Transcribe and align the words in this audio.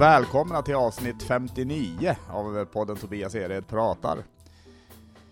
Välkomna 0.00 0.62
till 0.62 0.74
avsnitt 0.74 1.22
59 1.22 2.16
av 2.30 2.64
podden 2.64 2.96
Tobias 2.96 3.34
Ered 3.34 3.68
pratar. 3.68 4.18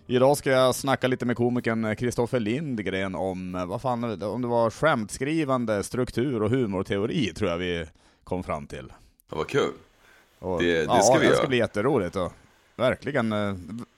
Idag 0.06 0.36
ska 0.36 0.50
jag 0.50 0.74
snacka 0.74 1.06
lite 1.08 1.24
med 1.26 1.36
komikern 1.36 1.96
Kristoffer 1.96 2.40
Lindgren 2.40 3.14
om, 3.14 3.64
vad 3.68 3.82
fan, 3.82 4.22
om 4.22 4.42
det 4.42 4.48
var 4.48 4.70
skämtskrivande, 4.70 5.82
struktur 5.82 6.42
och 6.42 6.50
humorteori 6.50 7.32
tror 7.34 7.50
jag 7.50 7.58
vi 7.58 7.86
kom 8.24 8.42
fram 8.44 8.66
till. 8.66 8.92
Ja, 9.30 9.36
vad 9.36 9.48
kul. 9.48 9.72
Och, 10.38 10.62
Det- 10.62 10.72
det 10.78 10.82
ja, 10.84 11.00
ska 11.02 11.14
vi 11.14 11.18
det 11.20 11.26
göra. 11.26 11.36
ska 11.36 11.46
bli 11.48 11.58
jätteroligt. 11.58 12.16
Och, 12.16 12.32
verkligen, 12.76 13.32
eh, 13.32 13.54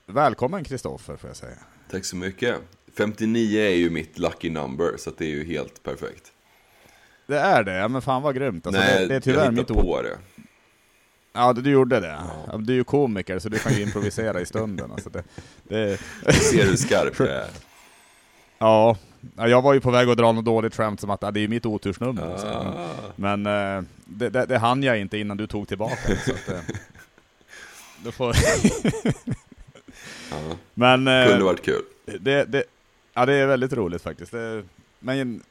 välkommen 0.07 0.65
Kristoffer 0.65 1.17
får 1.17 1.31
jag 1.31 1.37
säga. 1.37 1.57
Tack 1.91 2.05
så 2.05 2.17
mycket. 2.17 2.57
59 2.97 3.61
är 3.61 3.77
ju 3.77 3.91
mitt 3.91 4.19
lucky 4.19 4.51
number, 4.51 4.97
så 4.99 5.11
det 5.19 5.25
är 5.25 5.29
ju 5.29 5.45
helt 5.45 5.83
perfekt. 5.83 6.33
Det 7.27 7.39
är 7.39 7.65
det, 7.65 7.75
ja, 7.77 7.89
men 7.89 8.03
fan 8.03 8.23
vad 8.23 8.35
grymt. 8.35 8.67
Alltså, 8.67 8.83
Nej, 8.83 8.99
det, 9.01 9.07
det 9.07 9.15
är 9.15 9.21
tyvärr 9.21 9.45
jag 9.45 9.55
mitt 9.55 9.71
ord. 9.71 9.77
på 9.81 10.03
det. 10.03 10.19
Ja, 11.33 11.53
du 11.53 11.71
gjorde 11.71 12.01
det. 12.01 12.19
Ja. 12.53 12.57
Du 12.59 12.73
är 12.73 12.77
ju 12.77 12.85
komiker 12.85 13.39
så 13.39 13.49
du 13.49 13.59
kan 13.59 13.73
ju 13.75 13.83
improvisera 13.83 14.41
i 14.41 14.47
stunden. 14.47 14.93
Alltså 14.93 15.11
det, 15.11 15.23
det, 15.63 16.01
Jag 16.25 16.35
ser 16.35 16.65
hur 16.67 16.77
skarp 16.77 17.19
jag 17.19 17.29
är. 17.29 17.47
ja, 18.59 18.97
Ja, 19.37 19.49
jag 19.49 19.63
var 19.63 19.75
ju 19.75 19.81
på 19.81 19.91
väg 19.91 20.09
att 20.09 20.17
dra 20.19 20.33
något 20.33 20.45
dåligt 20.45 20.75
skämt 20.75 21.01
som 21.01 21.11
att 21.11 21.21
det 21.21 21.41
är 21.41 21.49
mitt 21.49 21.67
otursnummer. 21.67 22.47
Ah. 22.47 22.89
Men 23.17 23.47
eh, 23.47 23.83
det, 24.05 24.29
det, 24.29 24.47
det 24.47 24.59
hann 24.59 24.83
jag 24.83 25.01
inte 25.01 25.19
innan 25.19 25.37
du 25.37 25.47
tog 25.47 25.69
tillbaka 25.69 25.97
det. 26.07 26.17
Så 26.17 26.33
att, 26.33 26.49
eh, 26.49 26.61
då 28.05 28.13
får... 28.13 28.37
Ja, 30.31 30.37
Men 30.75 31.09
eh, 31.09 31.29
kunde 31.29 31.45
varit 31.45 31.63
kul. 31.65 31.83
det, 32.21 32.45
det, 32.45 32.65
ja, 33.15 33.27
det 33.27 33.33
är 33.35 33.47
väldigt 33.47 33.73
roligt 33.73 34.03
faktiskt. 34.03 34.33
Det, 34.33 34.63
men, 34.99 35.43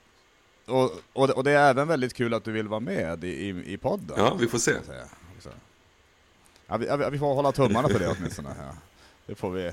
och, 0.65 0.91
och, 1.13 1.27
det- 1.27 1.33
och 1.33 1.43
det 1.43 1.51
är 1.51 1.69
även 1.69 1.87
väldigt 1.87 2.13
kul 2.13 2.33
att 2.33 2.43
du 2.43 2.51
vill 2.51 2.67
vara 2.67 2.79
med 2.79 3.23
i, 3.23 3.27
i, 3.27 3.73
i 3.73 3.77
podden. 3.77 4.15
Ja, 4.17 4.35
vi 4.39 4.47
får 4.47 4.57
se. 4.57 4.71
kan 4.71 4.77
jag 4.79 4.85
säga. 4.85 5.03
Så. 5.39 5.49
Ja, 6.69 6.77
vi, 6.77 6.85
ja, 6.85 7.09
vi- 7.09 7.19
får 7.19 7.35
hålla 7.35 7.51
tummarna 7.51 7.89
för 7.89 7.99
det 7.99 8.07
åtminstone. 8.19 8.49
Ja. 8.59 8.73
Det 9.25 9.35
får 9.35 9.51
vi. 9.51 9.71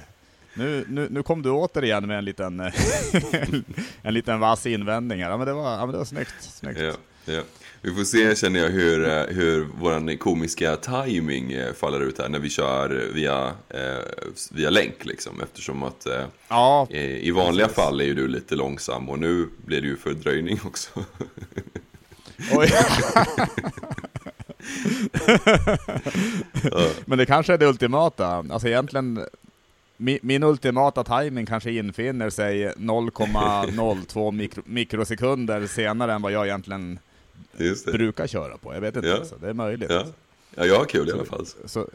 Nu, 0.54 0.84
nu, 0.88 1.08
nu 1.10 1.22
kom 1.22 1.42
du 1.42 1.50
återigen 1.50 2.06
med 2.06 2.18
en 2.18 2.24
liten, 2.24 2.60
en 4.02 4.14
liten 4.14 4.40
vass 4.40 4.66
invändning 4.66 5.22
här. 5.22 5.30
Ja, 5.30 5.36
men 5.36 5.46
det 5.46 5.52
var, 5.52 5.72
ja, 5.72 5.78
men 5.80 5.92
det 5.92 5.98
var 5.98 6.04
snyggt. 6.04 6.34
snyggt. 6.40 6.80
Ja, 6.80 6.92
ja. 7.24 7.42
Vi 7.80 7.94
får 7.94 8.04
se, 8.04 8.36
känner 8.36 8.60
jag, 8.60 8.68
hur, 8.70 9.08
eh, 9.08 9.22
hur 9.26 9.68
vår 9.80 10.16
komiska 10.16 10.76
timing 10.76 11.52
eh, 11.52 11.72
faller 11.72 12.00
ut 12.00 12.18
här 12.18 12.28
när 12.28 12.38
vi 12.38 12.48
kör 12.50 12.88
via, 13.14 13.52
eh, 13.68 13.98
via 14.52 14.70
länk 14.70 15.04
liksom. 15.04 15.40
Eftersom 15.42 15.82
att 15.82 16.06
eh, 16.06 16.24
Ja, 16.48 16.86
i 16.90 17.30
vanliga 17.30 17.68
fall 17.68 18.00
är 18.00 18.04
ju 18.04 18.14
du 18.14 18.28
lite 18.28 18.54
långsam 18.54 19.08
och 19.08 19.18
nu 19.18 19.48
blir 19.64 19.80
det 19.80 19.86
ju 19.86 19.96
fördröjning 19.96 20.60
också. 20.64 20.90
oj. 22.52 22.72
men 27.04 27.18
det 27.18 27.26
kanske 27.26 27.54
är 27.54 27.58
det 27.58 27.66
ultimata. 27.66 28.44
Alltså 28.50 28.68
egentligen, 28.68 29.24
min, 29.96 30.18
min 30.22 30.42
ultimata 30.42 31.04
timing 31.04 31.46
kanske 31.46 31.70
infinner 31.70 32.30
sig 32.30 32.72
0,02 32.72 34.32
mikro, 34.32 34.62
mikrosekunder 34.66 35.66
senare 35.66 36.12
än 36.12 36.22
vad 36.22 36.32
jag 36.32 36.46
egentligen 36.46 36.98
brukar 37.92 38.26
köra 38.26 38.56
på. 38.58 38.74
Jag 38.74 38.80
vet 38.80 38.96
inte, 38.96 39.08
Ja. 39.08 39.16
alltså. 39.16 39.34
det 39.40 39.48
är 39.48 39.52
möjligt. 39.54 39.90
Ja. 39.90 40.04
ja, 40.54 40.64
jag 40.64 40.78
har 40.78 40.84
kul 40.84 41.08
i 41.08 41.12
alla 41.12 41.24
fall. 41.24 41.46
Så, 41.64 41.88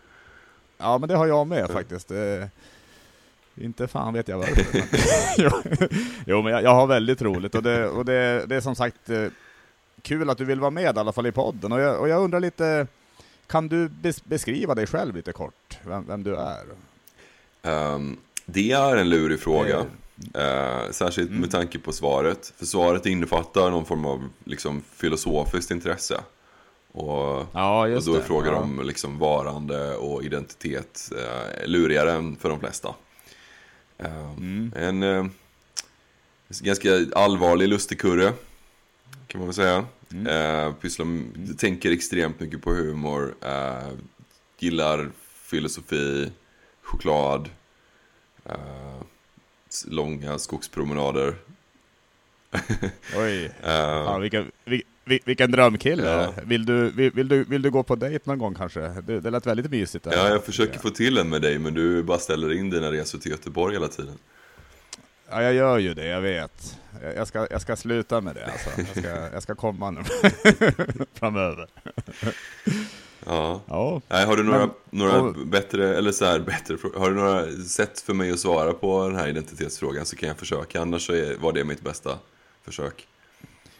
ja, 0.77 0.97
men 0.97 1.09
det 1.09 1.15
har 1.15 1.27
jag 1.27 1.47
med 1.47 1.69
faktiskt. 1.69 2.11
Eh, 2.11 2.45
inte 3.55 3.87
fan 3.87 4.13
vet 4.13 4.27
jag 4.27 4.37
varför. 4.37 4.65
jo, 6.25 6.41
men 6.41 6.53
jag, 6.53 6.63
jag 6.63 6.73
har 6.75 6.87
väldigt 6.87 7.21
roligt 7.21 7.55
och, 7.55 7.63
det, 7.63 7.87
och 7.87 8.05
det, 8.05 8.45
det 8.47 8.55
är 8.55 8.61
som 8.61 8.75
sagt 8.75 9.09
eh, 9.09 9.25
kul 10.01 10.29
att 10.29 10.37
du 10.37 10.45
vill 10.45 10.59
vara 10.59 10.71
med 10.71 10.95
i 10.95 10.99
alla 10.99 11.11
fall 11.11 11.27
i 11.27 11.31
podden. 11.31 11.71
Och 11.71 11.79
jag, 11.81 11.99
och 11.99 12.09
jag 12.09 12.23
undrar 12.23 12.39
lite, 12.39 12.87
kan 13.47 13.67
du 13.67 13.87
bes, 13.89 14.23
beskriva 14.23 14.75
dig 14.75 14.87
själv 14.87 15.15
lite 15.15 15.31
kort, 15.31 15.77
vem, 15.85 16.07
vem 16.07 16.23
du 16.23 16.35
är? 16.35 16.65
Ehm, 17.63 18.17
det 18.45 18.71
är 18.71 18.97
en 18.97 19.09
lurig 19.09 19.39
fråga. 19.39 19.85
Eh, 20.33 20.91
särskilt 20.91 21.29
Mm. 21.29 21.41
med 21.41 21.51
tanke 21.51 21.79
på 21.79 21.91
svaret. 21.93 22.53
För 22.57 22.65
svaret 22.65 23.05
innefattar 23.05 23.69
någon 23.69 23.85
form 23.85 24.05
av 24.05 24.29
liksom, 24.43 24.83
filosofiskt 24.95 25.71
intresse. 25.71 26.19
Och, 26.91 27.45
Ja, 27.53 27.87
och 27.95 28.03
då 28.03 28.15
är 28.15 28.21
frågan 28.21 28.53
ja. 28.53 28.59
om 28.59 28.81
liksom, 28.83 29.19
varande 29.19 29.95
och 29.95 30.23
identitet 30.23 31.11
eh, 31.17 31.67
lurigare 31.67 32.11
än 32.11 32.35
för 32.35 32.49
de 32.49 32.59
flesta. 32.59 32.95
Eh, 33.97 34.31
Mm. 34.37 34.71
En 34.75 35.03
eh, 35.03 35.25
ganska 36.61 36.89
allvarlig 37.15 37.67
lustigkurre, 37.67 38.33
kan 39.27 39.39
man 39.39 39.47
väl 39.47 39.55
säga. 39.55 39.85
Mm. 40.11 40.27
Eh, 40.27 40.73
pysslar, 40.73 41.07
tänker 41.57 41.91
extremt 41.91 42.39
mycket 42.39 42.61
på 42.61 42.73
humor, 42.73 43.35
eh, 43.41 43.89
gillar 44.59 45.11
filosofi, 45.45 46.31
choklad, 46.81 47.49
eh, 48.45 49.01
långa 49.87 50.39
skogspromenader. 50.39 51.35
Oj, 53.17 53.51
Eh, 53.63 53.71
ja, 53.71 54.17
vilken, 54.17 54.51
vil, 54.65 54.83
vil, 55.05 55.19
vilken 55.25 55.51
drömkille. 55.51 56.09
Ja. 56.09 56.33
Vill, 56.43 56.65
du, 56.65 56.89
vill, 56.89 57.11
vill, 57.11 57.27
du, 57.27 57.43
vill 57.43 57.61
du 57.61 57.71
gå 57.71 57.83
på 57.83 57.95
dejt 57.95 58.23
någon 58.25 58.39
gång 58.39 58.55
kanske? 58.55 58.79
Det, 58.79 59.19
det 59.19 59.29
lät 59.29 59.47
väldigt 59.47 59.71
mysigt. 59.71 60.03
där. 60.03 60.13
ja, 60.13 60.29
jag 60.29 60.45
försöker 60.45 60.79
få 60.79 60.89
till 60.89 61.17
en 61.17 61.29
med 61.29 61.41
dig 61.41 61.59
men 61.59 61.73
du 61.73 62.03
bara 62.03 62.19
ställer 62.19 62.53
in 62.53 62.69
dina 62.69 62.91
resor 62.91 63.19
till 63.19 63.31
Göteborg 63.31 63.75
hela 63.75 63.87
tiden. 63.87 64.17
Ja, 65.31 65.41
jag 65.43 65.53
gör 65.53 65.77
ju 65.77 65.93
det, 65.93 66.05
jag 66.07 66.21
vet. 66.21 66.77
Jag, 67.15 67.27
ska, 67.27 67.47
jag 67.51 67.61
ska 67.61 67.75
sluta 67.75 68.21
med 68.21 68.35
det 68.35 68.45
alltså. 68.45 68.69
Jag 68.77 68.87
ska, 68.87 69.29
jag 69.33 69.43
ska 69.43 69.55
komma 69.55 69.91
nu 69.91 70.01
framöver. 71.13 71.67
Ja. 73.25 73.61
Ja. 73.67 74.01
Nej, 74.07 74.25
har 74.25 74.37
du 74.37 74.43
några, 74.43 74.59
Men- 74.59 74.69
några 74.89 75.21
och- 75.21 75.47
bättre, 75.47 75.97
eller 75.97 76.11
så 76.11 76.25
här, 76.25 76.39
bättre 76.39 76.77
Har 76.97 77.09
du 77.09 77.15
några 77.15 77.51
sätt 77.51 77.99
för 78.01 78.13
mig 78.13 78.31
att 78.31 78.39
svara 78.39 78.73
på 78.73 79.07
den 79.07 79.15
här 79.15 79.27
identitetsfrågan 79.27 80.05
så 80.05 80.15
kan 80.15 80.29
jag 80.29 80.37
försöka. 80.37 80.81
Annars 80.81 81.05
så 81.07 81.13
är, 81.13 81.35
var 81.37 81.53
det 81.53 81.63
mitt 81.63 81.81
bästa 81.81 82.19
försök. 82.65 83.07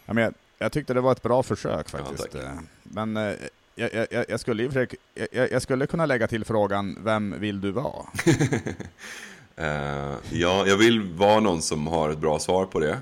ja 0.05 0.13
men 0.13 0.23
jag, 0.23 0.33
jag 0.57 0.71
tyckte 0.71 0.93
det 0.93 1.01
var 1.01 1.11
ett 1.11 1.21
bra 1.21 1.43
försök 1.43 1.89
faktiskt. 1.89 2.31
tack. 2.31 2.43
Eh, 2.43 2.51
men 2.83 3.17
eh, 3.17 3.33
jag, 3.75 4.07
jag, 4.11 4.25
jag, 4.29 4.39
skulle, 4.39 4.87
jag, 5.31 5.51
jag 5.51 5.61
skulle 5.61 5.87
kunna 5.87 6.05
lägga 6.05 6.27
till 6.27 6.45
frågan, 6.45 6.97
vem 7.03 7.35
vill 7.39 7.61
du 7.61 7.71
vara? 7.71 8.05
Eh, 9.55 10.13
ja, 10.31 10.67
jag 10.67 10.77
vill 10.77 11.01
vara 11.01 11.39
någon 11.39 11.61
som 11.61 11.87
har 11.87 12.09
ett 12.09 12.17
bra 12.19 12.39
svar 12.39 12.65
på 12.65 12.79
det. 12.79 12.99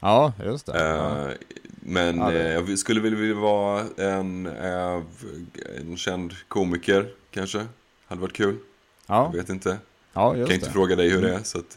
Ja, 0.00 0.32
just 0.44 0.66
det. 0.66 0.78
Ja. 0.78 1.28
Eh, 1.28 1.34
men 1.80 2.18
Ja, 2.18 2.30
det- 2.30 2.40
eh, 2.48 2.52
jag 2.68 2.78
skulle 2.78 3.00
vilja 3.00 3.34
vara 3.34 3.84
en, 3.96 4.46
en 4.46 5.96
känd 5.96 6.32
komiker 6.48 7.06
kanske. 7.30 7.66
Hade 8.06 8.20
varit 8.20 8.32
kul. 8.32 8.56
Ja, 9.06 9.30
Jag 9.32 9.40
vet 9.40 9.48
inte. 9.50 9.78
ja 10.12 10.30
kan 10.30 10.40
just 10.40 10.52
inte 10.52 10.66
det. 10.66 10.72
fråga 10.72 10.96
dig 10.96 11.08
hur 11.10 11.22
det 11.22 11.34
är 11.34 11.42
så 11.42 11.58
att 11.58 11.76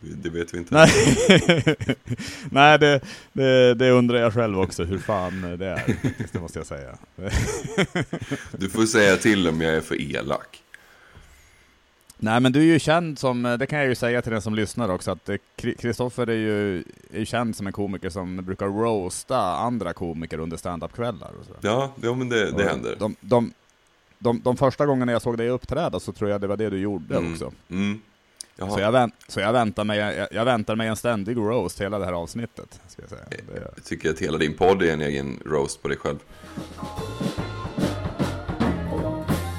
det 0.00 0.30
vet 0.30 0.54
vi 0.54 0.58
inte. 0.58 0.74
Nej, 0.74 0.90
Nej 2.50 2.78
det, 2.78 3.00
det, 3.32 3.74
det 3.74 3.90
undrar 3.90 4.18
jag 4.18 4.34
själv 4.34 4.60
också, 4.60 4.84
hur 4.84 4.98
fan 4.98 5.56
det 5.58 5.66
är. 5.66 5.96
Det 6.32 6.40
måste 6.40 6.58
jag 6.58 6.66
säga. 6.66 6.98
Du 8.52 8.68
får 8.68 8.86
säga 8.86 9.16
till 9.16 9.48
om 9.48 9.60
jag 9.60 9.74
är 9.74 9.80
för 9.80 10.00
elak. 10.00 10.62
Nej 12.18 12.40
men 12.40 12.52
du 12.52 12.60
är 12.60 12.64
ju 12.64 12.78
känd 12.78 13.18
som, 13.18 13.56
det 13.58 13.66
kan 13.66 13.78
jag 13.78 13.88
ju 13.88 13.94
säga 13.94 14.22
till 14.22 14.32
den 14.32 14.42
som 14.42 14.54
lyssnar 14.54 14.88
också, 14.88 15.10
att 15.10 15.28
eh, 15.28 15.36
Kri- 15.56 15.74
Kristoffer 15.78 16.26
är 16.30 16.34
ju, 16.36 16.84
är 17.12 17.24
känd 17.24 17.56
som 17.56 17.66
en 17.66 17.72
komiker 17.72 18.10
som 18.10 18.36
brukar 18.36 18.66
roasta 18.66 19.38
andra 19.40 19.92
komiker 19.92 20.38
under 20.38 20.56
standup-kvällar. 20.56 21.30
Ja, 21.60 21.92
ja 22.02 22.14
men 22.14 22.28
det, 22.28 22.50
det 22.50 22.64
händer. 22.68 22.96
De, 22.98 23.16
de, 23.20 23.52
de, 24.18 24.40
de 24.40 24.56
första 24.56 24.86
gångerna 24.86 25.12
jag 25.12 25.22
såg 25.22 25.38
dig 25.38 25.48
uppträda 25.48 26.00
så 26.00 26.12
tror 26.12 26.30
jag 26.30 26.40
det 26.40 26.46
var 26.46 26.56
det 26.56 26.70
du 26.70 26.78
gjorde 26.78 27.16
Mm. 27.16 27.32
också. 27.32 27.52
Mm. 27.70 28.00
Så, 28.58 28.80
jag, 28.80 28.92
vänt, 28.92 29.14
så 29.28 29.40
jag, 29.40 29.52
väntar 29.52 29.84
mig, 29.84 29.98
jag, 29.98 30.28
jag 30.32 30.44
väntar 30.44 30.76
mig 30.76 30.88
en 30.88 30.96
ständig 30.96 31.36
roast 31.36 31.80
hela 31.80 31.98
det 31.98 32.04
här 32.04 32.12
avsnittet. 32.12 32.80
Ska 32.88 33.02
jag 33.02 33.08
säga. 33.10 33.22
Det, 33.30 33.70
Jag 33.76 33.84
tycker 33.84 34.10
att 34.10 34.18
hela 34.18 34.38
din 34.38 34.54
podd 34.54 34.82
är 34.82 34.92
en 34.92 35.02
egen 35.02 35.40
roast 35.46 35.82
på 35.82 35.88
dig 35.88 35.96
själv. 35.98 36.18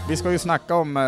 Vi 0.09 0.15
ska 0.17 0.31
ju 0.31 0.39
snacka 0.39 0.75
om 0.75 0.97
eh, 0.97 1.03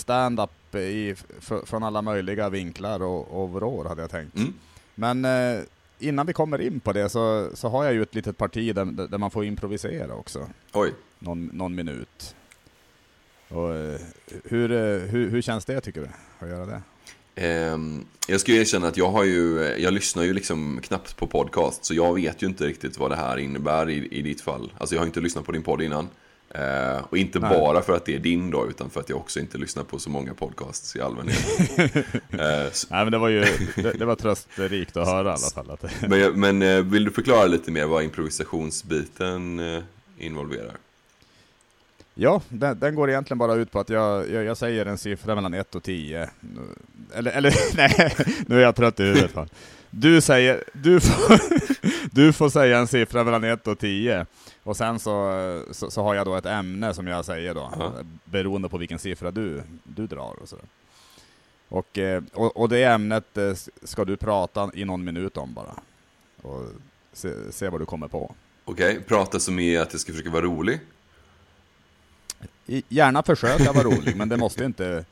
stand-up 0.00 0.74
i, 0.74 1.14
fr- 1.40 1.66
från 1.66 1.82
alla 1.82 2.02
möjliga 2.02 2.48
vinklar 2.48 3.02
och, 3.02 3.42
och 3.42 3.50
vrår 3.52 3.84
hade 3.84 4.00
jag 4.02 4.10
tänkt. 4.10 4.36
Mm. 4.36 4.54
Men 4.94 5.24
eh, 5.24 5.62
innan 5.98 6.26
vi 6.26 6.32
kommer 6.32 6.60
in 6.60 6.80
på 6.80 6.92
det 6.92 7.08
så, 7.08 7.50
så 7.54 7.68
har 7.68 7.84
jag 7.84 7.94
ju 7.94 8.02
ett 8.02 8.14
litet 8.14 8.36
parti 8.36 8.74
där, 8.74 8.84
där 8.84 9.18
man 9.18 9.30
får 9.30 9.44
improvisera 9.44 10.14
också. 10.14 10.48
Oj. 10.72 10.92
Någon, 11.18 11.46
någon 11.46 11.74
minut. 11.74 12.34
Och, 13.48 13.74
eh, 13.74 14.00
hur, 14.44 14.72
eh, 14.72 14.98
hur, 15.08 15.30
hur 15.30 15.42
känns 15.42 15.64
det 15.64 15.80
tycker 15.80 16.00
du, 16.00 16.08
att 16.38 16.48
göra 16.50 16.66
det? 16.66 16.82
Ehm, 17.34 18.04
jag 18.28 18.40
ska 18.40 18.52
ju 18.52 18.60
erkänna 18.60 18.88
att 18.88 18.96
jag 18.96 19.10
har 19.10 19.24
ju, 19.24 19.58
jag 19.78 19.92
lyssnar 19.92 20.22
ju 20.22 20.32
liksom 20.32 20.80
knappt 20.82 21.16
på 21.16 21.26
podcast. 21.26 21.84
Så 21.84 21.94
jag 21.94 22.14
vet 22.14 22.42
ju 22.42 22.46
inte 22.46 22.66
riktigt 22.66 22.98
vad 22.98 23.10
det 23.10 23.16
här 23.16 23.36
innebär 23.36 23.90
i, 23.90 24.08
i 24.10 24.22
ditt 24.22 24.40
fall. 24.40 24.72
Alltså 24.78 24.94
jag 24.94 25.00
har 25.00 25.06
inte 25.06 25.20
lyssnat 25.20 25.44
på 25.44 25.52
din 25.52 25.62
podd 25.62 25.82
innan. 25.82 26.08
Eh, 26.54 27.04
och 27.10 27.18
inte 27.18 27.38
Nej. 27.38 27.50
bara 27.50 27.82
för 27.82 27.96
att 27.96 28.04
det 28.04 28.14
är 28.14 28.18
din 28.18 28.50
då, 28.50 28.66
utan 28.70 28.90
för 28.90 29.00
att 29.00 29.08
jag 29.08 29.18
också 29.18 29.40
inte 29.40 29.58
lyssnar 29.58 29.82
på 29.84 29.98
så 29.98 30.10
många 30.10 30.34
podcasts 30.34 30.96
i 30.96 31.00
allmänhet. 31.00 31.38
s- 32.70 32.86
Nej 32.90 33.04
men 33.04 33.12
det 33.12 33.18
var 33.18 33.28
ju 33.28 33.40
det, 33.76 33.92
det 33.98 34.04
var 34.04 34.16
tröstrikt 34.16 34.96
att 34.96 35.06
höra 35.06 35.28
i 35.28 35.32
alla 35.32 35.50
fall. 35.54 35.70
Att 35.70 35.84
men 36.08 36.40
men 36.40 36.62
eh, 36.62 36.82
vill 36.82 37.04
du 37.04 37.10
förklara 37.10 37.46
lite 37.46 37.70
mer 37.70 37.86
vad 37.86 38.02
improvisationsbiten 38.04 39.60
involverar. 40.18 40.76
Ja, 42.14 42.42
den, 42.48 42.78
den, 42.78 42.94
går 42.94 43.10
egentligen 43.10 43.38
bara 43.38 43.54
ut 43.54 43.72
på 43.72 43.80
att 43.80 43.88
jag, 43.88 44.30
jag, 44.30 44.44
jag 44.44 44.56
säger 44.56 44.86
en 44.86 44.98
siffra 44.98 45.34
mellan 45.34 45.54
1 45.54 45.74
och 45.74 45.82
10. 45.82 46.30
Eller, 47.14 47.30
eller 47.30 47.54
nej, 47.76 48.16
nu 48.46 48.56
är 48.58 48.62
jag 48.62 48.76
trött 48.76 49.00
i 49.00 49.02
huvudet. 49.02 49.34
Du 49.92 50.20
säger, 50.20 50.64
du 50.72 51.00
får, 51.00 51.40
du 52.14 52.32
får 52.32 52.48
säga 52.50 52.78
en 52.78 52.86
siffra 52.86 53.24
mellan 53.24 53.44
1 53.44 53.66
och 53.66 53.78
10. 53.78 54.26
Och 54.70 54.76
sen 54.76 54.98
så, 54.98 55.64
så, 55.70 55.90
så, 55.90 56.02
har 56.02 56.14
jag 56.14 56.26
då 56.26 56.36
ett 56.36 56.46
ämne 56.46 56.94
som 56.94 57.06
jag 57.06 57.24
säger 57.24 57.54
då, 57.54 57.72
ja. 57.78 57.92
beroende 58.24 58.68
på 58.68 58.78
vilken 58.78 58.98
siffra 58.98 59.30
du, 59.30 59.62
du 59.84 60.06
drar 60.06 60.36
och 60.42 60.48
sådär. 60.48 60.64
Och, 61.68 61.98
eh, 61.98 62.22
och, 62.32 62.56
och 62.56 62.68
det 62.68 62.84
ämnet 62.84 63.38
eh, 63.38 63.52
ska 63.82 64.04
du 64.04 64.16
prata 64.16 64.70
i 64.74 64.84
någon 64.84 65.04
minut 65.04 65.36
om 65.36 65.54
bara. 65.54 65.74
Och 66.42 66.66
se, 67.12 67.52
se 67.52 67.68
vad 67.68 67.80
du 67.80 67.86
kommer 67.86 68.08
på. 68.08 68.34
Okej, 68.64 68.90
okay. 68.90 69.00
prata 69.00 69.40
som 69.40 69.58
är 69.58 69.80
att 69.80 69.92
jag 69.92 70.00
ska 70.00 70.12
försöka 70.12 70.30
vara 70.30 70.44
rolig? 70.44 70.80
Gärna 72.66 73.22
försöka 73.22 73.72
vara 73.72 73.84
rolig, 73.84 74.16
men 74.16 74.28
det 74.28 74.36
måste 74.36 74.64
inte... 74.64 75.04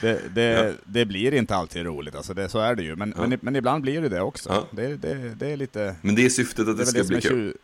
Det, 0.00 0.34
det, 0.34 0.42
ja. 0.42 0.72
det, 0.84 1.04
blir 1.04 1.34
inte 1.34 1.56
alltid 1.56 1.84
roligt, 1.84 2.14
alltså 2.14 2.34
det, 2.34 2.48
så 2.48 2.58
är 2.58 2.74
det 2.74 2.82
ju. 2.82 2.96
Men, 2.96 3.14
ja. 3.16 3.26
men, 3.26 3.38
men, 3.42 3.56
ibland 3.56 3.82
blir 3.82 4.02
det 4.02 4.08
det 4.08 4.20
också. 4.20 4.48
Ja. 4.48 4.68
Det, 4.70 4.96
det, 5.34 5.46
är 5.46 5.56
lite... 5.56 5.96
Men 6.02 6.14
det 6.14 6.24
är 6.24 6.28
syftet 6.28 6.68
att 6.68 6.78
det, 6.78 6.86
ska 6.86 7.04
bli 7.04 7.20
kul? 7.20 7.56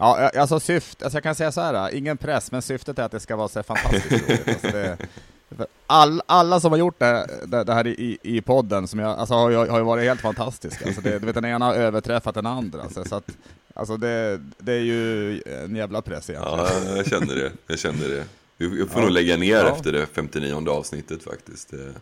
Ja, 0.00 0.30
alltså 0.36 0.60
syftet, 0.60 1.02
alltså 1.02 1.16
jag 1.16 1.22
kan 1.22 1.34
säga 1.34 1.52
så 1.52 1.60
här, 1.60 1.94
ingen 1.94 2.16
press, 2.16 2.52
men 2.52 2.62
syftet 2.62 2.98
är 2.98 3.02
att 3.02 3.12
det 3.12 3.20
ska 3.20 3.36
vara 3.36 3.48
så 3.48 3.62
fantastiskt 3.62 4.12
roligt. 4.12 4.48
Alltså 4.48 4.70
det, 4.70 4.96
all, 5.86 6.22
alla 6.26 6.60
som 6.60 6.72
har 6.72 6.78
gjort 6.78 6.98
det, 6.98 7.30
det, 7.46 7.64
det 7.64 7.74
här 7.74 7.86
i, 7.86 8.18
i 8.22 8.40
podden 8.40 8.88
som 8.88 8.98
jag, 8.98 9.18
alltså, 9.18 9.34
har, 9.34 9.66
har 9.66 9.78
ju 9.78 9.84
varit 9.84 10.04
helt 10.04 10.20
fantastiska. 10.20 10.86
Alltså 10.86 11.00
det, 11.00 11.18
du 11.18 11.26
vet, 11.26 11.34
den 11.34 11.44
ena 11.44 11.64
har 11.64 11.74
överträffat 11.74 12.34
den 12.34 12.46
andra. 12.46 12.82
Alltså, 12.82 13.04
så 13.04 13.14
att, 13.14 13.30
alltså 13.74 13.96
det, 13.96 14.40
det 14.58 14.72
är 14.72 14.80
ju 14.80 15.42
en 15.46 15.76
jävla 15.76 16.02
press 16.02 16.30
egentligen. 16.30 16.58
Ja, 16.58 16.96
jag 16.96 17.06
känner 17.06 17.34
det. 17.34 17.52
Jag 17.66 17.78
känner 17.78 18.08
det. 18.08 18.24
Vi 18.56 18.86
får 18.86 18.88
ja. 18.94 19.00
nog 19.00 19.10
lägga 19.10 19.36
ner 19.36 19.56
ja. 19.56 19.76
efter 19.76 19.92
det 19.92 20.06
59 20.06 20.68
avsnittet 20.68 21.22
faktiskt. 21.22 21.70
Det 21.70 21.92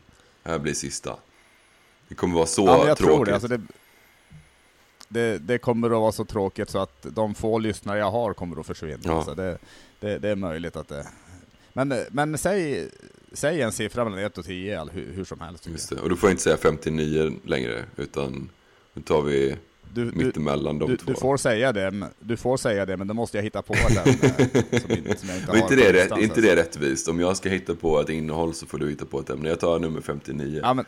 här 0.44 0.58
blir 0.58 0.74
sista. 0.74 1.16
Det 2.08 2.14
kommer 2.14 2.34
vara 2.34 2.46
så 2.46 2.66
ja, 2.66 2.88
jag 2.88 2.98
tråkigt. 2.98 3.14
Tror 3.14 3.24
det. 3.24 3.34
Alltså 3.34 3.48
det, 3.48 3.60
det, 5.08 5.38
det, 5.38 5.58
kommer 5.58 5.90
att 5.90 6.00
vara 6.00 6.12
så 6.12 6.24
tråkigt 6.24 6.70
så 6.70 6.78
att 6.78 7.06
de 7.14 7.34
få 7.34 7.58
lyssnare 7.58 7.98
jag 7.98 8.10
har 8.10 8.34
kommer 8.34 8.60
att 8.60 8.66
försvinna. 8.66 9.00
Ja. 9.04 9.24
Så 9.24 9.34
det, 9.34 9.58
det, 10.00 10.18
det, 10.18 10.28
är 10.28 10.36
möjligt 10.36 10.76
att 10.76 10.88
det... 10.88 11.06
Men, 11.72 11.94
men 12.10 12.38
säg, 12.38 12.88
säg 13.32 13.62
en 13.62 13.72
siffra 13.72 14.04
mellan 14.04 14.18
1 14.18 14.38
och 14.38 14.44
10, 14.44 14.84
hur, 14.92 15.12
hur 15.12 15.24
som 15.24 15.40
helst. 15.40 15.66
Just 15.66 15.90
det. 15.90 16.00
Och 16.00 16.08
du 16.08 16.16
får 16.16 16.30
inte 16.30 16.42
säga 16.42 16.56
59 16.56 17.32
längre, 17.44 17.84
utan 17.96 18.50
nu 18.94 19.02
tar 19.02 19.22
vi 19.22 19.56
du, 19.94 20.04
mittemellan 20.04 20.78
de 20.78 20.90
du, 20.90 20.96
två. 20.96 21.12
Du 21.12 21.14
får, 21.14 21.36
säga 21.36 21.72
det, 21.72 22.08
du 22.20 22.36
får 22.36 22.56
säga 22.56 22.86
det, 22.86 22.96
men 22.96 23.06
då 23.06 23.14
måste 23.14 23.38
jag 23.38 23.42
hitta 23.42 23.62
på 23.62 23.74
den 23.74 23.96
eh, 23.96 24.04
som, 24.80 24.90
inte, 24.90 25.16
som 25.16 25.28
jag 25.28 25.38
inte. 25.38 25.58
Inte 25.58 25.76
det, 25.76 25.92
rätt, 25.92 26.18
inte 26.18 26.40
det 26.40 26.56
rättvist? 26.56 27.08
Om 27.08 27.20
jag 27.20 27.36
ska 27.36 27.48
hitta 27.48 27.74
på 27.74 28.00
ett 28.00 28.08
innehåll 28.08 28.54
så 28.54 28.66
får 28.66 28.78
du 28.78 28.90
hitta 28.90 29.04
på 29.04 29.20
ett 29.20 29.30
ämne. 29.30 29.48
Jag 29.48 29.60
tar 29.60 29.78
nummer 29.78 30.00
59. 30.00 30.60
Ja, 30.62 30.74
men, 30.74 30.84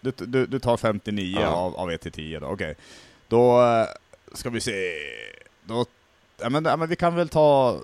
du, 0.00 0.12
du, 0.16 0.46
du 0.46 0.58
tar 0.58 0.76
59 0.76 1.38
ja. 1.40 1.46
av, 1.46 1.76
av 1.76 1.90
1 1.90 2.00
till 2.00 2.12
10 2.12 2.40
då, 2.40 2.46
okej. 2.46 2.70
Okay. 2.70 2.74
Då 3.32 3.62
eh, 3.62 3.86
ska 4.32 4.50
vi 4.50 4.60
se. 4.60 4.92
Då, 5.64 5.86
ja, 6.40 6.50
men, 6.50 6.64
ja, 6.64 6.76
men 6.76 6.88
vi 6.88 6.96
kan 6.96 7.14
väl 7.14 7.28
ta 7.28 7.80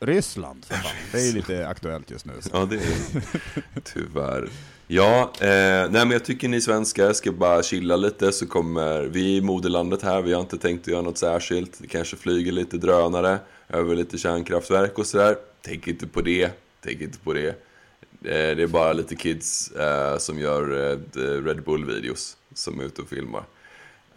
Ryssland, 0.00 0.66
det 1.12 1.18
är 1.18 1.26
ju 1.26 1.32
lite 1.32 1.68
aktuellt 1.68 2.10
just 2.10 2.26
nu. 2.26 2.32
Så. 2.40 2.50
Ja, 2.52 2.64
det 2.64 2.76
är 2.76 3.80
tyvärr. 3.84 4.48
Ja, 4.86 5.32
eh, 5.40 5.90
nej 5.90 5.90
men 5.90 6.10
jag 6.10 6.24
tycker 6.24 6.48
ni 6.48 6.60
svenskar 6.60 7.12
ska 7.12 7.32
bara 7.32 7.62
chilla 7.62 7.96
lite 7.96 8.32
så 8.32 8.46
kommer 8.46 9.02
vi 9.02 9.36
i 9.36 9.40
moderlandet 9.40 10.02
här, 10.02 10.22
vi 10.22 10.32
har 10.32 10.40
inte 10.40 10.58
tänkt 10.58 10.82
att 10.82 10.92
göra 10.92 11.02
något 11.02 11.18
särskilt. 11.18 11.78
Det 11.78 11.86
kanske 11.86 12.16
flyger 12.16 12.52
lite 12.52 12.76
drönare 12.76 13.38
över 13.68 13.96
lite 13.96 14.18
kärnkraftverk 14.18 14.98
och 14.98 15.06
sådär. 15.06 15.36
Tänk 15.62 15.88
inte 15.88 16.06
på 16.06 16.22
det, 16.22 16.50
tänk 16.80 17.00
inte 17.00 17.18
på 17.18 17.32
det. 17.32 17.48
Eh, 17.48 18.56
det 18.56 18.62
är 18.62 18.66
bara 18.66 18.92
lite 18.92 19.16
kids 19.16 19.70
eh, 19.70 20.18
som 20.18 20.38
gör 20.38 20.90
eh, 20.90 20.98
Red 21.44 21.62
Bull-videos 21.64 22.36
som 22.54 22.80
är 22.80 22.84
ute 22.84 23.02
och 23.02 23.08
filmar. 23.08 23.44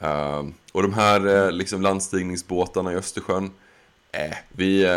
Uh, 0.04 0.50
och 0.72 0.82
de 0.82 0.94
här 0.94 1.28
uh, 1.28 1.52
liksom 1.52 1.82
landstigningsbåtarna 1.82 2.94
i 2.94 2.96
Östersjön, 2.96 3.52
äh, 4.12 4.36
vi, 4.50 4.88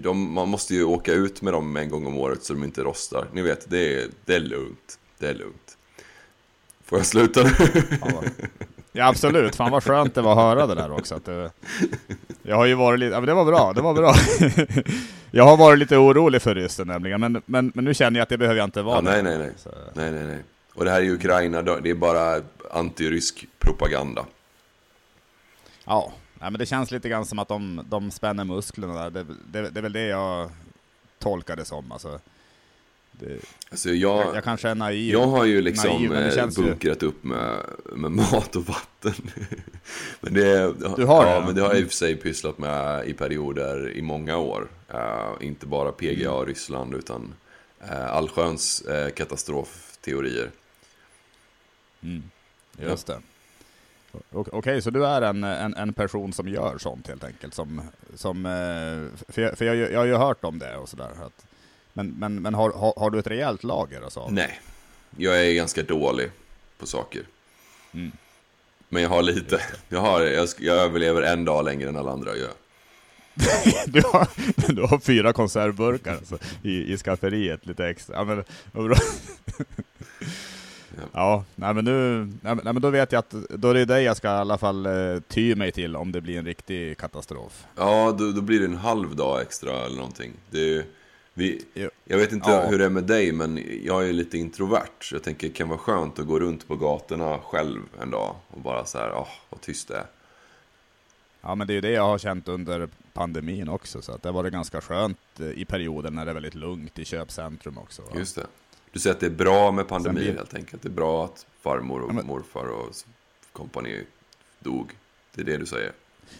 de, 0.00 0.32
man 0.32 0.48
måste 0.48 0.74
ju 0.74 0.84
åka 0.84 1.12
ut 1.12 1.42
med 1.42 1.52
dem 1.52 1.76
en 1.76 1.88
gång 1.88 2.06
om 2.06 2.18
året 2.18 2.44
så 2.44 2.52
de 2.52 2.64
inte 2.64 2.82
rostar. 2.82 3.26
Ni 3.32 3.42
vet, 3.42 3.70
det 3.70 4.02
är, 4.02 4.08
det 4.24 4.34
är 4.34 4.40
lugnt. 4.40 4.98
Det 5.18 5.28
är 5.28 5.34
lugnt. 5.34 5.76
Får 6.84 6.98
jag 6.98 7.06
sluta 7.06 7.42
nu? 7.42 7.50
Ja 8.92 9.08
absolut, 9.08 9.56
fan 9.56 9.70
vad 9.70 9.84
skönt 9.84 10.14
det 10.14 10.22
var 10.22 10.32
att 10.32 10.38
höra 10.38 10.66
det 10.66 10.74
där 10.74 10.92
också. 10.92 11.14
Att 11.14 11.24
det, 11.24 11.50
jag 12.42 12.56
har 12.56 12.66
ju 12.66 12.74
varit 12.74 13.00
lite, 13.00 13.12
ja 13.12 13.20
men 13.20 13.26
det 13.26 13.34
var 13.34 13.44
bra, 13.44 13.72
det 13.72 13.80
var 13.80 13.94
bra. 13.94 14.14
jag 15.30 15.44
har 15.44 15.56
varit 15.56 15.78
lite 15.78 15.96
orolig 15.96 16.42
för 16.42 16.54
ryssen 16.54 16.86
nämligen, 16.86 17.20
men, 17.20 17.42
men, 17.46 17.72
men 17.74 17.84
nu 17.84 17.94
känner 17.94 18.18
jag 18.18 18.22
att 18.22 18.28
det 18.28 18.38
behöver 18.38 18.58
jag 18.58 18.66
inte 18.66 18.82
vara. 18.82 18.96
Ja, 18.96 19.00
nej, 19.00 19.22
nej, 19.22 19.38
nej. 19.38 19.50
nej, 19.94 20.12
nej, 20.12 20.24
nej. 20.26 20.38
Och 20.74 20.84
det 20.84 20.90
här 20.90 21.00
är 21.00 21.04
ju 21.04 21.14
Ukraina, 21.14 21.62
det 21.62 21.90
är 21.90 21.94
bara 21.94 22.42
antirysk 22.70 23.46
propaganda. 23.58 24.26
Ja, 25.84 26.12
men 26.40 26.52
det 26.52 26.66
känns 26.66 26.90
lite 26.90 27.08
grann 27.08 27.26
som 27.26 27.38
att 27.38 27.48
de, 27.48 27.84
de 27.88 28.10
spänner 28.10 28.44
musklerna 28.44 28.94
där. 28.94 29.10
Det, 29.10 29.26
det, 29.52 29.70
det 29.70 29.80
är 29.80 29.82
väl 29.82 29.92
det 29.92 30.06
jag 30.06 30.50
tolkar 31.18 31.56
det 31.56 31.64
som. 31.64 31.92
Alltså, 31.92 32.20
det, 33.12 33.38
alltså 33.70 33.90
jag, 33.90 34.26
jag, 34.26 34.36
jag, 34.36 34.44
kanske 34.44 34.68
är 34.68 34.74
naiv. 34.74 35.12
Jag 35.12 35.26
har 35.26 35.44
ju 35.44 35.62
liksom 35.62 36.08
naiv, 36.08 36.38
eh, 36.38 36.48
bunkrat 36.56 37.02
ju... 37.02 37.06
upp 37.06 37.24
med, 37.24 37.56
med 37.96 38.10
mat 38.32 38.56
och 38.56 38.66
vatten. 38.66 39.30
men 40.20 40.34
det, 40.34 40.74
du 40.96 41.04
har 41.04 41.26
ja, 41.26 41.40
det? 41.40 41.46
men 41.46 41.54
det 41.54 41.62
har 41.62 41.68
jag 41.68 41.80
i 41.80 41.84
och 41.84 41.88
för 41.88 41.94
sig 41.94 42.16
pysslat 42.16 42.58
med 42.58 43.08
i 43.08 43.12
perioder 43.12 43.90
i 43.90 44.02
många 44.02 44.36
år. 44.36 44.68
Uh, 44.94 45.46
inte 45.46 45.66
bara 45.66 45.92
PGA 45.92 46.32
och 46.32 46.46
Ryssland 46.46 46.94
utan 46.94 47.34
uh, 47.90 48.06
allsköns 48.06 48.84
uh, 48.88 49.10
katastrofteorier. 49.10 50.50
Mm. 52.02 52.22
Just 52.78 53.06
det. 53.06 53.20
Okej, 54.30 54.58
okay, 54.58 54.80
så 54.80 54.90
du 54.90 55.06
är 55.06 55.22
en, 55.22 55.44
en, 55.44 55.74
en, 55.74 55.92
person 55.92 56.32
som 56.32 56.48
gör 56.48 56.78
sånt 56.78 57.08
helt 57.08 57.24
enkelt? 57.24 57.54
Som, 57.54 57.82
som, 58.14 58.46
eh, 58.46 59.32
för 59.32 59.42
jag, 59.42 59.58
för 59.58 59.64
jag, 59.64 59.76
jag 59.76 59.98
har 59.98 60.06
ju 60.06 60.14
hört 60.14 60.44
om 60.44 60.58
det 60.58 60.76
och 60.76 60.88
sådär. 60.88 61.10
Men, 61.92 62.06
men, 62.18 62.42
men 62.42 62.54
har, 62.54 62.70
har, 62.70 62.94
har, 62.96 63.10
du 63.10 63.18
ett 63.18 63.26
rejält 63.26 63.64
lager? 63.64 64.02
Alltså? 64.02 64.28
Nej, 64.30 64.60
jag 65.16 65.46
är 65.46 65.52
ganska 65.52 65.82
dålig 65.82 66.30
på 66.78 66.86
saker. 66.86 67.22
Mm. 67.92 68.12
Men 68.88 69.02
jag 69.02 69.10
har 69.10 69.22
lite. 69.22 69.60
Jag, 69.88 70.00
har, 70.00 70.20
jag, 70.20 70.48
jag 70.58 70.76
överlever 70.76 71.22
en 71.22 71.44
dag 71.44 71.64
längre 71.64 71.88
än 71.88 71.96
alla 71.96 72.12
andra 72.12 72.36
gör. 72.36 72.52
du, 73.86 74.02
har, 74.12 74.28
du 74.72 74.82
har 74.82 74.98
fyra 74.98 75.32
konservburkar 75.32 76.12
alltså, 76.12 76.38
i, 76.62 76.92
i 76.92 76.98
skafferiet, 76.98 77.66
lite 77.66 77.86
extra. 77.86 78.16
Ja, 78.16 78.24
men. 78.24 78.44
Ja, 81.12 81.44
nej, 81.54 81.74
men 81.74 81.84
nu, 81.84 82.28
nej, 82.42 82.56
men 82.64 82.80
då 82.80 82.90
vet 82.90 83.12
jag 83.12 83.18
att 83.18 83.34
då 83.50 83.68
är 83.68 83.74
det 83.74 83.84
dig 83.84 84.04
jag 84.04 84.16
ska 84.16 84.28
i 84.28 84.30
alla 84.30 84.58
fall 84.58 84.86
eh, 84.86 85.20
ty 85.28 85.54
mig 85.54 85.72
till 85.72 85.96
om 85.96 86.12
det 86.12 86.20
blir 86.20 86.38
en 86.38 86.44
riktig 86.44 86.98
katastrof. 86.98 87.66
Ja, 87.76 88.16
då, 88.18 88.32
då 88.32 88.40
blir 88.40 88.60
det 88.60 88.66
en 88.66 88.76
halv 88.76 89.16
dag 89.16 89.40
extra 89.40 89.72
eller 89.72 89.96
någonting. 89.96 90.32
Det 90.50 90.86
vi, 91.34 91.64
jag 92.04 92.18
vet 92.18 92.32
inte 92.32 92.50
ja. 92.50 92.66
hur 92.66 92.78
det 92.78 92.84
är 92.84 92.90
med 92.90 93.04
dig, 93.04 93.32
men 93.32 93.60
jag 93.84 94.08
är 94.08 94.12
lite 94.12 94.38
introvert. 94.38 95.00
Så 95.00 95.14
jag 95.14 95.22
tänker 95.22 95.48
det 95.48 95.52
kan 95.52 95.68
vara 95.68 95.78
skönt 95.78 96.18
att 96.18 96.26
gå 96.26 96.38
runt 96.38 96.68
på 96.68 96.76
gatorna 96.76 97.38
själv 97.38 97.80
en 98.02 98.10
dag 98.10 98.36
och 98.48 98.60
bara 98.60 98.84
så 98.84 98.98
här, 98.98 99.12
åh, 99.14 99.28
vad 99.50 99.60
tyst 99.60 99.88
det 99.88 99.96
är. 99.96 100.06
Ja, 101.40 101.54
men 101.54 101.66
det 101.66 101.72
är 101.72 101.74
ju 101.74 101.80
det 101.80 101.90
jag 101.90 102.02
har 102.02 102.18
känt 102.18 102.48
under 102.48 102.88
pandemin 103.12 103.68
också, 103.68 104.02
så 104.02 104.12
att 104.12 104.22
det 104.22 104.28
har 104.28 104.34
varit 104.34 104.52
ganska 104.52 104.80
skönt 104.80 105.40
eh, 105.40 105.46
i 105.46 105.64
perioden 105.64 106.14
när 106.14 106.24
det 106.24 106.30
är 106.30 106.34
väldigt 106.34 106.54
lugnt 106.54 106.98
i 106.98 107.04
köpcentrum 107.04 107.78
också. 107.78 108.02
Va? 108.02 108.08
Just 108.16 108.36
det. 108.36 108.46
Du 108.92 109.00
säger 109.00 109.14
att 109.14 109.20
det 109.20 109.26
är 109.26 109.30
bra 109.30 109.70
med 109.70 109.88
pandemi 109.88 110.20
blir... 110.20 110.32
helt 110.34 110.54
enkelt. 110.54 110.82
Det 110.82 110.88
är 110.88 110.90
bra 110.90 111.24
att 111.24 111.46
farmor 111.60 112.02
och 112.02 112.14
men... 112.14 112.26
morfar 112.26 112.64
och 112.64 112.94
kompani 113.52 114.04
dog. 114.58 114.92
Det 115.34 115.40
är 115.40 115.44
det 115.44 115.56
du 115.56 115.66
säger? 115.66 115.92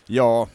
Ja, 0.07 0.49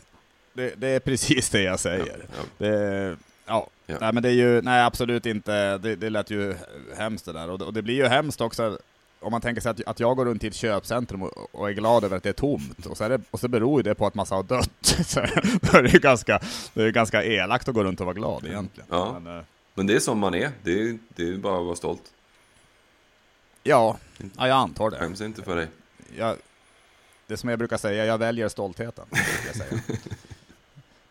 det, 0.53 0.73
det 0.77 0.87
är 0.87 0.99
precis 0.99 1.49
det 1.49 1.61
jag 1.61 1.79
säger. 1.79 2.05
Ja, 2.05 2.35
ja. 2.37 2.43
Det, 2.57 3.17
ja. 3.45 3.67
ja. 3.85 3.97
Nej, 4.01 4.13
men 4.13 4.23
det 4.23 4.29
är 4.29 4.33
ju, 4.33 4.61
nej 4.61 4.83
absolut 4.83 5.25
inte, 5.25 5.77
det, 5.77 5.95
det 5.95 6.09
lät 6.09 6.29
ju 6.29 6.55
hemskt 6.97 7.25
det 7.25 7.33
där. 7.33 7.49
Och 7.49 7.59
det, 7.59 7.65
och 7.65 7.73
det 7.73 7.81
blir 7.81 7.95
ju 7.95 8.07
hemskt 8.07 8.41
också 8.41 8.77
om 9.19 9.31
man 9.31 9.41
tänker 9.41 9.61
sig 9.61 9.69
att, 9.69 9.87
att 9.87 9.99
jag 9.99 10.17
går 10.17 10.25
runt 10.25 10.43
i 10.43 10.47
ett 10.47 10.55
köpcentrum 10.55 11.23
och, 11.23 11.55
och 11.55 11.69
är 11.69 11.73
glad 11.73 12.03
över 12.03 12.17
att 12.17 12.23
det 12.23 12.29
är 12.29 12.33
tomt, 12.33 12.85
och 12.85 12.97
så, 12.97 13.03
är 13.03 13.09
det, 13.09 13.21
och 13.31 13.39
så 13.39 13.47
beror 13.47 13.83
det 13.83 13.95
på 13.95 14.07
att 14.07 14.15
massa 14.15 14.35
har 14.35 14.43
dött. 14.43 14.69
så 14.81 15.19
det 15.61 15.77
är 15.77 15.93
ju 15.93 15.99
ganska, 15.99 16.39
det 16.73 16.83
är 16.83 16.89
ganska 16.91 17.23
elakt 17.23 17.67
att 17.67 17.75
gå 17.75 17.83
runt 17.83 17.99
och 17.99 18.05
vara 18.05 18.15
glad 18.15 18.45
egentligen. 18.45 18.87
Ja. 18.91 19.19
Men, 19.19 19.37
eh, 19.37 19.43
men 19.77 19.87
det 19.87 19.95
är 19.95 19.99
som 19.99 20.19
man 20.19 20.35
är. 20.35 20.51
Det 20.63 20.81
är, 20.81 20.97
det 21.09 21.29
är 21.29 21.37
bara 21.37 21.59
att 21.59 21.65
vara 21.65 21.75
stolt. 21.75 22.13
Ja, 23.63 23.97
ja 24.37 24.47
jag 24.47 24.57
antar 24.57 24.91
det. 24.91 24.97
Skäms 24.97 25.21
inte 25.21 25.43
för 25.43 25.55
dig. 25.55 25.67
Jag, 26.17 26.35
det 27.27 27.37
som 27.37 27.49
jag 27.49 27.59
brukar 27.59 27.77
säga, 27.77 28.05
jag 28.05 28.17
väljer 28.17 28.49
stoltheten. 28.49 29.05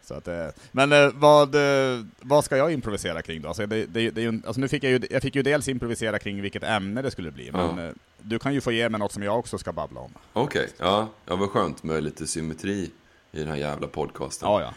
Så 0.03 0.15
att, 0.15 0.29
eh, 0.29 0.47
men 0.73 0.93
eh, 0.93 1.11
vad, 1.15 1.55
eh, 1.55 2.05
vad 2.21 2.45
ska 2.45 2.57
jag 2.57 2.73
improvisera 2.73 3.23
kring 3.23 3.43
då? 3.43 3.49
Alltså, 3.49 3.67
det, 3.67 3.87
det, 3.87 4.11
det, 4.11 4.27
alltså 4.27 4.61
nu 4.61 4.69
fick 4.69 4.85
jag, 4.85 4.91
ju, 4.93 5.01
jag 5.11 5.23
fick 5.23 5.35
ju 5.35 5.43
dels 5.43 5.69
improvisera 5.69 6.19
kring 6.19 6.43
vilket 6.43 6.63
ämne 6.63 7.03
det 7.03 7.11
skulle 7.11 7.31
bli, 7.31 7.53
men 7.53 7.79
ja. 7.79 7.93
du 8.19 8.39
kan 8.39 8.55
ju 8.55 8.61
få 8.61 8.73
ge 8.73 8.89
mig 8.89 8.99
något 8.99 9.13
som 9.13 9.23
jag 9.23 9.39
också 9.39 9.59
ska 9.59 9.73
babbla 9.73 10.01
om. 10.01 10.11
Okej, 10.33 10.65
okay. 10.65 10.73
ja, 10.79 11.09
ja 11.25 11.37
vad 11.37 11.51
skönt 11.51 11.83
med 11.83 12.05
lite 12.05 12.27
symmetri 12.27 12.91
i 13.33 13.39
den 13.39 13.49
här 13.49 13.57
jävla 13.57 13.87
podcasten. 13.87 14.49
Ja, 14.49 14.61
ja. 14.61 14.73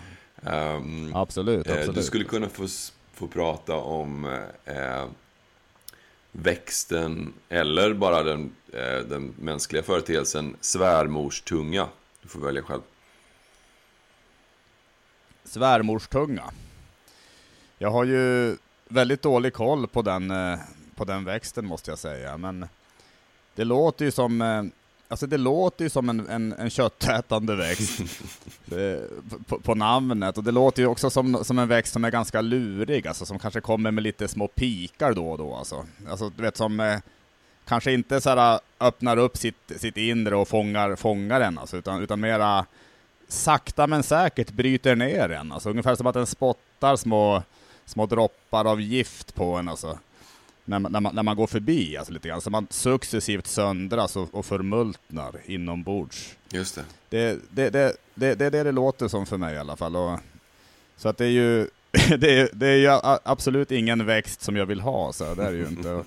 Um, 0.75 1.15
Absolut, 1.15 1.69
absolut. 1.69 1.96
Du 1.96 2.03
skulle 2.03 2.24
kunna 2.24 2.50
få, 2.50 2.67
få 3.20 3.28
prata 3.28 3.76
om 3.76 4.26
eh, 4.66 5.06
växten 6.32 7.34
eller 7.50 7.94
bara 7.94 8.24
den, 8.24 8.56
eh, 8.74 8.98
den 8.98 9.34
mänskliga 9.40 9.84
företeelsen 9.84 10.56
svärmorstunga. 10.62 11.88
Du 12.22 12.28
får 12.28 12.40
välja 12.40 12.62
själv. 12.62 12.82
Svärmorstunga. 15.44 16.44
Jag 17.78 17.92
har 17.92 18.04
ju 18.04 18.58
väldigt 18.88 19.22
dålig 19.22 19.54
koll 19.54 19.88
på 19.88 20.02
den, 20.02 20.32
eh, 20.32 20.60
på 20.96 21.06
den 21.06 21.26
växten 21.26 21.66
måste 21.66 21.92
jag 21.92 22.00
säga, 22.00 22.38
men 22.38 22.68
det 23.56 23.64
låter 23.64 24.06
ju 24.06 24.12
som, 24.12 24.42
eh, 24.42 24.64
alltså 25.10 25.28
det 25.28 25.38
låter 25.38 25.86
ju 25.86 25.89
som 25.89 26.10
en, 26.10 26.30
en, 26.30 26.54
en 26.54 26.70
köttätande 26.70 27.56
växt 27.56 28.01
på, 29.48 29.60
på 29.60 29.75
namnet, 29.75 30.38
och 30.38 30.44
det 30.44 30.51
låter 30.51 30.82
ju 30.82 30.88
också 30.88 31.10
som, 31.10 31.44
som 31.44 31.60
en 31.60 31.68
växt 31.68 31.94
som 31.94 32.06
är 32.06 32.12
ganska 32.12 32.42
lurig, 32.42 33.08
alltså 33.08 33.25
som 33.25 33.39
kanske 33.39 33.62
kommer 33.62 33.92
med 33.92 34.04
lite 34.04 34.28
små 34.28 34.48
pikar 34.48 35.13
då 35.13 35.32
och 35.32 35.38
då 35.38 35.56
alltså. 35.56 35.86
Alltså 36.10 36.30
du 36.30 36.42
vet 36.44 36.58
som 36.58 36.80
eh, 36.80 37.00
kanske 37.66 37.92
inte 37.92 38.22
så 38.22 38.30
här 38.30 38.60
öppnar 38.80 39.18
upp 39.18 39.38
sitt, 39.38 39.72
sitt 39.78 39.98
inre 39.98 40.36
och 40.36 40.48
fångar, 40.48 40.96
fångar 40.96 41.42
en 41.42 41.58
alltså, 41.58 41.78
utan, 41.78 42.04
utan 42.04 42.20
mera 42.20 42.66
sakta 43.28 43.88
men 43.88 44.04
säkert 44.04 44.51
bryter 44.51 44.96
ner 44.96 45.30
en. 45.30 45.51
Alltså, 45.51 45.70
ungefär 45.70 45.96
som 45.96 46.08
att 46.08 46.13
den 46.13 46.28
spottar 46.28 46.96
små, 46.96 47.44
små 47.86 48.06
droppar 48.06 48.66
av 48.66 48.82
gift 48.82 49.36
på 49.36 49.56
en. 49.56 49.68
Alltså. 49.68 50.00
När, 50.70 50.80
man- 50.80 50.92
när, 50.92 51.00
man, 51.00 51.16
när 51.16 51.24
man 51.24 51.36
går 51.36 51.48
förbi, 51.48 51.98
alltså, 51.98 52.14
lite 52.14 52.28
grann. 52.28 52.42
Så 52.42 52.50
man 52.50 52.68
successivt 52.70 53.48
söndras 53.48 54.16
och, 54.16 54.36
och 54.36 54.46
förmultnar 54.46 55.36
inombords. 55.46 56.36
Just 56.52 56.76
det. 56.76 56.84
Det, 57.10 57.40
det, 57.52 57.70
det, 57.70 57.96
det, 58.16 58.36
det 58.36 58.46
är 58.46 58.52
det 58.52 58.64
det 58.64 58.72
låter 58.72 59.08
som 59.08 59.26
för 59.26 59.38
mig 59.38 59.56
i 59.56 59.58
alla 59.58 59.76
fall. 59.76 59.96
Och, 59.96 60.20
så 60.98 61.10
att 61.10 61.18
det 61.18 61.26
är 61.26 61.30
ju, 61.30 61.68
det 62.18 62.40
är, 62.40 62.50
det 62.54 62.68
är 62.68 62.76
ju 62.76 63.00
absolut 63.24 63.72
ingen 63.72 64.06
växt 64.06 64.42
som 64.42 64.56
jag 64.56 64.66
vill 64.66 64.80
ha, 64.82 65.14
så 65.14 65.36
det 65.36 65.44
är 65.44 65.52
ju 65.52 65.68
inte. 65.68 65.90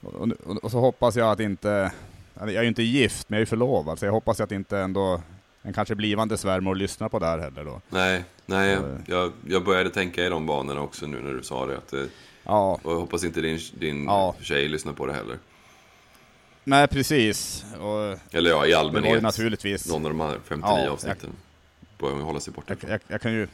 Och, 0.00 0.14
och, 0.14 0.64
och, 0.64 0.70
så 0.70 0.80
hoppas 0.80 1.16
jag 1.16 1.30
att 1.30 1.40
inte, 1.40 1.92
jag 2.34 2.54
är 2.54 2.62
ju 2.62 2.68
inte 2.68 2.82
gift, 2.82 3.28
men 3.28 3.36
jag 3.36 3.38
är 3.38 3.42
ju 3.42 3.46
förlovad, 3.46 3.98
så 3.98 4.04
jag 4.06 4.12
hoppas 4.12 4.40
att 4.40 4.52
inte 4.52 4.78
ändå 4.78 5.22
en 5.62 5.72
kanske 5.72 5.94
blivande 5.94 6.36
svärmor 6.36 6.74
lyssnar 6.74 7.08
på 7.08 7.18
det 7.18 7.26
här 7.26 7.38
heller 7.38 7.64
då. 7.64 7.80
Nej, 7.88 8.24
nej 8.46 8.70
Ja. 8.70 8.80
jag, 9.06 9.32
jag 9.48 9.64
började 9.64 9.90
tänka 9.90 10.24
i 10.24 10.28
de 10.28 10.46
banorna 10.46 10.80
också 10.80 11.06
nu 11.06 11.20
när 11.20 11.32
du 11.32 11.42
sa 11.42 11.66
det. 11.66 11.76
Att 11.78 11.88
det 11.88 12.08
Ja, 12.44 12.80
och 12.82 12.92
jag 12.92 13.00
hoppas 13.00 13.24
inte 13.24 13.40
din, 13.40 13.58
din 13.78 14.04
Ja. 14.04 14.34
tjej 14.40 14.68
lyssnar 14.68 14.92
på 14.92 15.06
det 15.06 15.12
heller. 15.12 15.38
nej 16.64 16.88
precis. 16.88 17.64
Och 17.80 18.18
Eller 18.34 18.50
ja, 18.50 18.66
i 18.66 18.68
det 18.70 18.74
var 18.76 18.80
allmänhet. 18.80 19.16
ju 19.16 19.20
naturligtvis, 19.20 19.88
Någon 19.88 20.04
av 20.06 20.10
de 20.10 20.20
här 20.20 20.38
59 20.48 20.82
Ja, 20.84 20.90
avsnitten. 20.90 21.30
Bör 21.98 22.10
man 22.10 22.20
hålla 22.20 22.40
sig 22.40 22.52
borta 22.52 22.74
jag, 22.80 22.90
jag, 22.90 23.00
jag 23.08 23.20
kan 23.20 23.32
ju 23.32 23.48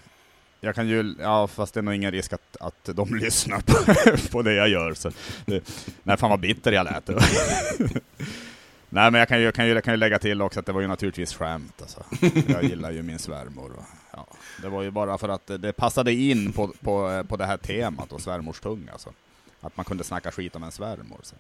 jag 0.63 0.75
kan 0.75 0.89
ju, 0.89 1.15
ja 1.21 1.47
fast 1.47 1.75
det 1.75 1.81
är 1.81 1.83
nog 1.83 1.95
ingen 1.95 2.11
risk 2.13 2.33
att, 2.33 2.57
att 2.61 2.85
de 2.97 3.15
lyssnar 3.15 3.61
på, 3.61 4.17
på 4.33 4.43
det 4.43 4.55
jag 4.55 4.69
gör. 4.69 4.95
Så 4.95 5.11
det, 5.47 5.63
nej, 6.03 6.17
fan 6.17 6.31
vad 6.31 6.41
bitter 6.41 6.73
jag 6.73 6.85
lät. 6.85 7.09
nej 8.89 9.11
men 9.11 9.15
jag 9.15 9.29
kan, 9.29 9.39
ju, 9.39 9.45
jag, 9.45 9.55
kan 9.55 9.67
ju, 9.67 9.75
jag 9.75 9.85
kan 9.85 9.95
ju 9.95 9.99
lägga 9.99 10.19
till 10.19 10.43
också 10.43 10.61
att 10.61 10.67
det 10.67 10.73
var 10.73 10.81
ju 10.81 10.87
naturligtvis 10.87 11.35
skämt. 11.35 11.83
Alltså. 11.83 12.05
Jag 12.47 12.65
gillar 12.65 12.91
ju 12.91 13.03
min 13.03 13.19
svärmor. 13.19 13.71
Och, 13.77 13.85
ja, 14.13 14.27
det 14.63 14.69
var 14.69 14.83
ju 14.83 14.91
bara 14.91 15.19
för 15.19 15.29
att 15.29 15.47
det, 15.47 15.73
passade 15.73 16.13
in 16.13 16.53
på, 16.53 16.69
på, 16.81 17.25
på 17.29 17.37
det 17.37 17.47
här 17.47 17.57
temat 17.57 18.13
och 18.13 18.21
svärmorstunga. 18.21 18.93
Alltså. 18.93 19.13
Att 19.61 19.77
man 19.77 19.85
kunde 19.85 20.05
snacka 20.05 20.31
skit 20.31 20.57
om 20.57 20.63
en 20.63 20.73
svärmor. 20.73 21.19
Så. 21.23 21.35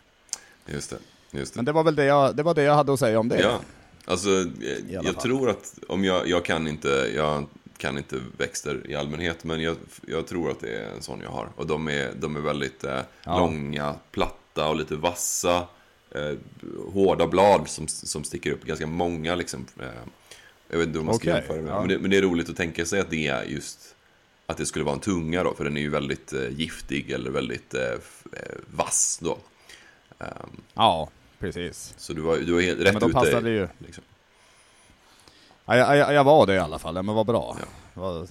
Just 0.67 0.91
det. 0.91 0.99
Just 1.39 1.55
det. 1.55 1.59
Men 1.59 1.65
det 1.65 1.73
var 1.73 1.85
väl 1.85 1.95
det 1.95 2.05
jag, 2.05 2.37
det 2.37 2.43
var 2.43 2.55
det 2.55 2.63
jag 2.63 2.75
hade 2.75 2.93
att 2.93 2.99
säga 3.01 3.21
om 3.21 3.29
det. 3.29 3.41
Ja, 3.41 3.61
alltså 4.05 4.31
eh, 4.31 4.91
jag 4.91 5.05
fall. 5.05 5.15
tror 5.15 5.51
att 5.51 5.79
om 5.89 6.05
jag, 6.05 6.29
jag 6.29 6.45
kan 6.45 6.69
inte, 6.69 7.13
jag 7.15 7.47
kan 7.77 7.99
inte 7.99 8.21
växter 8.37 8.91
i 8.91 8.95
allmänhet, 8.95 9.45
men 9.45 9.63
jag, 9.63 9.77
jag 10.07 10.27
tror 10.27 10.51
att 10.51 10.61
det 10.61 10.79
är 10.79 10.91
en 10.97 11.03
sån 11.03 11.21
jag 11.21 11.31
har. 11.31 11.49
Och 11.57 11.67
de 11.67 11.89
är, 11.89 12.13
de 12.21 12.37
är 12.37 12.41
väldigt 12.41 12.85
eh, 12.85 13.01
Ja. 13.25 13.39
långa, 13.39 13.95
platta 14.11 14.69
och 14.69 14.77
lite 14.77 14.97
vassa, 14.97 15.67
eh, 16.11 16.33
hårda 16.93 17.27
blad 17.27 17.69
som, 17.69 17.89
som 17.89 18.25
sticker 18.25 18.53
upp, 18.53 18.65
ganska 18.65 18.87
många 18.87 19.35
liksom. 19.35 19.67
Eh, 19.81 19.87
jag 20.71 20.79
vet 20.79 20.87
inte 20.87 20.99
hur 20.99 21.07
man 21.07 21.15
ska 21.15 21.31
Okej, 21.31 21.35
jämföra 21.41 21.63
med, 21.63 21.73
ja. 21.73 21.81
men, 21.81 21.89
det, 21.89 21.99
men 21.99 22.11
det 22.11 22.17
är 22.17 22.23
roligt 22.23 22.49
att 22.49 22.57
tänka 22.57 22.87
sig 22.87 23.01
att 23.01 23.11
det 23.11 23.27
är 23.27 23.45
just 23.45 23.95
att 24.47 24.57
det 24.57 24.67
skulle 24.67 24.85
vara 24.85 24.95
en 24.95 25.01
tunga 25.01 25.43
då, 25.45 25.55
för 25.55 25.65
den 25.65 25.77
är 25.77 25.81
ju 25.81 25.89
väldigt 25.91 26.33
eh, 26.33 26.49
giftig 26.49 27.11
eller 27.11 27.31
väldigt 27.31 27.75
eh, 27.75 27.83
eh, 27.83 27.99
vass 28.75 29.19
då. 29.23 29.39
Ehm, 30.19 30.29
Ja, 30.75 31.09
precis. 31.39 31.95
så 31.97 32.13
du 32.13 32.21
var, 32.21 32.37
du 32.37 32.53
var 32.53 32.61
helt 32.61 32.81
rätt 32.81 32.93
men 32.93 33.01
då 33.01 33.07
ute. 33.09 33.15
passade 33.15 33.51
ju. 33.51 33.69
Liksom. 33.79 34.05
Ja, 35.65 35.77
jag, 35.77 35.97
jag, 35.97 36.15
jag 36.15 36.25
var 36.25 36.47
det 36.47 36.55
i 36.55 36.59
alla 36.59 36.79
fall, 36.79 36.97
ja, 36.97 37.03
men 37.03 37.15
vad 37.15 37.27
bra. 37.27 37.57
Ja. 37.61 37.67
Vad, 37.95 38.29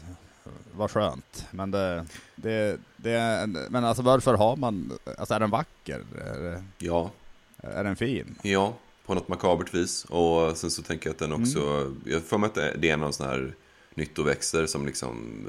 vad 0.75 0.91
skönt. 0.91 1.45
Men 1.51 1.71
det, 1.71 2.05
det, 2.35 2.77
det, 2.97 3.45
men 3.69 3.85
alltså 3.85 4.03
varför 4.03 4.33
har 4.33 4.55
man, 4.55 4.97
alltså 5.17 5.33
är 5.33 5.39
den 5.39 5.49
vacker? 5.49 6.03
Är, 6.25 6.39
det- 6.39 6.63
Ja, 6.77 7.11
är 7.57 7.83
den 7.83 7.95
fin? 7.95 8.35
Ja, 8.41 8.73
på 9.09 9.15
något 9.15 9.27
makabert 9.27 9.73
vis. 9.73 10.05
Och 10.05 10.57
sen 10.57 10.71
så 10.71 10.81
tänker 10.81 11.09
jag 11.09 11.13
att 11.13 11.19
den 11.19 11.33
också, 11.33 11.59
Mm. 11.59 12.01
jag 12.05 12.23
får 12.23 12.37
mig 12.37 12.47
att 12.47 12.55
det 12.55 12.75
det 12.79 12.89
är 12.89 12.97
någon 12.97 13.13
sån 13.13 13.27
här 13.27 13.53
nyttoväxter 13.93 14.65
som 14.65 14.85
liksom, 14.85 15.43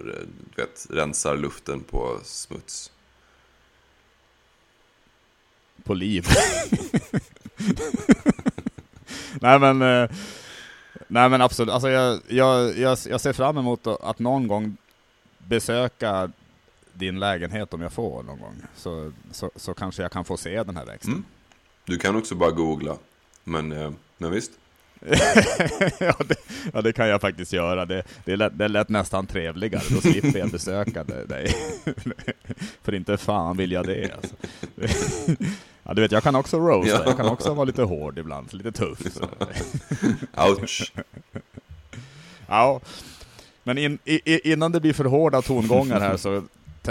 du 0.55 0.63
vet, 0.63 0.87
rensar 0.91 1.37
luften 1.37 1.81
på 1.81 2.21
smuts. 2.25 2.93
På 5.85 5.95
liv. 5.95 6.27
nej 9.41 9.59
men, 9.59 9.83
eh, 9.83 10.11
nej 11.09 11.29
men 11.29 11.43
absolut. 11.43 11.75
Alltså 11.75 11.89
jag, 11.91 12.21
jag, 12.29 12.79
jag, 12.79 12.99
jag 13.09 13.21
ser 13.21 13.33
fram 13.33 13.59
emot 13.59 13.87
att 13.87 14.19
någon 14.19 14.49
gång 14.49 14.77
besöka 15.39 16.33
din 16.93 17.21
lägenhet 17.21 17.75
om 17.75 17.81
jag 17.81 17.93
får 17.93 18.23
någon 18.23 18.41
gång. 18.41 18.63
Så, 18.77 19.13
så, 19.33 19.51
så 19.57 19.75
kanske 19.75 20.03
jag 20.03 20.13
kan 20.13 20.25
få 20.25 20.37
se 20.37 20.63
den 20.63 20.77
här 20.77 20.87
växten. 20.87 21.13
Mm. 21.13 21.25
Du 21.85 21.99
kan 21.99 22.17
också 22.17 22.35
bara 22.35 22.51
googla. 22.51 22.97
Men, 23.51 23.73
eh, 23.73 23.91
men 24.19 24.31
visst. 24.31 24.53
ja, 25.99 26.15
det, 26.27 26.37
ja, 26.73 26.83
det 26.83 26.93
kan 26.93 27.09
jag 27.09 27.21
faktiskt 27.21 27.53
göra. 27.53 27.87
Det, 27.87 28.03
det, 28.25 28.37
lät, 28.37 28.59
det 28.59 28.69
lät 28.69 28.89
nästan 28.89 29.27
trevligare. 29.27 29.83
Då 29.91 30.01
slipper 30.01 30.39
jag 30.39 30.51
besöka 30.51 31.05
dig-. 31.05 31.55
För 32.83 32.95
inte 32.95 33.17
fan 33.17 33.57
vill 33.57 33.73
jag 33.73 33.87
det. 33.87 34.13
Alltså. 34.13 34.35
Ja, 35.83 35.95
du 35.95 36.03
vet, 36.03 36.13
jag 36.13 36.23
kan 36.23 36.35
också 36.35 36.59
roasta. 36.59 36.91
Ja. 36.91 37.03
Jag 37.07 37.17
kan 37.17 37.27
också 37.27 37.55
vara 37.55 37.65
lite 37.65 37.83
hård 37.83 38.19
ibland, 38.19 38.55
lite 38.55 38.73
tuff. 38.73 38.99
Ouch. 40.37 40.93
Ja, 42.47 42.81
men 43.63 43.79
in, 43.79 43.99
i, 44.05 44.53
innan 44.53 44.73
det 44.73 44.81
blir 44.81 44.93
för 44.93 45.05
hårda 45.05 45.43
tongångar 45.43 46.01
här 46.01 46.17
så 46.17 46.43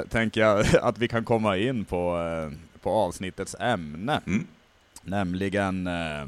tänker 0.09 0.41
jag 0.41 0.65
att 0.81 0.97
vi 0.97 1.07
kan 1.07 1.25
komma 1.25 1.57
in 1.57 1.85
på, 1.85 2.17
eh, 2.17 2.57
på 2.81 2.91
avsnittets 2.91 3.55
ämne. 3.59 4.21
Mm. 4.27 4.47
Nämligen, 5.01 5.87
eh, 5.87 6.27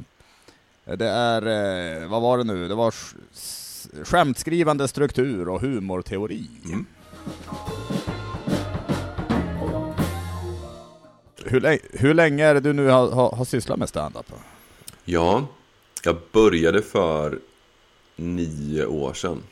det 0.85 1.07
är, 1.07 1.41
eh, 2.01 2.09
vad 2.09 2.21
var 2.21 2.37
det 2.37 2.43
nu? 2.43 2.67
Det 2.67 2.75
var 2.75 2.93
skämtskrivande 4.03 4.87
struktur 4.87 5.49
och 5.49 5.61
humorteori. 5.61 6.47
Mm. 6.65 6.85
Hur, 11.45 11.79
hur 11.99 12.13
länge 12.13 12.45
är 12.45 12.53
det 12.53 12.59
du 12.59 12.73
nu 12.73 12.87
har, 12.87 13.11
har, 13.11 13.31
har 13.31 13.45
sysslat 13.45 13.79
med 13.79 13.89
stand-up? 13.89 14.25
Ja, 15.05 15.47
jag 16.03 16.17
började 16.31 16.81
för 16.81 17.39
nio 18.15 18.85
år 18.85 19.13
sedan. 19.13 19.43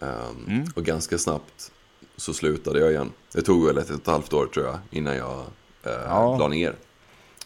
Ehm, 0.00 0.08
Mm. 0.46 0.64
Och 0.74 0.84
ganska 0.84 1.18
snabbt 1.18 1.72
så 2.16 2.32
slutade 2.34 2.80
jag 2.80 2.90
igen. 2.90 3.12
Det 3.32 3.42
tog 3.42 3.66
väl 3.66 3.78
ett 3.78 3.90
och 3.90 3.96
ett 3.96 4.06
halvt 4.06 4.32
år 4.32 4.46
tror 4.46 4.66
jag 4.66 4.78
innan 4.90 5.16
jag 5.16 5.40
eh, 5.82 5.92
Ja. 6.06 6.36
la 6.38 6.48
ner. 6.48 6.74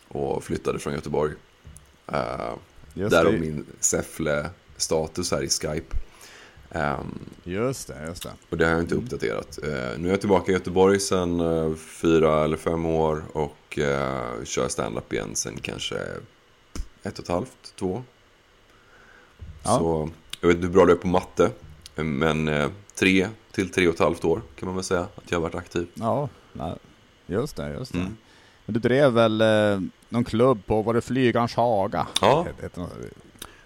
Och 0.09 0.45
flyttade 0.45 0.79
från 0.79 0.93
Göteborg. 0.95 1.33
Uh, 2.13 2.55
Just 2.95 3.11
Därav 3.11 3.33
min 3.33 3.67
Säffle-status 3.81 5.31
här 5.31 5.43
i 5.43 5.49
Skype. 5.49 5.97
Ehm, 6.71 7.19
just 7.45 7.89
det, 7.89 8.07
just 8.07 8.23
det. 8.23 8.33
och 8.51 8.57
det 8.57 8.65
har 8.65 8.73
jag 8.73 8.81
inte 8.81 8.95
uppdaterat. 8.95 9.59
Eh, 9.63 9.99
nu 9.99 10.09
är 10.09 10.11
jag 10.11 10.21
tillbaka 10.21 10.53
i 10.53 10.55
Göteborg 10.55 11.01
sedan 11.01 11.41
eh, 11.41 11.75
fyra 11.75 12.45
eller 12.45 12.57
fem 12.57 12.87
år 12.87 13.25
och 13.33 13.79
uh, 13.79 14.45
kör 14.45 14.69
stand-up 14.69 15.13
igen 15.13 15.31
sen 15.35 15.59
kanske 15.63 15.97
ett 17.03 17.19
och 17.19 17.25
ett 17.25 17.29
halvt, 17.29 17.73
två. 17.79 18.03
Ja. 19.63 19.79
Så 19.79 20.11
jag 20.41 20.49
vet 20.49 20.57
inte 20.57 20.67
hur 20.67 20.75
bra 20.75 20.85
du 20.85 20.93
är 20.93 20.97
på 20.97 21.07
matte. 21.09 21.51
Men 21.95 22.49
eh, 22.49 22.71
tre 22.95 23.29
till 23.53 23.71
tre 23.71 23.89
och 23.89 23.95
ett 23.95 24.01
halvt 24.01 24.25
år 24.25 24.43
kan 24.59 24.67
man 24.67 24.75
väl 24.75 24.85
säga 24.85 25.01
att 25.15 25.31
jag 25.31 25.39
har 25.39 25.43
varit 25.43 25.55
aktiv. 25.55 25.87
Ja, 25.95 26.29
just 27.27 27.57
det, 27.57 27.73
just 27.73 27.93
det. 27.93 27.99
Mm. 27.99 28.17
Men 28.67 28.75
du 28.75 28.81
drev 28.81 29.13
väl 29.13 29.41
eh, 29.41 29.81
någon 30.09 30.25
klubb 30.25 30.67
på, 30.67 30.83
var 30.83 30.95
det 30.95 31.01
Flygarns 31.01 31.55
Haga? 31.55 32.07
Ja. 32.21 32.47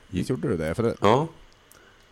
Visst 0.08 0.30
gjorde 0.30 0.48
du 0.48 0.56
det? 0.56 0.74
För 0.74 0.82
det 0.82 0.94
Ja, 1.00 1.28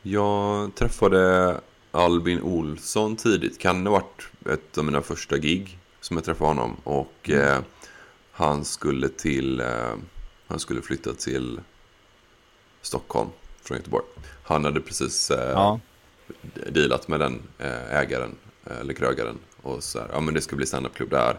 jag 0.03 0.75
träffade 0.75 1.55
Albin 1.91 2.43
Olsson 2.43 3.17
tidigt. 3.17 3.59
Kan 3.59 3.85
det 3.85 3.91
ha 3.91 3.97
varit 3.99 4.29
ett 4.61 4.79
av 4.79 4.85
mina 4.85 5.03
första 5.03 5.39
gig 5.39 5.79
som 6.01 6.17
jag 6.17 6.25
träffade 6.25 6.51
honom. 6.51 6.77
Och 6.85 7.31
Mm. 7.31 7.47
eh, 7.57 7.59
han 8.33 8.65
skulle 8.65 9.09
till, 9.09 9.61
eh, 9.61 9.95
han 10.47 10.59
skulle 10.59 10.83
flytta 10.83 11.13
till 11.15 11.61
Stockholm 12.83 13.29
från 13.63 13.77
Göteborg. 13.77 14.05
Han 14.45 14.65
hade 14.65 14.81
precis 14.81 15.31
eh, 15.31 15.51
Ja. 15.53 15.81
dealat 16.71 17.09
med 17.09 17.21
den 17.21 17.43
eh, 17.59 17.95
ägaren 17.97 18.35
eller 18.81 18.95
krögaren. 18.95 19.39
Och 19.63 19.83
så 19.85 19.99
här, 19.99 20.09
ja 20.13 20.21
men 20.21 20.35
det 20.35 20.41
ska 20.41 20.57
bli 20.57 20.67
standupklubb 20.67 21.11
där. 21.11 21.37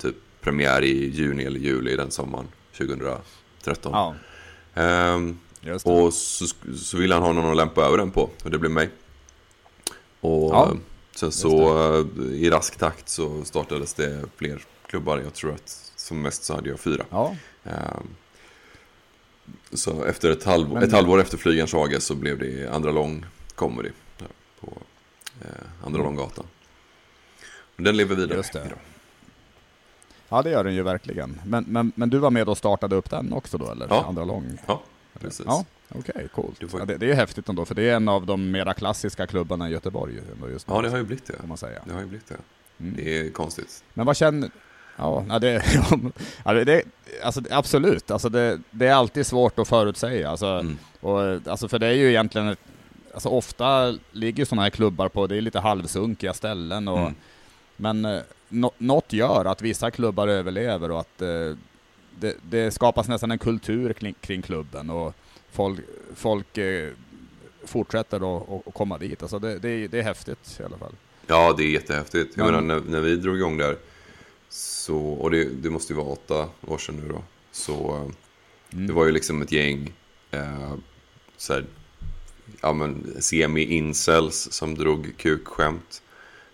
Typ 0.00 0.16
premiär 0.40 0.84
i 0.84 1.10
juni 1.10 1.44
eller 1.44 1.60
juli 1.60 1.96
den 1.96 2.10
sommaren 2.10 2.48
2013. 2.76 3.92
Ja. 3.92 4.14
Um, 5.14 5.38
och 5.84 6.14
så, 6.14 6.46
så 6.76 6.96
ville 6.96 7.14
han 7.14 7.22
ha 7.22 7.32
någon 7.32 7.50
att 7.50 7.56
lämpa 7.56 7.84
över 7.84 7.98
den 7.98 8.10
på 8.10 8.30
och 8.44 8.50
det 8.50 8.58
blev 8.58 8.72
mig. 8.72 8.90
Och 10.20 10.54
ja, 10.54 10.76
sen 11.14 11.32
så 11.32 12.06
i 12.32 12.50
rask 12.50 12.76
takt 12.76 13.08
så 13.08 13.44
startades 13.44 13.94
det 13.94 14.24
fler 14.36 14.62
klubbar. 14.86 15.18
Jag 15.18 15.34
tror 15.34 15.54
att 15.54 15.92
som 15.96 16.22
mest 16.22 16.44
så 16.44 16.54
hade 16.54 16.68
jag 16.70 16.80
fyra. 16.80 17.04
Ja. 17.10 17.36
Um, 17.64 18.08
så 19.72 20.04
efter 20.04 20.30
ett, 20.30 20.44
halv, 20.44 20.72
Men... 20.72 20.82
ett 20.82 20.92
halvår 20.92 21.20
efter 21.20 21.38
Flygarns 21.38 21.72
Hage 21.72 22.00
så 22.00 22.14
blev 22.14 22.38
det 22.38 22.68
Andra 22.74 22.92
Lång 22.92 23.26
Comedy 23.54 23.90
på 24.60 24.82
eh, 25.40 25.46
Andra 25.84 26.00
mm. 26.00 26.02
Långgatan. 26.02 26.46
Den 27.76 27.96
lever 27.96 28.16
vidare 28.16 28.36
Just 28.36 28.52
det. 28.52 28.58
idag. 28.66 28.78
Ja 30.32 30.42
det 30.42 30.50
gör 30.50 30.64
den 30.64 30.74
ju 30.74 30.82
verkligen. 30.82 31.40
Men, 31.44 31.64
men, 31.68 31.92
men 31.94 32.10
du 32.10 32.18
var 32.18 32.30
med 32.30 32.48
och 32.48 32.58
startade 32.58 32.96
upp 32.96 33.10
den 33.10 33.32
också 33.32 33.58
då 33.58 33.70
eller? 33.70 33.86
Ja. 33.90 34.04
Andra 34.08 34.24
Lång? 34.24 34.58
Ja, 34.66 34.82
precis. 35.20 35.46
Ja, 35.46 35.64
okej, 35.88 36.00
okay, 36.14 36.28
coolt. 36.28 36.70
Får... 36.70 36.80
Ja, 36.80 36.86
det, 36.86 36.96
det, 36.96 37.10
är 37.10 37.14
häftigt 37.14 37.48
ändå, 37.48 37.64
för 37.64 37.74
det 37.74 37.82
är 37.82 37.96
en 37.96 38.08
av 38.08 38.26
de 38.26 38.50
mera 38.50 38.74
klassiska 38.74 39.26
klubbarna 39.26 39.68
i 39.68 39.72
Göteborg 39.72 40.14
just 40.52 40.68
nu. 40.68 40.74
Ja, 40.74 40.82
det 40.82 40.90
har 40.90 40.98
ju 40.98 41.04
blivit 41.04 41.26
det. 41.26 41.46
Man 41.46 41.56
säga. 41.56 41.80
Det 41.84 41.92
har 41.92 42.00
ju 42.00 42.06
blivit 42.06 42.28
det. 42.28 42.36
Mm. 42.80 42.94
Det 42.96 43.18
är 43.18 43.30
konstigt. 43.30 43.84
Men 43.94 44.06
vad 44.06 44.16
känner, 44.16 44.50
Ja, 45.00 45.38
det, 45.40 45.62
ja, 46.44 46.52
det, 46.52 46.82
alltså, 47.22 47.40
absolut. 47.50 48.10
Alltså, 48.10 48.28
det, 48.28 48.60
det, 48.70 48.86
är 48.86 48.94
alltid 48.94 49.26
svårt 49.26 49.58
att 49.58 49.68
förutsäga. 49.68 50.30
Alltså, 50.30 50.46
mm. 50.46 50.78
och, 51.00 51.20
alltså, 51.20 51.68
för 51.68 51.78
det 51.78 51.86
är 51.86 51.92
ju 51.92 52.08
egentligen, 52.08 52.56
alltså, 53.14 53.28
ofta 53.28 53.98
ligger 54.12 54.44
sådana 54.44 54.62
här 54.62 54.70
klubbar 54.70 55.08
på, 55.08 55.26
det 55.26 55.36
är 55.36 55.40
lite 55.40 55.60
halvsunkiga 55.60 56.34
ställen. 56.34 56.88
Och, 56.88 56.98
mm. 56.98 57.14
Men 57.76 58.04
eh, 58.04 58.20
no, 58.50 58.70
något 58.78 59.12
gör 59.12 59.44
att 59.44 59.62
vissa 59.62 59.90
klubbar 59.90 60.28
överlever 60.28 60.90
och 60.90 61.00
att 61.00 61.22
eh, 61.22 61.56
det, 62.20 62.36
det, 62.50 62.70
skapas 62.70 63.08
nästan 63.08 63.30
en 63.30 63.38
kultur 63.38 63.92
kring, 63.92 64.14
kring 64.20 64.42
klubben. 64.42 64.90
Och 64.90 65.14
folk, 65.52 65.80
folk 66.14 66.58
eh, 66.58 66.90
fortsätter 67.64 68.38
att 68.38 68.74
komma 68.74 68.98
dit. 68.98 69.22
Alltså 69.22 69.38
det, 69.38 69.58
det, 69.58 69.88
det 69.88 69.98
är 69.98 70.02
häftigt 70.02 70.56
i 70.60 70.62
alla 70.62 70.78
fall. 70.78 70.92
Ja, 71.26 71.54
det 71.56 71.62
är 71.62 71.68
jättehäftigt. 71.68 72.36
Jag 72.36 72.52
Men, 72.52 72.66
menar, 72.66 72.80
när, 72.80 72.90
när 72.90 73.00
vi 73.00 73.16
drog 73.16 73.36
igång 73.36 73.56
där 73.56 73.76
så, 74.48 74.98
och 74.98 75.30
det, 75.30 75.44
det 75.44 75.70
måste 75.70 75.92
ju 75.92 75.96
vara 75.96 76.08
åtta 76.08 76.48
år 76.66 76.78
sedan 76.78 76.96
nu 76.96 77.08
då. 77.08 77.22
Så 77.52 78.10
mm. 78.72 78.86
det 78.86 78.92
var 78.92 79.06
ju 79.06 79.12
liksom 79.12 79.42
ett 79.42 79.52
gäng 79.52 79.92
eh, 80.30 80.74
så 81.36 81.52
här, 81.52 81.64
ja, 82.60 82.74
semi-incels 83.18 84.50
som 84.50 84.74
drog 84.74 85.12
kukskämt 85.16 86.02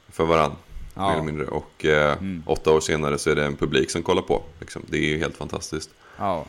för 0.09 0.25
varandra. 0.25 0.57
Ja. 0.97 1.09
Mer 1.09 1.13
eller 1.13 1.23
mindre. 1.23 1.47
Och 1.47 1.85
eh, 1.85 2.13
mm. 2.13 2.43
åtta 2.47 2.73
år 2.73 2.81
senare 2.81 3.19
så 3.19 3.31
är 3.31 3.35
det 3.35 3.45
en 3.45 3.57
publik 3.57 3.91
som 3.91 4.03
kollar 4.03 4.23
på. 4.23 4.43
Liksom. 4.61 4.83
Det 4.87 4.97
är 4.97 5.09
ju 5.09 5.19
helt 5.19 5.37
fantastiskt. 5.37 5.91
Ja. 6.19 6.45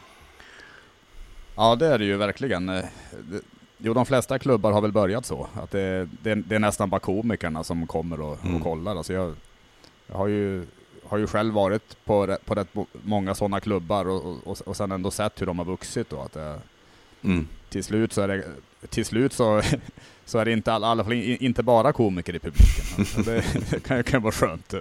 ja, 1.56 1.76
det 1.76 1.88
är 1.88 2.00
det 2.00 2.06
ju 2.06 2.18
verkligen. 2.18 2.70
Eh, 2.70 2.86
jo, 3.78 3.94
de 3.94 4.06
flesta 4.06 4.40
klubbar 4.40 4.72
har 4.72 4.82
väl 4.82 4.92
börjat 4.92 5.26
så. 5.26 5.48
Att 5.54 5.72
det, 5.72 6.10
det, 6.22 6.36
det 6.36 6.56
är 6.56 6.60
nästan 6.60 6.90
bara 6.90 7.00
komikerna 7.00 7.64
som 7.64 7.88
kommer 7.88 8.22
och, 8.22 8.46
mm. 8.46 8.56
och 8.56 8.64
kollar. 8.64 8.96
Alltså 8.96 9.14
jag, 9.14 9.36
jag 10.08 10.16
har 10.16 10.28
ju 10.28 10.66
har 11.10 11.18
ju 11.18 11.28
själv 11.28 11.54
varit 11.54 12.06
på, 12.06 12.38
på 12.46 12.56
rätt 12.56 12.68
många 12.92 13.36
sådana 13.36 13.60
klubbar 13.60 14.08
och, 14.08 14.48
och, 14.48 14.58
och 14.66 14.78
sen 14.78 14.92
ändå 14.92 15.12
sett 15.12 15.42
hur 15.42 15.46
de 15.46 15.58
har 15.58 15.66
vuxit 15.66 16.10
då. 16.10 16.22
Att 16.22 16.34
det, 16.34 16.60
mm. 17.24 17.48
Till 17.70 17.84
slut 17.84 18.14
så 18.14 18.22
är 18.22 18.28
det, 18.28 18.44
till 18.90 19.06
slut 19.06 19.34
så, 19.34 19.62
så 20.26 20.38
är 20.40 20.46
det 20.46 20.52
inte, 20.52 20.72
i 20.72 20.74
alla 20.74 21.14
inte 21.14 21.64
bara 21.64 21.94
komiker 21.94 22.36
i 22.36 22.40
publiken. 22.40 22.86
Alltså 22.98 23.22
det, 23.22 23.44
det 23.70 23.80
kan, 23.80 24.04
kan 24.04 24.22
vara 24.22 24.32
skönt. 24.32 24.74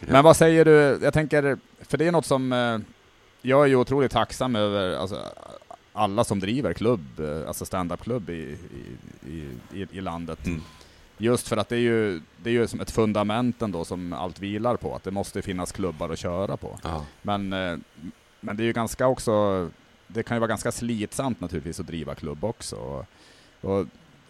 Men 0.00 0.24
vad 0.24 0.36
säger 0.36 0.64
du, 0.64 0.98
jag 1.02 1.14
tänker, 1.14 1.58
för 1.80 1.98
det 1.98 2.06
är 2.06 2.12
något 2.12 2.26
som 2.26 2.52
eh, 2.52 2.78
jag 3.42 3.64
är 3.64 3.66
ju 3.66 3.76
otroligt 3.76 4.12
tacksam 4.12 4.56
över, 4.56 4.96
alltså, 4.96 5.22
alla 5.92 6.24
som 6.24 6.40
driver 6.40 6.72
klubb, 6.72 7.20
eh, 7.20 7.48
alltså 7.48 7.64
standup-klubb 7.64 8.30
i, 8.30 8.58
i, 9.26 9.48
i, 9.72 9.86
i 9.90 10.00
landet. 10.00 10.46
Mm. 10.46 10.62
Just 11.18 11.48
för 11.48 11.56
att 11.56 11.68
det 11.68 11.76
är 11.76 11.80
ju, 11.80 12.20
det 12.42 12.50
är 12.50 12.54
ju 12.54 12.66
som 12.66 12.80
ett 12.80 12.90
fundament 12.90 13.62
ändå 13.62 13.84
som 13.84 14.12
allt 14.12 14.40
vilar 14.40 14.76
på, 14.76 14.94
att 14.96 15.04
det 15.04 15.10
måste 15.10 15.42
finnas 15.42 15.72
klubbar 15.72 16.10
att 16.10 16.18
köra 16.18 16.56
på. 16.56 16.78
Men, 17.22 17.52
eh, 17.52 17.76
men 18.40 18.56
det 18.56 18.62
är 18.62 18.66
ju 18.66 18.72
ganska 18.72 19.06
också, 19.06 19.68
det 20.14 20.22
kan 20.22 20.36
ju 20.36 20.38
vara 20.38 20.48
ganska 20.48 20.72
slitsamt 20.72 21.40
naturligtvis 21.40 21.80
att 21.80 21.86
driva 21.86 22.14
klubb 22.14 22.44
också. 22.44 22.76
Och, 22.76 23.04
och 23.60 23.86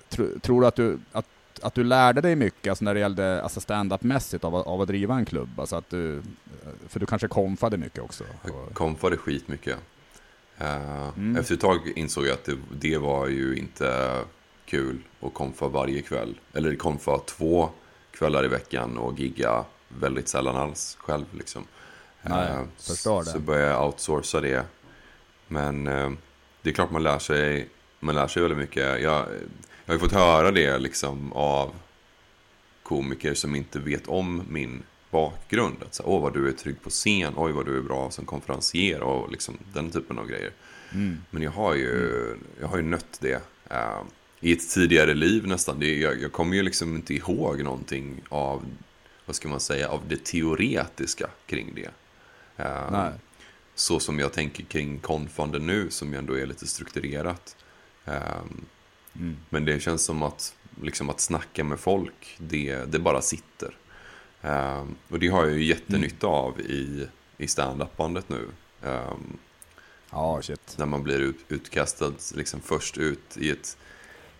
tro, 0.09 0.39
tror 0.41 0.61
du 0.61 0.67
att 0.67 0.77
du, 0.77 0.99
att, 1.13 1.27
att 1.63 1.75
du 1.75 1.85
lärde 1.85 2.21
dig 2.21 2.37
mycket 2.37 2.71
alltså 2.71 2.85
när 2.85 2.95
det 2.95 3.01
gällde 3.01 3.43
alltså 3.43 3.61
stand-up-mässigt 3.61 4.45
av, 4.45 4.55
av 4.55 4.81
att 4.81 4.89
driva 4.89 5.15
en 5.15 5.25
klubb? 5.25 5.61
Alltså 5.61 5.77
att 5.77 5.91
du, 5.91 6.23
för 6.89 7.01
du 7.01 7.07
kanske 7.07 7.29
konfade 7.29 7.77
mycket 7.77 8.03
också? 8.03 8.25
Jag 8.45 8.75
konfade 8.75 9.17
skitmycket. 9.17 9.79
Uh, 10.61 11.09
mm. 11.17 11.37
Efter 11.37 11.55
ett 11.55 11.61
tag 11.61 11.93
insåg 11.97 12.27
jag 12.27 12.33
att 12.33 12.45
det, 12.45 12.57
det 12.73 12.99
var 12.99 13.29
ju 13.29 13.57
inte 13.57 14.19
kul 14.65 14.99
att 15.21 15.35
konfa 15.35 15.69
varje 15.69 16.03
kväll. 16.03 16.41
Eller 16.53 16.77
konfa 16.77 17.19
två 17.19 17.71
kvällar 18.11 18.45
i 18.45 18.49
veckan 18.49 18.99
och 18.99 19.21
gigga 19.21 19.65
väldigt 19.89 20.29
sällan 20.29 20.57
alls 20.57 20.97
själv. 21.01 21.25
Liksom. 21.31 21.65
Nej, 22.23 22.53
uh, 22.53 22.63
förstår 22.77 23.25
det. 23.25 23.31
Så 23.31 23.39
började 23.39 23.71
jag 23.71 23.87
outsourca 23.87 24.41
det. 24.41 24.65
Men 25.55 25.87
uh, 25.89 26.13
det 26.63 26.71
är 26.71 26.75
klart 26.75 26.91
man 26.91 27.03
lär 27.03 27.19
sig, 27.19 27.69
man 28.01 28.15
lär 28.15 28.29
sig 28.29 28.43
väldigt 28.43 28.59
mycket. 28.59 28.83
Jag, 28.83 29.01
jag 29.01 29.27
har 29.87 29.95
ju 29.95 29.99
fått 29.99 30.13
höra 30.13 30.51
det 30.51 30.79
liksom 30.79 31.33
av 31.33 31.75
komiker 32.83 33.35
som 33.35 33.55
inte 33.55 33.79
vet 33.79 34.07
om 34.09 34.43
min 34.49 34.83
bakgrund. 35.11 35.77
Att 35.83 35.95
säga, 35.95 36.07
åh 36.09 36.23
vad 36.23 36.35
du 36.35 36.49
är 36.49 36.53
trygg 36.53 36.83
på 36.83 36.91
scen, 36.91 37.33
oj 37.37 37.53
vad 37.53 37.67
du 37.67 37.79
är 37.79 37.83
bra 37.83 38.11
som 38.11 38.25
konferencier 38.25 39.03
och 39.03 39.31
liksom 39.31 39.59
den 39.73 39.91
typen 39.91 40.19
av 40.19 40.27
grejer. 40.27 40.53
Mm. 40.93 41.19
Men 41.31 41.43
jag 41.43 41.51
har 41.51 41.75
ju, 41.75 42.25
mm. 42.27 42.39
jag 42.61 42.69
har 42.69 42.77
ju 42.77 42.83
nött 42.83 43.19
det. 43.21 43.43
Uh, 43.71 44.03
i 44.41 44.53
ett 44.53 44.71
tidigare 44.71 45.15
liv 45.15 45.47
nästan. 45.47 45.79
Det, 45.79 45.99
jag, 45.99 46.23
jag 46.23 46.33
kommer 46.33 46.57
ju 46.57 46.63
liksom 46.63 46.97
inte 46.97 47.15
ihåg 47.15 47.63
någonting 47.63 48.23
av, 48.29 48.65
vad 49.27 49.37
ska 49.37 49.49
man 49.49 49.61
säga, 49.61 49.89
av 49.89 50.01
det 50.09 50.25
teoretiska 50.25 51.31
kring 51.47 51.75
det. 51.75 51.91
Uh, 52.65 52.93
Nej. 52.93 53.13
Så 53.75 54.01
som 54.01 54.19
jag 54.19 54.33
tänker 54.33 54.65
kring 54.65 54.99
konfande 54.99 55.59
nu, 55.59 55.91
som 55.91 56.13
ju 56.13 56.19
ändå 56.19 56.39
är 56.39 56.47
lite 56.47 56.67
strukturerat. 56.67 57.57
Um, 58.05 58.67
mm. 59.15 59.37
Men 59.51 59.65
det 59.65 59.81
känns 59.81 60.05
som 60.05 60.23
att, 60.23 60.55
liksom 60.83 61.11
att 61.11 61.21
snacka 61.21 61.65
med 61.65 61.81
folk, 61.81 62.37
det, 62.39 62.93
det 62.93 62.99
bara 62.99 63.23
sitter. 63.23 63.77
Um, 64.43 64.97
och 65.09 65.19
det 65.19 65.29
har 65.29 65.47
jag 65.47 65.59
ju 65.59 65.65
jättenytta 65.65 66.27
mm. 66.27 66.39
av 66.39 66.61
i, 66.61 67.09
i 67.39 67.49
stand-up-bandet 67.49 68.29
nu. 68.29 68.47
Um, 68.83 69.39
oh, 70.11 70.41
shit. 70.41 70.75
När 70.79 70.87
man 70.87 71.03
blir 71.03 71.19
ut, 71.19 71.39
utkastad 71.49 72.13
liksom 72.35 72.61
först 72.61 72.99
ut 72.99 73.37
i 73.37 73.51
ett 73.51 73.77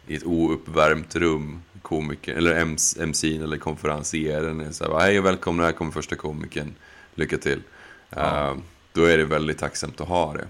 i 0.07 0.15
ett 0.15 0.25
ouppvärmt 0.25 1.17
rum. 1.17 1.63
Komiker, 1.83 2.35
eller 2.35 2.65
MC'n 2.65 3.43
eller 3.43 3.57
konferencieren 3.57 4.61
är 4.61 4.73
så 4.73 4.85
här, 4.85 5.01
hej 5.01 5.19
och 5.19 5.25
välkomna, 5.25 5.65
här 5.65 5.73
kommer 5.73 5.93
första 5.93 6.17
komikern, 6.17 6.75
lycka 7.15 7.39
till. 7.39 7.63
Ja. 8.11 8.51
Uh, 8.51 8.63
då 8.95 9.05
är 9.05 9.19
det 9.19 9.25
väldigt 9.25 9.59
tacksamt 9.59 10.01
att 10.01 10.09
ha 10.09 10.33
det. 10.33 10.47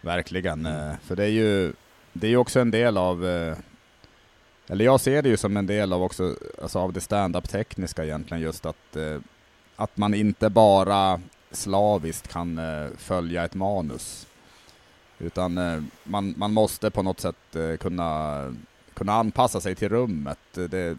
Verkligen, 0.00 0.66
eh, 0.66 0.94
för 1.04 1.16
det 1.16 1.24
är 1.24 1.28
ju 1.28 1.72
det 2.12 2.28
är 2.28 2.36
också 2.36 2.60
en 2.60 2.70
del 2.70 2.96
av, 2.96 3.26
eh, 3.26 3.56
eller 4.66 4.84
jag 4.84 5.00
ser 5.00 5.22
det 5.22 5.28
ju 5.28 5.36
som 5.36 5.56
en 5.56 5.66
del 5.66 5.92
av 5.92 6.02
också, 6.02 6.36
alltså 6.62 6.78
av 6.78 6.92
det 6.92 7.00
stand-up 7.00 7.48
tekniska 7.48 8.04
egentligen, 8.04 8.42
just 8.42 8.66
att, 8.66 8.96
eh, 8.96 9.20
att 9.76 9.96
man 9.96 10.14
inte 10.14 10.50
bara 10.50 11.20
slaviskt 11.50 12.28
kan 12.28 12.60
följa 12.98 13.44
ett 13.44 13.54
manus. 13.54 14.26
Utan 15.18 15.54
man, 16.04 16.34
man 16.36 16.52
måste 16.52 16.90
på 16.90 17.02
något 17.02 17.20
sätt 17.20 17.56
kunna, 17.80 18.54
kunna 18.94 19.12
anpassa 19.12 19.60
sig 19.60 19.74
till 19.74 19.88
rummet. 19.88 20.38
Det, 20.52 20.98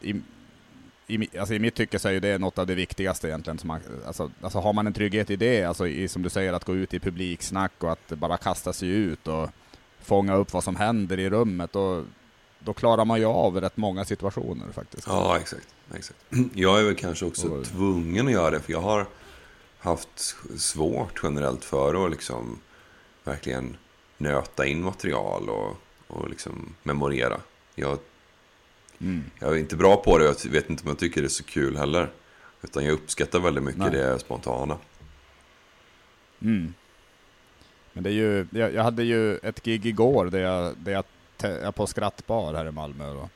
i, 0.00 0.14
i, 1.06 1.38
alltså 1.38 1.54
I 1.54 1.58
mitt 1.58 1.74
tycke 1.74 1.98
så 1.98 2.08
är 2.08 2.20
det 2.20 2.38
något 2.38 2.58
av 2.58 2.66
det 2.66 2.74
viktigaste 2.74 3.28
egentligen. 3.28 3.58
Som 3.58 3.68
man, 3.68 3.80
alltså, 4.06 4.30
alltså 4.40 4.58
har 4.58 4.72
man 4.72 4.86
en 4.86 4.92
trygghet 4.92 5.30
i 5.30 5.36
det, 5.36 5.64
alltså 5.64 5.88
i, 5.88 6.08
som 6.08 6.22
du 6.22 6.28
säger, 6.28 6.52
att 6.52 6.64
gå 6.64 6.74
ut 6.74 6.94
i 6.94 7.00
publiksnack 7.00 7.72
och 7.78 7.92
att 7.92 8.08
bara 8.08 8.36
kasta 8.36 8.72
sig 8.72 8.88
ut 8.88 9.28
och 9.28 9.50
fånga 10.00 10.34
upp 10.34 10.52
vad 10.52 10.64
som 10.64 10.76
händer 10.76 11.18
i 11.18 11.30
rummet, 11.30 11.72
då, 11.72 12.04
då 12.58 12.74
klarar 12.74 13.04
man 13.04 13.20
ju 13.20 13.26
av 13.26 13.60
rätt 13.60 13.76
många 13.76 14.04
situationer 14.04 14.72
faktiskt. 14.72 15.06
Ja, 15.06 15.38
exakt. 15.38 15.66
exakt. 15.94 16.18
Jag 16.54 16.80
är 16.80 16.84
väl 16.84 16.94
kanske 16.94 17.24
också 17.26 17.48
och, 17.48 17.64
tvungen 17.64 18.26
att 18.26 18.32
göra 18.32 18.50
det, 18.50 18.60
för 18.60 18.72
jag 18.72 18.80
har 18.80 19.06
haft 19.78 20.36
svårt 20.56 21.20
generellt 21.22 21.64
för 21.64 22.04
att 22.06 22.10
liksom 22.10 22.60
verkligen 23.24 23.76
nöta 24.18 24.66
in 24.66 24.82
material 24.82 25.48
och, 25.48 25.76
och 26.06 26.30
liksom 26.30 26.74
memorera. 26.82 27.40
Jag, 27.74 27.98
mm. 29.00 29.24
jag 29.38 29.52
är 29.52 29.56
inte 29.56 29.76
bra 29.76 29.96
på 29.96 30.18
det 30.18 30.24
jag 30.24 30.50
vet 30.50 30.70
inte 30.70 30.82
om 30.82 30.88
jag 30.88 30.98
tycker 30.98 31.20
det 31.20 31.26
är 31.26 31.28
så 31.28 31.44
kul 31.44 31.76
heller. 31.76 32.10
Utan 32.62 32.84
jag 32.84 32.92
uppskattar 32.92 33.40
väldigt 33.40 33.64
mycket 33.64 33.80
Nej. 33.80 33.90
det 33.90 34.18
spontana. 34.18 34.78
Mm. 36.42 36.74
Men 37.92 38.02
det 38.02 38.10
är 38.10 38.14
ju, 38.14 38.46
jag, 38.50 38.74
jag, 38.74 38.82
hade 38.82 39.02
ju 39.04 39.36
ett 39.36 39.62
gig 39.62 39.86
igår 39.86 40.26
där 40.26 40.38
jag, 40.38 40.76
där 40.76 40.92
jag 40.92 41.04
te, 41.36 41.72
på 41.72 41.86
Skrattbar 41.86 42.54
här 42.54 42.68
i 42.68 42.70
Malmö. 42.70 43.14
Då, 43.14 43.28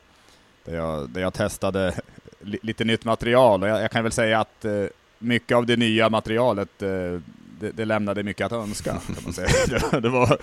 där, 0.65 0.77
jag, 0.77 1.11
där 1.11 1.21
jag 1.21 1.35
testade 1.35 1.95
li, 2.41 2.59
lite 2.63 2.85
nytt 2.85 3.05
material 3.05 3.63
och 3.63 3.69
jag, 3.69 3.83
jag, 3.83 3.91
kan 3.91 4.03
väl 4.03 4.13
säga 4.13 4.41
att 4.41 4.65
eh, 4.65 4.85
mycket 5.19 5.57
av 5.57 5.67
det 5.67 5.77
nya 5.77 6.11
materialet 6.11 6.83
eh, 6.83 6.89
det, 7.61 7.73
det, 7.75 7.85
lämnade 7.85 8.23
mycket 8.23 8.47
att 8.47 8.53
önska. 8.53 8.91
Kan 8.91 9.25
man 9.25 9.33
säga. 9.33 9.49
det 10.01 10.09
var, 10.09 10.39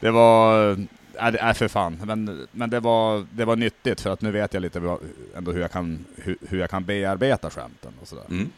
det 0.00 0.10
var 0.10 0.76
Nej, 1.20 1.36
äh, 1.36 1.52
för 1.52 1.68
fan. 1.68 2.00
Men, 2.04 2.46
men 2.52 2.70
det, 2.70 2.80
var, 2.80 3.26
det 3.32 3.44
var 3.44 3.56
nyttigt 3.56 4.00
för 4.00 4.10
att 4.10 4.20
nu 4.20 4.30
vet 4.30 4.54
jag 4.54 4.60
lite 4.60 4.98
ändå 5.36 5.52
hur 5.52 5.60
jag 5.60 5.70
kan, 5.70 6.04
hur, 6.16 6.36
hur 6.48 6.58
jag 6.58 6.70
kan 6.70 6.84
bearbeta 6.84 7.50
skämten 7.50 7.92
och 8.00 8.08
sådär. 8.08 8.24
Mm. 8.28 8.50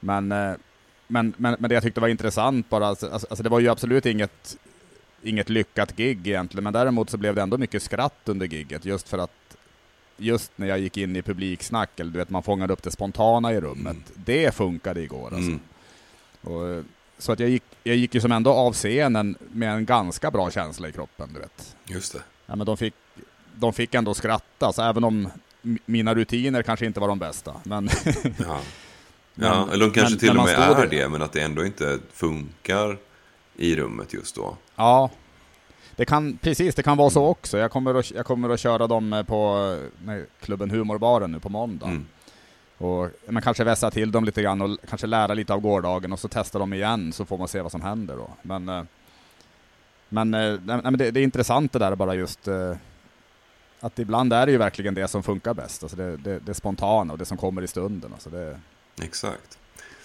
Men, 0.00 0.32
eh, 0.32 0.54
men, 1.06 1.34
men, 1.36 1.56
men 1.58 1.68
det 1.68 1.74
jag 1.74 1.82
tyckte 1.82 2.00
var 2.00 2.08
intressant 2.08 2.70
bara, 2.70 2.86
alltså, 2.86 3.10
alltså, 3.10 3.26
alltså 3.30 3.42
det 3.42 3.48
var 3.48 3.60
ju 3.60 3.68
absolut 3.68 4.06
inget, 4.06 4.58
inget 5.22 5.48
lyckat 5.48 5.96
gig 5.96 6.26
egentligen, 6.26 6.64
men 6.64 6.72
däremot 6.72 7.10
så 7.10 7.16
blev 7.16 7.34
det 7.34 7.42
ändå 7.42 7.58
mycket 7.58 7.82
skratt 7.82 8.20
under 8.24 8.46
gigget 8.46 8.84
just 8.84 9.08
för 9.08 9.18
att 9.18 9.56
just 10.16 10.52
när 10.56 10.66
jag 10.66 10.78
gick 10.78 10.96
in 10.96 11.16
i 11.16 11.22
publiksnack, 11.22 12.00
eller 12.00 12.10
du 12.10 12.18
vet 12.18 12.30
man 12.30 12.42
fångade 12.42 12.72
upp 12.72 12.82
det 12.82 12.90
spontana 12.90 13.52
i 13.52 13.60
rummet, 13.60 13.96
mm. 13.96 14.22
det 14.24 14.54
funkade 14.54 15.00
igår 15.00 15.34
alltså. 15.34 15.50
Mm. 15.50 15.60
Och, 16.40 16.84
så 17.18 17.32
att 17.32 17.40
jag 17.40 17.48
gick, 17.50 17.62
jag 17.82 17.96
gick 17.96 18.14
ju 18.14 18.20
som 18.20 18.32
ändå 18.32 18.50
av 18.50 18.72
scenen 18.72 19.36
med 19.52 19.74
en 19.74 19.84
ganska 19.84 20.30
bra 20.30 20.50
känsla 20.50 20.88
i 20.88 20.92
kroppen, 20.92 21.30
du 21.34 21.40
vet. 21.40 21.76
Just 21.86 22.12
det. 22.12 22.22
Ja, 22.46 22.56
men 22.56 22.66
de 22.66 22.76
fick, 22.76 22.94
de 23.54 23.72
fick 23.72 23.94
ändå 23.94 24.14
skratta, 24.14 24.72
så 24.72 24.82
även 24.82 25.04
om 25.04 25.28
mina 25.62 26.14
rutiner 26.14 26.62
kanske 26.62 26.86
inte 26.86 27.00
var 27.00 27.08
de 27.08 27.18
bästa. 27.18 27.54
Men 27.64 27.88
ja. 28.38 28.60
ja, 29.34 29.68
eller 29.72 29.86
de 29.86 29.92
kanske 29.92 30.12
men, 30.12 30.18
till 30.18 30.38
och 30.38 30.44
med 30.44 30.54
är 30.54 30.74
det, 30.74 30.96
det, 30.96 31.08
men 31.08 31.22
att 31.22 31.32
det 31.32 31.40
ändå 31.40 31.64
inte 31.64 31.98
funkar 32.12 32.98
i 33.56 33.76
rummet 33.76 34.12
just 34.12 34.34
då. 34.34 34.56
Ja, 34.76 35.10
det 35.96 36.04
kan, 36.04 36.38
precis, 36.38 36.74
det 36.74 36.82
kan 36.82 36.96
vara 36.96 37.10
så 37.10 37.26
också. 37.26 37.58
Jag 37.58 37.70
kommer 37.70 37.94
att, 37.94 38.10
jag 38.10 38.26
kommer 38.26 38.50
att 38.50 38.60
köra 38.60 38.86
dem 38.86 39.24
på 39.28 39.76
nej, 40.04 40.26
klubben 40.40 40.70
Humorbaren 40.70 41.32
nu 41.32 41.40
på 41.40 41.48
måndag. 41.48 41.86
Mm. 41.86 42.06
Och 42.78 43.10
man 43.28 43.42
kanske 43.42 43.64
vässa 43.64 43.90
till 43.90 44.12
dem 44.12 44.24
lite 44.24 44.42
grann 44.42 44.62
och 44.62 44.78
kanske 44.88 45.06
lära 45.06 45.34
lite 45.34 45.54
av 45.54 45.60
gårdagen 45.60 46.12
och 46.12 46.18
så 46.18 46.28
testa 46.28 46.58
dem 46.58 46.72
igen 46.72 47.12
så 47.12 47.24
får 47.24 47.38
man 47.38 47.48
se 47.48 47.60
vad 47.60 47.72
som 47.72 47.82
händer 47.82 48.16
då. 48.16 48.30
Men, 48.42 48.68
eh, 48.68 48.84
men, 50.08 50.34
eh, 50.34 50.60
nej, 50.64 50.80
men 50.82 50.98
det, 50.98 51.10
det 51.10 51.20
är 51.20 51.24
intressant 51.24 51.72
det 51.72 51.78
där 51.78 51.94
bara 51.94 52.14
just 52.14 52.48
eh, 52.48 52.76
att 53.80 53.98
ibland 53.98 54.32
är 54.32 54.46
det 54.46 54.52
ju 54.52 54.58
verkligen 54.58 54.94
det 54.94 55.08
som 55.08 55.22
funkar 55.22 55.54
bäst. 55.54 55.82
Alltså 55.82 55.96
det, 55.96 56.16
det, 56.16 56.38
det 56.38 56.54
spontana 56.54 57.12
och 57.12 57.18
det 57.18 57.24
som 57.24 57.36
kommer 57.36 57.62
i 57.62 57.66
stunden. 57.66 58.12
Alltså 58.12 58.30
det... 58.30 58.60
Exakt. 59.02 59.58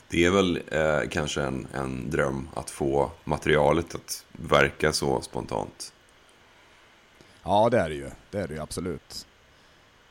Det 0.10 0.26
är 0.26 0.32
väl 0.32 0.62
eh, 0.72 1.10
kanske 1.10 1.42
en, 1.42 1.68
en 1.74 2.10
dröm 2.10 2.50
att 2.54 2.70
få 2.70 3.12
materialet 3.24 3.96
att 3.96 4.26
verka 4.32 4.94
så 4.94 5.22
spontant. 5.22 5.94
Ja, 7.44 7.70
det 7.70 7.80
är 7.80 7.90
det 7.90 7.96
ju. 7.96 8.10
Det 8.32 8.40
är 8.40 8.48
det 8.48 8.54
ju 8.54 8.62
absolut. 8.62 9.28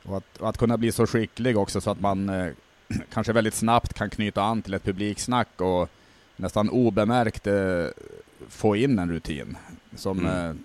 Och 0.03 0.17
att, 0.17 0.37
och 0.37 0.49
att 0.49 0.57
kunna 0.57 0.77
bli 0.77 0.91
så 0.91 1.07
skicklig 1.07 1.57
också 1.57 1.81
så 1.81 1.89
att 1.89 1.99
man 1.99 2.29
eh, 2.29 2.51
kanske 3.13 3.33
väldigt 3.33 3.53
snabbt 3.53 3.93
kan 3.93 4.09
knyta 4.09 4.43
an 4.43 4.61
till 4.61 4.73
ett 4.73 4.83
publiksnack 4.83 5.61
och 5.61 5.89
nästan 6.35 6.69
obemärkt 6.69 7.47
eh, 7.47 7.85
få 8.49 8.75
in 8.75 8.99
en 8.99 9.11
rutin. 9.11 9.57
Som 9.95 10.19
mm. 10.19 10.49
eh, 10.49 10.55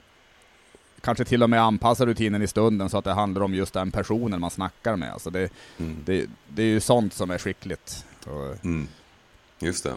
kanske 1.00 1.24
till 1.24 1.42
och 1.42 1.50
med 1.50 1.62
anpassar 1.62 2.06
rutinen 2.06 2.42
i 2.42 2.46
stunden 2.46 2.90
så 2.90 2.98
att 2.98 3.04
det 3.04 3.12
handlar 3.12 3.42
om 3.42 3.54
just 3.54 3.74
den 3.74 3.90
personen 3.90 4.40
man 4.40 4.50
snackar 4.50 4.96
med. 4.96 5.12
Alltså 5.12 5.30
det, 5.30 5.50
mm. 5.78 5.96
det, 6.04 6.26
det 6.48 6.62
är 6.62 6.66
ju 6.66 6.80
sånt 6.80 7.14
som 7.14 7.30
är 7.30 7.38
skickligt. 7.38 8.04
Och, 8.26 8.64
mm. 8.64 8.88
Just 9.58 9.84
det. 9.84 9.94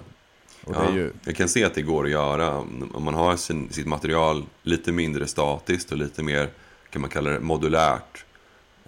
Ja, 0.67 0.81
det 0.81 0.93
ju... 0.93 1.11
Jag 1.23 1.35
kan 1.35 1.49
se 1.49 1.63
att 1.63 1.75
det 1.75 1.81
går 1.81 2.05
att 2.05 2.11
göra 2.11 2.57
om 2.93 3.03
man 3.03 3.13
har 3.13 3.35
sin, 3.35 3.69
sitt 3.69 3.87
material 3.87 4.45
lite 4.63 4.91
mindre 4.91 5.27
statiskt 5.27 5.91
och 5.91 5.97
lite 5.97 6.23
mer, 6.23 6.49
kan 6.89 7.01
man 7.01 7.09
kalla 7.09 7.29
det, 7.29 7.39
modulärt. 7.39 8.25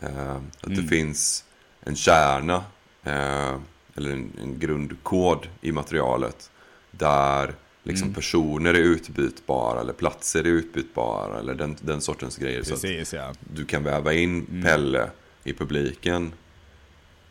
Eh, 0.04 0.36
att 0.36 0.68
mm. 0.68 0.82
det 0.82 0.88
finns 0.88 1.46
en 1.82 1.96
kärna 1.96 2.56
eh, 3.04 3.60
eller 3.96 4.12
en, 4.12 4.32
en, 4.42 4.60
grundkod 4.60 5.48
i 5.62 5.72
materialet 5.72 6.52
där 6.92 7.56
liksom 7.84 8.08
mm. 8.08 8.16
personer 8.16 8.74
är 8.74 8.80
utbytbara 8.80 9.82
eller 9.82 9.94
platser 9.94 10.40
är 10.40 10.48
utbytbara 10.48 11.40
eller 11.40 11.56
den, 11.56 11.78
den 11.82 12.02
sortens 12.02 12.38
grejer. 12.38 12.64
Precis, 12.64 13.10
så 13.10 13.16
ja. 13.16 13.34
Du 13.54 13.66
kan 13.66 13.84
väva 13.84 14.14
in 14.14 14.46
mm. 14.50 14.64
Pelle 14.64 15.10
i 15.44 15.54
publiken 15.54 16.34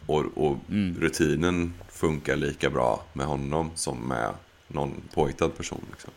och, 0.06 0.24
och 0.35 0.56
mm. 0.68 1.00
rutinen 1.00 1.74
funkar 1.88 2.37
lika 2.37 2.70
bra 2.70 3.04
med 3.12 3.26
honom 3.26 3.70
som 3.74 3.98
med 4.08 4.35
någon 4.68 5.02
påhittad 5.14 5.48
person. 5.48 5.87
Liksom. 5.90 6.11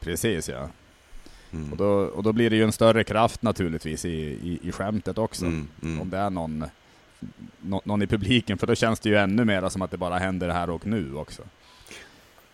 Precis 0.00 0.48
ja. 0.48 0.68
Mm. 1.52 1.72
Och, 1.72 1.76
då, 1.78 1.88
och 1.88 2.22
då 2.22 2.32
blir 2.32 2.50
det 2.50 2.56
ju 2.56 2.64
en 2.64 2.72
större 2.72 3.04
kraft 3.04 3.42
naturligtvis 3.42 4.04
i, 4.04 4.08
i, 4.08 4.58
i 4.62 4.72
skämtet 4.72 5.18
också. 5.18 5.44
Mm, 5.44 5.68
mm. 5.82 6.00
Om 6.00 6.10
det 6.10 6.18
är 6.18 6.30
någon, 6.30 6.64
no, 7.60 7.80
någon 7.84 8.02
i 8.02 8.06
publiken, 8.06 8.58
för 8.58 8.66
då 8.66 8.74
känns 8.74 9.00
det 9.00 9.08
ju 9.08 9.16
ännu 9.16 9.44
mer 9.44 9.68
som 9.68 9.82
att 9.82 9.90
det 9.90 9.96
bara 9.96 10.18
händer 10.18 10.48
här 10.48 10.70
och 10.70 10.86
nu 10.86 11.14
också. 11.14 11.42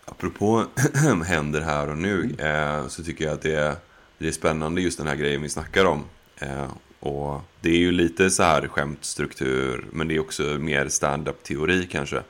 Apropå 0.05 0.65
händer 1.25 1.61
här 1.61 1.89
och 1.89 1.97
nu, 1.97 2.35
eh, 2.37 2.87
så 2.87 3.03
tycker 3.03 3.25
jag 3.25 3.33
att 3.33 3.41
det 3.41 3.55
är, 3.55 3.75
det 4.17 4.27
är 4.27 4.31
spännande 4.31 4.81
just 4.81 4.97
den 4.97 5.07
här 5.07 5.15
grejen 5.15 5.41
vi 5.41 5.49
snackar 5.49 5.85
om. 5.85 6.03
Eh, 6.37 6.67
och 6.99 7.41
det 7.61 7.69
är 7.69 7.77
ju 7.77 7.91
lite 7.91 8.29
så 8.29 8.43
här 8.43 8.67
skämtstruktur, 8.67 9.85
men 9.91 10.07
det 10.07 10.15
är 10.15 10.19
också 10.19 10.43
mer 10.43 10.89
stand-up 10.89 11.43
teori 11.43 11.87
kanske. 11.91 12.21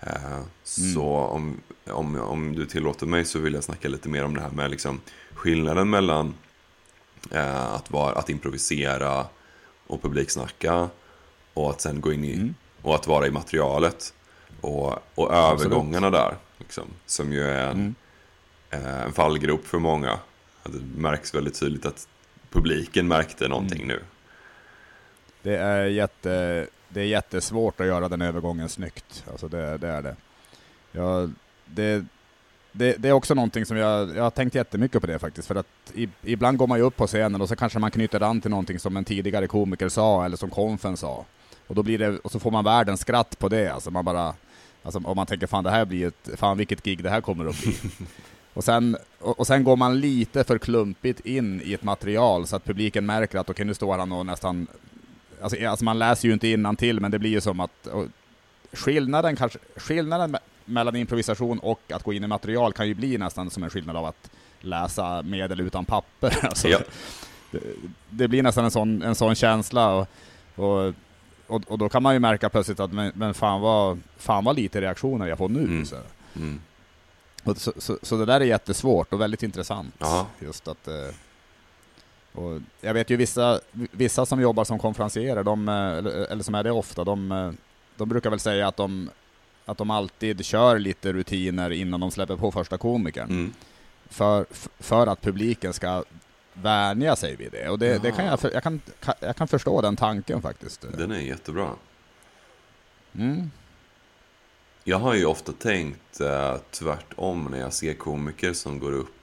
Eh, 0.00 0.40
så 0.64 1.00
mm. 1.00 1.30
om, 1.30 1.60
om, 1.84 2.20
om 2.20 2.54
du 2.54 2.66
tillåter 2.66 3.06
mig 3.06 3.24
så 3.24 3.38
vill 3.38 3.54
jag 3.54 3.64
snacka 3.64 3.88
lite 3.88 4.08
mer 4.08 4.24
om 4.24 4.34
det 4.34 4.40
här 4.40 4.50
med 4.50 4.70
liksom 4.70 5.00
skillnaden 5.34 5.90
mellan 5.90 6.34
eh, 7.30 7.72
att, 7.74 7.90
vara, 7.90 8.12
att 8.12 8.30
improvisera 8.30 9.26
och 9.86 10.02
publiksnacka 10.02 10.88
och 11.54 11.70
att 11.70 11.80
sen 11.80 12.00
gå 12.00 12.12
in 12.12 12.24
i 12.24 12.34
mm. 12.34 12.54
och 12.82 12.94
att 12.94 13.06
vara 13.06 13.26
i 13.26 13.30
materialet. 13.30 14.14
Och, 14.60 14.98
och 15.14 15.34
övergångarna 15.34 16.10
där, 16.10 16.36
liksom, 16.58 16.84
som 17.06 17.32
ju 17.32 17.42
är 17.42 17.66
en, 17.66 17.70
mm. 17.70 17.94
eh, 18.70 19.02
en 19.02 19.12
fallgrop 19.12 19.66
för 19.66 19.78
många. 19.78 20.18
Det 20.64 21.00
märks 21.00 21.34
väldigt 21.34 21.60
tydligt 21.60 21.86
att 21.86 22.08
publiken 22.50 23.08
märkte 23.08 23.48
någonting 23.48 23.82
mm. 23.82 23.88
nu. 23.88 24.02
Det 25.42 25.56
är, 25.56 25.84
jätte, 25.84 26.66
det 26.88 27.00
är 27.00 27.04
jättesvårt 27.04 27.80
att 27.80 27.86
göra 27.86 28.08
den 28.08 28.22
övergången 28.22 28.68
snyggt. 28.68 29.24
Alltså 29.30 29.48
det, 29.48 29.78
det 29.78 29.88
är 29.88 30.02
det. 30.02 30.16
Ja, 30.92 31.28
det, 31.64 32.04
det, 32.72 32.96
det, 32.98 33.08
är 33.08 33.12
också 33.12 33.34
någonting 33.34 33.66
som 33.66 33.76
jag, 33.76 34.16
jag 34.16 34.22
har 34.22 34.30
tänkt 34.30 34.54
jättemycket 34.54 35.00
på 35.00 35.06
det 35.06 35.18
faktiskt, 35.18 35.48
för 35.48 35.54
att 35.54 35.66
i, 35.94 36.08
ibland 36.22 36.58
går 36.58 36.66
man 36.66 36.78
ju 36.78 36.84
upp 36.84 36.96
på 36.96 37.06
scenen 37.06 37.40
och 37.40 37.48
så 37.48 37.56
kanske 37.56 37.78
man 37.78 37.90
knyter 37.90 38.22
an 38.22 38.40
till 38.40 38.50
någonting 38.50 38.78
som 38.78 38.96
en 38.96 39.04
tidigare 39.04 39.46
komiker 39.46 39.88
sa, 39.88 40.24
eller 40.24 40.36
som 40.36 40.50
konfen 40.50 40.96
sa. 40.96 41.24
Och 41.66 41.74
då 41.74 41.82
blir 41.82 41.98
det, 41.98 42.18
och 42.18 42.30
så 42.32 42.40
får 42.40 42.50
man 42.50 42.64
världens 42.64 43.00
skratt 43.00 43.38
på 43.38 43.48
det, 43.48 43.68
alltså 43.68 43.90
man 43.90 44.04
bara, 44.04 44.34
alltså 44.82 45.00
om 45.04 45.16
man 45.16 45.26
tänker 45.26 45.46
fan 45.46 45.64
det 45.64 45.70
här 45.70 45.84
blir 45.84 46.06
ett, 46.06 46.30
fan 46.36 46.58
vilket 46.58 46.82
gig 46.82 47.02
det 47.02 47.10
här 47.10 47.20
kommer 47.20 47.46
att 47.46 47.60
bli. 47.62 47.76
och, 48.54 48.64
sen, 48.64 48.96
och, 49.18 49.40
och, 49.40 49.46
sen 49.46 49.64
går 49.64 49.76
man 49.76 50.00
lite 50.00 50.44
för 50.44 50.58
klumpigt 50.58 51.20
in 51.20 51.60
i 51.64 51.74
ett 51.74 51.82
material 51.82 52.46
så 52.46 52.56
att 52.56 52.64
publiken 52.64 53.06
märker 53.06 53.38
att 53.38 53.44
okej 53.44 53.52
okay, 53.52 53.64
nu 53.64 53.74
står 53.74 53.98
han 53.98 54.12
och 54.12 54.26
nästan, 54.26 54.66
alltså, 55.42 55.66
alltså 55.68 55.84
man 55.84 55.98
läser 55.98 56.28
ju 56.28 56.34
inte 56.34 56.74
till 56.78 57.00
men 57.00 57.10
det 57.10 57.18
blir 57.18 57.30
ju 57.30 57.40
som 57.40 57.60
att, 57.60 57.86
och, 57.86 58.06
skillnaden 58.72 59.36
kanske, 59.36 59.58
skillnaden 59.76 60.36
mellan 60.64 60.96
improvisation 60.96 61.58
och 61.58 61.80
att 61.92 62.02
gå 62.02 62.12
in 62.12 62.24
i 62.24 62.26
material 62.26 62.72
kan 62.72 62.88
ju 62.88 62.94
bli 62.94 63.18
nästan 63.18 63.50
som 63.50 63.62
en 63.62 63.70
skillnad 63.70 63.96
av 63.96 64.04
att 64.04 64.30
läsa 64.60 65.22
medel 65.22 65.60
utan 65.60 65.84
papper. 65.84 66.38
Alltså, 66.42 66.68
ja. 66.68 66.78
det, 67.50 67.60
det, 68.10 68.28
blir 68.28 68.42
nästan 68.42 68.64
en 68.64 68.70
sån, 68.70 69.02
en 69.02 69.14
sån 69.14 69.34
känsla. 69.34 69.94
Och, 69.94 70.08
och, 70.54 70.94
och, 71.46 71.62
och, 71.66 71.78
då 71.78 71.88
kan 71.88 72.02
man 72.02 72.14
ju 72.14 72.20
märka 72.20 72.48
plötsligt 72.48 72.80
att 72.80 72.92
men, 72.92 73.12
men 73.14 73.34
fan, 73.34 73.60
vad, 73.60 74.00
fan 74.16 74.44
vad 74.44 74.56
lite 74.56 74.80
reaktioner 74.80 75.26
jag 75.26 75.38
får 75.38 75.48
nu. 75.48 75.60
Mm. 75.60 75.86
Så. 75.86 75.96
Mm. 76.36 76.60
Så, 77.56 77.72
så, 77.76 77.98
så, 78.02 78.16
det 78.16 78.24
där 78.24 78.40
är 78.40 78.44
jättesvårt 78.44 79.12
och 79.12 79.20
väldigt 79.20 79.42
intressant. 79.42 80.02
Aha. 80.02 80.26
Just 80.38 80.68
att, 80.68 80.88
eh, 80.88 80.94
och 82.38 82.60
jag 82.80 82.94
vet 82.94 83.10
ju 83.10 83.16
vissa, 83.16 83.60
vissa 83.72 84.26
som 84.26 84.40
jobbar 84.40 84.64
som 84.64 84.78
konferencierer, 84.78 85.44
de, 85.44 85.68
eller, 85.68 86.10
eller 86.10 86.42
som 86.42 86.54
är 86.54 86.64
det 86.64 86.70
ofta, 86.70 87.04
de, 87.04 87.56
de 87.96 88.08
brukar 88.08 88.30
väl 88.30 88.40
säga 88.40 88.68
att 88.68 88.76
de 88.76 89.10
att 89.68 89.78
de 89.78 89.90
alltid 89.90 90.44
kör 90.44 90.78
lite 90.78 91.12
rutiner 91.12 91.70
innan 91.70 92.00
de 92.00 92.10
släpper 92.10 92.36
på 92.36 92.52
första 92.52 92.78
komikern. 92.78 93.30
Mm. 93.30 93.52
För, 94.08 94.46
för 94.78 95.06
att 95.06 95.20
publiken 95.20 95.72
ska 95.72 96.04
vänja 96.52 97.16
sig 97.16 97.36
vid 97.36 97.52
det. 97.52 97.68
Och 97.68 97.78
det, 97.78 98.02
det 98.02 98.12
kan 98.12 98.24
jag, 98.24 98.38
jag, 98.52 98.62
kan, 98.62 98.80
jag 99.20 99.36
kan 99.36 99.48
förstå 99.48 99.80
den 99.80 99.96
tanken 99.96 100.42
faktiskt. 100.42 100.86
Den 100.98 101.10
är 101.10 101.20
jättebra. 101.20 101.70
Mm. 103.14 103.50
Jag 104.84 104.98
har 104.98 105.14
ju 105.14 105.24
ofta 105.24 105.52
tänkt 105.52 106.20
uh, 106.20 106.56
tvärtom 106.70 107.48
när 107.50 107.58
jag 107.58 107.72
ser 107.72 107.94
komiker 107.94 108.52
som 108.52 108.78
går 108.78 108.92
upp 108.92 109.17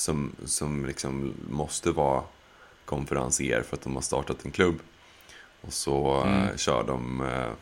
som, 0.00 0.32
som 0.44 0.86
liksom 0.86 1.34
måste 1.50 1.90
vara 1.90 2.22
konferencier 2.84 3.62
för 3.62 3.76
att 3.76 3.82
de 3.82 3.94
har 3.94 4.02
startat 4.02 4.44
en 4.44 4.50
klubb. 4.50 4.78
Och 5.60 5.72
så 5.72 6.24
uh, 6.24 6.42
mm. 6.42 6.58
kör 6.58 6.84
de 6.84 7.20
uh, 7.20 7.52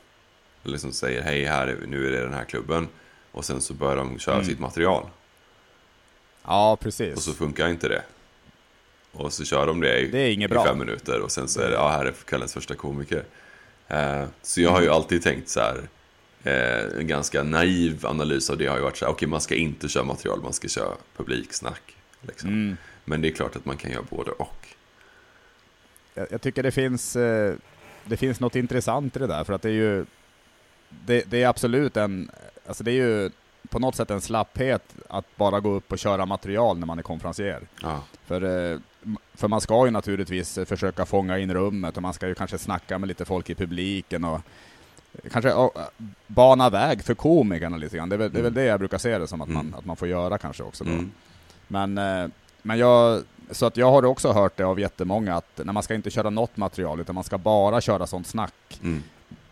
liksom 0.63 0.93
säger 0.93 1.23
hej 1.23 1.45
här, 1.45 1.79
nu 1.89 2.07
är 2.07 2.13
det 2.13 2.21
den 2.21 2.35
här 2.35 2.45
klubben. 2.45 2.89
Och 3.33 3.45
sen 3.45 3.61
så 3.61 3.75
börjar 3.75 3.97
de 3.97 4.19
köra 4.19 4.35
mm. 4.35 4.47
sitt 4.47 4.59
material. 4.59 5.07
Ja, 6.45 6.77
precis. 6.81 7.17
Och 7.17 7.23
så 7.23 7.33
funkar 7.33 7.69
inte 7.69 7.89
det. 7.89 8.03
Och 9.13 9.33
så 9.33 9.45
kör 9.45 9.67
de 9.67 9.81
det 9.81 9.99
i, 9.99 10.11
det 10.11 10.31
i 10.31 10.49
fem 10.49 10.79
minuter 10.79 11.21
och 11.21 11.33
sen 11.33 11.49
så 11.49 11.61
är 11.61 11.69
det, 11.69 11.75
ja 11.75 11.89
här 11.89 12.05
är 12.05 12.13
kvällens 12.13 12.55
första 12.55 12.75
komiker. 12.75 13.25
Eh, 13.89 14.25
så 14.43 14.61
jag 14.61 14.71
har 14.71 14.83
ju 14.83 14.89
alltid 14.89 15.23
tänkt 15.23 15.49
så 15.49 15.61
här, 15.61 15.89
eh, 16.43 16.99
en 16.99 17.07
ganska 17.07 17.43
naiv 17.43 18.07
analys 18.07 18.51
av 18.51 18.59
det 18.59 18.67
har 18.67 18.77
ju 18.77 18.83
varit 18.83 18.97
så 18.97 19.05
här, 19.05 19.13
okej 19.13 19.17
okay, 19.17 19.29
man 19.29 19.41
ska 19.41 19.55
inte 19.55 19.89
köra 19.89 20.05
material, 20.05 20.43
man 20.43 20.53
ska 20.53 20.69
köra 20.69 20.97
publiksnack. 21.17 21.98
Liksom. 22.21 22.49
Mm. 22.49 22.77
Men 23.05 23.21
det 23.21 23.29
är 23.29 23.33
klart 23.33 23.57
att 23.57 23.65
man 23.65 23.77
kan 23.77 23.91
göra 23.91 24.03
både 24.11 24.31
och. 24.31 24.67
Jag, 26.15 26.27
jag 26.31 26.43
tycker 26.43 26.63
det 26.63 26.71
finns, 26.71 27.17
eh, 27.17 27.55
det 28.05 28.17
finns 28.17 28.41
något 28.41 28.57
intressant 28.57 29.17
i 29.17 29.19
det 29.19 29.27
där, 29.27 29.45
för 29.45 29.53
att 29.53 29.63
det 29.63 29.69
är 29.69 29.73
ju, 29.73 30.05
det, 30.89 31.31
det 31.31 31.43
är 31.43 31.49
absolut 31.49 31.97
en, 31.97 32.31
alltså 32.67 32.85
det 32.85 32.91
är 32.91 32.95
ju 32.95 33.31
på 33.69 33.79
något 33.79 33.95
sätt 33.95 34.11
en 34.11 34.21
slapphet 34.21 34.95
att 35.09 35.37
bara 35.37 35.61
gå 35.61 35.71
upp 35.71 35.93
och 35.93 35.99
köra 35.99 36.27
material 36.27 36.79
när 36.79 36.87
man 36.87 36.99
är 36.99 37.03
konferencier. 37.03 37.61
Ja. 37.83 38.03
För, 38.27 38.73
eh, 38.73 38.79
för 39.35 39.49
man 39.49 39.61
ska 39.61 39.85
ju 39.85 39.91
naturligtvis 39.91 40.59
försöka 40.67 41.07
fånga 41.07 41.39
in 41.39 41.55
rummet 41.55 41.97
och 41.97 42.03
man 42.03 42.15
ska 42.15 42.29
ju 42.29 42.35
kanske 42.35 42.59
snacka 42.59 42.99
med 42.99 43.09
lite 43.09 43.25
folk 43.25 43.51
i 43.51 43.55
publiken 43.55 44.25
och 44.25 44.41
kanske 45.33 45.53
oh, 45.53 45.71
bana 46.27 46.71
väg 46.71 47.05
för 47.05 47.15
komikerna 47.15 47.77
lite 47.77 47.97
grann. 47.97 48.09
Det 48.09 48.17
är, 48.17 48.19
väl, 48.19 48.33
det 48.33 48.39
är 48.39 48.43
väl 48.43 48.55
det 48.55 48.65
jag 48.65 48.79
brukar 48.79 48.99
se 48.99 49.19
det 49.19 49.27
som 49.27 49.41
att, 49.41 49.49
man, 49.49 49.67
Mm. 49.67 49.79
att 49.79 49.85
man 49.85 49.97
får 49.97 50.09
göra 50.09 50.39
kanske 50.39 50.63
också. 50.63 50.85
Då. 50.85 50.91
Mm. 50.91 51.11
Men, 51.69 51.99
eh, 51.99 52.29
men 52.63 52.79
jag, 52.79 53.23
så 53.51 53.67
att 53.67 53.77
jag 53.77 53.91
har 53.91 54.05
också 54.05 54.33
hört 54.33 54.57
det 54.57 54.65
av 54.65 54.81
jättemånga 54.81 55.35
att 55.35 55.61
när 55.65 55.73
man 55.73 55.83
ska 55.83 55.95
inte 55.95 56.11
köra 56.11 56.31
något 56.31 56.57
material 56.57 57.01
utan 57.01 57.15
man 57.15 57.25
ska 57.25 57.39
bara 57.39 57.81
köra 57.81 58.07
sånt 58.07 58.27
snack. 58.27 58.81
Mm. 58.83 59.03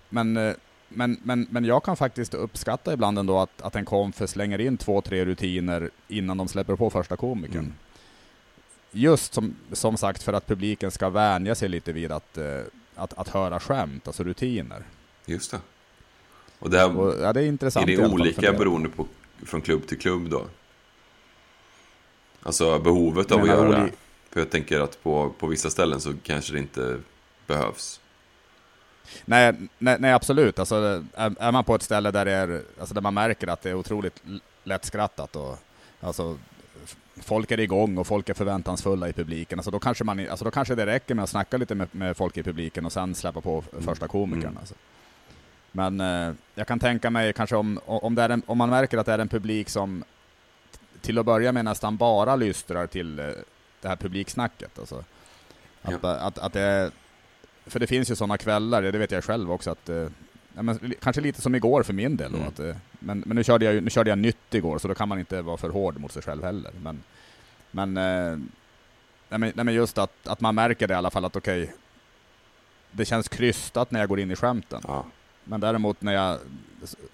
Men, 0.09 0.37
eh, 0.37 0.55
men, 0.89 1.21
men, 1.23 1.47
men 1.51 1.65
jag 1.65 1.85
kan 1.85 1.97
faktiskt 1.97 2.35
uppskatta 2.35 2.93
ibland 2.93 3.19
ändå 3.19 3.39
att, 3.39 3.63
att 3.63 3.77
en 3.77 3.85
konf 3.85 4.29
slänger 4.29 4.61
in 4.61 4.77
två, 4.77 5.01
tre 5.01 5.25
rutiner 5.25 5.91
innan 6.09 6.37
de 6.37 6.49
släpper 6.49 6.77
på 6.77 6.91
första 6.91 7.17
komikern. 7.17 7.59
Mm. 7.59 7.75
Just 8.91 9.35
som, 9.35 9.57
som 9.73 9.97
sagt 9.97 10.23
för 10.23 10.33
att 10.33 10.47
publiken 10.47 10.91
ska 10.91 11.09
vänja 11.09 11.55
sig 11.55 11.69
lite 11.69 11.93
vid 11.93 12.13
att, 12.13 12.39
eh, 12.39 12.61
att, 12.95 13.19
att 13.19 13.29
höra 13.29 13.61
skämt, 13.61 14.07
alltså 14.07 14.25
rutiner. 14.25 14.83
Just 15.27 15.51
det. 15.51 15.61
Och 16.59 16.71
det 16.71 16.79
här, 16.79 16.99
Och, 16.99 17.15
ja, 17.23 17.33
det 17.33 17.41
är 17.43 17.47
intressant. 17.47 17.89
är 17.89 17.97
det 17.97 18.07
olika 18.07 18.53
beroende 18.53 18.89
på 18.89 19.07
från 19.47 19.61
klubb 19.61 19.87
till 19.87 19.99
klubb 19.99 20.31
då? 20.31 20.47
Alltså 22.43 22.79
behovet 22.79 23.33
av 23.33 23.41
att 23.41 23.49
göra 23.49 23.69
oli- 23.69 23.85
det. 23.85 23.91
För 24.31 24.41
jag 24.41 24.51
tänker 24.51 24.81
att 24.81 25.03
på, 25.03 25.33
på 25.39 25.47
vissa 25.47 25.71
ställen 25.71 26.01
så 26.01 26.15
kanske 26.23 26.53
det 26.53 26.59
inte 26.59 27.01
behövs. 27.47 28.01
Nej, 29.25 29.55
nej, 29.79 29.97
nej 30.01 30.13
absolut. 30.13 30.59
Alltså, 30.59 31.05
är, 31.15 31.35
är 31.39 31.53
man 31.53 31.65
på 31.65 31.75
ett 31.75 31.83
ställe 31.83 32.11
där, 32.11 32.25
det 32.25 32.33
är, 32.33 32.63
alltså, 32.81 32.95
där 32.95 33.01
man 33.01 33.15
märker 33.15 33.47
att 33.49 33.63
det 33.63 33.71
är 33.71 33.75
otroligt 33.75 34.23
lättskrattat 34.65 35.37
och 35.37 35.59
alltså, 36.01 36.39
folk 37.23 37.51
är 37.51 37.61
igång 37.61 37.99
och 37.99 38.07
folk 38.07 38.29
är 38.29 38.35
förväntansfulla 38.35 39.09
i 39.09 39.13
publiken, 39.13 39.59
alltså, 39.59 39.71
då, 39.71 39.79
kanske 39.79 40.05
man, 40.05 40.29
alltså, 40.29 40.45
då 40.45 40.51
kanske 40.51 40.75
det 40.75 40.87
räcker 40.87 41.15
med 41.15 41.23
att 41.23 41.31
snacka 41.31 41.57
lite 41.57 41.75
med, 41.75 41.89
med 41.93 42.17
folk 42.17 42.37
i 42.37 42.43
publiken 42.43 42.87
och 42.87 42.93
sen 42.93 43.15
släppa 43.15 43.41
på 43.41 43.65
f- 43.73 43.85
första 43.85 44.09
komikern. 44.09 44.43
Mm. 44.43 44.57
Alltså. 44.59 44.75
Men 45.73 46.01
eh, 46.01 46.35
jag 46.55 46.67
kan 46.67 46.79
tänka 46.79 47.11
mig 47.11 47.33
kanske 47.33 47.57
om, 47.57 47.81
om, 47.87 48.19
en, 48.19 48.43
om 48.47 48.59
man 48.59 48.71
märker 48.71 48.99
att 48.99 49.07
det 49.07 49.13
är 49.13 49.19
en 49.19 49.29
publik 49.29 49.69
som 49.69 50.05
till 51.07 51.19
att 51.19 51.27
börja 51.27 51.53
med 51.53 51.65
nästan 51.65 51.97
bara 51.97 52.37
lystrar 52.37 52.87
till 52.87 53.19
eh, 53.19 53.27
det 53.81 53.89
här 53.89 53.97
publiksnacket. 53.97 54.79
Alltså. 54.79 55.05
Att, 55.83 56.05
att, 56.05 56.39
att 56.39 56.53
det 56.53 56.91
för 57.67 57.81
det 57.81 57.87
finns 57.87 58.11
ju 58.11 58.17
sådana 58.17 58.39
kvällar, 58.39 58.83
det 58.83 58.99
vet 58.99 59.11
jag 59.11 59.25
själv 59.25 59.53
också, 59.53 59.71
att 59.71 59.89
eh, 59.89 60.09
ja, 60.55 60.63
men, 60.63 60.95
kanske 61.01 61.23
lite 61.23 61.41
som 61.41 61.55
igår 61.55 61.83
för 61.83 61.93
min 61.93 62.17
del. 62.17 62.33
Då, 62.33 62.37
Mm. 62.39 62.49
att, 62.49 62.59
eh, 62.61 62.77
men 62.99 63.23
men 63.27 63.37
nu, 63.37 63.45
körde 63.45 63.65
jag, 63.65 63.83
nu 63.83 63.91
körde 63.91 64.11
jag 64.11 64.19
nytt 64.19 64.55
igår, 64.55 64.79
så 64.79 64.89
då 64.89 64.95
kan 64.95 65.09
man 65.09 65.19
inte 65.19 65.43
vara 65.43 65.57
för 65.57 65.69
hård 65.71 65.99
mot 66.01 66.13
sig 66.13 66.23
själv 66.23 66.45
heller. 66.45 66.73
Men, 66.83 67.03
men, 67.71 67.95
nej, 69.29 69.39
men, 69.39 69.53
nej, 69.55 69.65
men 69.65 69.75
just 69.75 69.99
att, 69.99 70.27
att 70.29 70.41
man 70.41 70.55
märker 70.55 70.89
det 70.89 70.95
i 70.95 70.97
alla 70.97 71.11
fall, 71.11 71.25
att 71.25 71.37
okej, 71.37 71.75
det 72.91 73.05
känns 73.05 73.29
krystat 73.29 73.91
när 73.91 74.01
jag 74.01 74.09
går 74.09 74.21
in 74.21 74.31
i 74.31 74.37
skämten. 74.37 74.81
Ja. 74.87 75.05
Men 75.45 75.61
däremot 75.61 76.03
när 76.03 76.13
jag, 76.13 76.39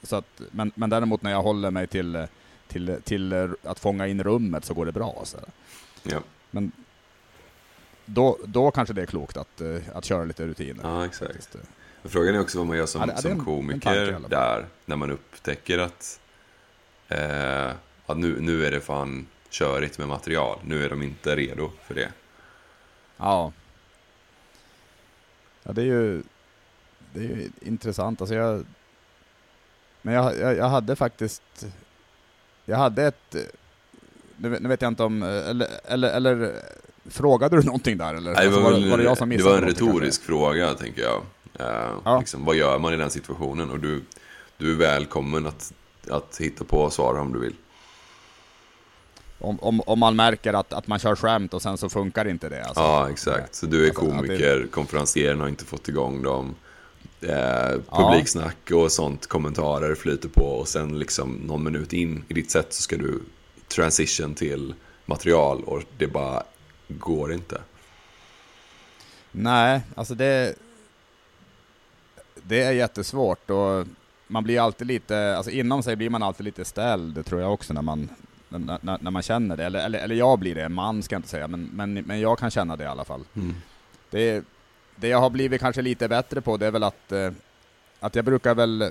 så 0.02 0.16
att, 0.16 0.40
men, 0.50 0.72
men 0.74 0.90
däremot 0.90 1.22
när 1.22 1.31
jag 1.31 1.42
håller 1.42 1.70
mig 1.70 1.87
till, 1.87 2.26
till, 2.72 2.96
till 3.04 3.32
eh, 3.32 3.50
att 3.62 3.78
fånga 3.80 4.06
in 4.06 4.22
rummet 4.22 4.64
så 4.64 4.74
går 4.74 4.87
det 4.87 4.92
bra. 4.92 5.22
Så. 5.24 5.38
Ja. 6.02 6.20
Men 6.50 6.72
då, 8.04 8.38
då 8.44 8.70
kanske 8.70 8.94
det 8.94 9.02
är 9.02 9.06
klokt 9.06 9.37
att, 9.37 9.61
eh, 9.61 9.76
att 9.94 10.04
köra 10.04 10.24
lite 10.24 10.46
rutiner. 10.46 10.80
ja, 10.82 11.04
exakt. 11.06 11.56
Men 12.02 12.11
Frågan 12.11 12.35
är 12.35 12.40
också 12.40 12.58
vad 12.58 12.66
man 12.66 12.76
gör 12.76 12.87
som, 12.87 13.08
Ja, 13.08 13.16
som 13.16 13.30
en- 13.30 13.38
en 13.38 13.44
komiker 13.44 14.12
fall. 14.12 14.26
där. 14.30 14.66
När 14.87 14.96
man 14.96 15.11
upptäcker 15.11 15.78
att, 15.78 16.20
eh, 17.08 17.70
att 18.06 18.16
nu, 18.18 18.40
nu 18.40 18.66
är 18.66 18.70
det 18.70 18.80
fan 18.80 19.26
körigt 19.50 19.98
med 19.98 20.08
material. 20.08 20.58
Nu 20.64 20.85
är 20.85 20.90
de 20.90 21.02
inte 21.02 21.37
redo 21.37 21.70
för 21.87 21.94
det. 21.94 22.12
Ja. 23.16 23.52
Ja, 25.62 25.72
det 25.72 25.82
är 25.82 25.87
ju, 25.87 26.22
det 27.12 27.20
är 27.20 27.24
ju 27.24 27.50
intressant. 27.61 28.20
Alltså 28.20 28.35
jag, 28.35 28.64
men 30.02 30.14
jag, 30.14 30.38
jag, 30.38 30.56
jag 30.56 30.68
hade 30.68 30.96
faktiskt, 30.96 31.66
jag 32.64 32.77
hade 32.77 33.03
ett, 33.07 33.37
nu, 34.37 34.48
vet- 34.48 34.62
nu 34.62 34.68
vet 34.68 34.83
jag 34.83 34.88
inte 34.90 35.03
om, 35.03 35.22
eller, 35.22 35.68
eller, 35.85 36.09
eller 36.11 36.53
frågade 37.11 37.57
du 37.57 37.62
någonting 37.66 37.98
där 37.98 38.14
eller? 38.14 38.33
Nej, 38.33 38.40
det, 38.40 38.46
Alltså, 38.46 38.61
var, 38.61 38.70
var, 38.81 38.88
var 38.90 38.98
det 38.98 39.05
jag 39.05 39.18
som 39.18 39.29
det 39.29 39.42
var 39.42 39.57
en 39.59 39.64
retorisk 39.64 40.20
kanske? 40.20 40.27
fråga, 40.27 40.75
tänker 40.75 41.03
jag. 41.03 41.22
Eh, 41.61 41.90
Ja. 42.05 42.18
liksom, 42.18 42.44
vad 42.44 42.57
gör 42.57 42.79
man 42.79 42.94
i 42.94 42.96
den 42.96 43.11
situationen? 43.11 43.70
Och 43.70 43.81
du, 43.81 44.03
du 44.57 44.72
är 44.72 44.77
välkommen 44.77 45.46
att, 45.46 45.72
att 46.11 46.37
hitta 46.40 46.64
på 46.64 46.79
och 46.83 46.92
svara 46.92 47.20
om 47.20 47.33
du 47.33 47.38
vill. 47.38 47.55
Om, 49.38 49.59
om, 49.61 49.81
om 49.87 49.98
man 49.98 50.16
märker 50.16 50.53
att, 50.55 50.72
att 50.72 50.87
man 50.87 50.98
kör 50.98 51.16
skämt 51.16 51.55
och 51.55 51.62
sen 51.62 51.79
så 51.79 51.88
funkar 51.88 52.29
inte 52.29 52.48
det. 52.48 52.64
Alltså. 52.64 52.81
Ja, 52.83 53.11
exakt. 53.11 53.55
Så 53.55 53.66
du 53.66 53.85
är 53.85 53.88
Alltså, 53.88 54.03
att 54.05 54.11
det- 54.12 54.16
komiker, 54.16 54.66
konferencieren 54.70 55.40
har 55.40 55.48
inte 55.48 55.64
fått 55.64 55.88
igång 55.88 56.22
dem. 56.22 56.55
Eh, 57.22 57.80
publiksnack 57.90 58.70
och 58.70 58.92
sånt, 58.92 59.26
kommentarer 59.26 59.94
flyter 59.94 60.28
på 60.28 60.44
och 60.44 60.68
sen 60.68 60.98
liksom 60.98 61.32
någon 61.32 61.64
minut 61.64 61.92
in 61.92 62.24
i 62.28 62.35
ditt 62.35 62.50
sätt 62.50 62.72
så 62.72 62.82
ska 62.82 62.96
du 62.96 63.22
transition 63.68 64.35
till 64.35 64.74
material 65.06 65.64
och 65.64 65.82
det 65.98 66.06
bara 66.06 66.42
går 66.88 67.32
inte. 67.32 67.61
Nej, 69.32 69.80
alltså 69.94 70.14
det... 70.14 70.54
Det 72.44 72.62
är 72.62 72.72
jättesvårt 72.72 73.50
och 73.50 73.87
man 74.26 74.44
blir 74.44 74.61
alltid 74.61 74.87
lite, 74.87 75.37
alltså 75.37 75.50
inom 75.50 75.82
sig 75.82 75.96
blir 75.96 76.11
man 76.11 76.22
alltid 76.22 76.44
lite 76.44 76.64
ställd 76.64 77.26
tror 77.26 77.40
jag 77.40 77.52
också 77.52 77.72
när 77.72 77.82
man, 77.82 78.08
när, 78.48 78.78
när, 78.80 78.98
när 79.00 79.11
man 79.11 79.22
känner 79.22 79.56
det. 79.56 79.64
Eller, 79.64 79.85
eller, 79.85 79.98
eller 79.98 80.14
jag 80.14 80.38
blir 80.38 80.54
det, 80.54 80.68
man 80.68 81.02
ska 81.02 81.14
jag 81.14 81.18
inte 81.18 81.28
säga, 81.28 81.48
men, 81.48 81.70
men, 81.72 81.94
men 81.94 82.20
jag 82.20 82.38
kan 82.38 82.50
känna 82.50 82.76
det 82.76 82.85
i 82.85 82.87
alla 82.87 83.04
fall. 83.04 83.24
Mm. 83.35 83.54
Det, 84.11 84.44
det 84.96 85.09
jag 85.09 85.18
har 85.18 85.31
blivit 85.31 85.61
kanske 85.61 85.83
lite 85.83 86.09
bättre 86.09 86.40
på 86.40 86.57
det 86.57 86.66
är 86.66 86.70
väl 86.70 86.83
att, 86.83 87.12
eh, 87.12 87.31
att 88.00 88.14
jag 88.14 88.24
brukar 88.24 88.55
väl 88.55 88.90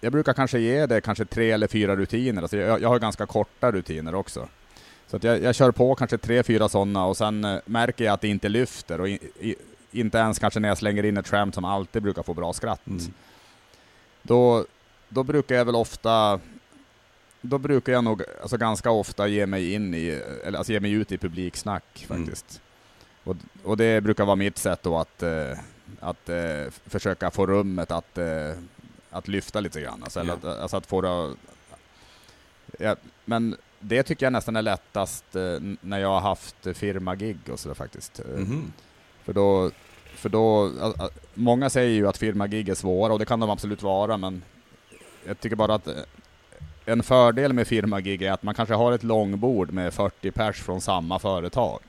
jag 0.00 0.12
brukar 0.12 0.32
kanske 0.32 0.58
ge 0.58 0.86
det 0.86 1.00
kanske 1.00 1.24
tre 1.24 1.50
eller 1.50 1.66
fyra 1.66 1.96
rutiner, 1.96 2.42
alltså 2.42 2.56
jag, 2.56 2.82
jag 2.82 2.88
har 2.88 2.98
ganska 2.98 3.26
korta 3.26 3.72
rutiner 3.72 4.14
också. 4.14 4.48
Så 5.06 5.16
att 5.16 5.24
jag, 5.24 5.42
jag 5.42 5.54
kör 5.54 5.70
på 5.70 5.94
kanske 5.94 6.18
tre, 6.18 6.42
fyra 6.42 6.68
sådana 6.68 7.06
och 7.06 7.16
sen 7.16 7.44
eh, 7.44 7.58
märker 7.64 8.04
jag 8.04 8.14
att 8.14 8.20
det 8.20 8.28
inte 8.28 8.48
lyfter 8.48 9.00
och 9.00 9.08
i, 9.08 9.18
i, 9.40 9.54
inte 9.90 10.18
ens 10.18 10.38
kanske 10.38 10.60
när 10.60 10.68
jag 10.68 10.78
slänger 10.78 11.04
in 11.04 11.16
ett 11.16 11.28
skämt 11.28 11.54
som 11.54 11.64
alltid 11.64 12.02
brukar 12.02 12.22
få 12.22 12.34
bra 12.34 12.52
skratt. 12.52 12.86
Mm. 12.86 13.02
Då, 14.22 14.66
då 15.08 15.22
brukar 15.22 15.54
jag 15.54 15.64
väl 15.64 15.74
ofta 15.74 16.40
då 17.40 17.58
brukar 17.58 17.92
jag 17.92 18.04
nog 18.04 18.22
alltså 18.42 18.56
ganska 18.56 18.90
ofta 18.90 19.26
ge 19.28 19.46
mig 19.46 19.72
in 19.72 19.94
i, 19.94 20.22
eller 20.44 20.58
alltså 20.58 20.72
ge 20.72 20.80
mig 20.80 20.92
ut 20.92 21.12
i 21.12 21.18
publiksnack 21.18 22.06
Mm. 22.10 22.30
Och, 23.24 23.36
och 23.64 23.76
det 23.76 24.00
brukar 24.00 24.24
vara 24.24 24.36
mitt 24.36 24.58
sätt 24.58 24.82
då 24.82 24.98
att, 24.98 25.22
eh, 25.22 25.58
att 26.00 26.28
eh, 26.28 26.70
försöka 26.86 27.30
få 27.30 27.46
rummet 27.46 27.90
att, 27.90 28.18
eh, 28.18 28.52
att 29.10 29.28
lyfta 29.28 29.60
lite 29.60 29.80
grann. 29.80 30.02
Alltså, 30.02 30.24
Ja. 30.24 30.32
att, 30.32 30.44
alltså 30.44 30.76
att 30.76 30.86
få 30.86 31.00
det 31.00 31.34
ja, 32.78 32.96
Men 33.24 33.56
det 33.80 34.02
tycker 34.02 34.26
jag 34.26 34.32
nästan 34.32 34.56
är 34.56 34.62
lättast 34.62 35.24
när 35.80 35.98
jag 35.98 36.08
har 36.08 36.20
haft 36.20 36.56
firmagig 36.74 37.38
och 37.50 37.60
sådär 37.60 37.74
faktiskt. 37.74 38.20
Mhm. 38.36 38.72
För 39.24 39.32
då, 39.32 39.70
för 40.14 40.28
då, 40.28 40.72
många 41.34 41.70
säger 41.70 41.90
ju 41.90 42.08
att 42.08 42.18
firmagig 42.18 42.68
är 42.68 42.74
svåra 42.74 43.12
och 43.12 43.18
det 43.18 43.24
kan 43.24 43.40
de 43.40 43.50
absolut 43.50 43.82
vara 43.82 44.16
men 44.16 44.42
jag 45.26 45.40
tycker 45.40 45.56
bara 45.56 45.74
att 45.74 45.88
en 46.84 47.02
fördel 47.02 47.52
med 47.52 47.66
firmagig 47.66 48.22
är 48.22 48.32
att 48.32 48.42
man 48.42 48.54
kanske 48.54 48.74
har 48.74 48.92
ett 48.92 49.02
långbord 49.02 49.72
med 49.72 49.94
40 49.94 50.30
pers 50.30 50.62
från 50.62 50.80
samma 50.80 51.18
företag. 51.18 51.80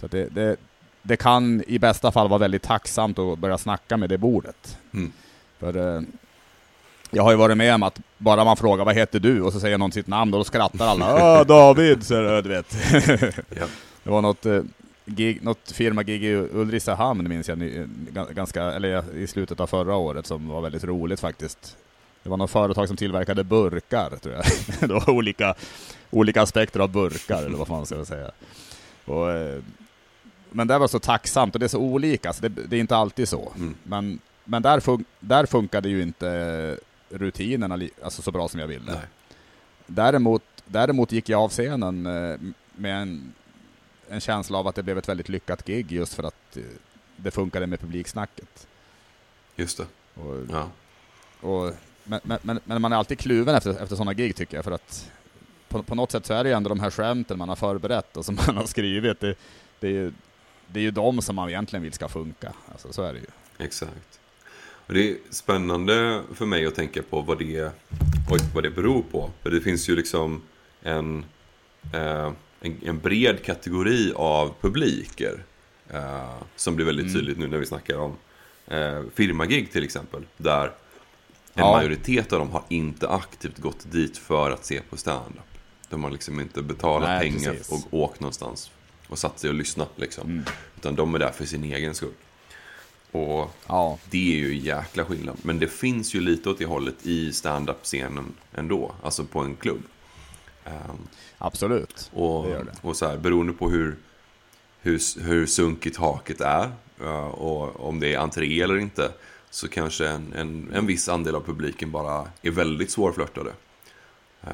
Så 0.00 0.06
det, 0.06 0.28
det, 0.34 0.56
det 1.02 1.16
kan 1.16 1.62
i 1.66 1.78
bästa 1.78 2.12
fall 2.12 2.28
vara 2.28 2.38
väldigt 2.38 2.62
tacksamt 2.62 3.18
att 3.18 3.38
börja 3.38 3.58
snacka 3.58 3.96
med 3.96 4.08
det 4.08 4.18
bordet. 4.18 4.78
Mm. 4.94 5.12
För 5.58 5.96
eh, 5.96 6.02
jag 7.10 7.22
har 7.22 7.30
ju 7.30 7.36
varit 7.36 7.56
med 7.56 7.74
om 7.74 7.82
att 7.82 8.00
bara 8.18 8.44
man 8.44 8.56
frågar 8.56 8.84
vad 8.84 8.94
heter 8.94 9.20
du 9.20 9.42
och 9.42 9.52
så 9.52 9.60
säger 9.60 9.78
någon 9.78 9.92
sitt 9.92 10.06
namn 10.06 10.34
och 10.34 10.40
då 10.40 10.44
skrattar 10.44 10.86
alla. 10.86 11.14
Åh 11.40 11.46
David, 11.46 12.06
så 12.06 12.40
du 12.40 12.48
vet. 12.48 12.76
Ja. 13.48 13.66
Det 14.02 14.10
var 14.10 14.22
något, 14.22 14.46
eh, 14.46 14.62
gig, 15.04 15.42
något 15.42 15.72
firmagig 15.72 16.24
i 16.24 16.34
Ulricehamn 16.34 17.28
minns 17.28 17.48
jag 17.48 17.88
ganska, 18.34 18.62
eller 18.62 19.16
i 19.16 19.26
slutet 19.26 19.60
av 19.60 19.66
förra 19.66 19.96
året 19.96 20.26
som 20.26 20.48
var 20.48 20.60
väldigt 20.60 20.84
roligt 20.84 21.20
faktiskt. 21.20 21.76
Det 22.22 22.30
var 22.30 22.36
något 22.36 22.50
företag 22.50 22.88
som 22.88 22.96
tillverkade 22.96 23.44
burkar 23.44 24.10
tror 24.22 24.34
jag. 24.34 24.44
det 24.88 24.94
var 24.94 25.10
olika, 25.10 25.54
olika 26.10 26.42
aspekter 26.42 26.80
av 26.80 26.88
burkar 26.88 27.42
eller 27.42 27.58
vad 27.58 27.68
fan 27.68 27.86
ska 27.86 27.96
jag 27.96 28.06
säga. 28.06 28.30
Och, 29.04 29.30
eh, 29.30 29.58
men 30.50 30.66
det 30.66 30.78
var 30.78 30.88
så 30.88 30.98
tacksamt 30.98 31.54
och 31.54 31.60
det 31.60 31.66
är 31.66 31.68
så 31.68 31.78
olika, 31.78 32.32
så 32.32 32.42
det, 32.42 32.48
det 32.48 32.76
är 32.76 32.80
inte 32.80 32.96
alltid 32.96 33.28
så. 33.28 33.52
Mm. 33.56 33.74
Men, 33.82 34.18
men 34.44 34.62
där, 34.62 34.80
fun 34.80 35.04
där 35.20 35.46
funkade 35.46 35.88
ju 35.88 36.02
inte 36.02 36.78
rutinerna 37.08 37.78
alltså 38.02 38.22
så 38.22 38.32
bra 38.32 38.48
som 38.48 38.60
jag 38.60 38.66
ville. 38.66 38.92
Nej. 38.92 39.00
Däremot, 39.86 40.42
däremot 40.64 41.12
gick 41.12 41.28
jag 41.28 41.40
av 41.40 41.48
scenen 41.48 42.06
eh, 42.06 42.38
med 42.74 43.02
en, 43.02 43.32
en 44.08 44.20
känsla 44.20 44.58
av 44.58 44.66
att 44.66 44.74
det 44.74 44.82
blev 44.82 44.98
ett 44.98 45.08
väldigt 45.08 45.28
lyckat 45.28 45.64
gig 45.64 45.92
just 45.92 46.14
för 46.14 46.22
att 46.22 46.56
eh, 46.56 46.62
det 47.16 47.30
funkade 47.30 47.66
med 47.66 47.80
publiksnacket. 47.80 48.66
Just 49.56 49.76
det. 49.78 49.86
Och, 50.14 50.36
Ja. 50.50 50.68
och, 51.48 51.74
men, 52.04 52.20
men, 52.42 52.60
men 52.64 52.82
man 52.82 52.92
är 52.92 52.96
alltid 52.96 53.18
kluven 53.18 53.54
efter, 53.54 53.70
efter 53.70 53.96
sådana 53.96 54.14
gig 54.14 54.36
tycker 54.36 54.56
jag, 54.56 54.64
för 54.64 54.72
att 54.72 55.10
på, 55.68 55.82
på 55.82 55.94
något 55.94 56.10
sätt 56.10 56.26
så 56.26 56.34
är 56.34 56.44
det 56.44 56.50
ju 56.50 56.56
ändå 56.56 56.68
de 56.68 56.80
här 56.80 56.90
skämten 56.90 57.38
man 57.38 57.48
har 57.48 57.56
förberett 57.56 58.16
och 58.16 58.24
som 58.24 58.38
man 58.46 58.56
har 58.56 58.66
skrivit, 58.66 59.20
det, 59.20 59.34
det, 59.80 59.86
är, 59.86 59.92
ju, 59.92 60.12
det 60.72 60.80
är 60.80 60.84
ju 60.84 60.90
de 60.90 61.22
som 61.22 61.36
man 61.36 61.48
egentligen 61.48 61.82
vill 61.82 61.92
ska 61.92 62.08
funka. 62.08 62.52
Alltså, 62.72 62.92
så 62.92 63.02
är 63.02 63.12
det 63.12 63.18
ju. 63.18 63.26
Exakt. 63.64 64.20
Och 64.86 64.94
det 64.94 65.10
är 65.10 65.16
spännande 65.30 66.22
för 66.34 66.46
mig 66.46 66.66
att 66.66 66.74
tänka 66.74 67.02
på 67.02 67.20
vad 67.20 67.38
det, 67.38 67.72
vad 68.54 68.62
det 68.64 68.70
beror 68.70 69.02
på. 69.02 69.30
För 69.42 69.50
det 69.50 69.60
finns 69.60 69.88
ju 69.88 69.96
liksom 69.96 70.42
en, 70.82 71.24
eh, 71.92 72.32
en, 72.60 72.80
en 72.84 72.98
bred 72.98 73.44
kategori 73.44 74.12
av 74.16 74.54
publiker. 74.60 75.44
Eh, 75.88 76.34
som 76.56 76.76
blir 76.76 76.86
väldigt 76.86 77.06
Mm. 77.06 77.14
tydligt 77.18 77.38
nu 77.38 77.46
när 77.48 77.58
vi 77.58 77.66
snackar 77.66 77.96
om 77.98 78.16
eh, 78.66 79.02
firmagig 79.14 79.72
till 79.72 79.84
exempel. 79.84 80.26
Där 80.36 80.64
en 80.66 80.72
Ja. 81.54 81.72
majoritet 81.72 82.32
av 82.32 82.38
dem 82.38 82.50
har 82.50 82.62
inte 82.68 83.08
aktivt 83.08 83.58
gått 83.58 83.92
dit 83.92 84.18
för 84.18 84.50
att 84.50 84.64
se 84.64 84.80
på 84.90 84.96
stand-up. 84.96 85.44
De 85.88 86.04
har 86.04 86.10
liksom 86.10 86.40
inte 86.40 86.62
betalat 86.62 87.08
Nej, 87.08 87.20
pengar 87.32 87.50
precis. 87.52 87.70
och 87.70 87.94
åkt 88.00 88.20
någonstans 88.20 88.70
och 89.10 89.18
satt 89.18 89.38
sig 89.38 89.50
och 89.50 89.54
lyssnat 89.56 89.90
liksom. 89.96 90.30
Mm. 90.30 90.44
Utan 90.76 90.94
de 90.94 91.14
är 91.14 91.18
där 91.18 91.30
för 91.32 91.44
sin 91.44 91.64
egen 91.64 91.94
skull. 91.94 92.12
Och 93.12 93.50
Ja, 93.66 93.98
det 94.10 94.32
är 94.32 94.36
ju 94.38 94.56
jäkla 94.58 95.04
skillnad. 95.04 95.36
Men 95.42 95.58
det 95.58 95.68
finns 95.68 96.14
ju 96.14 96.20
lite 96.20 96.50
åt 96.50 96.58
det 96.58 96.64
hållet 96.66 97.06
i 97.06 97.32
stand-up-scenen 97.32 98.34
ändå. 98.54 98.92
Alltså 99.02 99.24
på 99.24 99.40
en 99.40 99.56
klubb. 99.56 99.82
Ehm, 100.64 100.96
absolut. 101.38 102.10
och, 102.14 102.44
Det 102.46 102.50
det. 102.64 102.72
och 102.82 102.96
så 102.96 103.06
här, 103.06 103.16
beroende 103.16 103.52
på 103.52 103.70
hur, 103.70 103.96
hur, 104.80 105.22
hur 105.22 105.46
sunkigt 105.46 105.96
haket 105.96 106.40
är 106.40 106.70
eh, 107.00 107.26
och 107.28 107.88
om 107.88 108.00
det 108.00 108.14
är 108.14 108.18
entré 108.18 108.60
eller 108.62 108.76
inte. 108.78 109.12
Så 109.50 109.68
kanske 109.68 110.08
en, 110.08 110.32
en, 110.32 110.70
en 110.74 110.86
viss 110.86 111.08
andel 111.08 111.34
av 111.34 111.40
publiken 111.40 111.90
bara 111.90 112.28
är 112.42 112.50
väldigt 112.50 112.90
svårflörtade. 112.90 113.50
Ehm, 114.42 114.50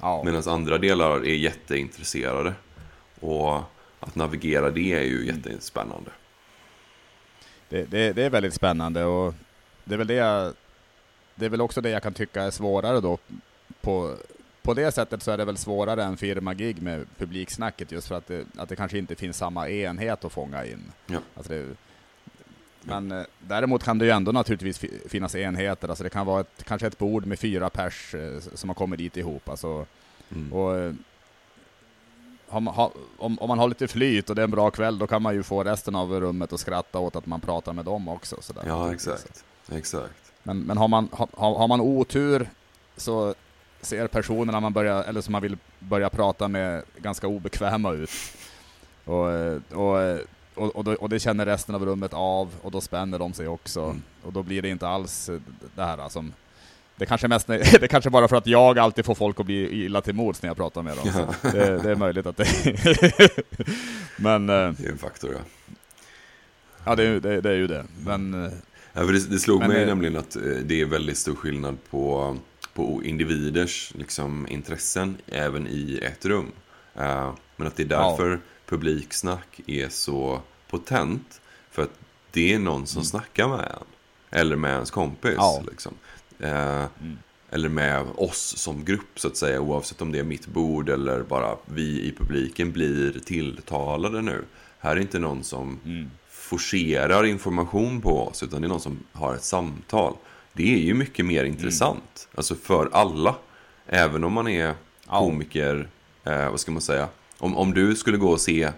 Ja. 0.00 0.22
Medan 0.24 0.42
andra 0.46 0.78
delar 0.78 1.16
är 1.26 1.34
jätteintresserade. 1.34 2.52
Och 3.20 3.60
att 4.06 4.14
navigera 4.14 4.70
det 4.70 4.92
är 4.92 5.02
ju 5.02 5.26
jättespännande. 5.26 6.10
Det, 7.68 7.84
det, 7.84 8.12
det 8.12 8.22
är 8.22 8.30
väldigt 8.30 8.54
spännande 8.54 9.04
och 9.04 9.34
det 9.84 9.94
är 9.94 9.98
väl 9.98 10.06
det 10.06 10.14
jag, 10.14 10.52
det 11.34 11.44
är 11.46 11.50
väl 11.50 11.60
också 11.60 11.80
det 11.80 11.90
jag 11.90 12.02
kan 12.02 12.14
tycka 12.14 12.42
är 12.42 12.50
svårare 12.50 13.00
då. 13.00 13.18
På, 13.80 14.14
på 14.62 14.74
det 14.74 14.92
sättet 14.92 15.22
så 15.22 15.30
är 15.30 15.38
det 15.38 15.44
väl 15.44 15.56
svårare 15.56 16.04
än 16.04 16.16
firmagig 16.16 16.82
med 16.82 17.06
publiksnacket 17.18 17.92
just 17.92 18.08
för 18.08 18.14
att 18.14 18.26
det, 18.26 18.44
att 18.56 18.68
det 18.68 18.76
kanske 18.76 18.98
inte 18.98 19.14
finns 19.14 19.36
samma 19.36 19.68
enhet 19.68 20.24
att 20.24 20.32
fånga 20.32 20.64
in. 20.64 20.92
Ja. 21.06 21.18
Alltså 21.36 21.52
det, 21.52 21.66
men 22.82 23.12
eh, 23.12 23.22
däremot 23.38 23.84
kan 23.84 23.98
det 23.98 24.04
ju 24.04 24.10
ändå 24.10 24.32
naturligtvis 24.32 24.78
fi- 24.78 25.00
finnas 25.08 25.34
enheter, 25.34 25.88
alltså 25.88 26.04
det 26.04 26.10
kan 26.10 26.26
vara 26.26 26.40
ett, 26.40 26.64
kanske 26.64 26.86
ett 26.86 26.98
bord 26.98 27.26
med 27.26 27.38
fyra 27.38 27.70
pers 27.70 28.14
eh, 28.14 28.38
som 28.54 28.70
har 28.70 28.74
kommit 28.74 28.98
dit 28.98 29.16
ihop. 29.16 29.48
Alltså, 29.48 29.86
Mm. 30.30 30.52
och, 30.52 30.78
eh, 30.78 30.92
man, 32.50 32.66
har, 32.66 32.90
om, 33.18 33.38
om 33.38 33.48
man 33.48 33.58
har 33.58 33.68
lite 33.68 33.88
flyt 33.88 34.30
och 34.30 34.36
det 34.36 34.42
är 34.42 34.44
en 34.44 34.50
bra 34.50 34.70
kväll, 34.70 34.98
då 34.98 35.06
kan 35.06 35.22
man 35.22 35.34
ju 35.34 35.42
få 35.42 35.64
resten 35.64 35.94
av 35.94 36.20
rummet 36.20 36.52
att 36.52 36.60
skratta 36.60 36.98
åt 36.98 37.16
att 37.16 37.26
man 37.26 37.40
pratar 37.40 37.72
med 37.72 37.84
dem 37.84 38.08
också. 38.08 38.36
Sådär. 38.40 38.62
Ja, 38.66 38.92
exakt. 38.92 39.44
Exakt. 39.72 40.32
Men, 40.42 40.60
men 40.60 40.76
har, 40.76 40.88
man, 40.88 41.08
har, 41.12 41.58
har 41.58 41.68
man 41.68 41.80
otur 41.80 42.50
så 42.96 43.34
ser 43.80 44.06
personerna 44.06 44.60
man 44.60 44.72
börjar, 44.72 45.04
eller 45.04 45.20
som 45.20 45.32
man 45.32 45.42
vill 45.42 45.56
börja 45.78 46.10
prata 46.10 46.48
med 46.48 46.82
ganska 46.96 47.26
obekväma 47.26 47.92
ut. 47.92 48.10
Och, 49.04 49.26
och, 49.72 50.18
och, 50.54 50.76
och, 50.76 50.84
då, 50.84 50.94
och 50.94 51.08
det 51.08 51.20
känner 51.20 51.46
resten 51.46 51.74
av 51.74 51.84
rummet 51.84 52.14
av 52.14 52.54
och 52.62 52.70
då 52.70 52.80
spänner 52.80 53.18
de 53.18 53.32
sig 53.32 53.48
också. 53.48 53.82
Mm. 53.82 54.02
Och 54.22 54.32
då 54.32 54.42
blir 54.42 54.62
det 54.62 54.68
inte 54.68 54.88
alls 54.88 55.30
det 55.74 55.82
här 55.82 56.08
som 56.08 56.32
det 56.96 57.06
kanske 57.06 57.28
mest, 57.28 57.46
det 57.80 57.88
kanske 57.90 58.10
bara 58.10 58.28
för 58.28 58.36
att 58.36 58.46
jag 58.46 58.78
alltid 58.78 59.04
får 59.04 59.14
folk 59.14 59.40
att 59.40 59.46
bli 59.46 59.84
illa 59.84 60.00
till 60.00 60.14
mods 60.14 60.42
när 60.42 60.50
jag 60.50 60.56
pratar 60.56 60.82
med 60.82 60.96
dem. 60.96 61.12
Så 61.42 61.48
det, 61.48 61.78
det 61.82 61.90
är 61.90 61.96
möjligt 61.96 62.26
att 62.26 62.36
det... 62.36 62.46
Men, 64.16 64.48
eh, 64.48 64.70
Det 64.72 64.86
är 64.86 64.90
en 64.92 64.98
faktor, 64.98 65.30
ja. 65.32 65.38
ja 66.84 66.94
det, 66.94 67.02
är- 67.06 67.20
det, 67.20 67.40
det 67.40 67.50
är 67.50 67.54
ju 67.56 67.66
det. 67.66 67.84
Men, 68.04 68.44
eh, 68.44 68.52
ja 68.92 69.00
för 69.06 69.12
det, 69.12 69.30
det 69.30 69.38
slog 69.38 69.58
Men, 69.60 69.68
mig 69.68 69.80
eh, 69.82 69.86
nämligen 69.86 70.16
att 70.16 70.36
eh, 70.36 70.42
det 70.42 70.80
är 70.80 70.84
väldigt 70.84 71.16
stor 71.18 71.34
skillnad 71.34 71.76
på, 71.90 72.36
på 72.74 73.00
individers 73.04 73.92
liksom, 73.94 74.46
intressen 74.48 75.16
även 75.26 75.66
i 75.66 76.00
ett 76.02 76.24
rum. 76.26 76.52
Men 77.56 77.66
att 77.66 77.76
det 77.76 77.82
är 77.82 77.86
Ja. 77.90 78.10
därför 78.10 78.40
publiksnack 78.68 79.60
är 79.66 79.88
så 79.88 80.40
potent. 80.70 81.40
För 81.70 81.82
att 81.82 81.90
det 82.30 82.54
är 82.54 82.58
någon 82.58 82.86
som 82.86 83.04
snackar 83.04 83.48
med 83.48 83.58
en. 83.60 83.84
Eller 84.40 84.56
med 84.56 84.70
ens 84.72 84.90
kompis. 84.90 85.24
Mm. 85.30 85.36
Ja. 85.38 85.62
Liksom. 85.70 85.94
Eh, 86.40 86.84
Mm. 87.00 87.18
Eller 87.50 87.68
med 87.68 88.06
oss 88.16 88.54
som 88.56 88.84
grupp 88.84 89.20
så 89.20 89.28
att 89.28 89.36
säga. 89.36 89.60
Oavsett 89.60 90.02
om 90.02 90.12
det 90.12 90.18
är 90.18 90.24
mitt 90.24 90.46
bord 90.46 90.88
eller 90.88 91.22
bara 91.22 91.56
vi 91.64 92.02
i 92.02 92.14
publiken 92.18 92.72
blir 92.72 93.20
tilltalade 93.24 94.22
nu. 94.22 94.44
Här 94.78 94.96
är 94.96 95.00
inte 95.00 95.18
någon 95.18 95.44
som 95.44 95.80
mm. 95.84 96.10
forcerar 96.28 97.24
information 97.24 98.00
på 98.00 98.28
oss, 98.28 98.42
utan 98.42 98.60
det 98.60 98.66
är 98.66 98.68
någon 98.68 98.80
som 98.80 98.98
har 99.12 99.34
ett 99.34 99.44
samtal. 99.44 100.16
Det 100.52 100.74
är 100.74 100.78
ju 100.78 100.94
mycket 100.94 101.26
mer 101.26 101.44
intressant, 101.44 102.28
alltså 102.34 102.54
för 102.54 102.88
alla. 102.92 103.34
Även 103.86 104.24
om 104.24 104.32
man 104.32 104.48
är 104.48 104.74
komiker, 105.06 105.88
eh, 106.24 106.50
vad 106.50 106.60
ska 106.60 106.72
man 106.72 106.82
säga? 106.82 107.08
Om, 107.38 107.56
om 107.56 107.74
du 107.74 107.96
skulle 107.96 108.16
gå 108.16 108.28
och 108.28 108.40
se 108.40 108.70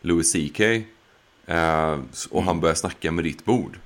Louis 0.00 0.32
CK 0.32 0.60
eh, 1.46 1.98
och 2.30 2.42
han 2.42 2.60
börjar 2.60 2.74
snacka 2.74 3.12
med 3.12 3.24
ditt 3.24 3.44
bord. 3.44 3.78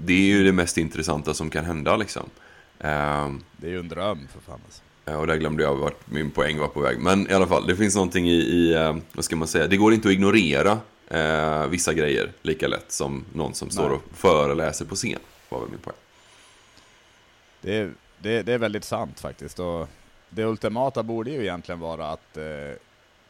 Det 0.00 0.12
är 0.12 0.26
ju 0.26 0.44
det 0.44 0.52
mest 0.52 0.78
intressanta 0.78 1.34
som 1.34 1.50
kan 1.50 1.64
hända 1.64 1.96
liksom. 1.96 2.30
Eh, 2.78 3.32
det 3.56 3.66
är 3.66 3.70
ju 3.70 3.78
en 3.78 3.88
dröm 3.88 4.28
för 4.32 4.40
fan. 4.40 4.60
Alltså. 4.64 4.82
Eh, 5.04 5.20
Och 5.20 5.26
där 5.26 5.36
glömde 5.36 5.62
jag 5.62 5.76
vart 5.76 6.10
min 6.10 6.30
poäng 6.30 6.58
var 6.58 6.68
på 6.68 6.80
väg. 6.80 6.98
Men 6.98 7.30
i 7.30 7.34
alla 7.34 7.46
fall, 7.46 7.66
det 7.66 7.76
finns 7.76 7.94
någonting 7.94 8.28
i, 8.28 8.34
i 8.36 8.74
eh, 8.74 8.96
vad 9.12 9.24
ska 9.24 9.36
man 9.36 9.48
säga, 9.48 9.66
det 9.66 9.76
går 9.76 9.94
inte 9.94 10.08
att 10.08 10.14
ignorera 10.14 10.78
eh, 11.08 11.66
vissa 11.66 11.94
grejer 11.94 12.32
lika 12.42 12.68
lätt 12.68 12.92
som 12.92 13.24
någon 13.32 13.54
som 13.54 13.70
står 13.70 13.88
Nej. 13.88 13.98
och 13.98 14.18
föreläser 14.18 14.84
på 14.84 14.94
scen. 14.94 15.18
Var 15.48 15.60
väl 15.60 15.68
min 15.70 15.78
poäng. 15.78 15.96
Det 17.60 17.76
är, 17.76 17.90
det, 18.18 18.42
det 18.42 18.52
är 18.52 18.58
väldigt 18.58 18.84
sant 18.84 19.20
faktiskt. 19.20 19.58
Och 19.58 19.88
det 20.30 20.44
ultimata 20.44 21.02
borde 21.02 21.30
ju 21.30 21.40
egentligen 21.42 21.80
vara 21.80 22.10
att 22.10 22.36
eh, 22.36 22.44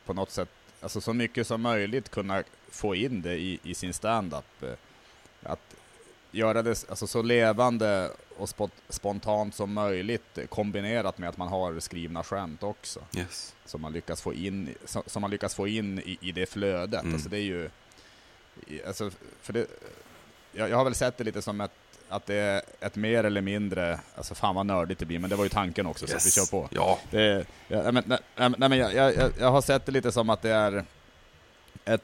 på 0.06 0.12
något 0.14 0.30
sätt, 0.30 0.48
alltså 0.80 1.00
så 1.00 1.12
mycket 1.12 1.46
som 1.46 1.62
möjligt 1.62 2.10
kunna 2.10 2.42
få 2.70 2.94
in 2.94 3.22
det 3.22 3.34
i, 3.34 3.58
i 3.62 3.74
sin 3.74 3.92
stand-up. 3.92 4.62
Eh, 4.62 4.68
att 5.42 5.74
göra 6.30 6.62
det 6.62 6.84
alltså, 6.88 7.06
så 7.06 7.22
levande 7.22 8.10
och 8.36 8.48
spot, 8.48 8.70
spontant 8.88 9.54
som 9.54 9.72
möjligt 9.72 10.38
eh, 10.38 10.46
kombinerat 10.46 11.18
med 11.18 11.28
att 11.28 11.36
man 11.36 11.48
har 11.48 11.80
skrivna 11.80 12.24
skämt 12.24 12.62
också. 12.62 13.00
Yes. 13.16 13.54
Som 13.66 13.80
man 13.80 13.92
lyckas 13.92 14.22
få 14.22 14.34
in, 14.34 14.74
som, 14.84 15.22
man 15.22 15.30
lyckas 15.30 15.54
få 15.54 15.68
in 15.68 15.98
i, 15.98 16.18
i 16.20 16.32
det 16.32 16.46
flödet. 16.46 17.00
Mm. 17.02 17.14
Alltså 17.14 17.28
det 17.28 17.38
är 17.38 17.42
ju, 17.42 17.70
alltså, 18.86 19.10
för 19.42 19.52
det, 19.52 19.66
jag, 20.52 20.70
jag 20.70 20.76
har 20.76 20.84
väl 20.84 20.94
sett 20.94 21.16
det 21.16 21.24
lite 21.24 21.42
som 21.42 21.60
ett, 21.60 21.70
att 22.08 22.26
det 22.26 22.34
är 22.34 22.62
ett 22.80 22.96
mer 22.96 23.24
eller 23.24 23.40
mindre, 23.40 24.00
alltså 24.16 24.34
fan 24.34 24.54
vad 24.54 24.66
nördigt 24.66 25.00
det 25.00 25.06
blir, 25.06 25.18
men 25.18 25.30
det 25.30 25.36
var 25.36 25.44
ju 25.44 25.48
tanken 25.50 25.86
också, 25.86 26.06
så 26.06 26.16
att 26.16 26.26
vi 26.26 26.30
kör 26.30 26.50
på. 26.50 26.68
Ja, 26.70 26.98
Det, 27.10 27.46
ja, 27.68 27.92
men, 27.92 28.04
nej, 28.06 28.18
nej, 28.36 28.54
men 28.68 28.78
jag, 28.78 28.94
jag, 28.94 29.14
jag- 29.16 29.32
jag 29.38 29.50
har 29.50 29.60
sett 29.62 29.86
det 29.86 29.92
lite 29.92 30.12
som 30.12 30.30
att 30.30 30.42
det 30.42 30.50
är 30.50 30.84
ett, 31.84 32.02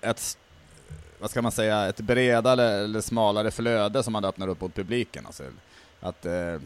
ett 0.00 0.38
vad 1.18 1.30
ska 1.30 1.42
man 1.42 1.52
säga, 1.52 1.86
ett 1.86 2.00
bredare 2.00 2.62
eller 2.64 3.00
smalare 3.00 3.50
flöde 3.50 4.02
som 4.02 4.12
man 4.12 4.24
öppnar 4.24 4.48
upp 4.48 4.60
mot 4.60 4.74
publiken. 4.74 5.26
Alltså, 5.26 5.42
att 6.00 6.26
eh, 6.26 6.60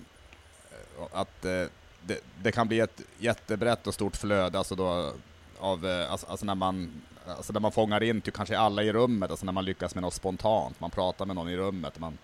att 1.12 1.44
eh, 1.44 1.64
det, 2.02 2.20
det 2.42 2.52
kan 2.52 2.68
bli 2.68 2.80
ett 2.80 3.00
jättebrett 3.18 3.86
och 3.86 3.94
stort 3.94 4.16
flöde, 4.16 4.58
alltså 4.58 4.74
då 4.74 5.12
av, 5.58 5.86
eh, 5.86 6.12
alltså, 6.12 6.26
alltså 6.26 6.46
när 6.46 6.54
man 6.54 7.02
Alltså 7.36 7.52
när 7.52 7.60
man 7.60 7.72
fångar 7.72 8.02
in 8.02 8.20
typ 8.20 8.34
kanske 8.34 8.58
alla 8.58 8.82
i 8.82 8.92
rummet, 8.92 9.30
alltså 9.30 9.46
när 9.46 9.52
man 9.52 9.64
lyckas 9.64 9.94
med 9.94 10.02
något 10.02 10.14
spontant, 10.14 10.80
man 10.80 10.90
pratar 10.90 11.26
med 11.26 11.36
någon 11.36 11.48
i 11.48 11.56
rummet, 11.56 11.98
man, 11.98 12.18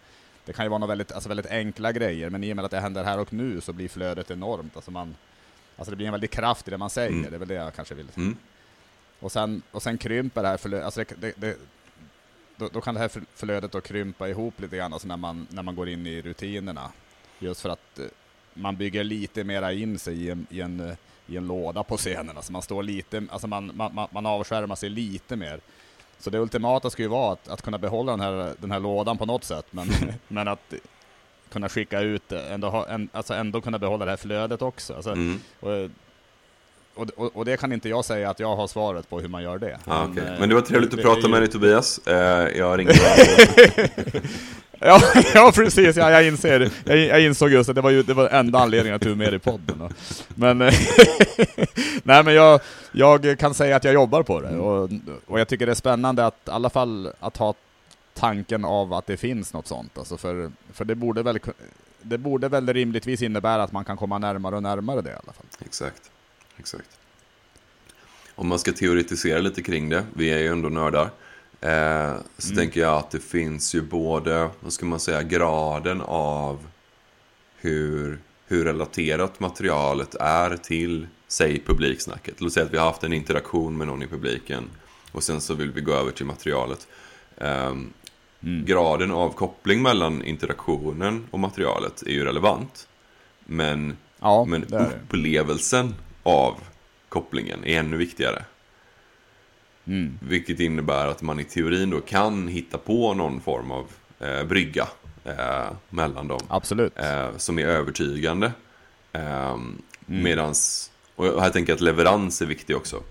det 0.44 0.52
kan 0.52 0.64
ju 0.64 0.68
vara 0.68 0.78
något 0.78 0.90
väldigt, 0.90 1.12
alltså 1.12 1.28
väldigt 1.28 1.46
enkla 1.46 1.92
grejer, 1.92 2.30
men 2.30 2.44
i 2.44 2.52
och 2.52 2.56
med 2.56 2.64
att 2.64 2.70
det 2.70 2.80
händer 2.80 3.04
här 3.04 3.18
och 3.18 3.32
nu 3.32 3.60
så 3.60 3.72
blir 3.72 3.88
flödet 3.88 4.30
enormt. 4.30 4.76
Alltså, 4.76 4.90
man, 4.90 5.16
alltså 5.76 5.90
det 5.90 5.96
blir 5.96 6.06
en 6.06 6.12
väldig 6.12 6.30
kraft 6.30 6.68
i 6.68 6.70
det 6.70 6.78
man 6.78 6.90
säger, 6.90 7.08
Mm. 7.10 7.30
det 7.30 7.36
är 7.36 7.38
väl 7.38 7.48
det 7.48 7.54
jag 7.54 7.74
kanske 7.74 7.94
vill. 7.94 8.06
mm. 8.16 8.36
Och 9.20 9.32
sen, 9.32 9.62
och 9.70 9.82
sen 9.82 9.98
krymper 9.98 10.42
det 10.42 10.48
här 10.48 10.56
flödet, 10.56 10.84
alltså 10.84 11.00
det, 11.00 11.14
det, 11.20 11.32
det, 11.36 11.56
då, 12.56 12.68
då 12.72 12.80
kan 12.80 12.94
det 12.94 13.00
här 13.00 13.08
fl- 13.08 13.24
flödet 13.34 13.72
då 13.72 13.80
krympa 13.80 14.28
ihop 14.28 14.60
lite 14.60 14.76
grann 14.76 14.92
alltså 14.92 15.08
när, 15.08 15.16
man, 15.16 15.46
när 15.50 15.62
man 15.62 15.74
går 15.76 15.88
in 15.88 16.06
i 16.06 16.22
rutinerna. 16.22 16.90
Just 17.38 17.60
för 17.60 17.68
att 17.68 17.98
eh, 17.98 18.04
man 18.54 18.76
bygger 18.76 19.04
lite 19.04 19.44
mera 19.44 19.72
in 19.72 19.98
sig 19.98 20.22
i 20.24 20.30
en, 20.30 20.46
i 20.50 20.60
en, 20.60 20.80
eh, 20.80 20.96
i 21.26 21.36
en 21.36 21.46
låda 21.46 21.82
på 21.82 21.96
scenen. 21.96 22.36
Alltså 22.36 22.52
man 22.52 22.62
står 22.62 22.82
lite, 22.82 23.22
alltså 23.30 23.46
man, 23.46 23.72
man, 23.74 24.08
man 24.10 24.26
avskärmar 24.26 24.76
sig 24.76 24.88
lite 24.88 25.36
mer. 25.36 25.60
Så 26.18 26.30
det 26.30 26.38
ultimata 26.38 26.90
skulle 26.90 27.04
ju 27.06 27.10
vara 27.10 27.32
att, 27.32 27.48
att 27.48 27.62
kunna 27.62 27.78
behålla 27.78 28.12
den 28.12 28.20
här, 28.20 28.54
den 28.58 28.70
här 28.70 28.80
lådan 28.80 29.18
på 29.18 29.26
något 29.26 29.44
sätt, 29.44 29.66
men, 29.70 29.88
men 30.28 30.48
att 30.48 30.74
kunna 31.48 31.68
skicka 31.68 32.00
ut 32.00 32.28
det, 32.28 32.48
ändå, 32.48 32.68
ha, 32.70 32.86
en, 32.88 33.08
alltså 33.12 33.34
ändå 33.34 33.60
kunna 33.60 33.78
behålla 33.78 34.04
det 34.04 34.10
här 34.12 34.16
flödet 34.16 34.62
också. 34.62 34.94
Alltså, 34.94 35.10
Mm. 35.12 35.40
och, 35.60 35.90
och, 36.94 37.08
och, 37.16 37.36
och 37.36 37.44
det 37.44 37.56
kan 37.56 37.72
inte 37.72 37.88
jag 37.88 38.04
säga 38.04 38.30
att 38.30 38.40
jag 38.40 38.56
har 38.56 38.66
svaret 38.66 39.10
på 39.10 39.20
hur 39.20 39.28
man 39.28 39.42
gör 39.42 39.58
det. 39.58 39.78
Ah, 39.84 40.04
okay. 40.08 40.24
eh, 40.24 40.32
Men 40.40 40.48
det 40.48 40.54
var 40.54 40.62
trevligt 40.62 40.90
att 40.90 40.96
det 40.96 41.02
prata 41.02 41.18
är 41.20 41.22
ju- 41.22 41.28
med 41.28 41.42
dig 41.42 41.50
Tobias. 41.50 42.00
Eh, 42.06 42.58
jag 42.58 42.78
ringde 42.78 42.94
Ja, 44.78 45.00
ja 45.34 45.52
precis, 45.54 45.96
ja, 45.96 46.10
jag 46.10 46.26
inser 46.26 46.58
det. 46.58 46.70
Jag, 46.84 46.98
jag 46.98 47.22
insåg 47.22 47.50
just 47.50 47.68
att 47.68 47.74
det 47.76 47.80
var 47.80 47.90
ju 47.90 48.02
det 48.02 48.14
var 48.14 48.28
enda 48.28 48.58
anledningen 48.58 48.96
att 48.96 49.02
du 49.02 49.10
är 49.10 49.14
med 49.14 49.34
i 49.34 49.38
podden. 49.38 49.78
då. 49.78 49.88
Men, 50.34 50.60
eh, 50.62 50.74
nej 52.02 52.24
men 52.24 52.34
jag, 52.34 52.60
jag 52.92 53.38
kan 53.38 53.54
säga 53.54 53.76
att 53.76 53.84
jag 53.84 53.94
jobbar 53.94 54.22
på 54.22 54.40
det, 54.40 54.56
och, 54.56 54.90
och 55.26 55.40
jag 55.40 55.48
tycker 55.48 55.66
det 55.66 55.72
är 55.72 55.76
spännande 55.76 56.26
att 56.26 56.48
i 56.48 56.50
alla 56.50 56.70
fall 56.70 57.12
att 57.20 57.36
ha 57.36 57.54
tanken 58.14 58.64
av 58.64 58.92
att 58.92 59.06
det 59.06 59.16
finns 59.16 59.52
något 59.52 59.66
sånt. 59.66 59.98
Alltså 59.98 60.16
för, 60.16 60.50
för 60.72 60.84
det 60.84 60.94
borde 60.94 61.22
väl 61.22 61.38
det 62.02 62.18
borde 62.18 62.48
väl 62.48 62.72
rimligtvis 62.72 63.22
innebära 63.22 63.62
att 63.62 63.72
man 63.72 63.84
kan 63.84 63.96
komma 63.96 64.18
närmare 64.18 64.56
och 64.56 64.62
närmare 64.62 65.00
det 65.00 65.10
i 65.10 65.12
alla 65.12 65.32
fall. 65.32 65.46
Exakt. 65.64 66.02
Exakt. 66.56 66.88
Om 68.34 68.48
man 68.48 68.58
ska 68.58 68.72
teoretisera 68.72 69.38
lite 69.38 69.62
kring 69.62 69.88
det, 69.88 70.04
vi 70.14 70.30
är 70.30 70.38
ju 70.38 70.48
ändå 70.48 70.68
nördar. 70.68 71.10
Eh, 71.60 72.14
så 72.38 72.46
Mm. 72.52 72.56
tänker 72.56 72.80
jag 72.80 72.94
att 72.98 73.10
det 73.10 73.20
finns 73.20 73.74
ju 73.74 73.82
både, 73.82 74.50
vad 74.60 74.72
ska 74.72 74.86
man 74.86 75.00
säga, 75.00 75.22
graden 75.22 76.00
av 76.00 76.66
hur, 77.56 78.18
hur 78.46 78.64
relaterat 78.64 79.40
materialet 79.40 80.14
är 80.14 80.56
till, 80.56 81.06
säg 81.28 81.62
publiksnacket. 81.66 82.40
Låt 82.40 82.52
säga 82.52 82.66
att 82.66 82.72
vi 82.72 82.78
har 82.78 82.84
haft 82.86 83.04
en 83.04 83.12
interaktion 83.12 83.76
med 83.76 83.86
någon 83.86 84.02
i 84.02 84.06
publiken 84.06 84.70
och 85.12 85.22
sen 85.22 85.40
så 85.40 85.54
vill 85.54 85.70
vi 85.72 85.80
gå 85.80 85.92
över 85.92 86.10
till 86.10 86.26
materialet. 86.26 86.86
Ehm, 87.38 87.92
Mm. 88.42 88.64
Graden 88.64 89.10
av 89.10 89.30
koppling 89.30 89.82
mellan 89.82 90.22
interaktionen 90.24 91.26
och 91.30 91.40
materialet 91.40 92.02
är 92.02 92.10
ju 92.10 92.24
relevant. 92.24 92.88
Men 93.44 93.96
Ja, 94.20 94.44
men 94.44 94.64
upplevelsen 94.74 95.94
av 96.24 96.56
kopplingen 97.08 97.64
är 97.64 97.78
ännu 97.78 97.96
viktigare. 97.96 98.44
Mm. 99.86 100.18
Vilket 100.22 100.60
innebär 100.60 101.06
att 101.06 101.22
man 101.22 101.40
i 101.40 101.44
teorin 101.44 101.90
då 101.90 102.00
kan 102.00 102.48
hitta 102.48 102.78
på 102.78 103.14
någon 103.14 103.40
form 103.40 103.70
av 103.70 103.86
eh, 104.20 104.44
brygga 104.44 104.88
eh, 105.24 105.70
mellan 105.88 106.28
dem. 106.28 106.40
Absolut. 106.48 106.92
Eh, 106.98 107.36
som 107.36 107.58
är 107.58 107.66
övertygande. 107.66 108.52
Eh, 109.12 109.56
Mm. 110.08 110.22
Medans, 110.22 110.90
och 111.14 111.42
här 111.42 111.50
tänker 111.50 111.72
jag 111.72 111.74
att 111.76 111.80
leverans 111.80 112.42
är 112.42 112.46
viktig 112.46 112.76
också. 112.76 113.02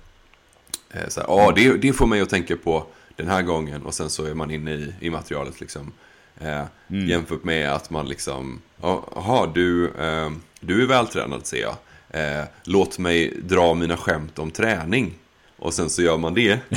Eh, 0.92 1.08
så 1.08 1.20
här, 1.20 1.28
ah, 1.30 1.52
det, 1.52 1.78
det 1.78 1.94
får 1.94 2.08
mig 2.08 2.22
att 2.22 2.30
tänka 2.30 2.56
på 2.58 2.86
den 3.16 3.28
här 3.28 3.42
gången 3.42 3.82
och 3.86 3.94
sen 3.94 4.10
så 4.10 4.26
är 4.26 4.34
man 4.34 4.52
inne 4.52 4.72
i, 4.74 4.94
i 5.00 5.10
materialet 5.10 5.62
liksom. 5.62 5.92
Eh, 6.40 6.64
Mm. 6.88 7.08
Jämfört 7.10 7.44
med 7.44 7.72
att 7.72 7.90
man 7.90 8.08
liksom, 8.08 8.62
jaha 8.82 9.52
du, 9.54 9.86
eh, 9.90 10.32
du 10.60 10.84
är 10.84 10.88
vältränad 10.88 11.46
ser 11.46 11.62
jag. 11.62 11.76
Eh, 12.14 12.44
låt 12.64 13.00
mig 13.00 13.34
dra 13.42 13.74
mina 13.74 13.98
skämt 13.98 14.40
om 14.40 14.52
träning. 14.52 15.14
Och 15.58 15.74
sen 15.74 15.90
så 15.90 16.02
gör 16.02 16.18
man 16.18 16.34
det. 16.34 16.60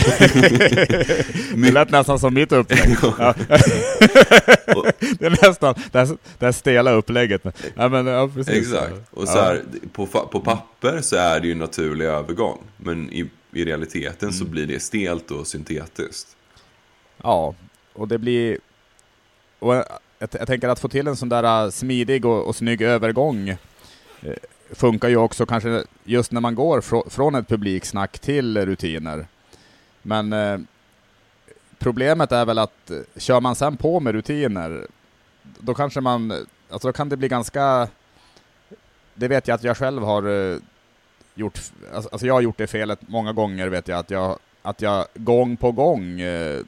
Det 1.55 1.72
lät 1.72 1.91
nästan 1.91 2.18
som 2.18 2.34
mitt 2.34 2.53
upplägg. 2.53 2.97
Ja. 3.18 3.34
det 5.18 5.26
är 5.26 5.47
nästan 5.47 5.74
det 5.93 5.99
här, 5.99 6.16
det 6.39 6.45
här 6.45 6.53
stela 6.53 6.91
upplägget. 6.91 7.43
Ja, 7.74 7.89
men, 7.89 8.07
ja. 8.07 8.30
Exakt. 8.49 8.95
Och 9.11 9.28
så 9.28 9.39
här, 9.39 9.62
på, 9.93 10.07
på 10.07 10.41
papper 10.41 11.01
så 11.01 11.16
är 11.16 11.41
det 11.41 11.47
ju 11.47 11.53
en 11.53 11.59
naturlig 11.59 12.05
övergång. 12.05 12.59
Men 12.76 13.12
i, 13.12 13.30
i 13.53 13.64
realiteten 13.64 14.32
så 14.32 14.45
blir 14.45 14.66
det 14.66 14.80
stelt 14.80 15.30
och 15.30 15.47
syntetiskt. 15.47 16.28
Ja, 17.22 17.55
och 17.93 18.09
det 18.09 18.18
blir... 18.18 18.59
Och 19.59 19.74
jag, 19.74 19.84
jag 20.18 20.47
tänker 20.47 20.68
att 20.68 20.80
få 20.80 20.89
till 20.89 21.07
en 21.07 21.16
sån 21.16 21.28
där 21.28 21.64
äh, 21.64 21.70
smidig 21.70 22.24
och, 22.24 22.47
och 22.47 22.57
snygg 22.57 22.82
övergång 22.82 23.49
eh, 23.49 23.57
funkar 24.70 25.08
ju 25.08 25.16
också 25.16 25.46
kanske 25.46 25.84
just 26.04 26.32
när 26.32 26.40
man 26.40 26.54
går 26.54 26.80
fr 26.80 27.10
från 27.10 27.34
ett 27.34 27.48
publiksnack 27.48 28.18
till 28.18 28.66
rutiner. 28.66 29.26
Men 30.02 30.32
eh, 30.32 30.58
problemet 31.78 32.32
är 32.32 32.44
väl 32.44 32.58
att 32.58 32.90
eh, 32.90 32.96
kör 33.16 33.40
man 33.40 33.54
sen 33.54 33.76
på 33.76 34.00
med 34.00 34.14
rutiner, 34.14 34.86
då 35.42 35.74
kanske 35.74 36.00
man, 36.00 36.30
eh, 36.30 36.36
alltså 36.70 36.88
då 36.88 36.92
kan 36.92 37.08
det 37.08 37.16
bli 37.16 37.28
ganska, 37.28 37.88
det 39.14 39.28
vet 39.28 39.48
jag 39.48 39.54
att 39.54 39.64
jag 39.64 39.76
själv 39.76 40.02
har 40.02 40.52
eh, 40.52 40.58
gjort, 41.34 41.60
alltså 41.94 42.08
alltså 42.12 42.26
jag 42.26 42.34
har 42.34 42.40
gjort 42.40 42.58
det 42.58 42.66
felet 42.66 42.98
många 43.08 43.32
gånger 43.32 43.68
vet 43.68 43.88
jag, 43.88 43.98
att 43.98 44.10
jag, 44.10 44.38
att 44.62 44.82
jag 44.82 45.06
gång 45.14 45.56
på 45.56 45.72
gång 45.72 46.20
eh, 46.20 46.60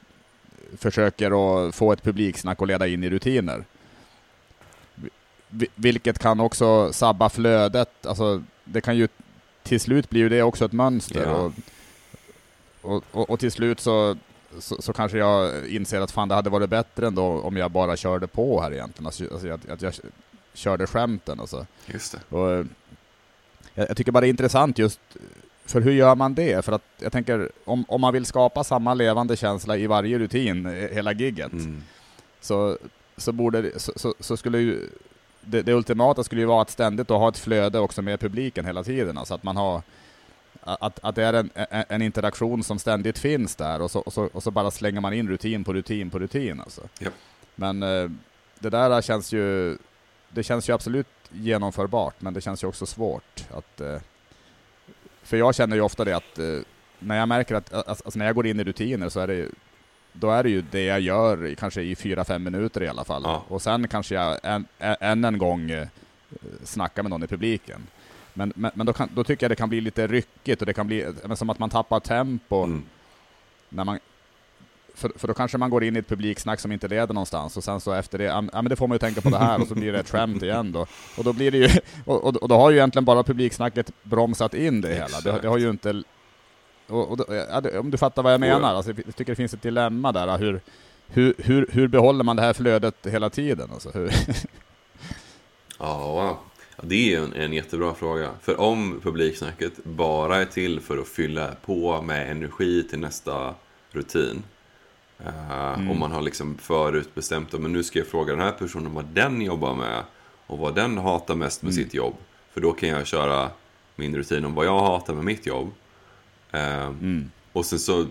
försöker 0.77 1.67
att 1.67 1.75
få 1.75 1.91
ett 1.91 2.03
publiksnack 2.03 2.61
och 2.61 2.67
leda 2.67 2.87
in 2.87 3.03
i 3.03 3.09
rutiner. 3.09 3.63
Vi- 5.49 5.67
Vilket 5.75 6.19
kan 6.19 6.39
också 6.39 6.93
sabba 6.93 7.29
flödet, 7.29 8.05
alltså 8.05 8.43
det 8.63 8.81
kan 8.81 8.97
ju 8.97 9.07
till 9.63 9.79
slut 9.79 10.09
blir 10.09 10.21
ju 10.21 10.29
det 10.29 10.43
också 10.43 10.65
ett 10.65 10.71
mönster. 10.71 11.23
Ja. 11.25 11.33
Och, 11.35 11.53
och, 12.81 13.03
och, 13.11 13.29
och 13.29 13.39
till 13.39 13.51
slut 13.51 13.79
så, 13.79 14.15
så, 14.59 14.81
så 14.81 14.93
kanske 14.93 15.17
jag 15.17 15.67
inser 15.67 16.01
att 16.01 16.11
fan 16.11 16.27
det 16.29 16.35
hade 16.35 16.49
varit 16.49 16.69
bättre 16.69 17.07
ändå 17.07 17.23
om 17.23 17.57
jag 17.57 17.71
bara 17.71 17.97
körde 17.97 18.27
på 18.27 18.61
här 18.61 18.73
egentligen. 18.73 19.05
Alltså, 19.05 19.23
alltså 19.33 19.49
att, 19.51 19.69
att 19.69 19.81
jag 19.81 19.93
körde 20.53 20.87
skämten 20.87 21.39
alltså. 21.39 21.65
Just 21.85 22.11
det. 22.29 22.35
Och, 22.35 22.65
jag, 23.73 23.89
jag 23.89 23.97
tycker 23.97 24.11
bara 24.11 24.21
det 24.21 24.27
är 24.27 24.29
intressant 24.29 24.77
just 24.77 24.99
för 25.65 25.81
hur 25.81 25.91
gör 25.91 26.15
man 26.15 26.33
det? 26.33 26.65
För 26.65 26.71
att 26.71 26.83
jag 26.99 27.11
tänker 27.11 27.49
om, 27.65 27.85
om 27.87 28.01
man 28.01 28.13
vill 28.13 28.25
skapa 28.25 28.63
samma 28.63 28.93
levande 28.93 29.35
känsla 29.37 29.77
i 29.77 29.87
varje 29.87 30.19
rutin, 30.19 30.65
eh, 30.65 30.71
hela 30.73 31.13
gigget, 31.13 31.51
Mm. 31.51 31.83
så, 32.41 32.77
så, 33.17 33.31
borde, 33.31 33.79
så, 33.79 33.91
så, 33.95 34.13
så 34.19 34.37
skulle 34.37 34.59
ju 34.59 34.89
det, 35.41 35.61
det 35.61 35.73
ultimata 35.73 36.23
skulle 36.23 36.41
ju 36.41 36.47
vara 36.47 36.61
att 36.61 36.69
ständigt 36.69 37.09
ha 37.09 37.29
ett 37.29 37.37
flöde 37.37 37.79
också 37.79 38.01
med 38.01 38.19
publiken 38.19 38.65
hela 38.65 38.83
tiden. 38.83 39.17
Alltså 39.17 39.33
att 39.33 39.43
man 39.43 39.57
har 39.57 39.81
att, 40.61 40.99
att 41.03 41.15
det 41.15 41.23
är 41.23 41.33
en, 41.33 41.49
en 41.69 42.01
interaktion 42.01 42.63
som 42.63 42.79
ständigt 42.79 43.17
finns 43.17 43.55
där 43.55 43.81
och 43.81 43.91
så, 43.91 43.99
och, 43.99 44.13
så, 44.13 44.29
och 44.33 44.43
så 44.43 44.51
bara 44.51 44.71
slänger 44.71 45.01
man 45.01 45.13
in 45.13 45.29
rutin 45.29 45.63
på 45.63 45.73
rutin 45.73 46.09
på 46.09 46.19
rutin. 46.19 46.59
Alltså. 46.59 46.81
Japp. 46.99 47.13
Men 47.55 47.83
eh, 47.83 48.09
det 48.59 48.69
där 48.69 49.01
känns 49.01 49.33
ju 49.33 49.77
det 50.29 50.43
känns 50.43 50.69
ju 50.69 50.73
absolut 50.73 51.07
genomförbart, 51.31 52.21
men 52.21 52.33
det 52.33 52.41
känns 52.41 52.63
ju 52.63 52.67
också 52.67 52.85
svårt. 52.85 53.45
Att, 53.51 53.81
eh, 53.81 53.97
för 55.23 55.37
jag 55.37 55.55
känner 55.55 55.75
ju 55.75 55.81
ofta 55.81 56.05
det 56.05 56.15
att 56.15 56.39
eh, 56.39 56.59
när 56.99 57.17
jag 57.17 57.27
märker 57.27 57.55
att, 57.55 57.73
alltså, 57.73 58.03
alltså 58.05 58.19
när 58.19 58.25
jag 58.25 58.35
går 58.35 58.47
in 58.47 58.59
i 58.59 58.63
rutiner 58.63 59.09
så 59.09 59.19
är 59.19 59.27
det 59.27 59.47
då 60.13 60.31
är 60.31 60.43
det 60.43 60.49
ju 60.49 60.61
det 60.71 60.83
jag 60.83 60.99
gör 60.99 61.55
kanske 61.55 61.81
i 61.81 61.95
fyra 61.95 62.25
fem 62.25 62.43
minuter 62.43 62.83
i 62.83 62.87
alla 62.87 63.03
fall. 63.03 63.21
Ja. 63.25 63.43
Och 63.47 63.61
sen 63.61 63.87
kanske 63.87 64.15
jag 64.15 64.37
än, 64.43 64.65
än 64.79 65.25
en 65.25 65.37
gång 65.37 65.71
eh, 65.71 65.87
snackar 66.63 67.03
med 67.03 67.09
någon 67.09 67.23
i 67.23 67.27
publiken. 67.27 67.87
Men, 68.33 68.53
men, 68.55 68.71
men 68.73 68.85
då, 68.85 68.93
kan, 68.93 69.09
då 69.15 69.23
tycker 69.23 69.43
jag 69.43 69.51
det 69.51 69.55
kan 69.55 69.69
bli 69.69 69.81
lite 69.81 70.07
ryckigt 70.07 70.61
och 70.61 70.65
det 70.65 70.73
kan 70.73 70.87
bli 70.87 71.01
eh, 71.01 71.33
som 71.33 71.49
att 71.49 71.59
man 71.59 71.69
tappar 71.69 71.99
tempo. 71.99 72.63
Mm. 72.63 72.83
När 73.69 73.83
man, 73.83 73.99
för, 74.95 75.11
för 75.15 75.27
då 75.27 75.33
kanske 75.33 75.57
man 75.57 75.69
går 75.69 75.83
in 75.83 75.95
i 75.95 75.99
ett 75.99 76.07
publiksnack 76.07 76.59
som 76.59 76.71
inte 76.71 76.87
leder 76.87 77.13
någonstans 77.13 77.57
och 77.57 77.63
sen 77.63 77.79
så 77.79 77.93
efter 77.93 78.17
det, 78.17 78.23
ja 78.23 78.41
men 78.41 78.65
det 78.65 78.75
får 78.75 78.87
man 78.87 78.95
ju 78.95 78.99
tänka 78.99 79.21
på 79.21 79.29
det 79.29 79.37
här 79.37 79.61
och 79.61 79.67
så 79.67 79.75
blir 79.75 79.91
det 79.91 79.99
ett 79.99 80.09
skämt 80.09 80.43
igen 80.43 80.71
då. 80.71 80.85
Och 81.17 81.23
då 81.23 81.33
blir 81.33 81.51
det 81.51 81.57
ju, 81.57 81.69
och, 82.05 82.23
och, 82.23 82.35
och 82.35 82.47
då 82.47 82.55
har 82.55 82.71
ju 82.71 82.77
egentligen 82.77 83.05
bara 83.05 83.23
publiksnacket 83.23 83.91
bromsat 84.03 84.53
in 84.53 84.81
det 84.81 84.93
hela. 84.93 85.21
Det, 85.23 85.39
det 85.41 85.47
har 85.47 85.57
ju 85.57 85.69
inte, 85.69 86.03
och, 86.89 87.11
och, 87.11 87.75
om 87.79 87.91
du 87.91 87.97
fattar 87.97 88.23
vad 88.23 88.33
jag 88.33 88.41
ja. 88.41 88.45
menar, 88.59 88.73
alltså, 88.75 88.91
jag 89.05 89.15
tycker 89.15 89.31
det 89.31 89.35
finns 89.35 89.53
ett 89.53 89.61
dilemma 89.61 90.11
där, 90.11 90.37
hur, 90.37 90.61
hur, 91.07 91.33
hur, 91.37 91.67
hur 91.71 91.87
behåller 91.87 92.23
man 92.23 92.35
det 92.35 92.41
här 92.41 92.53
flödet 92.53 92.95
hela 93.05 93.29
tiden? 93.29 93.69
Alltså, 93.73 93.89
hur, 93.91 94.11
Ja, 95.79 96.39
det 96.83 97.13
är 97.15 97.19
en, 97.21 97.33
en 97.33 97.53
jättebra 97.53 97.93
fråga. 97.93 98.29
För 98.41 98.59
om 98.59 98.99
publiksnacket 99.03 99.83
bara 99.83 100.37
är 100.37 100.45
till 100.45 100.79
för 100.79 100.97
att 100.97 101.07
fylla 101.07 101.55
på 101.65 102.01
med 102.01 102.31
energi 102.31 102.83
till 102.83 102.99
nästa 102.99 103.55
rutin. 103.91 104.43
eh, 105.19 105.73
Mm. 105.73 105.91
Om 105.91 105.99
man 105.99 106.11
har 106.11 106.21
liksom 106.21 106.57
förutbestämt 106.57 107.53
men 107.53 107.73
nu 107.73 107.83
ska 107.83 107.99
jag 107.99 108.07
fråga 108.07 108.33
den 108.33 108.41
här 108.43 108.51
personen 108.51 108.93
vad 108.93 109.05
den 109.05 109.41
jobbar 109.41 109.75
med. 109.75 110.03
Och 110.47 110.57
vad 110.57 110.75
den 110.75 110.97
hatar 110.97 111.35
mest 111.35 111.61
med 111.61 111.71
Mm. 111.73 111.83
sitt 111.83 111.93
jobb. 111.93 112.13
För 112.53 112.61
då 112.61 112.71
kan 112.71 112.89
jag 112.89 113.07
köra 113.07 113.49
min 113.95 114.15
rutin 114.15 114.45
om 114.45 114.55
vad 114.55 114.65
jag 114.65 114.79
hatar 114.79 115.13
med 115.13 115.23
mitt 115.25 115.45
jobb. 115.45 115.71
Eh, 116.51 116.85
mm. 116.85 117.31
Och 117.53 117.65
sen 117.65 117.79
så 117.79 118.07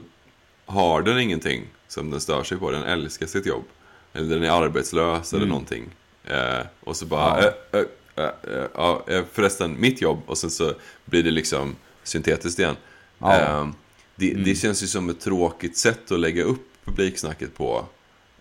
har 0.67 1.03
den 1.03 1.19
ingenting 1.19 1.65
som 1.89 2.11
den 2.11 2.21
stör 2.21 2.43
sig 2.45 2.59
på. 2.59 2.71
Den 2.71 2.83
älskar 2.83 3.27
sitt 3.27 3.47
jobb. 3.47 3.65
Eller 4.13 4.29
den 4.35 4.45
är 4.45 4.51
arbetslös 4.63 5.33
eller 5.33 5.43
Mm. 5.43 5.49
någonting. 5.49 5.85
Eh, 6.25 6.67
och 6.81 6.97
så 6.97 7.07
bara, 7.07 7.43
Ja. 7.45 7.53
ja. 7.71 7.79
äh, 7.79 8.25
äh, 8.25 8.57
äh, 8.57 8.67
ja, 8.75 9.03
förresten, 9.33 9.81
mitt 9.81 10.01
jobb. 10.01 10.19
Och 10.27 10.39
sen 10.39 10.51
så 10.51 10.75
blir 11.05 11.23
det 11.23 11.31
liksom 11.31 11.77
syntetiskt 12.03 12.59
igen. 12.59 12.77
Ja. 13.19 13.37
Eh, 13.41 13.69
det, 14.17 14.31
Mm. 14.31 14.45
det 14.45 14.55
känns 14.55 14.83
ju 14.83 14.87
som 14.87 15.09
ett 15.11 15.21
tråkigt 15.21 15.77
sätt 15.79 16.13
att 16.13 16.21
lägga 16.21 16.43
upp 16.45 16.67
publiksnacket 16.85 17.55
på. 17.57 17.85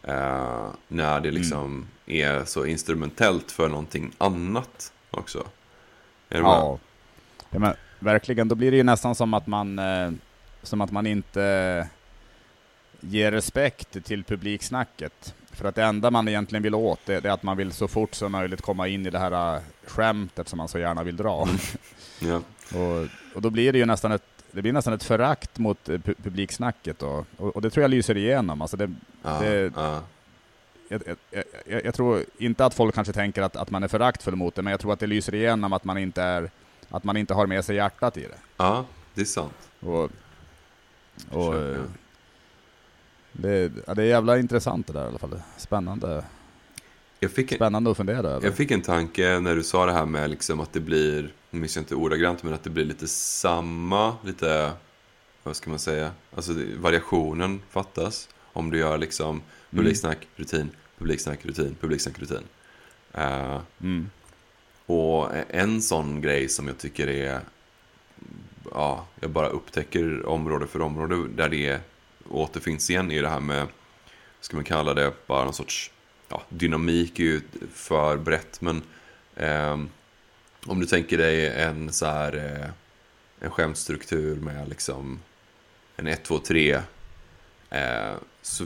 Eh, 0.03 0.67
när 0.87 1.19
det 1.21 1.31
liksom 1.31 1.87
är 2.05 2.45
så 2.45 2.65
instrumentellt 2.65 3.51
för 3.51 3.69
någonting 3.69 4.11
annat 4.17 4.91
också. 5.11 5.47
Är 6.29 6.37
du 6.37 6.43
med? 6.43 6.51
Ja. 6.51 7.75
Verkligen, 7.99 8.47
då 8.47 8.55
blir 8.55 8.71
det 8.71 8.77
ju 8.77 8.83
nästan 8.83 9.15
som 9.15 9.33
att 9.33 9.47
man, 9.47 9.79
eh, 9.79 10.11
som 10.63 10.81
att 10.81 10.91
man 10.91 11.07
inte 11.07 11.87
ger 12.99 13.31
respekt 13.31 14.03
till 14.05 14.23
publiksnacket. 14.23 15.33
För 15.51 15.67
att 15.67 15.75
det 15.75 15.83
enda 15.83 16.11
man 16.11 16.27
egentligen 16.27 16.63
vill 16.63 16.75
åt, 16.75 16.99
det, 17.05 17.25
är 17.25 17.29
att 17.29 17.43
man 17.43 17.57
vill 17.57 17.71
så 17.71 17.87
fort 17.87 18.13
som 18.15 18.31
möjligt 18.31 18.61
komma 18.61 18.87
in 18.87 19.05
i 19.05 19.09
det 19.09 19.19
här 19.19 19.55
äh, 19.55 19.61
skämtet 19.87 20.47
som 20.47 20.57
man 20.57 20.67
så 20.67 20.79
gärna 20.79 21.03
vill 21.03 21.17
dra. 21.17 21.43
Mm. 21.43 21.57
Ja. 22.19 22.41
och, 22.79 23.07
och 23.35 23.41
då 23.41 23.49
blir 23.49 23.71
det 23.73 23.79
ju 23.79 23.85
nästan 23.85 24.11
ett, 24.11 24.23
det 24.51 24.61
blir 24.61 24.73
nästan 24.73 24.93
ett 24.93 25.03
förakt 25.03 25.57
mot 25.57 25.89
eh, 25.89 25.93
pu- 25.93 26.15
publiksnacket 26.23 27.03
och, 27.03 27.25
och, 27.37 27.55
och 27.55 27.61
det 27.61 27.69
tror 27.69 27.81
jag 27.81 27.91
lyser 27.91 28.17
igenom. 28.17 28.61
Alltså 28.61 28.77
det, 28.77 28.91
Ja, 29.23 29.39
Det- 29.39 29.71
ja. 29.75 30.01
jag, 30.89 31.01
jag, 31.31 31.43
jag, 31.65 31.85
jag 31.85 31.93
tror 31.93 32.23
inte 32.37 32.65
att 32.65 32.73
folk 32.73 32.95
kanske 32.95 33.13
tänker 33.13 33.41
att, 33.41 33.55
att 33.55 33.69
man 33.69 33.83
är 33.83 33.87
föraktfull 33.87 34.35
mot 34.35 34.55
det, 34.55 34.61
men 34.61 34.71
jag 34.71 34.79
tror 34.79 34.93
att 34.93 34.99
det 34.99 35.07
lyser 35.07 35.35
igenom 35.35 35.73
att 35.73 35.83
man 35.83 35.97
inte 35.97 36.21
är, 36.23 36.49
att 36.89 37.03
man 37.03 37.17
inte 37.17 37.33
har 37.33 37.47
med 37.47 37.65
sig 37.65 37.75
hjärtat 37.75 38.17
i 38.17 38.21
det. 38.21 38.37
ja, 38.57 38.85
det 39.13 39.21
är 39.21 39.25
sant. 39.25 39.69
Och, 39.79 40.09
och 41.29 41.55
eh, 41.55 41.81
det, 43.31 43.71
ja, 43.87 43.93
det 43.93 44.03
är 44.03 44.07
jävla 44.07 44.37
intressant 44.39 44.87
det 44.87 44.93
där 44.93 45.05
i 45.05 45.07
alla 45.07 45.17
fall. 45.19 45.41
Spännande, 45.57 46.23
Jag 47.19 47.31
fick, 47.31 47.51
en, 47.51 47.57
spännande 47.57 47.91
att 47.91 47.97
fundera 47.97 48.27
över. 48.29 48.47
jag 48.47 48.55
fick 48.55 48.71
en 48.71 48.81
tanke 48.81 49.39
när 49.39 49.55
du 49.55 49.63
sa 49.63 49.85
det 49.85 49.91
här 49.91 50.05
med 50.05 50.29
liksom 50.29 50.59
att 50.59 50.73
det 50.73 50.79
blir, 50.79 51.33
nu 51.49 51.59
minns 51.59 51.75
jag 51.75 51.81
inte 51.81 51.95
ordagrant, 51.95 52.43
men 52.43 52.53
att 52.53 52.63
det 52.63 52.69
blir 52.69 52.85
lite 52.85 53.07
samma, 53.07 54.15
lite, 54.23 54.71
vad 55.43 55.55
ska 55.55 55.69
man 55.69 55.79
säga, 55.79 56.11
alltså 56.35 56.53
variationen 56.79 57.61
fattas. 57.69 58.29
Om 58.53 58.69
du 58.71 58.77
gör 58.77 58.97
liksom 58.97 59.41
publiksnack, 59.69 60.27
rutin, 60.35 60.69
publiksnack, 60.97 61.45
rutin, 61.45 61.75
publiksnack, 61.81 62.19
rutin. 62.19 62.43
Eh, 63.13 63.59
Mm. 63.79 64.09
Och 64.87 65.29
en 65.49 65.81
sån 65.81 66.21
grej 66.21 66.49
som 66.49 66.67
jag 66.67 66.77
tycker 66.77 67.07
är, 67.07 67.41
ja, 68.71 69.07
jag 69.19 69.29
bara 69.29 69.47
upptäcker 69.47 70.25
område 70.25 70.67
för 70.67 70.81
område 70.81 71.27
där 71.27 71.49
det 71.49 71.79
återfinns 72.29 72.89
igen 72.89 73.11
är 73.11 73.21
det 73.21 73.29
här 73.29 73.39
med, 73.39 73.67
ska 74.41 74.57
man 74.57 74.63
kalla 74.63 74.93
det, 74.93 75.13
bara 75.27 75.43
någon 75.43 75.53
sorts, 75.53 75.91
ja, 76.29 76.43
dynamik 76.49 77.19
är 77.19 77.23
ju 77.23 77.41
för 77.73 78.17
brett, 78.17 78.61
men 78.61 78.81
eh, 79.35 79.77
om 80.65 80.79
du 80.79 80.85
tänker 80.85 81.17
dig 81.17 81.47
en 81.47 81.93
så 81.93 82.05
här, 82.05 82.35
eh, 82.35 82.69
en 83.39 83.51
skämtstruktur 83.51 84.35
med 84.35 84.69
liksom 84.69 85.19
en 85.95 86.07
1, 86.07 86.23
2, 86.23 86.39
3, 86.39 86.81
eh, 87.69 88.13
så, 88.41 88.65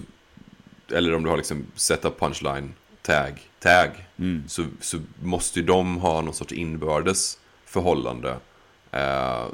eller 0.91 1.15
om 1.15 1.23
du 1.23 1.29
har 1.29 1.37
liksom 1.37 1.65
setup, 1.75 2.19
punchline, 2.19 2.73
tag, 3.01 3.49
tag, 3.59 4.07
Mm. 4.19 4.43
så, 4.47 4.65
så 4.81 4.97
måste 5.23 5.59
ju 5.59 5.65
de 5.65 5.97
ha 5.97 6.21
någon 6.21 6.33
sorts 6.33 6.53
inbördes 6.53 7.37
förhållande. 7.65 8.29
Eh, 8.91 9.45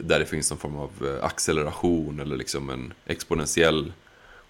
där 0.00 0.18
det 0.18 0.26
finns 0.26 0.50
någon 0.50 0.58
form 0.58 0.76
av 0.76 0.90
eh, 1.18 1.24
acceleration 1.24 2.20
eller 2.20 2.36
liksom 2.36 2.70
en 2.70 2.92
exponentiell, 3.06 3.92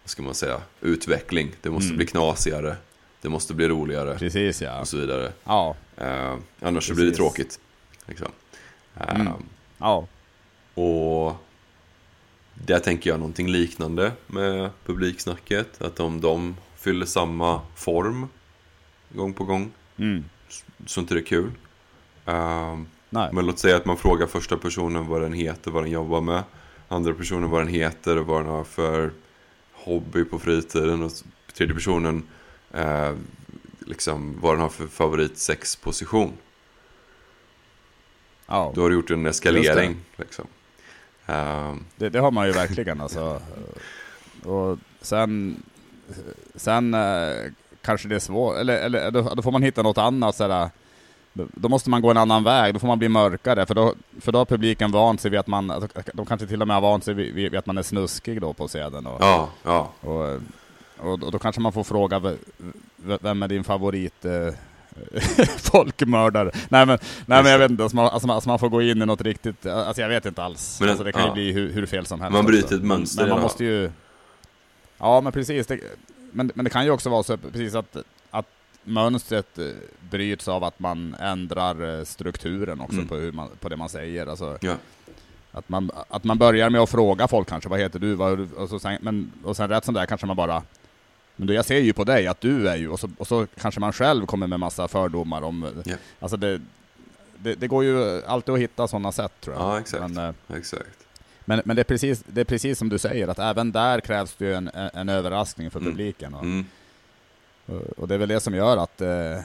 vad 0.03 0.11
ska 0.11 0.23
man 0.23 0.35
säga, 0.35 0.61
utveckling. 0.81 1.51
Det 1.61 1.71
måste 1.71 1.87
Mm. 1.89 1.97
bli 1.97 2.07
knasigare, 2.07 2.77
det 3.21 3.29
måste 3.29 3.55
bli 3.55 3.69
roligare 3.69 4.19
Precis 4.19 4.63
ja. 4.63 4.81
och 4.81 4.89
så 4.89 4.97
vidare. 4.97 5.33
Ja, 5.45 5.77
Eh, 5.97 6.37
annars 6.61 6.87
så 6.89 6.95
blir 6.95 7.05
det 7.05 7.11
Precis. 7.11 7.17
tråkigt. 7.19 7.61
Liksom. 8.07 8.29
Eh, 9.01 9.21
Mm. 9.21 9.33
ja. 9.79 10.07
och 10.75 11.37
där 12.55 12.79
tänker 12.79 13.11
jag 13.11 13.19
någonting 13.19 13.49
liknande 13.49 14.13
med 14.27 14.71
publiksnacket. 14.87 15.83
Att 15.83 16.01
om 16.01 16.21
de 16.21 16.57
fyller 16.77 17.07
samma 17.07 17.61
form 17.77 18.29
gång 19.15 19.33
på 19.35 19.45
gång 19.45 19.71
Mm. 19.99 20.25
så 20.87 21.01
inte 21.01 21.15
det 21.15 21.21
är 21.21 21.25
kul. 21.25 21.51
Nej. 23.11 23.31
men 23.33 23.47
låt 23.47 23.59
säga 23.59 23.77
att 23.77 23.85
man 23.85 23.97
frågar 23.97 24.27
första 24.27 24.57
personen 24.57 25.07
vad 25.07 25.21
den 25.23 25.33
heter, 25.33 25.71
vad 25.71 25.83
den 25.83 25.91
jobbar 25.91 26.21
med. 26.21 26.43
Andra 26.89 27.15
personen 27.15 27.51
vad 27.51 27.61
den 27.61 27.69
heter 27.69 28.19
och 28.19 28.27
vad 28.27 28.41
den 28.41 28.51
har 28.51 28.65
för 28.65 29.11
hobby 29.73 30.25
på 30.25 30.39
fritiden. 30.39 31.03
Och 31.03 31.11
tredje 31.55 31.75
personen 31.75 32.23
eh, 32.73 33.13
liksom 33.81 34.41
vad 34.41 34.53
den 34.55 34.61
har 34.61 34.69
för 34.69 34.87
favorit 34.87 35.39
sexposition. 35.39 36.33
Ja. 38.47 38.73
Då 38.75 38.83
har 38.83 38.89
du 38.89 38.95
gjort 38.97 39.11
en 39.11 39.27
eskalering. 39.27 39.97
Liksom. 40.17 40.47
Ehm, 41.27 41.85
Det, 41.97 42.09
det 42.09 42.19
har 42.19 42.31
man 42.31 42.47
ju 42.47 42.53
verkligen 42.53 43.01
alltså. 43.01 43.43
Och 44.45 44.79
sen, 45.01 45.63
sen 46.55 46.95
eh, 46.95 47.53
kanske 47.83 48.09
det 48.09 48.15
är 48.15 48.19
svårt, 48.19 48.57
eller, 48.57 48.77
eller 48.79 49.11
då, 49.11 49.23
då 49.35 49.43
får 49.43 49.53
man 49.53 49.63
hitta 49.63 49.83
något 49.83 49.99
annat 49.99 50.37
sådär. 50.37 50.71
Då, 51.33 51.69
måste 51.69 51.91
man 51.91 52.03
gå 52.03 52.11
en 52.11 52.17
annan 52.17 52.45
väg, 52.45 52.75
då 52.75 52.81
får 52.81 52.87
man 52.87 52.99
bli 52.99 53.09
mörkare, 53.09 53.67
för 53.67 53.75
då, 53.75 53.95
för 54.21 54.33
då 54.33 54.39
har 54.39 54.45
publiken 54.45 54.93
vant 54.93 55.21
sig 55.21 55.31
vid 55.31 55.41
att 55.41 55.47
man, 55.47 55.71
alltså, 55.71 55.89
de 56.15 56.27
kanske 56.27 56.47
till 56.47 56.63
och 56.63 56.69
med 56.69 56.77
har 56.77 56.81
vant 56.81 57.05
sig 57.05 57.15
vid, 57.15 57.35
vid 57.35 57.57
att 57.57 57.67
man 57.67 57.79
är 57.79 57.83
snuskig 57.83 58.41
då 58.41 58.53
på 58.53 58.69
scenen. 58.69 59.07
Och, 59.07 59.23
ja, 59.23 59.49
ja. 59.63 59.93
och, 60.01 60.41
och, 60.99 61.19
då- 61.19 61.31
då 61.31 61.39
kanske 61.39 61.61
man 61.61 61.73
får 61.73 61.85
fråga 61.85 62.37
vem 62.97 63.43
är 63.43 63.49
din 63.49 63.65
favorit 63.65 64.25
eh, 64.25 64.55
folkmördare? 65.59 66.51
Nej 66.69 66.87
men, 66.87 66.99
nej, 67.27 67.43
men 67.43 67.53
jag 67.53 67.59
vet 67.59 67.71
inte, 67.71 67.83
alltså 67.83 67.97
man, 67.97 68.07
alltså, 68.09 68.27
man, 68.27 68.35
alltså 68.35 68.49
man 68.49 68.59
får 68.59 68.69
gå 68.69 68.83
in 68.83 69.03
i 69.03 69.07
något 69.07 69.23
riktigt, 69.23 69.67
alltså 69.67 70.03
jag 70.03 70.09
vet 70.09 70.27
inte 70.27 70.43
alls. 70.43 70.81
Men, 70.81 70.89
alltså 70.89 71.05
det 71.05 71.13
kan 71.13 71.23
ja. 71.23 71.29
ju 71.29 71.35
bli 71.35 71.53
hur, 71.53 71.73
hur 71.73 71.87
fel 71.87 72.07
som 72.07 72.21
helst. 72.21 72.33
Man 72.33 72.47
bryter 72.47 72.77
ett 72.77 72.85
mönster 72.85 73.23
Men, 73.23 73.31
man 73.31 73.41
måste 73.41 73.65
ju... 73.65 73.91
Ja 74.99 75.21
men 75.21 75.33
precis, 75.33 75.67
det, 75.67 75.81
men, 76.33 76.51
men 76.55 76.65
det 76.65 76.71
kan 76.71 76.85
ju 76.85 76.91
också 76.91 77.11
vara 77.11 77.23
så 77.23 77.37
precis 77.37 77.75
att, 77.75 77.97
att 78.31 78.47
mönstret 78.85 79.59
eh, 79.59 79.65
bryts 80.11 80.49
av 80.49 80.65
att 80.65 80.79
man 80.79 81.15
ändrar 81.21 81.99
eh, 81.99 82.05
strukturen 82.05 82.81
också 82.81 82.97
Mm. 82.97 83.09
på, 83.09 83.15
hur 83.15 83.33
man, 83.33 83.49
på 83.61 83.69
det 83.69 83.77
man 83.77 83.89
säger. 83.89 84.27
Alltså, 84.27 84.59
Ja. 84.61 84.75
att 85.53 85.69
man, 85.69 85.91
att 86.09 86.25
man 86.25 86.39
börjar 86.39 86.71
med 86.71 86.81
att 86.81 86.91
fråga 86.91 87.29
folk 87.29 87.49
kanske, 87.49 87.69
vad 87.71 87.81
heter 87.81 87.99
du? 87.99 88.15
Vad, 88.15 88.53
och, 88.53 88.69
så, 88.69 88.79
sen- 88.79 88.99
men, 89.01 89.33
och 89.45 89.57
sen 89.57 89.69
rätt 89.69 89.85
som 89.85 89.95
det 89.95 90.01
är 90.01 90.07
kanske 90.07 90.27
man 90.27 90.37
bara, 90.37 90.63
men 91.37 91.47
då 91.47 91.55
jag 91.55 91.65
ser 91.65 91.79
ju 91.81 91.93
på 91.93 92.05
dig 92.05 92.27
att 92.27 92.41
du 92.41 92.69
är 92.69 92.77
ju, 92.77 92.89
och 92.89 93.01
så, 93.01 93.11
och 93.19 93.27
så 93.27 93.47
kanske 93.61 93.81
man 93.81 93.93
själv 93.93 94.27
kommer 94.27 94.47
med 94.47 94.61
massa 94.61 94.89
fördomar 94.89 95.43
om, 95.43 95.83
Ja. 95.85 95.97
alltså 96.21 96.37
det, 96.37 96.61
det, 97.37 97.55
det 97.55 97.67
går 97.69 97.85
ju 97.85 98.23
alltid 98.25 98.55
att 98.55 98.61
hitta 98.61 98.89
sådana 98.89 99.13
sätt 99.13 99.33
tror 99.41 99.57
jag. 99.57 99.65
Ja, 99.65 99.81
exakt. 99.81 100.11
Men, 100.11 100.17
eh, 100.51 100.57
Exakt. 100.59 101.02
Men, 101.45 101.63
men 101.65 101.77
det, 101.77 101.83
är 101.83 101.85
precis, 101.85 102.25
det 102.27 102.41
är 102.41 102.45
precis 102.45 102.79
som 102.79 102.89
du 102.89 102.99
säger, 102.99 103.29
att 103.29 103.39
även 103.39 103.73
där 103.73 104.01
krävs 104.01 104.35
det 104.35 104.45
ju 104.45 104.55
en, 104.55 104.71
en, 104.75 105.09
överraskning 105.09 105.71
för 105.71 105.81
Mm. 105.81 105.93
publiken. 105.93 106.35
Och, 106.35 106.43
Mm. 106.43 106.65
och, 107.67 107.99
och 107.99 108.09
det 108.09 108.15
är 108.15 108.19
väl 108.19 108.29
det 108.29 108.41
som 108.41 108.55
gör 108.55 108.77
att 108.77 109.01
eh, 109.01 109.09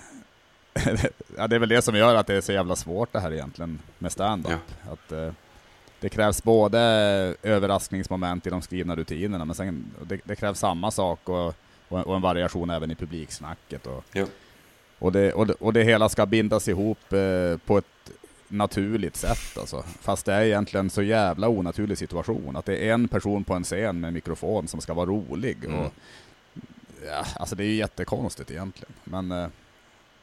ja, 1.38 1.48
det 1.48 1.56
är 1.56 1.60
väl 1.60 1.70
det 1.70 1.82
som 1.82 1.96
gör 1.96 2.16
att 2.16 2.28
det 2.28 2.34
är 2.36 2.42
så 2.42 2.52
jävla 2.52 2.76
svårt 2.76 3.14
det 3.14 3.20
här 3.20 3.34
egentligen 3.34 3.80
med 3.98 4.12
stand-up. 4.12 4.60
Att, 4.92 5.12
eh, 5.12 5.32
det 6.00 6.10
krävs 6.10 6.44
både 6.44 6.80
överraskningsmoment 7.44 8.48
i 8.48 8.50
de 8.50 8.62
skrivna 8.62 8.96
rutinerna, 8.96 9.46
men 9.46 9.56
sen, 9.56 9.86
det, 10.04 10.20
det 10.24 10.36
krävs 10.36 10.60
samma 10.60 10.92
sak 10.92 11.30
och, 11.30 11.48
och, 11.88 12.08
och 12.08 12.16
en 12.16 12.22
variation 12.22 12.70
även 12.70 12.92
i 12.92 12.96
publiksnacket. 12.96 13.88
Och, 13.88 14.04
Ja. 14.14 14.26
och, 15.00 15.12
det, 15.12 15.34
och, 15.34 15.48
det, 15.48 15.54
och 15.54 15.74
det 15.74 15.84
hela 15.84 16.10
ska 16.10 16.26
bindas 16.26 16.68
ihop 16.68 17.14
eh, 17.14 17.58
på 17.66 17.78
ett 17.78 17.86
naturligt 18.48 19.16
sätt 19.16 19.58
alltså. 19.58 19.84
Fast 20.02 20.26
det 20.26 20.34
är 20.34 20.42
egentligen 20.44 20.90
så 20.90 21.02
jävla 21.02 21.48
onaturlig 21.50 21.98
situation. 21.98 22.56
Att 22.56 22.66
det 22.66 22.78
är 22.78 22.94
en 22.94 23.08
person 23.08 23.44
på 23.44 23.54
en 23.54 23.64
scen 23.64 24.00
med 24.00 24.14
mikrofon 24.14 24.68
som 24.68 24.82
ska 24.82 24.94
vara 24.94 25.06
rolig. 25.06 25.66
Mm. 25.66 25.80
Och, 25.80 25.94
ja, 27.08 27.26
alltså 27.36 27.56
det 27.56 27.64
är 27.64 27.68
ju 27.68 27.76
jättekonstigt 27.76 28.52
egentligen. 28.52 28.94
Men, 29.04 29.32
eh, 29.32 29.48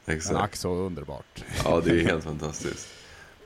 men 0.04 0.16
Exakt. 0.16 0.36
ack 0.40 0.56
så 0.56 0.68
underbart. 0.74 1.44
Ja, 1.64 1.80
det 1.84 1.90
är 1.90 2.04
helt 2.04 2.24
fantastiskt. 2.24 2.88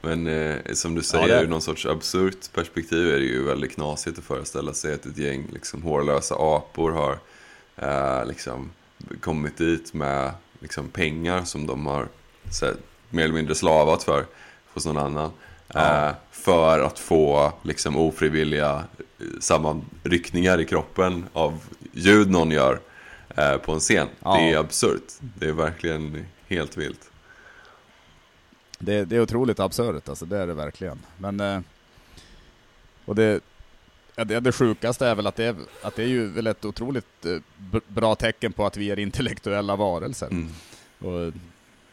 Men 0.01 0.27
eh, 0.27 0.57
som 0.73 0.95
du 0.95 0.99
Ja, 1.01 1.03
säger, 1.05 1.29
det 1.29 1.35
är- 1.35 1.43
ur 1.45 1.49
någon 1.49 1.63
sorts 1.63 1.87
absurt 1.87 2.53
perspektiv 2.55 3.09
är 3.15 3.19
det 3.19 3.25
ju 3.25 3.43
väldigt 3.45 3.73
knasigt 3.75 4.19
att 4.19 4.25
föreställa 4.25 4.73
sig 4.75 4.95
att 4.95 5.07
ett 5.07 5.19
gäng 5.19 5.47
liksom, 5.53 5.83
hårlösa 5.83 6.35
apor 6.39 6.91
har 6.93 7.19
eh, 7.77 8.27
liksom, 8.27 8.71
kommit 9.21 9.57
dit 9.57 9.95
med 9.95 10.33
liksom, 10.61 10.89
pengar 10.89 11.45
som 11.45 11.67
de 11.67 11.87
har 11.87 12.09
här, 12.63 12.75
mer 13.11 13.25
eller 13.25 13.35
mindre 13.35 13.55
slavat 13.55 14.03
för 14.03 14.27
hos 14.79 14.87
någon 14.87 14.99
annan. 14.99 15.31
Ja. 15.75 16.09
Eh, 16.09 16.15
för 16.31 16.81
att 16.81 16.99
få 16.99 17.53
liksom, 17.63 17.97
ofrivilliga 17.97 18.85
eh, 19.19 19.41
sammanryckningar 19.41 20.61
i 20.61 20.65
kroppen 20.65 21.27
av 21.33 21.61
ljud 21.93 22.31
någon 22.31 22.51
gör 22.51 22.81
eh, 23.37 23.57
på 23.57 23.73
en 23.73 23.81
scen. 23.81 24.09
Ja. 24.23 24.37
Det 24.37 24.53
är 24.53 24.59
absurt. 24.59 25.13
Det 25.21 25.49
är 25.49 25.53
verkligen 25.53 26.27
helt 26.49 26.77
vilt. 26.77 27.11
Det, 28.79 29.05
det 29.05 29.17
är 29.17 29.21
otroligt 29.21 29.61
absurt, 29.61 30.09
alltså 30.09 30.27
det 30.27 30.39
är 30.39 30.47
det 30.47 30.55
verkligen. 30.55 30.99
Men, 31.17 31.65
och 33.05 33.15
det, 33.15 33.41
det, 34.15 34.41
det 34.41 34.53
sjukaste 34.53 35.07
är 35.07 35.15
väl 35.15 35.27
att 35.27 35.37
det 35.37 35.45
är, 35.45 35.57
att 35.83 35.97
det 35.97 36.03
är 36.03 36.07
ju 36.07 36.27
väl 36.27 36.47
ett 36.47 36.65
otroligt 36.65 37.27
bra 37.89 38.15
tecken 38.15 38.53
på 38.53 38.67
att 38.67 38.77
vi 38.77 38.91
är 38.91 38.99
intellektuella 38.99 39.77
varelser. 39.77 40.27
Mm. 40.27 40.51
Och, 40.99 41.33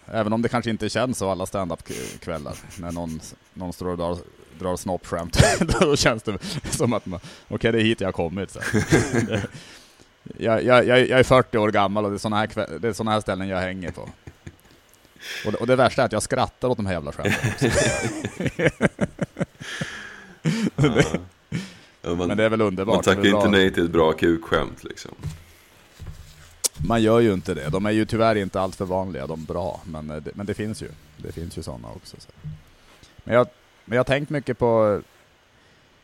även 0.05 0.33
om 0.33 0.41
det 0.41 0.49
kanske 0.49 0.69
inte 0.69 0.89
känns 0.89 1.17
så 1.17 1.29
alla 1.29 1.45
stand-up-kvällar, 1.45 2.55
när 2.79 2.91
någon, 2.91 3.19
någon 3.53 3.73
står 3.73 3.87
och 3.87 3.97
drar, 3.97 4.17
drar 4.59 4.75
snoppskämt, 4.75 5.43
då 5.79 5.95
känns 5.95 6.23
det 6.23 6.37
som 6.69 6.93
att 6.93 7.05
man, 7.05 7.19
okej 7.47 7.71
det 7.71 7.79
är 7.79 7.83
hit 7.83 8.01
jag 8.01 8.07
har 8.07 8.13
kommit. 8.13 8.51
Så. 8.51 8.59
Jag, 10.37 10.63
jag, 10.63 10.87
jag, 10.87 11.09
är 11.09 11.23
40 11.23 11.57
år 11.57 11.71
gammal 11.71 12.05
och 12.05 12.11
det 12.11 12.17
är 12.17 12.19
sådana 12.19 12.35
här, 12.35 12.47
kväll, 12.47 12.81
det 12.81 12.87
är 12.87 12.93
såna 12.93 13.11
här 13.11 13.21
ställen 13.21 13.47
jag 13.47 13.57
hänger 13.57 13.91
på. 13.91 14.09
Och 15.45 15.51
det, 15.51 15.57
och 15.57 15.67
det 15.67 15.75
värsta 15.75 16.01
är 16.01 16.05
att 16.05 16.11
jag 16.11 16.23
skrattar 16.23 16.67
åt 16.67 16.77
de 16.77 16.85
här 16.85 16.93
jävla 16.93 17.11
skämten. 17.11 17.71
Ja. 22.01 22.15
Man, 22.15 22.27
Men 22.27 22.37
det 22.37 22.43
är 22.43 22.49
väl 22.49 22.61
underbart. 22.61 22.95
man 22.95 23.03
tackar 23.03 23.25
inte 23.25 23.49
nej 23.49 23.73
till 23.73 23.85
ett 23.85 23.91
bra 23.91 24.13
kukskämt 24.13 24.83
liksom. 24.83 25.11
Man 26.77 27.01
gör 27.01 27.19
ju 27.19 27.33
inte 27.33 27.53
det. 27.53 27.69
De 27.69 27.85
är 27.85 27.91
ju 27.91 28.05
tyvärr 28.05 28.35
inte 28.35 28.61
allt 28.61 28.75
för 28.75 28.85
vanliga, 28.85 29.27
de 29.27 29.43
bra. 29.45 29.81
Men 29.85 30.09
eh, 30.09 30.15
det, 30.17 30.31
men 30.35 30.45
det 30.45 30.53
finns 30.53 30.81
ju. 30.81 30.89
Det 31.17 31.31
finns 31.31 31.57
ju 31.57 31.63
sådana 31.63 31.87
också. 31.87 32.15
Så. 32.19 32.29
Men, 33.23 33.35
jag, 33.35 33.47
men 33.85 33.95
jag 33.95 33.99
har 33.99 34.05
tänkt 34.05 34.29
mycket 34.29 34.57
på... 34.59 35.01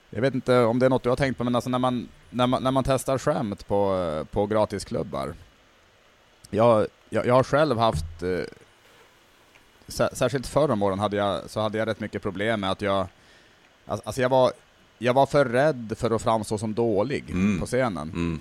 Jag 0.10 0.22
vet 0.22 0.34
inte 0.36 0.58
om 0.60 0.80
det 0.80 0.86
är 0.86 0.90
något 0.90 1.04
du 1.04 1.10
har 1.10 1.16
tänkt 1.16 1.38
på, 1.38 1.44
men 1.44 1.56
alltså 1.56 1.70
när 1.70 1.80
man, 1.80 2.08
när 2.30 2.48
man, 2.48 2.64
när 2.64 2.72
man 2.72 2.84
testar 2.84 3.18
skämt 3.18 3.68
på, 3.68 3.98
eh, 3.98 4.24
på 4.26 4.46
gratisklubbar. 4.46 5.34
Jag, 6.50 6.88
jag, 7.10 7.26
jag 7.26 7.34
har 7.34 7.44
själv 7.44 7.78
haft... 7.78 8.24
eh, 8.24 8.40
sär- 9.88 10.16
Särskilt 10.16 10.48
förr 10.48 10.72
om 10.72 10.84
åren 10.84 11.00
hade 11.00 11.18
jag, 11.18 11.50
så 11.50 11.60
hade 11.60 11.78
jag 11.78 11.88
rätt 11.88 12.00
mycket 12.00 12.22
problem 12.22 12.60
med 12.62 12.72
att 12.72 12.82
jag... 12.82 13.08
Alltså 13.86 14.08
alltså 14.08 14.22
jag 14.22 14.30
var, 14.30 14.52
jag 14.98 15.14
var 15.14 15.26
för 15.26 15.46
rädd 15.46 15.94
för 15.98 16.12
att 16.16 16.22
framstå 16.22 16.58
som 16.58 16.74
dålig 16.74 17.30
Mm. 17.30 17.60
på 17.60 17.66
scenen 17.66 18.10
Mm. 18.10 18.40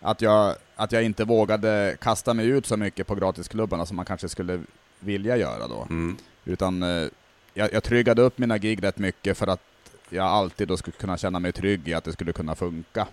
Att 0.00 0.22
jag, 0.22 0.54
att 0.76 0.92
jag 0.92 1.02
inte 1.02 1.24
vågade 1.24 1.96
kasta 2.00 2.34
mig 2.34 2.46
ut 2.46 2.66
så 2.66 2.76
mycket 2.76 3.06
på 3.06 3.14
gratisklubbarna 3.14 3.86
som 3.86 3.96
man 3.96 4.04
kanske 4.04 4.28
skulle 4.28 4.60
vilja 5.00 5.36
göra 5.36 5.68
då. 5.68 5.86
Mm. 5.90 6.16
Utan 6.44 6.82
eh, 6.82 7.08
jag, 7.54 7.72
jag 7.72 7.82
tryggade 7.82 8.22
upp 8.22 8.38
mina 8.38 8.58
gig 8.58 8.82
rätt 8.84 8.98
mycket 8.98 9.38
för 9.38 9.46
att 9.46 9.60
jag 10.08 10.26
alltid 10.26 10.68
då 10.68 10.76
skulle 10.76 10.96
kunna 10.96 11.16
känna 11.16 11.38
mig 11.38 11.52
trygg 11.52 11.88
i 11.88 11.94
att 11.94 12.04
det 12.04 12.12
skulle 12.12 12.32
kunna 12.32 12.54
funka. 12.54 13.06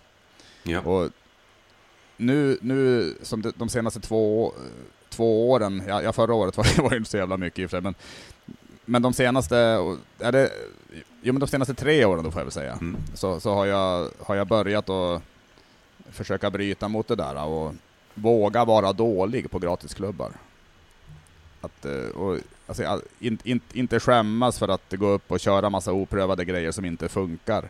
Ja. 0.64 0.80
Och 0.82 1.10
nu, 2.18 2.58
nu 2.62 3.14
som 3.22 3.54
de, 3.56 3.70
senaste 3.70 4.00
två, 4.00 4.54
två 5.10 5.52
åren, 5.52 5.84
ja, 5.88 6.02
ja 6.02 6.14
förra 6.14 6.34
året 6.34 6.58
var, 6.58 6.82
var 6.82 6.90
det 6.90 6.98
inte 6.98 7.10
så 7.10 7.18
jävla 7.18 7.38
mycket 7.38 7.60
i 7.60 7.66
och 7.66 7.70
för 7.70 7.78
sig, 7.78 7.82
men, 7.82 7.96
men 8.86 9.02
de 9.02 9.14
senaste, 9.14 9.58
är 10.20 10.32
det, 10.32 10.52
jo 11.22 11.34
men 11.34 11.40
de 11.40 11.48
senaste 11.48 11.74
tre 11.74 12.06
åren 12.06 12.24
då 12.24 12.32
får 12.32 12.40
jag 12.40 12.46
väl 12.46 12.52
säga, 12.52 12.74
Mm. 12.74 12.98
så, 13.14 13.40
så 13.40 13.54
har, 13.54 13.66
jag, 13.66 14.10
har 14.20 14.36
jag 14.36 14.48
börjat 14.48 14.90
att 14.90 15.22
försöka 16.12 16.49
bryta 16.49 16.88
mot 16.88 17.08
det 17.08 17.16
där 17.16 17.45
och 17.45 17.74
våga 18.14 18.66
vara 18.66 18.93
dålig 18.93 19.51
på 19.51 19.60
gratisklubbar. 19.60 20.32
Att, 21.62 21.86
eh, 21.86 22.10
och, 22.16 22.39
alltså, 22.68 23.01
in, 23.20 23.38
in, 23.43 23.62
inte 23.74 23.99
skämmas 23.99 24.60
för 24.60 24.68
att 24.68 24.93
gå 24.93 25.08
upp 25.08 25.32
och 25.32 25.39
köra 25.39 25.70
massa 25.70 25.93
oprövade 25.93 26.45
grejer 26.45 26.72
som 26.72 26.86
inte 26.86 27.10
funkar. 27.10 27.70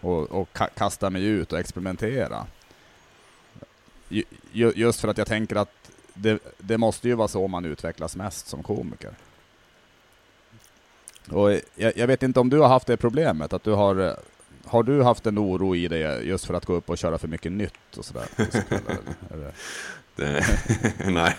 Och, 0.00 0.30
och 0.30 0.52
ka, 0.52 0.66
kasta 0.66 1.10
mig 1.10 1.24
ut 1.24 1.52
och 1.52 1.58
experimentera. 1.58 2.46
Just 4.52 5.00
för 5.00 5.08
att 5.08 5.18
jag 5.18 5.26
tänker 5.26 5.56
att 5.56 5.90
det, 6.14 6.42
det 6.58 6.78
måste 6.78 7.08
ju 7.08 7.14
vara 7.14 7.28
så 7.28 7.48
man 7.48 7.64
utvecklas 7.64 8.16
mest 8.16 8.46
som 8.46 8.62
komiker. 8.62 9.14
Och 11.30 11.52
eh, 11.52 11.60
jag, 11.74 11.96
jag 11.96 12.06
vet 12.06 12.22
inte 12.22 12.40
om 12.40 12.50
du 12.50 12.58
har 12.58 12.68
haft 12.68 12.86
det 12.86 12.96
problemet, 12.96 13.52
att 13.52 13.64
du 13.64 13.72
har 13.72 14.00
eh, 14.00 14.14
har 14.64 14.82
du 14.82 15.02
haft 15.02 15.26
en 15.26 15.38
oro 15.38 15.76
i 15.76 15.88
dig 15.88 16.28
just 16.28 16.44
för 16.44 16.54
att 16.54 16.66
gå 16.66 16.72
upp 16.74 16.90
och 16.90 16.98
köra 16.98 17.18
för 17.18 17.28
mycket 17.28 17.52
nytt 17.52 17.96
och 17.96 18.04
sådär? 18.04 18.26
Det, 20.16 20.44
nej, 21.10 21.34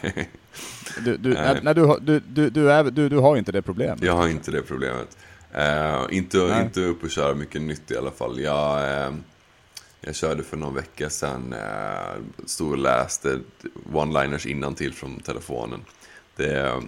Du, 1.05 1.17
du, 1.17 1.33
Nej. 1.33 1.59
nej, 1.63 1.75
du, 1.75 1.81
har- 1.81 1.99
du, 1.99 2.19
du, 2.19 2.49
du, 2.49 2.71
är, 2.71 2.83
du, 2.83 3.09
du 3.09 3.17
har 3.17 3.37
inte 3.37 3.51
det 3.51 3.61
problemet? 3.61 4.01
jag 4.03 4.13
har 4.13 4.27
inte 4.27 4.51
det 4.51 4.61
problemet. 4.61 5.17
Eh, 5.53 6.05
inte, 6.11 6.37
Nej. 6.37 6.63
inte 6.65 6.81
upp 6.81 7.03
och 7.03 7.09
köra 7.09 7.35
mycket 7.35 7.61
nytt 7.61 7.91
i 7.91 7.97
alla 7.97 8.11
fall. 8.11 8.39
Jag, 8.39 8.77
eh, 9.07 9.13
jag 10.01 10.15
körde 10.15 10.43
för 10.43 10.57
någon 10.57 10.73
vecka 10.75 11.09
sedan, 11.09 11.53
eh, 11.53 12.21
stod 12.45 12.71
och 12.71 12.77
läste 12.77 13.39
one-liners 13.93 14.47
innantill 14.47 14.93
från 14.93 15.19
telefonen. 15.19 15.79
Det, 16.35 16.81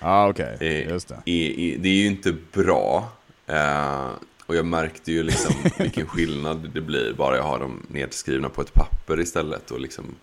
ah, 0.00 0.28
okej. 0.28 0.56
Eh, 0.60 0.88
Just 0.88 1.08
det. 1.08 1.14
är, 1.26 1.58
är, 1.60 1.78
det 1.78 1.88
är 1.88 1.92
ju 1.94 2.06
inte 2.06 2.34
bra. 2.52 3.08
Eh, 3.46 4.08
och 4.48 4.56
jag 4.56 4.66
märkte 4.66 5.12
ju 5.12 5.22
liksom 5.22 5.54
vilken 5.78 6.06
skillnad 6.06 6.70
det 6.74 6.80
blir 6.80 7.12
bara 7.12 7.36
jag 7.36 7.42
har 7.42 7.58
dem 7.58 7.86
nedskrivna 7.88 8.48
på 8.48 8.60
ett 8.60 8.74
papper 8.74 9.20
istället 9.20 9.70
och 9.70 9.80
liksom 9.80 10.14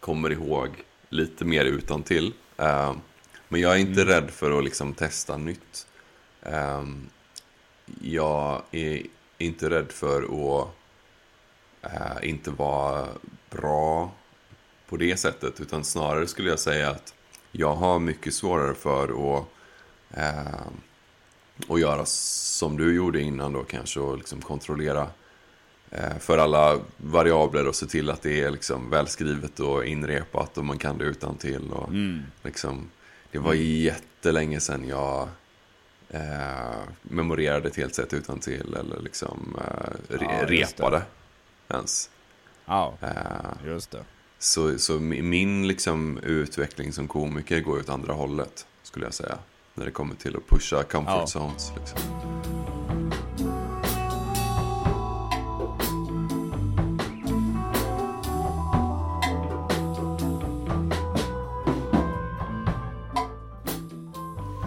kommer 0.00 0.32
ihåg 0.32 0.68
lite 1.08 1.44
mer 1.44 1.64
utan 1.64 2.02
till. 2.02 2.32
Eh, 2.56 2.94
men 3.48 3.60
jag 3.60 3.72
är 3.72 3.78
inte 3.78 4.04
rädd 4.04 4.30
för 4.30 4.58
att 4.58 4.64
liksom 4.64 4.94
testa 4.94 5.36
nytt. 5.36 5.86
Eh, 6.42 6.82
jag 8.02 8.62
är 8.70 9.02
inte 9.38 9.70
rädd 9.70 9.92
för 9.92 10.22
att 10.22 10.68
eh, 11.82 12.28
inte 12.28 12.50
vara 12.50 13.08
bra 13.50 14.12
på 14.88 14.96
det 14.96 15.16
sättet. 15.16 15.60
Utan 15.60 15.84
snarare 15.84 16.26
skulle 16.26 16.50
jag 16.50 16.58
säga 16.58 16.90
att 16.90 17.14
jag 17.52 17.74
har 17.74 17.98
mycket 17.98 18.34
svårare 18.34 18.74
för 18.74 19.04
att 19.38 19.46
eh, 20.10 20.66
och 21.68 21.80
göra 21.80 22.04
som 22.06 22.76
du 22.76 22.94
gjorde 22.94 23.20
innan 23.20 23.52
då 23.52 23.62
kanske 23.64 24.00
och 24.00 24.16
liksom 24.18 24.40
kontrollera 24.40 25.08
eh, 25.90 26.18
för 26.20 26.38
alla 26.38 26.80
variabler 26.96 27.68
och 27.68 27.74
se 27.74 27.86
till 27.86 28.10
att 28.10 28.22
det 28.22 28.40
är 28.40 28.50
liksom 28.50 28.90
välskrivet 28.90 29.60
och 29.60 29.84
inrepat 29.84 30.58
och 30.58 30.64
man 30.64 30.78
kan 30.78 30.98
det 30.98 31.04
utan 31.04 31.36
till 31.36 31.70
och 31.70 31.88
Mm. 31.88 32.22
liksom 32.42 32.90
det 33.30 33.38
var 33.38 33.54
jättelänge 33.54 34.60
sedan 34.60 34.88
jag 34.88 35.28
eh, 36.08 36.80
memorerade 37.02 37.68
ett 37.68 37.76
helt 37.76 37.94
sätt 37.94 38.12
utan 38.12 38.38
till 38.40 38.74
eller 38.74 39.00
liksom 39.00 39.56
eh, 39.58 40.14
re- 40.16 40.26
Ja, 40.48 40.48
just 40.54 40.76
det. 40.76 40.82
repade 40.82 41.02
ens. 41.68 42.10
Ja, 42.64 42.94
Eh, 43.00 43.66
just 43.66 43.90
det. 43.90 44.04
så, 44.38 44.78
så 44.78 44.92
mi- 44.98 45.22
min 45.22 45.68
liksom 45.68 46.18
utveckling 46.18 46.92
som 46.92 47.08
komiker 47.08 47.60
går 47.60 47.78
åt 47.78 47.88
andra 47.88 48.12
hållet, 48.12 48.66
skulle 48.82 49.04
jag 49.06 49.14
säga. 49.14 49.38
När 49.74 49.84
det 49.84 49.90
kommer 49.90 50.14
till 50.14 50.36
att 50.36 50.48
pusha 50.48 50.82
comfort 50.82 51.14
Ja. 51.16 51.26
zones. 51.26 51.72
Liksom. 51.76 51.98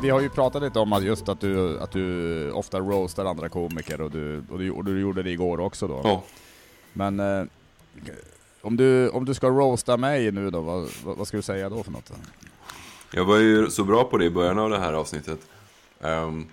Vi 0.01 0.09
har 0.09 0.21
ju 0.21 0.29
pratat 0.29 0.61
lite 0.63 0.79
om 0.79 0.93
att 0.93 1.03
just 1.03 1.29
att 1.29 1.39
du, 1.39 1.79
att 1.79 1.91
du 1.91 2.51
ofta 2.51 2.79
roastar 2.79 3.25
andra 3.25 3.49
komiker 3.49 4.01
och 4.01 4.11
du, 4.11 4.43
och 4.49 4.59
du, 4.59 4.71
och 4.71 4.85
du 4.85 4.99
gjorde 4.99 5.23
det 5.23 5.31
igår 5.31 5.59
också 5.59 5.87
då. 5.87 6.01
Ja, 6.03 6.23
Men 6.93 7.19
eh, 7.19 7.45
om, 8.61 8.77
du, 8.77 9.09
om 9.09 9.25
du 9.25 9.33
ska 9.33 9.49
roasta 9.49 9.97
mig 9.97 10.31
nu 10.31 10.49
då, 10.49 10.61
vad, 10.61 10.89
vad, 11.03 11.27
ska 11.27 11.37
du 11.37 11.43
säga 11.43 11.69
då 11.69 11.83
för 11.83 11.91
något? 11.91 12.11
Jag 13.11 13.25
var 13.25 13.37
ju 13.37 13.69
så 13.69 13.83
bra 13.83 14.03
på 14.03 14.17
det 14.17 14.25
i 14.25 14.29
början 14.29 14.59
av 14.59 14.69
det 14.69 14.79
här 14.79 14.93
avsnittet. 14.93 15.39
Ehm, 16.01 16.47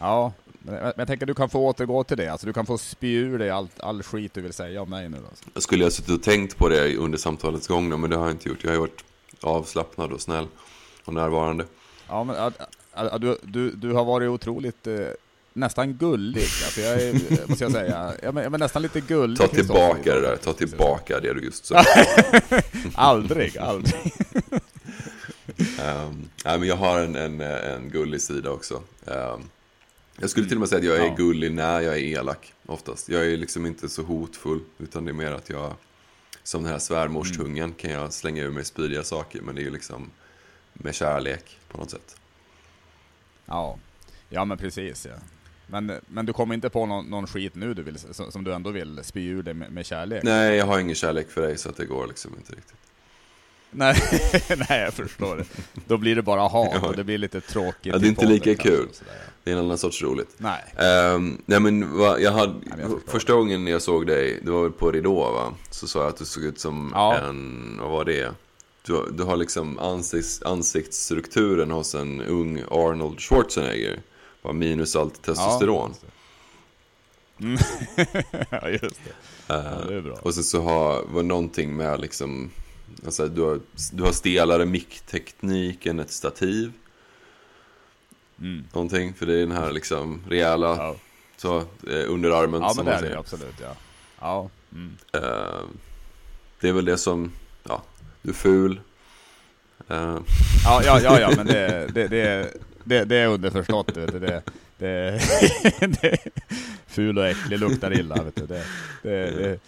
Ja, 0.00 0.32
men, 0.62 0.74
jag 0.96 1.06
tänker 1.06 1.14
att 1.14 1.26
du 1.26 1.34
kan 1.34 1.50
få 1.50 1.66
återgå 1.66 2.04
till 2.04 2.16
det. 2.16 2.28
Alltså 2.28 2.46
du 2.46 2.52
kan 2.52 2.66
få 2.66 2.78
spy 2.78 3.14
ur 3.16 3.38
dig 3.38 3.50
allt, 3.50 3.80
all 3.80 4.02
skit 4.02 4.34
du 4.34 4.40
vill 4.40 4.52
säga 4.52 4.82
om 4.82 4.90
mig 4.90 5.08
nu 5.08 5.16
då. 5.16 5.28
jag 5.54 5.62
skulle 5.62 5.84
ha 5.84 5.90
suttit 5.90 6.10
och 6.10 6.22
tänkt 6.22 6.56
på 6.56 6.68
det 6.68 6.96
under 6.96 7.18
samtalets 7.18 7.66
gång 7.66 7.90
då, 7.90 7.96
men 7.96 8.10
det 8.10 8.16
har 8.16 8.24
jag 8.24 8.32
inte 8.32 8.48
gjort. 8.48 8.64
Jag 8.64 8.70
har 8.70 8.78
varit 8.78 9.04
avslappnad 9.40 10.12
och 10.12 10.20
snäll 10.20 10.46
och 11.04 11.14
närvarande. 11.14 11.64
Ja, 12.08 12.24
men 12.24 12.36
att, 12.36 12.60
att, 12.92 13.12
att 13.12 13.20
du, 13.20 13.38
du, 13.42 13.70
du 13.70 13.92
har 13.92 14.04
varit 14.04 14.28
otroligt, 14.28 14.86
eh, 14.86 14.94
nästan 15.52 15.94
gullig. 15.94 16.42
Alltså 16.42 16.80
jag 16.80 17.02
är, 17.02 17.14
eh, 17.14 17.38
måste 17.48 17.64
jag 17.64 17.72
säga, 17.72 18.14
ja, 18.22 18.32
men, 18.32 18.44
ja, 18.44 18.50
men 18.50 18.60
nästan 18.60 18.82
lite 18.82 19.00
gullig. 19.00 19.38
Ta 19.38 19.46
tillbaka 19.46 20.14
det 20.14 20.20
där, 20.20 20.36
ta 20.36 20.52
tillbaka 20.52 21.20
det 21.20 21.34
du 21.34 21.40
just 21.40 21.66
sa. 21.66 21.82
Aldrig, 22.94 23.58
aldrig. 23.58 24.12
Um, 25.58 26.28
nej, 26.44 26.58
men 26.58 26.68
jag 26.68 26.76
har 26.76 27.00
en, 27.00 27.16
en, 27.16 27.40
en 27.40 27.88
gullig 27.90 28.20
sida 28.22 28.50
också. 28.50 28.82
Ehm, 29.06 29.40
jag 30.20 30.30
skulle 30.30 30.46
till 30.46 30.56
och 30.56 30.60
med 30.60 30.68
säga 30.68 30.78
att 30.78 30.84
jag 30.84 30.96
är 30.96 31.08
Ja. 31.08 31.14
gullig 31.14 31.52
när 31.52 31.80
jag 31.80 31.94
är 31.94 32.02
elak, 32.02 32.52
oftast. 32.66 33.08
Jag 33.08 33.26
är 33.26 33.36
liksom 33.36 33.66
inte 33.66 33.88
så 33.88 34.02
hotfull, 34.02 34.60
utan 34.78 35.04
det 35.04 35.10
är 35.10 35.14
mer 35.14 35.32
att 35.32 35.50
jag, 35.50 35.74
som 36.42 36.62
den 36.62 36.72
här 36.72 36.78
svärmorstungen, 36.78 37.72
kan 37.72 37.90
jag 37.90 38.12
slänga 38.12 38.42
ur 38.42 38.50
mig 38.50 38.64
spydiga 38.64 39.02
saker, 39.04 39.40
men 39.42 39.54
det 39.54 39.60
är 39.60 39.64
ju 39.64 39.70
liksom 39.70 40.10
med 40.72 40.94
kärlek 40.94 41.58
på 41.68 41.78
något 41.78 41.90
sätt. 41.90 42.16
Ja, 43.46 43.78
ja 44.28 44.44
men 44.44 44.58
precis 44.58 45.06
ja. 45.06 45.14
Men, 45.66 45.92
men 46.06 46.26
du 46.26 46.32
kommer 46.32 46.54
inte 46.54 46.70
på 46.70 46.86
någon, 46.86 47.06
någon 47.06 47.26
skit 47.26 47.54
nu 47.54 47.74
du 47.74 47.82
vill, 47.82 47.98
som, 47.98 48.32
som 48.32 48.44
du 48.44 48.54
ändå 48.54 48.70
vill 48.70 49.00
spy 49.04 49.26
ur 49.28 49.42
dig 49.42 49.54
med, 49.54 49.72
med 49.72 49.86
kärlek? 49.86 50.22
Nej, 50.22 50.56
jag 50.56 50.66
har 50.66 50.78
ingen 50.78 50.94
kärlek 50.96 51.30
för 51.30 51.42
dig, 51.42 51.58
så 51.58 51.68
att 51.68 51.76
det 51.76 51.84
går 51.86 52.06
liksom 52.06 52.34
inte 52.36 52.52
riktigt. 52.52 52.76
Nej, 53.70 53.96
nej 54.68 54.80
jag 54.80 54.94
förstår 54.94 55.36
det. 55.36 55.44
Då 55.86 55.96
blir 55.96 56.16
det 56.16 56.22
bara 56.22 56.40
hat 56.48 56.70
Ja. 56.82 56.88
och 56.88 56.96
det 56.96 57.04
blir 57.04 57.18
lite 57.18 57.40
tråkigt. 57.40 57.92
Ja, 57.92 57.98
det 57.98 58.06
är 58.06 58.08
inte 58.08 58.26
lika 58.26 58.54
kul. 58.54 58.88
sådär, 58.92 59.12
ja. 59.12 59.30
Det 59.44 59.50
är 59.50 59.54
en 59.56 59.64
annan 59.64 59.78
sorts 59.78 60.02
roligt. 60.02 60.28
Nej. 60.38 60.64
Ehm, 60.76 61.42
nej 61.46 61.60
men 61.60 61.98
va, 61.98 62.18
jag 62.18 62.32
hade, 62.32 62.52
men 62.64 62.80
jag 62.80 63.00
första 63.06 63.32
gången 63.32 63.66
jag 63.66 63.82
såg 63.82 64.06
dig, 64.06 64.40
det 64.44 64.50
var 64.50 64.62
väl 64.62 64.72
på 64.72 64.90
Ridå 64.90 65.30
va? 65.32 65.54
Så 65.70 65.86
sa 65.88 65.98
jag 65.98 66.08
att 66.08 66.16
du 66.16 66.24
såg 66.24 66.42
ut 66.44 66.60
som 66.60 66.90
Ja. 66.94 67.16
en, 67.16 67.78
vad 67.80 67.90
var 67.90 68.04
det? 68.04 68.32
Du, 68.86 69.10
du 69.12 69.22
har 69.22 69.36
liksom 69.36 69.78
ansikts, 69.78 70.42
ansiktsstrukturen 70.42 71.70
hos 71.70 71.94
en 71.94 72.20
ung 72.20 72.62
Arnold 72.70 73.20
Schwarzenegger. 73.20 74.00
Bara 74.42 74.52
minus 74.52 74.96
allt 74.96 75.22
testosteron. 75.22 75.94
Mm. 77.40 77.58
ja, 78.50 78.68
just 78.68 78.82
det. 79.04 79.12
Ja, 79.46 79.62
det 79.88 79.94
är 79.94 80.00
bra. 80.00 80.14
Och 80.22 80.34
sen 80.34 80.44
så 80.44 80.62
har, 80.62 81.02
var 81.08 81.22
någonting 81.22 81.76
med 81.76 82.00
liksom, 82.00 82.50
alltså 83.04 83.28
du 83.28 83.42
har, 83.42 83.60
du 83.92 84.02
har 84.02 84.12
stelare 84.12 84.66
mickteknik 84.66 85.86
än 85.86 86.00
ett 86.00 86.10
stativ. 86.10 86.72
Mm. 88.40 88.64
Någonting, 88.72 89.14
för 89.14 89.26
det 89.26 89.34
är 89.34 89.40
den 89.40 89.52
här 89.52 89.72
liksom 89.72 90.20
rejäla 90.28 90.76
Ja. 90.76 90.96
Så, 91.36 91.58
eh, 91.58 92.04
under 92.12 92.30
armen 92.30 92.60
Ja, 92.62 92.72
men 92.76 92.84
det 92.84 92.92
är 92.92 93.02
det 93.02 93.18
absolut, 93.18 93.54
ja. 93.62 93.74
Ja. 94.20 94.50
Mm. 94.72 94.96
Eh, 95.12 95.60
det 96.60 96.68
är 96.68 96.72
väl 96.72 96.84
det 96.84 96.98
som, 96.98 97.32
ja, 97.68 97.82
du 98.22 98.30
är 98.30 98.34
ful. 98.34 98.80
Eh, 99.88 100.18
Ja, 100.64 100.82
ja, 100.84 101.00
ja, 101.00 101.20
ja, 101.20 101.32
men 101.36 101.46
det, 101.46 101.86
det, 101.94 102.08
det, 102.08 102.52
det, 102.84 103.04
det 103.04 103.16
är 103.16 103.26
underförstått. 103.26 103.96
Vet 103.96 104.12
du. 104.12 104.18
Det, 104.18 104.42
det, 104.78 105.20
det, 106.00 106.18
ful 106.86 107.18
och 107.18 107.26
äcklig, 107.26 107.58
luktar 107.58 107.98
illa. 108.00 108.22
Vet 108.22 108.36
du. 108.36 108.46
Det, 108.46 108.64
det, 109.02 109.30
det, 109.30 109.60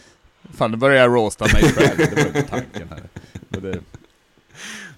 fan, 0.54 0.70
nu 0.70 0.76
börjar 0.76 0.96
jag 1.02 1.14
roasta 1.16 1.44
mig 1.52 1.62
själv. 1.72 1.96
Det 2.14 2.14
var 2.16 2.26
inte 2.26 2.42
tanken 2.42 2.88
här. 2.88 3.02
Det, 3.48 3.82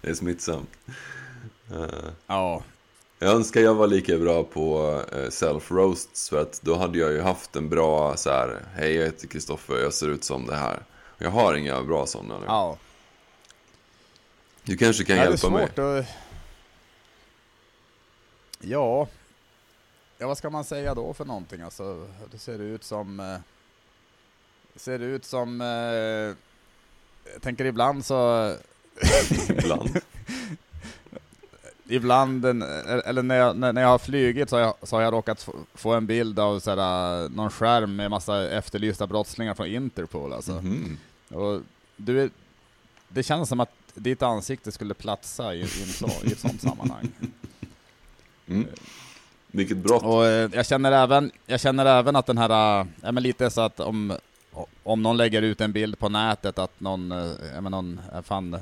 det 0.01 0.11
är 0.11 0.15
smittsamt. 0.15 0.71
Eh, 1.73 1.87
ja, 2.27 2.63
Jag 3.19 3.31
önskar 3.33 3.61
jag 3.61 3.75
var 3.75 3.87
lika 3.87 4.19
bra 4.19 4.45
på 4.45 5.03
eh, 5.13 5.17
self-roasts 5.19 6.31
för 6.31 6.43
att 6.43 6.61
då 6.63 6.77
hade 6.77 6.99
jag 6.99 7.13
ju 7.13 7.21
haft 7.21 7.57
en 7.57 7.69
bra 7.69 8.17
så 8.17 8.31
här. 8.31 8.61
Hej 8.75 8.95
jag 8.95 9.05
heter 9.05 9.27
Kristoffer, 9.29 9.75
jag 9.75 9.93
ser 9.93 10.09
ut 10.09 10.25
som 10.25 10.47
det 10.47 10.57
här. 10.57 10.83
Jag 11.19 11.31
har 11.31 11.55
inga 11.55 11.83
bra 11.83 12.07
sådana 12.07 12.39
nu. 12.39 12.45
ja. 12.47 12.77
Du 14.65 14.77
kanske 14.77 15.05
kan 15.05 15.17
Ja, 15.17 15.23
det 15.23 15.29
är 15.29 15.31
hjälpa 15.31 15.51
mig? 15.51 15.67
svårt 15.67 15.79
att... 15.79 16.07
Ja. 18.61 19.09
Ja, 20.19 20.27
vad 20.27 20.39
ska 20.39 20.51
man 20.51 20.65
säga 20.65 20.95
då 20.95 21.15
för 21.15 21.25
någonting? 21.25 21.61
Alltså, 21.61 22.07
det 22.31 22.39
ser 22.39 22.59
ut 22.59 22.85
som... 22.85 23.39
eh, 24.75 24.81
ser 24.81 24.99
ut 24.99 25.25
som... 25.25 25.61
eh, 25.61 26.37
Jag 27.35 27.43
tänker 27.43 27.65
ibland 27.65 28.05
så... 28.05 28.55
Ibland. 29.49 29.91
ibland, 31.89 32.45
en- 32.45 32.63
eller 33.05 33.23
när 33.23 33.37
jag, 33.37 33.57
när 33.57 33.81
jag 33.83 33.89
har 33.89 33.99
flugit 33.99 34.51
så 34.51 34.57
har 34.57 34.61
jag, 34.63 34.75
så 34.83 34.97
har 34.97 35.03
jag 35.03 35.13
råkat 35.13 35.49
få- 35.75 35.95
en 35.95 36.07
bild 36.07 36.39
av 36.39 36.61
sådär, 36.61 37.29
någon 37.29 37.51
skärm 37.51 37.97
med 37.97 38.11
massa 38.11 38.51
efterlysta 38.51 39.07
brottslingar 39.07 39.55
från 39.55 39.67
Interpol 39.67 40.33
alltså. 40.33 40.53
Mhm. 40.53 40.99
Och 41.31 41.61
du, 41.97 42.23
är- 42.23 42.31
det 43.09 43.23
känns 43.23 43.49
som 43.49 43.61
att 43.61 43.71
ditt 43.95 44.23
ansikte 44.23 44.73
skulle 44.73 44.95
platsa 44.95 45.55
i, 45.55 45.59
i, 45.59 45.63
en 45.63 45.69
så, 45.89 46.09
i 46.25 46.33
ett 46.33 46.39
sånt 46.41 46.61
sammanhang. 46.63 47.09
Mm. 48.47 48.67
Vilket 49.47 49.77
brott. 49.77 50.03
Och 50.03 50.27
eh, 50.27 50.51
jag 50.53 50.67
känner 50.67 50.93
även, 50.93 51.31
jag 51.47 51.61
känner 51.61 51.87
även 51.87 52.17
att 52.17 52.27
den 52.27 52.39
här, 52.39 52.81
äh, 52.81 53.13
men 53.13 53.23
lite 53.23 53.51
så 53.51 53.61
att 53.61 53.81
om, 53.81 54.13
om 54.83 55.03
någon 55.03 55.17
lägger 55.17 55.43
ut 55.43 55.61
en 55.61 55.73
bild 55.73 55.99
på 55.99 56.09
nätet 56.09 56.59
att 56.59 56.81
någon, 56.81 57.13
eh, 57.13 57.33
ja, 57.55 57.61
men 57.61 57.73
någon, 57.73 58.01
äh, 58.15 58.23
fan, 58.23 58.57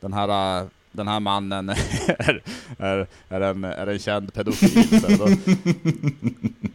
den 0.00 0.12
här, 0.12 0.58
äh, 0.60 0.66
den 0.92 1.08
här 1.08 1.20
mannen 1.20 1.68
är, 2.06 2.42
är, 2.78 3.06
är, 3.28 3.40
en, 3.40 3.64
är 3.64 3.86
en 3.86 3.98
känd 3.98 4.34
pedofil. 4.34 5.00
Då, 5.18 5.28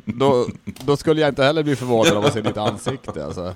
då, 0.06 0.48
då 0.86 0.98
skulle 0.98 1.22
jag 1.22 1.30
inte 1.30 1.44
heller 1.44 1.64
bli 1.64 1.76
förvånad 1.76 2.18
av 2.18 2.26
att 2.26 2.34
se 2.34 2.42
ditt 2.42 2.58
ansikte. 2.58 3.26
Alltså. 3.26 3.56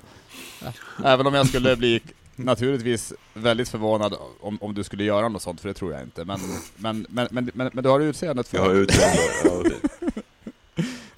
Även 1.04 1.26
om 1.26 1.34
jag 1.34 1.48
skulle 1.48 1.76
bli 1.76 2.00
naturligtvis 2.36 3.12
väldigt 3.34 3.68
förvånad 3.68 4.14
om, 4.40 4.58
om 4.60 4.74
du 4.74 4.84
skulle 4.84 5.04
göra 5.04 5.28
något 5.28 5.42
sånt, 5.42 5.60
för 5.60 5.68
det 5.68 5.74
tror 5.74 5.92
jag 5.92 6.02
inte. 6.02 6.24
Men, 6.24 6.40
men, 6.76 7.06
men, 7.08 7.28
men, 7.30 7.50
men, 7.54 7.70
men 7.72 7.84
du 7.84 7.90
har 7.90 8.00
utseendet 8.00 8.48
för 8.48 8.56
Jag 8.56 8.64
har 8.64 8.74
utseende. 8.74 9.74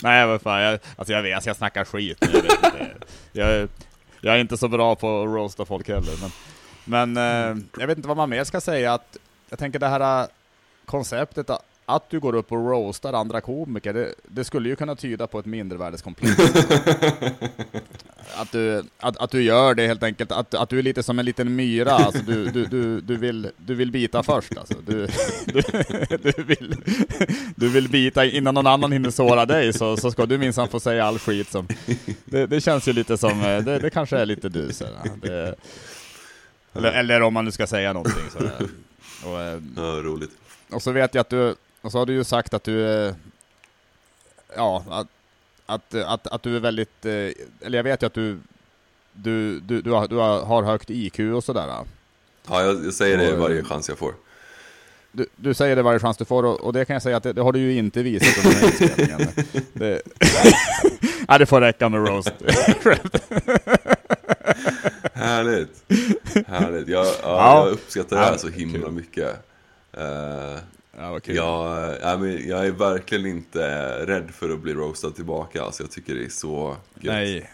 Nej 0.03 0.27
vad 0.27 0.43
fan, 0.43 0.61
jag, 0.63 0.79
alltså 0.97 1.13
jag 1.13 1.23
vet, 1.23 1.35
alltså 1.35 1.51
jag 1.51 1.57
snackar 1.57 1.85
skit. 1.85 2.19
Jag, 2.21 2.43
vet 2.43 2.53
inte. 2.53 2.91
jag, 3.33 3.69
jag 4.21 4.35
är 4.35 4.39
inte 4.39 4.57
så 4.57 4.69
bra 4.69 4.95
på 4.95 5.23
att 5.23 5.27
roasta 5.27 5.65
folk 5.65 5.89
heller. 5.89 6.13
Men, 6.21 6.31
men 6.85 7.17
eh, 7.17 7.65
jag 7.79 7.87
vet 7.87 7.99
inte 7.99 8.09
vad 8.09 8.17
man 8.17 8.31
mer 8.31 8.45
ska 8.45 8.61
säga. 8.61 8.95
Att, 8.95 9.17
jag 9.51 9.59
tänker 9.59 9.79
det 9.79 9.89
här 9.89 10.23
eh, 10.23 10.29
konceptet 10.85 11.51
eh, 11.51 11.59
att, 11.87 12.11
du 12.11 12.21
går 12.21 12.35
upp 12.35 12.53
och 12.53 12.59
roastar 12.71 13.13
andra 13.13 13.41
komiker, 13.41 13.93
det, 13.95 14.15
det 14.23 14.45
skulle 14.45 14.69
ju 14.69 14.77
kunna 14.77 14.97
tyda 14.97 15.27
på 15.27 15.39
ett 15.39 15.47
mindervärdeskomplex. 15.47 16.37
att, 18.37 18.53
du, 18.53 18.85
att, 18.99 19.17
att 19.17 19.31
du 19.31 19.43
gör 19.43 19.75
det 19.75 19.87
helt 19.87 20.03
enkelt, 20.03 20.33
att, 20.33 20.55
att 20.55 20.69
du 20.69 20.79
är 20.79 20.83
lite 20.83 21.03
som 21.03 21.19
en 21.19 21.25
liten 21.25 21.57
myra, 21.57 21.93
alltså 21.93 22.23
du, 22.23 22.45
du, 22.45 22.65
du, 22.65 23.01
du, 23.01 23.17
vill, 23.17 23.51
du 23.57 23.75
vill 23.75 23.93
bita 23.93 24.23
först 24.23 24.59
alltså. 24.59 24.75
Du, 24.87 25.07
du, 25.47 25.63
du, 26.37 26.43
vill, 26.43 26.77
du 27.57 27.69
vill 27.69 27.89
bita 27.89 28.25
innan 28.25 28.55
någon 28.55 28.67
annan 28.67 28.93
hinner 28.93 29.11
såra 29.11 29.47
dig, 29.47 29.73
så, 29.73 29.97
så 29.97 30.11
ska 30.11 30.27
du 30.27 30.39
minsann 30.39 30.69
få 30.69 30.81
säga 30.81 31.05
all 31.05 31.19
skit 31.19 31.51
som... 31.51 31.69
Det, 32.25 32.47
det 32.47 32.61
känns 32.61 32.89
ju 32.89 32.93
lite 32.93 33.19
som, 33.19 33.41
eh, 33.41 33.59
det, 33.65 33.79
det 33.79 33.91
kanske 33.91 34.19
är 34.19 34.27
lite 34.27 34.49
du 34.49 34.73
så 34.73 34.85
det, 35.23 35.55
eller, 36.75 36.93
eller 36.93 37.23
om 37.23 37.35
man 37.35 37.45
nu 37.45 37.51
ska 37.51 37.67
säga 37.67 37.93
någonting 37.93 38.23
så. 38.33 38.39
Och, 39.29 39.41
eh, 39.41 39.61
Ja, 39.77 39.83
roligt. 39.83 40.31
och 40.71 40.83
så 40.83 40.93
vet 40.93 41.15
jag 41.15 41.21
att 41.21 41.31
du, 41.31 41.55
och 41.87 41.93
så 41.93 41.99
har 41.99 42.07
du 42.07 42.13
ju 42.13 42.25
sagt 42.25 42.55
att 42.55 42.65
du, 42.65 42.87
eh, 42.87 43.15
ja, 44.57 44.85
att, 44.89 45.07
att, 45.67 45.95
att, 45.95 46.27
att 46.27 46.43
du 46.43 46.57
är 46.57 46.61
väldigt, 46.61 47.05
eh, 47.05 47.13
eller 47.61 47.79
jag 47.79 47.83
vet 47.83 48.03
ju 48.03 48.07
att 48.07 48.15
du, 48.15 48.39
du, 49.13 49.61
du, 49.61 49.83
du, 49.83 49.91
har, 49.91 50.09
du 50.09 50.17
har 50.17 50.63
högt 50.63 50.91
IQ 50.91 51.19
och 51.19 51.45
sådär. 51.45 51.67
Ja, 52.49 52.63
jag, 52.63 52.93
säger 52.95 53.19
det 53.19 53.37
varje 53.37 53.59
eh, 53.59 53.65
chans 53.65 53.89
jag 53.89 53.99
får. 53.99 54.15
Du, 55.13 55.27
du 55.37 55.55
säger 55.55 55.77
det 55.77 55.83
varje 55.83 55.99
chans 55.99 56.17
du 56.17 56.25
får 56.25 56.43
och, 56.43 56.61
och 56.61 56.73
det 56.73 56.85
kan 56.85 56.95
jag 56.95 57.03
säga 57.03 57.17
att 57.17 57.23
det, 57.23 57.33
det 57.33 57.43
har 57.43 57.53
du 57.53 57.59
ju 57.59 57.79
inte 57.79 58.03
visat 58.03 58.45
under 58.45 58.61
den 58.61 58.71
här 58.71 58.83
inspelningen. 58.83 59.29
Det, 59.73 60.03
ja, 61.29 61.39
det 61.39 61.47
får 61.47 61.61
räcka 61.61 61.89
med 61.89 62.09
roast. 62.09 62.33
Härligt. 65.13 65.85
Härligt. 66.47 66.89
Jag, 66.89 67.07
ja, 67.07 67.13
Ja. 67.23 67.67
jag 67.67 67.73
uppskattar 67.73 68.17
det 68.17 68.23
här 68.25 68.37
så 68.37 68.49
himla 68.49 68.91
mycket. 68.91 69.37
Eh, 69.93 70.57
Ja, 70.99 71.11
vad 71.11 71.23
kul. 71.23 71.37
jag, 71.37 71.95
ja, 72.03 72.17
men 72.19 72.49
jag 72.49 72.67
är 72.67 72.71
verkligen 72.71 73.27
inte 73.27 73.89
rädd 74.07 74.31
för 74.31 74.51
att 74.51 74.59
bli 74.61 74.75
roastad 74.75 75.11
tillbaka. 75.11 75.63
Alltså, 75.63 75.83
jag 75.83 75.91
tycker 75.91 76.15
det 76.15 76.25
är 76.25 76.29
så 76.29 76.77
gött. 76.95 77.15
Nej, 77.15 77.51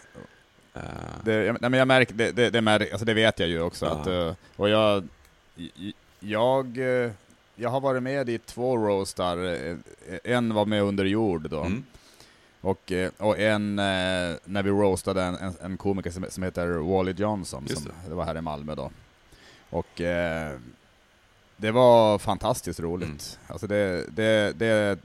Eh, 0.75 0.81
Det, 1.23 1.33
jag, 1.33 1.57
nej, 1.61 1.69
men 1.69 1.77
jag 1.77 1.87
märker, 1.87 2.13
det, 2.13 2.31
det, 2.31 2.49
det, 2.49 2.61
märk, 2.61 2.91
alltså 2.91 3.05
det 3.05 3.13
vet 3.13 3.39
jag 3.39 3.49
ju 3.49 3.61
också. 3.61 3.85
Ja. 3.85 3.91
Att, 3.91 4.07
eh, 4.07 4.33
och 4.55 4.69
jag, 4.69 5.07
jag, 6.19 6.77
eh, 6.77 7.11
jag 7.55 7.69
har 7.69 7.79
varit 7.81 8.03
med 8.03 8.29
i 8.29 8.37
två 8.37 8.77
roastar. 8.77 9.37
eh, 9.53 9.75
En 10.23 10.53
var 10.53 10.65
med 10.65 10.83
under 10.83 11.05
jord 11.05 11.49
då. 11.49 11.59
mm. 11.61 11.83
Och, 12.61 12.91
eh, 12.91 13.11
och 13.17 13.39
en 13.39 13.79
eh, 13.79 14.35
när 14.45 14.63
vi 14.63 14.69
roastade 14.69 15.21
en, 15.23 15.35
en, 15.35 15.53
en 15.61 15.77
komiker 15.77 16.11
som, 16.11 16.25
som 16.29 16.43
heter 16.43 16.67
Wally 16.67 17.11
Johnson. 17.11 17.67
Som, 17.67 17.83
det. 17.83 18.09
det 18.09 18.15
var 18.15 18.25
här 18.25 18.37
i 18.37 18.41
Malmö 18.41 18.75
då. 18.75 18.91
Och 19.69 20.01
eh, 20.01 20.51
det 21.57 21.71
var 21.71 22.19
fantastiskt 22.19 22.79
roligt. 22.79 23.07
Mm. 23.07 23.53
Alltså 23.53 23.67
det, 23.67 24.05
det, 24.15 24.59
det 24.59 24.65
är 24.65 24.97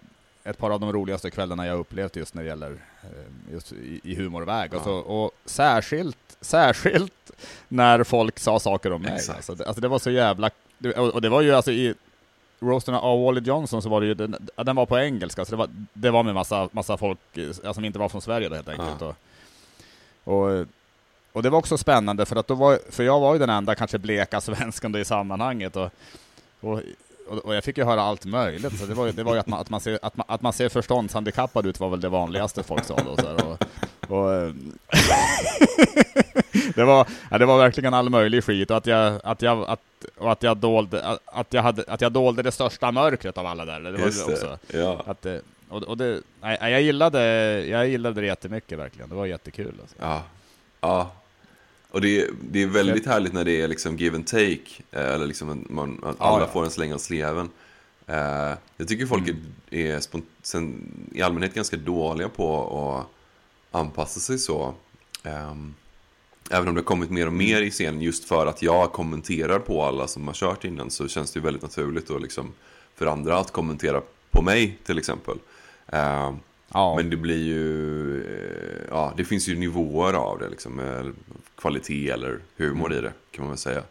ett 0.45 0.59
par 0.59 0.71
av 0.71 0.81
de 0.81 0.93
roligaste 0.93 1.31
kvällarna 1.31 1.67
jag 1.67 1.79
upplevt 1.79 2.17
just 2.17 2.35
när 2.35 2.43
det 2.43 2.49
gäller 2.49 2.71
eh, 3.03 3.53
just 3.53 3.73
i, 3.73 4.01
i 4.05 4.15
humorväg. 4.15 4.71
Ja. 4.73 4.77
Och, 4.77 4.85
så, 4.85 4.95
och 4.95 5.31
särskilt, 5.45 6.37
särskilt 6.41 7.31
när 7.69 8.05
folk 8.05 8.39
sa 8.39 8.61
saker 8.61 8.93
om 8.93 9.03
mig. 9.03 9.13
Alltså 9.13 9.55
det, 9.55 9.67
alltså 9.67 9.81
det 9.81 9.89
var 9.89 9.99
så 9.99 10.11
jävla... 10.11 10.51
Och, 10.97 11.23
det 11.23 11.29
var 11.29 11.41
ju 11.41 11.53
alltså 11.55 11.73
i 11.73 11.95
roasten 12.61 12.95
av 12.95 13.23
Wally 13.23 13.41
Johnson 13.41 13.83
så 13.83 13.89
var 13.89 14.01
det 14.01 14.07
ju, 14.07 14.15
den, 14.15 14.49
ja, 14.57 14.65
den 14.65 14.77
var 14.77 14.87
på 14.87 14.99
engelska, 14.99 15.45
så 15.45 15.51
det 15.51 15.57
var, 15.57 15.69
det 15.93 16.11
var 16.11 16.23
med 16.23 16.35
massa, 16.35 16.69
massa 16.73 16.97
folk 16.97 17.19
ja, 17.63 17.75
som 17.75 17.85
inte 17.85 17.99
var 17.99 18.09
från 18.09 18.23
Sverige 18.23 18.49
då 18.49 18.55
helt 18.55 18.69
enkelt. 18.69 19.01
Ja. 19.01 19.15
Och, 20.25 20.35
och, 20.35 20.67
och 21.33 21.43
det 21.43 21.51
var 21.51 21.59
också 21.59 21.79
spännande 21.79 22.27
för 22.27 22.37
att 22.37 22.47
då 22.47 22.55
var, 22.55 22.79
för 22.91 23.03
jag 23.03 23.21
var 23.21 23.33
ju 23.33 23.39
den 23.39 23.51
enda 23.51 23.75
kanske 23.75 23.99
bleka 23.99 24.41
svensken 24.41 24.93
då 24.93 24.99
i 24.99 25.05
sammanhanget 25.05 25.77
och, 25.77 25.91
och, 26.61 26.81
och, 27.45 27.55
jag 27.55 27.65
fick 27.65 27.79
ju 27.79 27.85
höra 27.85 28.03
allt 28.03 28.25
möjligt. 28.25 28.79
Så 28.79 28.87
det 28.87 28.95
var 28.95 29.07
ju, 29.07 29.13
det 29.13 29.23
var 29.23 29.35
ju 29.35 29.41
att, 29.41 29.47
man, 29.47 29.61
att, 29.61 29.71
man 29.71 29.81
ser, 29.81 29.99
att, 30.03 30.17
man, 30.17 30.27
att 30.29 30.43
man 30.43 30.53
ser 30.53 30.69
förståndshandikappad 30.69 31.67
ut 31.67 31.81
var 31.81 31.89
väl 31.89 32.01
det 32.01 32.09
vanligaste 32.09 32.63
folk 32.63 32.85
sa 32.85 32.97
då. 32.97 33.17
Så 33.17 33.35
och, 33.35 33.59
och, 34.19 34.35
eh, 34.35 34.51
det, 36.75 36.85
var, 36.85 37.07
ja, 37.31 37.39
det 37.39 37.47
var 37.47 37.59
verkligen 37.59 37.95
all 37.95 38.11
möjlig 38.11 38.45
skit 38.45 38.71
och 38.71 38.77
att 38.77 38.87
jag, 38.87 39.21
att 39.25 39.43
jag, 39.43 39.65
att, 39.69 39.81
och 40.19 40.33
att 40.33 40.43
jag, 40.43 40.57
dolde, 40.57 41.05
att, 41.05 41.19
att, 41.25 41.53
jag 41.53 41.63
hade, 41.63 41.85
att 41.89 42.01
jag 42.01 42.13
dolde 42.13 42.43
det 42.43 42.53
största 42.53 42.93
mörkret 42.93 43.39
av 43.39 43.47
alla 43.47 43.65
där. 43.65 43.81
Det 43.81 43.93
var 43.93 43.99
Just 43.99 44.27
det 44.27 44.33
det. 44.33 44.37
också. 44.37 44.59
Ja. 44.79 45.03
Att, 45.07 45.23
det- 45.23 45.41
och, 45.69 45.83
och 45.83 45.97
det, 45.97 46.21
nej, 46.41 46.59
jag, 46.61 46.83
gillade, 46.83 47.21
jag 47.67 47.89
gillade 47.89 48.21
det 48.21 48.27
jättemycket 48.27 48.79
verkligen. 48.79 49.09
Det 49.09 49.15
var 49.15 49.27
jättekul. 49.27 49.75
Alltså. 49.81 49.97
Ja. 50.01 50.23
ja. 50.81 51.11
Och 51.91 52.01
det 52.01 52.21
är, 52.21 52.31
det 52.51 52.63
är 52.63 52.67
väldigt 52.67 53.07
härligt 53.07 53.33
när 53.33 53.45
det 53.45 53.61
är 53.61 53.69
liksom 53.69 53.97
give 53.97 54.17
and 54.17 54.27
take. 54.27 54.83
eh, 54.91 55.15
Eller 55.15 55.27
liksom 55.27 55.67
man, 55.71 56.15
alla 56.19 56.41
ja. 56.41 56.47
får 56.53 56.65
en 56.65 56.71
släng 56.71 56.93
av 56.93 56.99
sleven. 56.99 57.51
Eh, 58.07 58.53
Jag 58.77 58.89
tycker 58.89 59.07
folk 59.07 59.29
Mm. 59.29 59.45
är, 59.71 59.79
är 59.97 60.01
sen, 60.43 60.83
i 61.13 61.23
allmänhet 61.23 61.55
ganska 61.55 61.77
dåliga 61.77 62.29
på 62.29 63.07
att 63.71 63.81
anpassa 63.81 64.21
sig 64.21 64.39
så. 64.39 64.75
Ehm, 65.23 65.75
Även 66.51 66.69
om 66.69 66.75
det 66.75 66.81
har 66.81 66.85
kommit 66.85 67.11
mer 67.11 67.27
och 67.27 67.33
mer 67.33 67.63
i 67.63 67.71
scenen 67.71 68.01
just 68.03 68.25
för 68.25 68.47
att 68.47 68.63
jag 68.63 68.93
kommenterar 68.93 69.59
på 69.59 69.83
alla 69.83 70.07
som 70.07 70.27
har 70.27 70.35
kört 70.35 70.65
innan 70.65 70.91
så 70.91 71.09
känns 71.09 71.33
det 71.33 71.39
ju 71.39 71.45
väldigt 71.45 71.63
naturligt 71.63 72.11
och 72.11 72.21
liksom 72.21 72.53
för 72.95 73.07
andra 73.07 73.39
att 73.39 73.51
kommentera 73.53 74.03
på 74.31 74.43
mig 74.43 74.79
till 74.85 74.99
exempel. 74.99 75.39
Ehm, 75.87 76.37
Ja, 76.73 76.97
men 76.97 77.11
det 77.11 77.17
blir 77.17 77.43
ju, 77.43 78.17
eh, 78.25 78.83
ja 78.91 79.13
det 79.17 79.25
finns 79.25 79.49
ju 79.49 79.57
nivåer 79.59 80.13
av 80.15 80.39
det 80.39 80.49
liksom. 80.49 80.81
Eh, 81.59 81.61
Kvalitet 81.61 82.11
eller 82.11 82.39
humor 82.57 82.93
i 82.95 83.01
det 83.01 83.13
kan 83.31 83.45
man 83.45 83.51
väl 83.51 83.59
säga. 83.59 83.83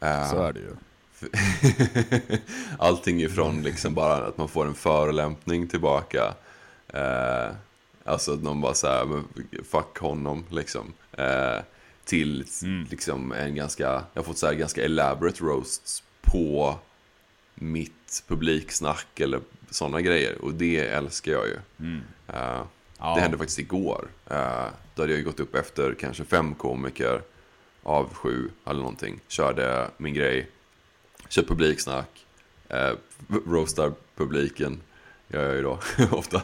Eh, 0.00 0.16
Mm. 0.16 0.30
så 0.30 0.42
är 0.42 0.52
det 0.52 0.60
ju. 0.60 0.76
Allting 2.78 3.22
ifrån 3.22 3.62
liksom 3.62 3.94
bara 3.94 4.26
att 4.26 4.38
man 4.38 4.48
får 4.48 4.66
en 4.66 4.74
förolämpning 4.74 5.68
tillbaka. 5.68 6.34
Eh, 6.88 7.50
Alltså 8.06 8.34
att 8.34 8.42
någon 8.42 8.60
bara 8.60 8.74
såhär, 8.74 9.22
fuck 9.64 9.98
honom 9.98 10.44
liksom. 10.50 10.92
Eh, 11.12 11.58
till 12.04 12.44
mm. 12.62 12.86
liksom 12.90 13.32
en 13.32 13.54
ganska, 13.54 13.84
jag 13.84 14.22
har 14.22 14.22
fått 14.22 14.38
så 14.38 14.52
ganska 14.52 14.84
elaborate 14.84 15.44
roasts 15.44 16.02
på 16.22 16.78
mitt 17.54 18.24
publiksnack 18.28 19.20
eller 19.20 19.40
sådana 19.70 20.00
grejer. 20.00 20.38
Och 20.42 20.54
det 20.54 20.78
älskar 20.78 21.32
jag 21.32 21.46
ju. 21.46 21.56
Mm. 21.80 22.00
Uh, 22.34 22.62
ja. 22.98 23.14
Det 23.14 23.20
hände 23.20 23.38
faktiskt 23.38 23.58
igår. 23.58 24.08
Då 24.96 25.02
hade 25.02 25.14
jag 25.14 25.24
gått 25.24 25.40
upp 25.40 25.54
efter 25.54 25.94
kanske 25.94 26.24
fem 26.24 26.54
komiker 26.54 27.22
av 27.82 28.14
sju 28.14 28.50
eller 28.64 28.80
någonting. 28.80 29.20
Körde 29.28 29.90
min 29.96 30.14
grej, 30.14 30.50
kört 31.28 31.48
publiksnack, 31.48 32.26
uh, 32.74 32.96
roastar 33.46 33.92
publiken. 34.16 34.80
Jag 35.28 35.42
är 35.42 35.54
ju 35.54 35.62
då 35.62 35.78
ofta. 36.10 36.42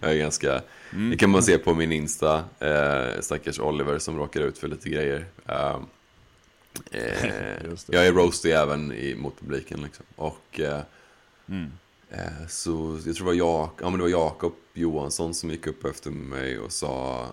jag 0.00 0.12
är 0.12 0.16
ganska, 0.16 0.62
mm. 0.92 1.10
det 1.10 1.16
kan 1.16 1.30
man 1.30 1.42
se 1.42 1.58
på 1.58 1.74
min 1.74 1.92
Insta, 1.92 2.44
eh, 2.58 3.20
stackars 3.20 3.58
Oliver 3.60 3.98
som 3.98 4.18
råkar 4.18 4.40
ut 4.40 4.58
för 4.58 4.68
lite 4.68 4.88
grejer. 4.88 5.26
Uh, 5.48 5.82
eh, 6.90 7.72
jag 7.86 8.06
är 8.06 8.12
roasty 8.12 8.50
även 8.50 8.92
i, 8.92 9.14
mot 9.14 9.40
publiken 9.40 9.82
liksom. 9.82 10.04
Och 10.16 10.60
eh, 10.60 10.82
mm. 11.48 11.72
eh, 12.10 12.46
så 12.48 13.00
jag 13.06 13.16
tror 13.16 13.32
det 13.32 13.42
var, 13.42 13.64
Jak 13.64 13.72
ja, 13.80 13.90
men 13.90 13.92
det 13.92 14.02
var 14.02 14.10
Jakob 14.10 14.54
Johansson 14.74 15.34
som 15.34 15.50
gick 15.50 15.66
upp 15.66 15.84
efter 15.84 16.10
mig 16.10 16.58
och 16.58 16.72
sa 16.72 17.26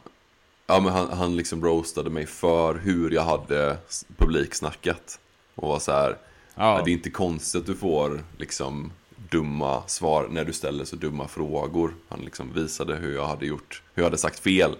Ja 0.69 0.79
men 0.79 0.93
han, 0.93 1.11
han 1.11 1.35
liksom 1.35 1.65
roastade 1.65 2.09
mig 2.09 2.25
för 2.25 2.75
hur 2.75 3.11
jag 3.11 3.23
hade 3.23 3.77
publiksnackat. 4.17 5.19
Och 5.55 5.67
var 5.67 5.79
så 5.79 5.91
här, 5.91 6.17
ja. 6.55 6.81
det 6.85 6.91
är 6.91 6.93
inte 6.93 7.09
konstigt 7.09 7.61
att 7.61 7.67
du 7.67 7.75
får 7.75 8.23
liksom 8.37 8.91
dumma 9.29 9.83
svar 9.87 10.27
när 10.29 10.45
du 10.45 10.53
ställer 10.53 10.85
så 10.85 10.95
dumma 10.95 11.27
frågor. 11.27 11.93
Han 12.09 12.19
liksom 12.19 12.53
visade 12.53 12.95
hur 12.95 13.15
jag 13.15 13.27
hade 13.27 13.45
gjort, 13.45 13.81
hur 13.93 14.03
jag 14.03 14.07
hade 14.07 14.17
sagt 14.17 14.39
fel 14.39 14.71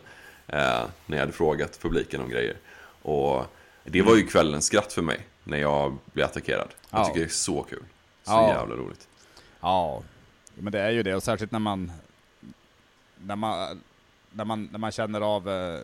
eh, 0.48 0.84
när 1.06 1.18
jag 1.18 1.20
hade 1.20 1.32
frågat 1.32 1.80
publiken 1.82 2.22
om 2.22 2.30
grejer. 2.30 2.58
Och 3.02 3.46
det 3.84 4.02
var 4.02 4.16
ju 4.16 4.28
kvällens 4.28 4.66
skratt 4.66 4.94
för 4.94 5.02
mig 5.02 5.20
när 5.44 5.58
jag 5.58 5.98
blev 6.14 6.26
attackerad. 6.26 6.68
Jag 6.90 7.06
tycker 7.06 7.20
det 7.20 7.26
är 7.26 7.30
så 7.30 7.64
kul. 7.64 7.84
Så 8.24 8.32
ja. 8.32 8.50
jävla 8.50 8.76
roligt. 8.76 9.08
Ja, 9.60 10.04
men 10.56 10.72
det 10.72 10.80
är 10.80 10.92
ju 10.92 11.04
det. 11.04 11.16
Och 11.16 11.24
särskilt 11.24 11.52
när 11.52 11.60
man, 11.60 11.92
när 13.18 13.36
man, 13.36 13.82
när 14.38 14.46
man, 14.46 14.70
när 14.72 14.80
man 14.80 14.92
känner 14.92 15.22
av 15.22 15.50
eh, 15.50 15.80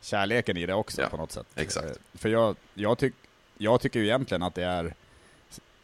kärleken 0.00 0.56
i 0.56 0.66
det 0.66 0.74
också 0.74 1.02
ja, 1.02 1.08
på 1.08 1.16
något 1.16 1.32
sätt. 1.32 1.46
Exakt. 1.54 1.86
Eh, 1.86 1.92
för 2.14 2.28
jag, 2.28 2.56
jag, 2.74 2.98
tyck, 2.98 3.14
jag 3.58 3.80
tycker 3.80 4.00
ju 4.00 4.04
egentligen 4.04 4.42
att 4.42 4.54
det 4.54 4.64
är 4.64 4.94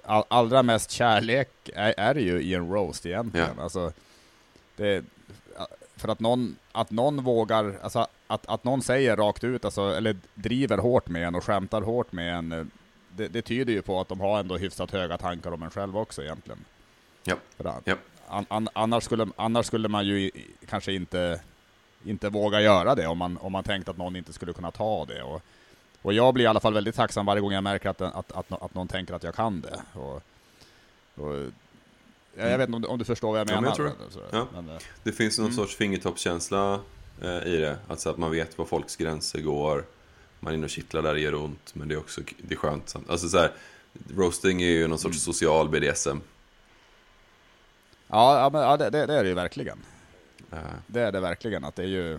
all, 0.02 0.24
allra 0.28 0.62
mest 0.62 0.90
kärlek 0.90 1.70
är, 1.74 1.94
är 1.96 2.14
ju 2.14 2.42
i 2.42 2.54
en 2.54 2.68
roast 2.68 3.06
egentligen. 3.06 3.54
Ja. 3.56 3.62
Alltså, 3.62 3.92
det, 4.76 5.04
för 5.96 6.08
att 6.08 6.20
någon, 6.20 6.56
att 6.72 6.90
någon 6.90 7.24
vågar, 7.24 7.78
alltså 7.82 8.06
att, 8.26 8.46
att 8.46 8.64
någon 8.64 8.82
säger 8.82 9.16
rakt 9.16 9.44
ut, 9.44 9.64
alltså, 9.64 9.82
eller 9.82 10.16
driver 10.34 10.78
hårt 10.78 11.08
med 11.08 11.26
en 11.26 11.34
och 11.34 11.44
skämtar 11.44 11.82
hårt 11.82 12.12
med 12.12 12.34
en, 12.34 12.52
eh, 12.52 12.64
det, 13.16 13.28
det 13.28 13.42
tyder 13.42 13.72
ju 13.72 13.82
på 13.82 14.00
att 14.00 14.08
de 14.08 14.20
har 14.20 14.40
ändå 14.40 14.56
hyfsat 14.56 14.90
höga 14.90 15.18
tankar 15.18 15.52
om 15.52 15.62
en 15.62 15.70
själv 15.70 15.98
också 15.98 16.22
egentligen. 16.22 16.64
Ja. 17.24 17.36
ja. 17.84 17.96
An, 18.28 18.46
an, 18.48 18.68
annars, 18.72 19.04
skulle, 19.04 19.26
annars 19.36 19.66
skulle 19.66 19.88
man 19.88 20.06
ju 20.06 20.30
kanske 20.68 20.92
inte, 20.92 21.40
inte 22.04 22.28
våga 22.28 22.60
göra 22.60 22.94
det 22.94 23.06
om 23.06 23.18
man, 23.18 23.38
om 23.40 23.52
man 23.52 23.64
tänkte 23.64 23.90
att 23.90 23.96
någon 23.96 24.16
inte 24.16 24.32
skulle 24.32 24.52
kunna 24.52 24.70
ta 24.70 25.04
det. 25.04 25.22
Och, 25.22 25.42
och 26.02 26.12
jag 26.12 26.34
blir 26.34 26.44
i 26.44 26.48
alla 26.48 26.60
fall 26.60 26.74
väldigt 26.74 26.94
tacksam 26.94 27.26
varje 27.26 27.40
gång 27.40 27.52
jag 27.52 27.64
märker 27.64 27.88
att, 27.88 28.00
att, 28.00 28.32
att, 28.32 28.62
att 28.62 28.74
någon 28.74 28.88
tänker 28.88 29.14
att 29.14 29.22
jag 29.22 29.34
kan 29.34 29.60
det. 29.60 30.00
Och, 30.00 30.22
och 31.14 31.50
jag 32.36 32.58
vet 32.58 32.68
inte 32.68 32.76
om 32.76 32.82
du, 32.82 32.88
om 32.88 32.98
du 32.98 33.04
förstår 33.04 33.30
vad 33.30 33.40
jag 33.40 33.46
menar. 33.46 33.74
Ja, 33.78 33.84
men 33.84 33.92
jag 34.14 34.24
ja. 34.30 34.46
men, 34.52 34.68
eh, 34.68 34.82
det 35.02 35.12
finns 35.12 35.38
någon 35.38 35.46
mm. 35.46 35.56
sorts 35.56 35.76
fingertoppskänsla 35.76 36.80
eh, 37.22 37.46
i 37.46 37.56
det. 37.56 37.78
Alltså 37.88 38.10
att 38.10 38.18
man 38.18 38.30
vet 38.30 38.58
var 38.58 38.64
folks 38.64 38.96
gränser 38.96 39.40
går. 39.40 39.84
Man 40.40 40.52
är 40.52 40.56
inne 40.56 40.64
och 40.64 40.70
kittlar 40.70 41.02
där 41.02 41.14
det 41.14 41.20
gör 41.20 41.34
ont. 41.34 41.74
Men 41.74 41.88
det 41.88 41.94
är 41.94 41.98
också 41.98 42.20
det 42.38 42.54
är 42.54 42.58
skönt. 42.58 42.96
Alltså 43.08 43.28
så 43.28 43.38
här, 43.38 43.52
roasting 44.16 44.62
är 44.62 44.66
ju 44.66 44.88
någon 44.88 44.98
sorts 44.98 45.26
mm. 45.26 45.34
social 45.34 45.68
BDSM. 45.68 46.18
Ja, 48.08 48.40
ja, 48.40 48.50
men, 48.52 48.62
ja 48.62 48.76
det, 48.76 48.90
det, 48.90 48.98
är 48.98 49.22
det 49.22 49.28
ju 49.28 49.34
verkligen. 49.34 49.78
Det 50.86 51.00
är 51.00 51.12
det 51.12 51.20
verkligen. 51.20 51.64
Att 51.64 51.76
det 51.76 51.82
är 51.82 51.86
ju 51.86 52.18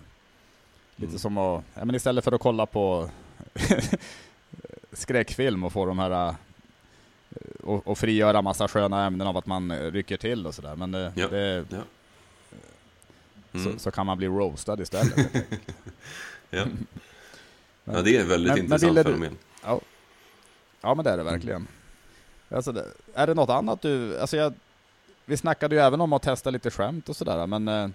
lite 0.96 1.10
mm. 1.10 1.20
som 1.20 1.38
att, 1.38 1.64
ja, 1.74 1.86
men 1.86 1.96
istället 1.96 2.24
för 2.24 2.32
att 2.32 2.42
kolla 2.42 2.66
på 2.66 3.10
skräckfilm 4.92 5.64
och 5.64 5.74
få 5.74 5.86
de 5.86 6.00
här 6.00 6.28
eh, 6.28 6.36
och, 7.64 7.88
och 7.88 7.98
frigöra 7.98 8.42
massa 8.42 8.68
sköna 8.68 9.06
ämnen 9.06 9.28
av 9.28 9.38
att 9.38 9.46
man 9.46 9.92
rycker 9.92 10.18
till 10.18 10.48
och 10.48 10.56
sådär. 10.56 10.76
Men 10.76 10.92
det, 10.92 11.14
ja. 11.16 11.28
det 11.28 11.66
ja. 11.70 11.78
Mm. 13.54 13.74
Så, 13.74 13.80
så, 13.80 13.92
kan 13.92 14.06
man 14.06 14.18
bli 14.18 14.28
roastad 14.28 14.82
istället. 14.82 15.16
ja. 16.50 16.66
Men, 17.84 17.96
ja, 17.96 18.02
det 18.02 18.18
är 18.18 18.22
ett 18.22 18.28
väldigt 18.28 18.54
men, 18.54 18.64
intressant 18.64 18.94
men 18.94 19.04
fenomen. 19.04 19.38
Ja. 19.64 19.82
ja, 20.82 20.96
men 20.96 21.06
det 21.06 21.12
är 21.12 21.18
det 21.18 21.24
verkligen. 21.24 21.56
Mm. 21.56 21.68
Alltså, 22.50 22.72
det, 22.72 22.86
är 23.14 23.28
det 23.28 23.34
något 23.34 23.50
annat 23.50 23.82
du, 23.82 24.20
alltså 24.20 24.38
jag, 24.38 24.54
vi 25.26 25.38
snackade 25.38 25.76
ju 25.76 25.82
även 25.82 26.02
om 26.02 26.14
att 26.14 26.22
testa 26.22 26.50
lite 26.50 26.72
skämt 26.72 27.10
och 27.10 27.16
sådär, 27.16 27.48
men 27.48 27.68
eh, 27.68 27.90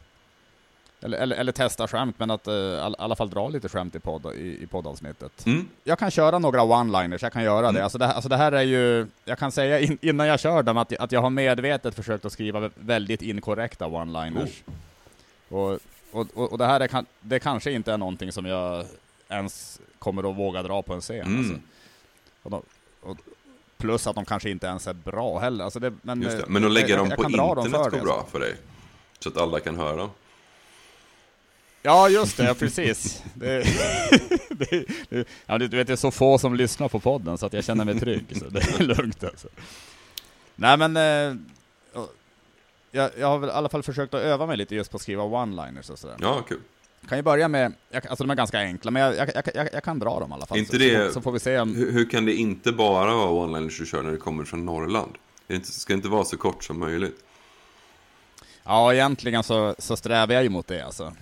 eller, 1.01 1.19
eller, 1.19 1.37
eller, 1.37 1.53
testa 1.53 1.89
skämt, 1.89 2.15
men 2.19 2.31
att 2.31 2.49
uh, 2.49 2.55
i 2.55 2.95
alla 2.99 3.17
fall 3.17 3.31
dra 3.31 3.49
lite 3.49 3.69
skämt 3.69 3.95
i, 3.95 3.99
podd, 3.99 4.35
i, 4.35 4.63
i 4.63 4.67
poddavsnittet. 4.67 5.47
Mm. 5.47 5.69
Jag 5.85 5.99
kan 5.99 6.11
köra 6.11 6.39
några 6.39 6.61
one-liners, 6.61 7.19
jag 7.23 7.33
kan 7.33 7.43
göra 7.43 7.59
mm. 7.69 7.75
det. 7.75 7.83
Alltså 7.83 7.99
det. 7.99 8.07
Alltså 8.07 8.29
det 8.29 8.37
här 8.37 8.53
är 8.53 8.63
ju, 8.63 9.07
jag 9.25 9.39
kan 9.39 9.53
säga 9.53 9.81
in, 9.81 9.99
innan 10.01 10.27
jag 10.27 10.41
kör 10.41 10.63
dem 10.63 10.77
att, 10.77 10.93
att 10.97 11.13
jag 11.13 11.21
har 11.21 11.31
medvetet 11.31 11.95
försökt 11.95 12.25
att 12.25 12.33
skriva 12.33 12.71
väldigt 12.75 13.23
inkorrekta 13.23 13.87
one-liners. 13.87 14.63
Oh. 15.51 15.71
Och, 15.71 15.79
och, 16.13 16.53
och, 16.53 16.59
det 16.59 16.67
här 16.67 16.81
är, 16.81 17.05
det 17.21 17.39
kanske 17.39 17.73
inte 17.73 17.93
är 17.93 17.99
någonting 17.99 18.33
som 18.33 18.47
jag 18.47 18.85
ens 19.29 19.81
kommer 19.99 20.31
att 20.31 20.37
våga 20.37 20.63
dra 20.63 20.83
på 20.83 20.95
en 20.95 21.01
scen. 21.01 21.27
Mm. 21.27 21.39
Alltså. 21.39 21.55
Och 22.43 22.51
då, 22.51 22.63
och, 23.01 23.17
plus 23.77 24.07
att 24.07 24.15
de 24.15 24.25
kanske 24.25 24.51
inte 24.51 24.67
ens 24.67 24.87
är 24.87 24.93
bra 24.93 25.39
heller. 25.39 25.65
Alltså 25.65 25.79
det, 25.79 25.93
men, 26.03 26.21
det. 26.21 26.45
men 26.49 26.65
att 26.65 26.73
lägga 26.73 26.97
dem 26.97 27.11
på 27.17 27.25
internet 27.25 27.91
går 27.91 28.01
bra 28.01 28.27
för 28.33 28.41
dig? 28.41 28.57
Så 29.19 29.29
att 29.29 29.37
alla 29.37 29.61
kan 29.61 29.77
höra 29.77 29.97
dem? 29.97 30.11
Ja, 31.89 32.09
just 32.09 32.37
det, 32.37 32.55
precis. 32.55 33.23
Det, 33.35 33.65
det, 34.49 34.85
det, 35.09 35.29
ja, 35.47 35.59
du 35.59 35.69
vet, 35.69 35.87
det 35.87 35.93
är 35.93 35.97
så 35.97 36.11
få 36.11 36.39
som 36.39 36.55
lyssnar 36.55 36.89
på 36.89 37.01
podden 37.01 37.39
så 37.39 37.47
att 37.47 37.53
jag 37.53 37.65
känner 37.65 37.85
mig 37.85 38.01
trygg, 38.01 38.37
så 38.39 38.45
det 38.45 38.61
är 38.61 38.85
lugnt 38.85 39.25
alltså. 39.25 39.49
Nej 40.57 40.77
men, 40.77 40.97
eh, 40.97 41.37
jag, 42.91 43.11
jag 43.19 43.27
har 43.27 43.39
väl 43.39 43.51
i 43.51 43.53
alla 43.53 43.69
fall 43.69 43.83
försökt 43.83 44.15
att 44.15 44.23
öva 44.23 44.47
mig 44.47 44.57
lite 44.57 44.75
just 44.75 44.91
på 44.91 44.97
att 44.97 45.03
skriva 45.03 45.23
one-liners 45.23 45.91
och 45.91 45.99
sådär. 45.99 46.17
Ja, 46.21 46.43
kul. 46.49 46.61
Kan 47.09 47.19
ju 47.19 47.23
börja 47.23 47.49
med, 47.49 47.73
alltså 47.93 48.25
de 48.25 48.31
är 48.31 48.35
ganska 48.35 48.59
enkla, 48.59 48.91
men 48.91 49.03
jag, 49.03 49.17
jag, 49.17 49.29
jag, 49.55 49.69
jag 49.73 49.85
kan 49.85 49.99
dra 49.99 50.21
dem 50.21 50.31
i 50.31 50.35
alla 50.35 50.47
fall. 50.47 50.59
Inte 50.59 50.71
så, 50.73 50.79
det, 50.79 51.07
så, 51.07 51.13
så, 51.13 51.21
får 51.21 51.33
vi 51.33 51.41
se 51.41 51.59
om... 51.59 51.75
Hur, 51.75 51.93
hur, 51.93 52.11
kan 52.11 52.27
det 52.27 52.35
inte 52.35 52.73
bara 52.73 53.15
vara 53.15 53.31
one-liners 53.31 53.79
du 53.79 53.87
kör 53.87 54.03
när 54.03 54.11
du 54.11 54.17
kommer 54.17 54.45
från 54.45 54.65
Norrland? 54.65 55.13
Det 55.47 55.55
inte, 55.55 55.73
ska 55.73 55.93
inte 55.93 56.09
vara 56.09 56.25
så 56.25 56.37
kort 56.37 56.65
som 56.65 56.79
möjligt. 56.79 57.25
Ja, 58.65 58.95
egentligen 58.95 59.43
så, 59.43 59.75
så 59.79 59.97
strävar 59.97 60.35
jag 60.35 60.43
ju 60.43 60.49
mot 60.49 60.67
det 60.67 60.83
alltså 60.83 61.13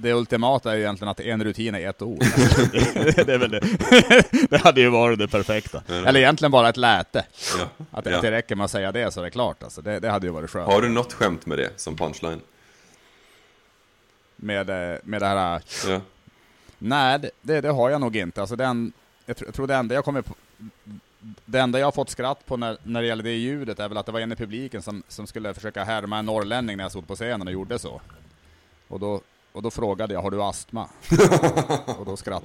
det 0.00 0.12
ultimata 0.12 0.72
är 0.72 0.76
ju 0.76 0.82
egentligen 0.82 1.10
att 1.10 1.20
en 1.20 1.44
rutin 1.44 1.74
är 1.74 1.88
ett 1.88 2.02
ord. 2.02 2.18
det, 3.16 3.28
är 3.28 3.38
väl 3.38 3.50
det. 3.50 3.60
det 4.50 4.58
hade 4.58 4.80
ju 4.80 4.88
varit 4.88 5.18
det 5.18 5.28
perfekta. 5.28 5.82
Eller 5.88 6.20
egentligen 6.20 6.52
bara 6.52 6.68
ett 6.68 6.76
läte. 6.76 7.26
Ja. 7.58 7.64
Att, 7.90 8.06
ja. 8.06 8.16
att 8.16 8.22
det 8.22 8.30
räcker 8.30 8.56
med 8.56 8.64
att 8.64 8.70
säga 8.70 8.92
det 8.92 9.10
så 9.10 9.20
är 9.20 9.24
det 9.24 9.30
klart. 9.30 9.62
Alltså. 9.62 9.82
Det, 9.82 10.00
det 10.00 10.10
hade 10.10 10.26
ju 10.26 10.32
varit 10.32 10.50
skönt. 10.50 10.72
Har 10.72 10.82
du 10.82 10.88
något 10.88 11.12
skämt 11.12 11.46
med 11.46 11.58
det 11.58 11.70
som 11.76 11.96
punchline? 11.96 12.40
Med, 14.36 14.70
eh, 14.70 14.98
med 15.04 15.22
det 15.22 15.26
här... 15.26 15.62
Ja. 15.88 16.00
Nej, 16.78 17.18
det, 17.42 17.60
det 17.60 17.68
har 17.68 17.90
jag 17.90 18.00
nog 18.00 18.16
inte. 18.16 18.40
Alltså 18.40 18.56
den, 18.56 18.92
jag, 19.26 19.36
tror, 19.36 19.48
jag 19.48 19.54
tror 19.54 19.66
det 19.66 19.74
enda 19.74 19.94
jag 19.94 20.04
kommer 20.04 20.22
på, 20.22 20.34
det 21.44 21.58
enda 21.58 21.78
jag 21.78 21.86
har 21.86 21.92
fått 21.92 22.10
skratt 22.10 22.46
på 22.46 22.56
när, 22.56 22.78
när 22.82 23.02
det 23.02 23.08
gäller 23.08 23.22
det 23.22 23.34
ljudet 23.34 23.80
är 23.80 23.88
väl 23.88 23.98
att 23.98 24.06
det 24.06 24.12
var 24.12 24.20
en 24.20 24.32
i 24.32 24.36
publiken 24.36 24.82
som, 24.82 25.02
som 25.08 25.26
skulle 25.26 25.54
försöka 25.54 25.84
härma 25.84 26.18
en 26.18 26.26
norrlänning 26.26 26.76
när 26.76 26.84
jag 26.84 26.90
stod 26.90 27.08
på 27.08 27.14
scenen 27.14 27.46
och 27.46 27.52
gjorde 27.52 27.78
så. 27.78 28.00
Och 28.88 29.00
då 29.00 29.20
och 29.58 29.62
då 29.62 29.70
frågade 29.70 30.14
jag, 30.14 30.22
har 30.22 30.30
du 30.30 30.42
astma? 30.42 30.88
och, 31.98 32.06
då 32.06 32.16
skratt, 32.16 32.44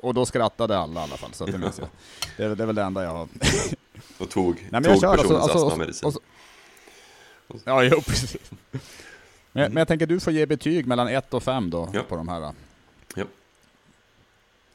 och 0.00 0.14
då 0.14 0.26
skrattade 0.26 0.78
alla 0.78 1.00
i 1.00 1.02
alla 1.02 1.16
fall, 1.16 1.32
så 1.32 1.46
det 1.46 1.58
minns 1.58 1.78
jag. 1.78 1.88
Det 2.36 2.44
är, 2.44 2.56
det 2.56 2.62
är 2.62 2.66
väl 2.66 2.74
det 2.74 2.82
enda 2.82 3.04
jag 3.04 3.10
har. 3.10 3.28
och 4.18 4.30
tog, 4.30 4.68
Nej, 4.70 4.82
tog 4.82 5.00
personens 5.00 5.14
alltså, 5.14 5.36
alltså, 5.36 5.66
astmamedicin. 5.66 6.12
Och, 7.48 7.56
ja, 7.64 7.82
jo, 7.82 8.00
precis. 8.00 8.50
Men, 9.52 9.62
mm. 9.62 9.72
men 9.72 9.80
jag 9.80 9.88
tänker 9.88 10.06
du 10.06 10.20
får 10.20 10.32
ge 10.32 10.46
betyg 10.46 10.86
mellan 10.86 11.08
1 11.08 11.34
och 11.34 11.42
5 11.42 11.70
då, 11.70 11.90
ja. 11.92 12.02
på 12.08 12.16
de 12.16 12.28
här. 12.28 12.52
Ja. 13.14 13.24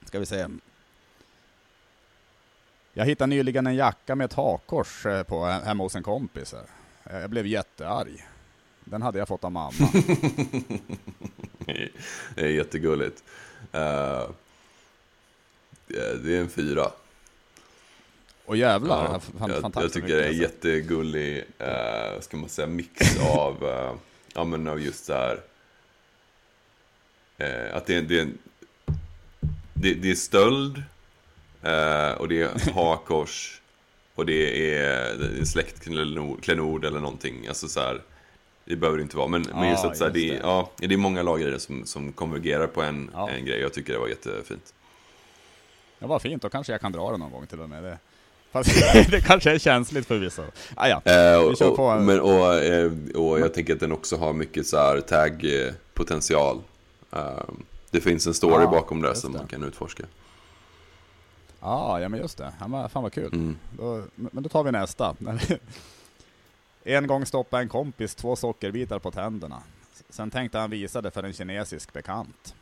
Ska 0.05 0.19
vi 0.19 0.25
se. 0.25 0.47
Jag 2.93 3.05
hittade 3.05 3.30
nyligen 3.30 3.67
en 3.67 3.75
jacka 3.75 4.15
med 4.15 4.25
ett 4.25 4.34
hakkors 4.34 5.05
eh, 5.05 5.23
på 5.23 5.45
hemma 5.45 5.84
hos 5.84 5.95
en 5.95 6.03
kompis. 6.03 6.55
Jag 7.03 7.30
blev 7.30 7.45
jättearg. 7.45 8.28
Den 8.84 9.01
hade 9.01 9.19
jag 9.19 9.28
fått 9.28 9.43
av 9.43 9.51
mamma. 9.51 9.91
det 12.36 12.41
är 12.41 12.47
jättegulligt. 12.47 13.24
Uh, 13.76 14.30
det 16.24 16.36
är 16.36 16.39
en 16.39 16.49
fyra. 16.49 16.91
Och 18.45 18.57
jävlar, 18.57 19.03
ja, 19.03 19.20
fan, 19.39 19.49
jag, 19.49 19.84
jag 19.84 19.93
tycker 19.93 20.07
det 20.07 20.13
är 20.13 20.22
en 20.22 20.28
alltså. 20.28 20.41
jättegullig, 20.41 21.38
uh, 21.38 22.20
ska 22.22 22.38
man 22.38 22.49
säga, 22.49 22.68
mix 22.68 23.20
av, 23.20 23.63
uh, 23.63 23.93
ja 24.34 24.43
men 24.43 24.68
av 24.68 24.82
just 24.82 25.05
så 25.05 25.13
här, 25.13 25.41
eh, 27.38 27.76
att 27.76 27.86
det, 27.86 28.01
det, 28.01 28.28
det, 29.74 29.93
det 29.93 30.11
är 30.11 30.15
stöld 30.15 30.84
eh, 31.61 32.11
och 32.11 32.28
det 32.28 32.41
är 32.41 32.72
hakkors 32.74 33.61
och 34.15 34.26
det 34.26 34.74
är, 34.76 35.18
det 35.18 35.41
är 35.41 35.45
släktklenod 35.45 36.86
eller 36.86 36.99
någonting. 36.99 37.47
Alltså 37.47 37.68
så 37.68 37.80
här, 37.80 38.01
det 38.68 38.76
behöver 38.76 38.97
det 38.97 39.01
inte 39.03 39.18
vara, 39.18 39.28
men, 39.28 39.45
Ja, 39.49 39.59
men 39.59 39.70
just 39.70 39.86
att 39.86 39.97
så 39.97 40.03
här, 40.03 40.11
det, 40.11 40.20
det. 40.32 40.39
Ja, 40.43 40.70
det 40.78 40.93
är 40.93 40.97
många 40.97 41.22
lager 41.24 41.57
som, 41.57 41.86
som 41.86 42.11
konvergerar 42.11 42.68
på 42.68 42.82
en, 42.82 43.09
Ja. 43.13 43.30
en 43.30 43.45
grej. 43.45 43.59
Jag 43.61 43.74
tycker 43.74 43.93
det 43.93 43.99
var 43.99 44.07
jättefint. 44.07 44.74
Det 45.99 46.05
var 46.07 46.20
fint, 46.20 46.41
då 46.41 46.49
kanske 46.49 46.72
jag 46.74 46.82
kan 46.82 46.91
dra 46.91 47.11
det 47.11 47.18
någon 47.18 47.32
gång 47.32 47.47
till 47.47 47.61
och 47.61 47.70
med. 47.70 47.84
Det. 47.84 47.97
Fast 48.51 48.70
det 49.11 49.22
kanske 49.22 49.51
är 49.51 49.59
känsligt 49.59 50.07
för 50.07 50.18
vissa. 50.18 50.43
Ah, 50.76 50.88
ja. 50.88 51.01
Eh, 51.05 51.49
Vi 51.49 51.55
kör 51.55 51.70
och, 51.70 51.76
på 51.76 51.86
och, 51.86 51.93
en- 51.93 52.05
men, 52.05 52.20
och, 52.20 52.55
eh, 52.55 52.91
och 53.15 53.39
jag 53.39 53.53
tänker 53.53 53.74
att 53.74 53.80
den 53.80 53.91
också 53.91 54.18
har 54.18 54.34
mycket 54.34 54.68
så 54.68 54.78
här 54.78 55.01
tag-potential. 55.01 56.61
Eh, 57.11 57.20
det 57.91 58.01
finns 58.01 58.28
en 58.28 58.34
story 58.34 58.63
Ja, 58.63 58.70
bakom 58.72 59.01
det 59.01 59.15
som 59.15 59.32
det. 59.32 59.38
man 59.38 59.47
kan 59.47 59.63
utforska. 59.63 60.03
Ah, 61.59 61.99
ja 61.99 62.09
men 62.09 62.20
just 62.20 62.38
det. 62.38 62.53
Ja, 62.59 62.89
Fan 62.93 63.03
vad 63.03 63.13
kul. 63.13 63.34
Mm. 63.34 63.57
Då, 63.78 64.03
men 64.15 64.43
då 64.43 64.49
tar 64.49 64.63
vi 64.63 64.72
nästa. 64.72 65.15
En 66.89 67.07
gång 67.07 67.25
stoppade 67.25 67.63
en 67.63 67.69
kompis 67.69 68.15
två 68.15 68.35
sockerbitar 68.35 68.99
på 68.99 69.11
tänderna. 69.11 69.63
Sen 70.09 70.31
tänkte 70.31 70.57
han 70.57 70.69
visa 70.69 71.01
det 71.01 71.11
för 71.11 71.23
en 71.23 71.33
kinesisk 71.33 71.93
bekant. 71.93 72.55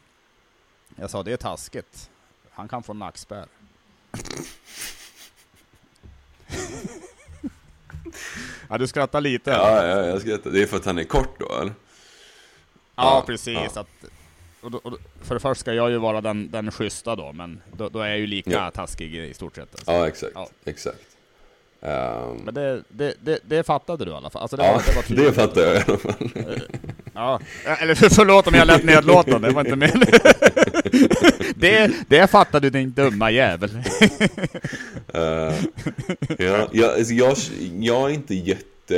Jag 0.96 1.10
sa 1.10 1.24
det 1.24 1.32
är 1.34 1.38
taskigt. 1.38 2.10
Han 2.52 2.68
kan 2.68 2.84
få 2.84 2.94
nackspärr. 2.94 3.46
ja, 8.70 8.78
du 8.78 8.88
skrattar 8.88 9.22
lite. 9.22 9.50
Ja, 9.52 9.86
ja, 9.88 10.06
jag 10.06 10.22
skrattar. 10.22 10.52
Det 10.52 10.62
är 10.62 10.66
för 10.68 10.78
att 10.78 10.86
han 10.86 10.98
är 10.98 11.04
kort 11.04 11.40
då, 11.40 11.54
eller? 11.62 11.74
Ja, 12.96 13.04
Ja, 13.04 13.24
precis. 13.28 13.72
ja. 13.76 13.82
Att, 13.82 13.88
och 14.62 14.72
då, 14.72 14.78
och 14.84 14.92
då, 14.92 14.98
för 15.22 15.36
det 15.36 15.40
första 15.40 15.56
ska 15.62 15.74
jag 15.74 15.90
ju 15.92 15.98
vara 15.98 16.22
den, 16.22 16.52
den 16.52 16.72
schyssta 16.72 17.16
då, 17.16 17.34
men 17.34 17.62
då, 17.72 17.90
då 17.90 18.00
är 18.00 18.08
jag 18.10 18.18
ju 18.20 18.28
lika 18.28 18.52
Ja. 18.52 18.72
taskig 18.72 19.16
i 19.16 19.34
stort 19.34 19.56
sett. 19.56 19.76
Alltså. 19.76 19.92
Ja, 19.92 20.08
exakt. 20.08 20.32
Ja. 20.36 20.50
exakt. 20.66 21.15
Ehm, 21.88 22.38
Men 22.46 22.54
det, 22.54 22.84
det, 22.90 23.16
det, 23.22 23.40
det 23.44 23.64
fattade 23.64 24.06
du 24.06 24.12
i 24.12 24.14
alla 24.14 24.30
fall? 24.30 24.42
Alltså 24.42 24.58
det, 24.58 24.66
ja, 24.66 24.72
var, 24.74 25.04
det, 25.08 25.16
var 25.16 25.26
det 25.26 25.34
fattar 25.34 25.62
jag 25.62 25.76
i 25.76 25.84
alla 25.88 25.98
fall. 25.98 26.30
Ja, 27.14 27.40
eller 27.80 27.96
för, 27.96 28.10
förlåt 28.10 28.48
om 28.48 28.54
jag 28.54 28.68
lät 28.68 28.84
nedlåtande, 28.84 29.48
det 29.48 29.54
var 29.54 29.62
inte 29.62 29.76
meningen. 29.76 30.20
det, 31.56 31.92
det 32.08 32.28
fattade 32.28 32.70
du 32.70 32.80
din 32.80 32.92
dumma 32.92 33.32
jävel. 33.32 33.70
Eh, 35.14 35.54
ja, 36.38 36.68
jag, 36.72 36.94
alltså 36.98 37.14
jag, 37.14 37.38
jag 37.80 38.10
är 38.12 38.14
inte 38.14 38.36
jätte... 38.36 38.98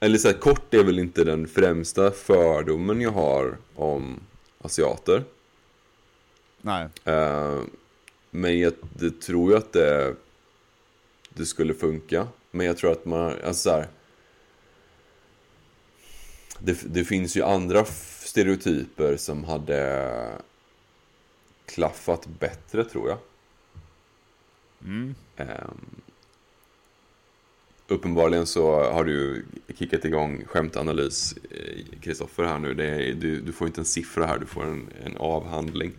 Eller 0.00 0.18
så 0.18 0.28
här, 0.28 0.34
kort 0.34 0.74
är 0.74 0.84
väl 0.84 0.98
inte 0.98 1.24
den 1.24 1.48
främsta 1.48 2.10
fördomen 2.10 3.00
jag 3.00 3.10
har 3.10 3.56
om 3.74 4.20
asiater. 4.64 5.22
Nej, 6.62 6.86
Eh, 7.04 7.58
men 8.30 8.58
jag 8.58 8.72
det 8.98 9.20
tror 9.20 9.50
ju 9.50 9.56
att 9.58 9.72
det, 9.72 10.14
det 11.38 11.46
skulle 11.46 11.74
funka. 11.74 12.28
Men 12.50 12.66
jag 12.66 12.76
tror 12.76 12.92
att 12.92 13.04
man, 13.04 13.32
alltså 13.44 13.62
så 13.62 13.70
här, 13.70 13.88
det, 16.58 16.94
det 16.94 17.04
finns 17.04 17.36
ju 17.36 17.42
andra 17.42 17.84
stereotyper 17.84 19.16
som 19.16 19.44
hade 19.44 20.12
klaffat 21.66 22.26
bättre 22.26 22.84
tror 22.84 23.08
jag. 23.08 23.18
mm. 24.84 25.14
Ehm, 25.36 26.00
uppenbarligen 27.88 28.46
så 28.46 28.90
har 28.90 29.04
du 29.04 29.44
kickat 29.78 30.04
igång 30.04 30.44
skämtanalys, 30.46 31.34
eh, 31.50 31.98
Kristoffer, 32.00 32.44
här 32.44 32.58
nu. 32.58 32.70
Är, 32.70 33.14
du, 33.14 33.40
du 33.40 33.52
får 33.52 33.66
inte 33.66 33.80
en 33.80 33.84
siffra 33.84 34.26
här, 34.26 34.38
du 34.38 34.46
får 34.46 34.64
en, 34.64 34.88
en 35.04 35.16
avhandling. 35.16 35.92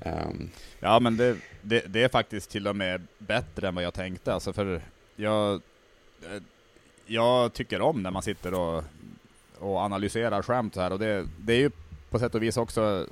Ehm, 0.00 0.50
ja 0.80 1.00
men 1.00 1.16
det, 1.16 1.36
det, 1.62 1.84
det 1.86 2.02
är 2.02 2.08
faktiskt 2.08 2.50
till 2.50 2.66
och 2.68 2.76
med 2.76 3.06
bättre 3.18 3.68
än 3.68 3.74
vad 3.74 3.84
jag 3.84 3.94
tänkte. 3.94 4.34
Alltså 4.34 4.52
för 4.52 4.80
jag, 5.16 5.54
eh, 6.22 6.42
jag 7.06 7.52
tycker 7.52 7.80
om 7.80 8.02
när 8.02 8.10
man 8.10 8.22
sitter 8.22 8.54
och, 8.54 8.84
och 9.58 9.78
analyserar 9.78 10.42
skämt 10.42 10.74
så 10.74 10.80
här. 10.80 10.92
Och 10.92 10.98
det, 10.98 11.26
det 11.38 11.52
är 11.52 11.58
ju 11.58 11.70
på 12.10 12.18
sätt 12.18 12.34
och 12.34 12.42
vis 12.42 12.56
också 12.56 13.06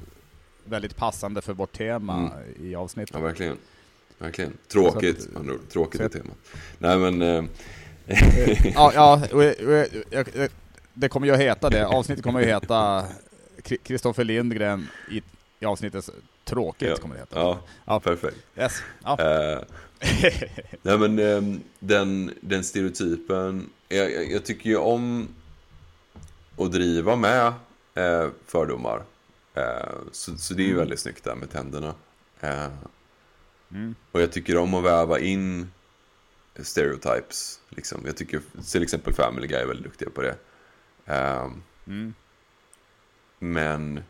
väldigt 0.65 0.97
passande 0.97 1.43
för 1.43 1.53
vårt 1.53 1.73
tema 1.73 2.31
i 2.61 2.75
avsnittet. 2.75 3.15
Ja, 3.15 3.21
verkligen. 3.21 3.57
Verkligen. 4.19 4.53
Tråkigt, 4.69 5.23
Så 5.23 5.39
att-. 5.39 5.71
Tråkigt 5.71 6.01
så 6.01 6.09
temat. 6.09 6.37
Nej, 6.79 6.99
men... 6.99 7.23
Eh, 7.23 7.45
Ja, 8.75 8.93
ja 8.95 9.23
det 10.95 11.09
kommer 11.09 11.27
ju 11.27 11.33
att 11.33 11.41
heta 11.41 11.71
det. 11.71 11.87
Avsnittet 11.87 12.25
kommer 12.25 12.41
ju 12.41 12.51
att 12.51 12.63
heta 12.63 13.07
Kristoffer 13.83 14.25
Lindgren 14.25 14.89
i, 15.11 15.23
i 15.61 15.65
avsnittet 15.65 16.11
Tråkigt 16.45 16.89
Ja, 16.89 16.97
kommer 16.97 17.15
det 17.15 17.21
heta. 17.21 17.39
ja, 17.41 17.61
Ja. 17.85 18.01
perfekt. 18.01 18.37
Yes. 18.57 18.83
Ja. 19.05 19.19
Eh, 19.21 19.61
nej, 20.83 20.99
men 20.99 21.19
eh, 21.19 21.59
den, 21.79 22.35
den 22.41 22.65
stereotypen... 22.65 23.71
Jag, 23.89 24.13
jag, 24.13 24.31
jag 24.33 24.45
tycker 24.45 24.71
ju 24.71 24.77
om 24.77 25.29
att 26.59 26.73
driva 26.73 27.17
med 27.17 27.53
eh, 27.95 28.29
fördomar. 28.47 29.03
Eh, 29.55 29.89
så, 30.13 30.37
så 30.37 30.55
det 30.55 30.63
är 30.63 30.65
ju 30.65 30.71
Mm. 30.71 30.79
väldigt 30.79 31.01
snyggt 31.01 31.25
där 31.25 31.35
med 31.35 31.51
tänderna. 31.51 31.95
Mm. 33.71 33.95
och 34.13 34.23
jag 34.23 34.33
tycker 34.33 34.57
om 34.57 34.75
att 34.75 34.85
väva 34.85 35.19
in 35.19 35.73
stereotypes. 36.57 37.61
Liksom. 37.69 38.03
Jag 38.07 38.17
tycker 38.17 38.41
till 38.73 38.83
exempel 38.83 39.13
Family 39.15 39.47
Guy 39.47 39.59
är 39.59 39.67
väldigt 39.67 39.85
duktiga 39.87 40.11
på 40.11 40.23
det. 40.23 40.35
Eh, 41.07 41.51
Mm. 41.87 42.15
Men 43.39 44.05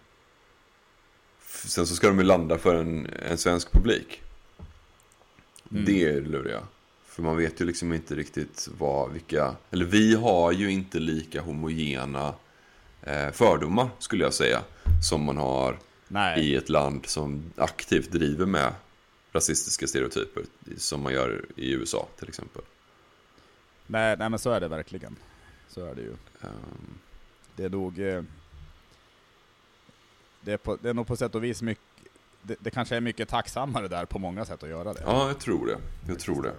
sen 1.68 1.86
så 1.86 1.94
ska 1.94 2.06
de 2.06 2.18
ju 2.18 2.24
landa 2.24 2.58
för 2.58 2.74
en, 2.74 3.06
en 3.28 3.38
svensk 3.38 3.72
publik. 3.72 4.22
Mm. 5.70 5.84
Det 5.84 6.04
är 6.04 6.20
luriga. 6.20 6.60
För 7.06 7.22
man 7.22 7.36
vet 7.36 7.60
ju 7.60 7.64
liksom 7.64 7.92
inte 7.92 8.14
riktigt 8.14 8.68
vad, 8.78 9.12
vilka, 9.12 9.56
eller 9.70 9.84
vi 9.84 10.14
har 10.14 10.52
ju 10.52 10.70
inte 10.70 10.98
lika 10.98 11.40
homogena 11.40 12.34
eh, 13.02 13.30
fördomar 13.30 13.88
skulle 13.98 14.24
jag 14.24 14.34
säga. 14.34 14.60
Som 15.08 15.24
man 15.24 15.36
har 15.36 15.78
Nej. 16.08 16.40
i 16.40 16.56
ett 16.56 16.68
land 16.68 17.06
som 17.06 17.52
aktivt 17.56 18.12
driver 18.12 18.46
med 18.46 18.72
rasistiska 19.32 19.86
stereotyper. 19.86 20.42
Som 20.76 21.02
man 21.02 21.12
gör 21.12 21.44
i 21.56 21.72
USA 21.72 22.08
till 22.18 22.28
exempel. 22.28 22.62
nej, 23.86 24.16
nej, 24.18 24.30
men 24.30 24.38
så 24.38 24.50
är 24.50 24.60
det 24.60 24.68
verkligen. 24.68 25.16
Så 25.68 25.84
är 25.86 25.94
det 25.94 26.02
ju. 26.02 26.12
Ehm, 26.40 26.98
Det 27.56 27.64
är 27.64 27.70
nog... 27.70 27.98
Det 30.44 30.52
är, 30.52 30.56
på, 30.56 30.78
det 30.82 30.88
är 30.88 30.94
nog 30.94 31.06
på 31.06 31.16
sätt 31.16 31.34
och 31.34 31.44
vis 31.44 31.62
mycket... 31.62 31.84
Det, 32.42 32.56
det 32.60 32.70
kanske 32.70 32.96
är 32.96 33.00
mycket 33.00 33.28
tacksammare 33.28 33.88
där 33.88 34.04
på 34.04 34.18
många 34.18 34.44
sätt 34.44 34.62
att 34.62 34.68
göra 34.68 34.92
det. 34.92 35.02
Ja, 35.06 35.28
jag 35.28 35.38
tror 35.38 35.66
det. 35.66 35.76
Jag 36.08 36.18
tror 36.18 36.42
det. 36.42 36.52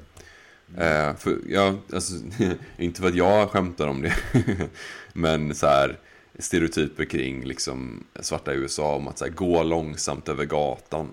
Eh, 0.78 1.16
för 1.16 1.38
jag, 1.50 1.78
alltså, 1.94 2.14
inte 2.78 3.02
för 3.02 3.08
att 3.08 3.16
jag 3.16 3.50
skämtar 3.50 3.88
om 3.88 4.02
det, 4.02 4.16
men 5.14 5.56
så 5.56 5.68
här 5.68 6.00
stereotyper 6.40 7.06
kring 7.06 7.44
liksom 7.44 8.04
svarta 8.20 8.54
i 8.54 8.58
USA 8.58 8.96
om 8.96 9.08
att 9.08 9.18
så 9.18 9.26
här, 9.26 9.32
gå 9.32 9.64
långsamt 9.64 10.30
över 10.30 10.46
gatan. 10.46 11.10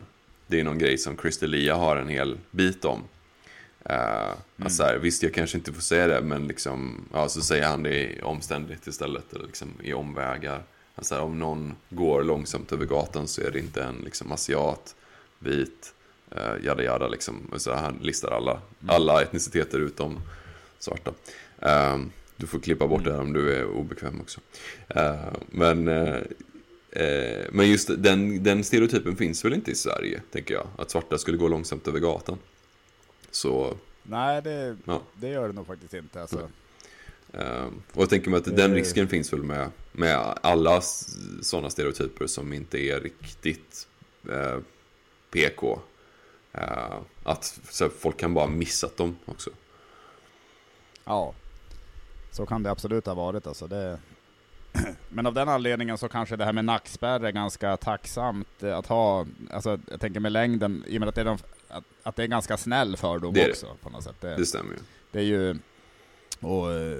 Det 0.46 0.60
är 0.60 0.64
någon 0.64 0.78
grej 0.78 0.98
som 0.98 1.16
Chris 1.16 1.42
D'Elia 1.42 1.72
har 1.72 1.96
en 1.96 2.08
hel 2.08 2.38
bit 2.50 2.84
om. 2.84 3.02
Att 3.82 4.72
så 4.72 4.82
här, 4.82 4.98
visst, 4.98 5.22
jag 5.22 5.34
kanske 5.34 5.58
inte 5.58 5.72
får 5.72 5.82
säga 5.82 6.06
det, 6.06 6.20
men 6.22 6.48
liksom, 6.48 7.04
ja, 7.12 7.28
så 7.28 7.40
säger 7.40 7.66
han 7.66 7.82
det 7.82 7.94
i 7.94 8.20
omständigt 8.22 8.86
istället, 8.86 9.32
eller 9.32 9.46
liksom 9.46 9.68
i 9.82 9.92
omvägar. 9.92 10.62
Alltså, 10.94 11.20
om 11.20 11.38
någon 11.38 11.74
går 11.88 12.24
långsamt 12.24 12.72
över 12.72 12.86
gatan 12.86 13.28
så 13.28 13.42
är 13.42 13.50
det 13.50 13.58
inte 13.58 13.82
en 13.82 13.96
liksom, 14.04 14.32
asiat, 14.32 14.94
vit, 15.38 15.94
uh, 16.36 16.64
jada 16.64 16.82
jada 16.82 17.08
liksom. 17.08 17.50
Så 17.56 17.74
han 17.74 17.98
listar 18.02 18.30
alla, 18.30 18.60
alla 18.86 19.22
etniciteter 19.22 19.78
utom 19.78 20.20
svarta. 20.78 21.12
Ehm, 21.60 22.10
du 22.36 22.46
får 22.46 22.58
klippa 22.58 22.86
bort 22.86 23.04
det 23.04 23.12
här 23.12 23.20
om 23.20 23.32
du 23.32 23.54
är 23.56 23.64
obekväm 23.64 24.20
också. 24.20 24.40
Eh, 24.88 25.32
men, 25.50 25.88
eh, 25.88 26.16
eh, 26.90 27.46
men 27.52 27.70
just 27.70 27.90
den, 28.02 28.42
den 28.42 28.64
stereotypen 28.64 29.16
finns 29.16 29.44
väl 29.44 29.54
inte 29.54 29.70
i 29.70 29.74
Sverige, 29.74 30.22
tänker 30.32 30.54
jag. 30.54 30.66
Att 30.78 30.90
svarta 30.90 31.18
skulle 31.18 31.36
gå 31.36 31.48
långsamt 31.48 31.88
över 31.88 32.00
gatan. 32.00 32.38
Så, 33.30 33.76
Nej, 34.02 34.42
det, 34.42 34.76
ja. 34.84 35.02
det 35.14 35.28
gör 35.28 35.48
det 35.48 35.54
nog 35.54 35.66
faktiskt 35.66 35.94
inte. 35.94 36.20
Alltså. 36.22 36.48
Ehm, 37.32 37.82
och 37.92 38.02
jag 38.02 38.10
tänker 38.10 38.30
mig 38.30 38.38
att 38.38 38.56
den 38.56 38.74
risken 38.74 39.08
finns 39.08 39.32
väl 39.32 39.42
med, 39.42 39.70
med 39.92 40.38
alla 40.42 40.80
sådana 41.42 41.70
stereotyper 41.70 42.26
som 42.26 42.52
inte 42.52 42.78
är 42.78 43.00
riktigt 43.00 43.88
eh, 44.30 44.58
PK. 45.30 45.80
Eh, 46.52 46.98
att 47.22 47.44
så 47.70 47.84
här, 47.84 47.90
folk 47.98 48.16
kan 48.16 48.34
bara 48.34 48.46
missat 48.46 48.96
dem 48.96 49.16
också. 49.24 49.50
Ja, 51.04 51.34
så 52.30 52.46
kan 52.46 52.62
det 52.62 52.70
absolut 52.70 53.06
ha 53.06 53.14
varit. 53.14 53.46
Alltså 53.46 53.66
det... 53.66 53.98
Men 55.08 55.26
av 55.26 55.34
den 55.34 55.48
anledningen 55.48 55.98
så 55.98 56.08
kanske 56.08 56.36
det 56.36 56.44
här 56.44 56.52
med 56.52 56.64
nackspärr 56.64 57.24
är 57.24 57.30
ganska 57.30 57.76
tacksamt 57.76 58.62
eh, 58.62 58.76
att 58.78 58.86
ha. 58.86 59.26
Alltså, 59.50 59.78
jag 59.90 60.00
tänker 60.00 60.20
med 60.20 60.32
längden, 60.32 60.84
i 60.86 60.96
och 60.96 61.00
med 61.00 61.08
att 61.08 61.14
det 61.14 61.20
är, 61.20 61.24
de, 61.24 61.38
att, 61.68 61.84
att 62.02 62.16
det 62.16 62.22
är 62.22 62.26
ganska 62.26 62.56
snäll 62.56 62.96
fördom 62.96 63.34
det. 63.34 63.50
också 63.50 63.76
på 63.82 63.90
något 63.90 64.04
sätt. 64.04 64.16
Det, 64.20 64.36
Det 64.36 64.46
stämmer 64.46 64.72
ju. 64.72 64.78
det 65.10 65.18
är 65.18 65.22
ju... 65.22 65.58
Och, 66.40 66.72
eh, 66.72 66.98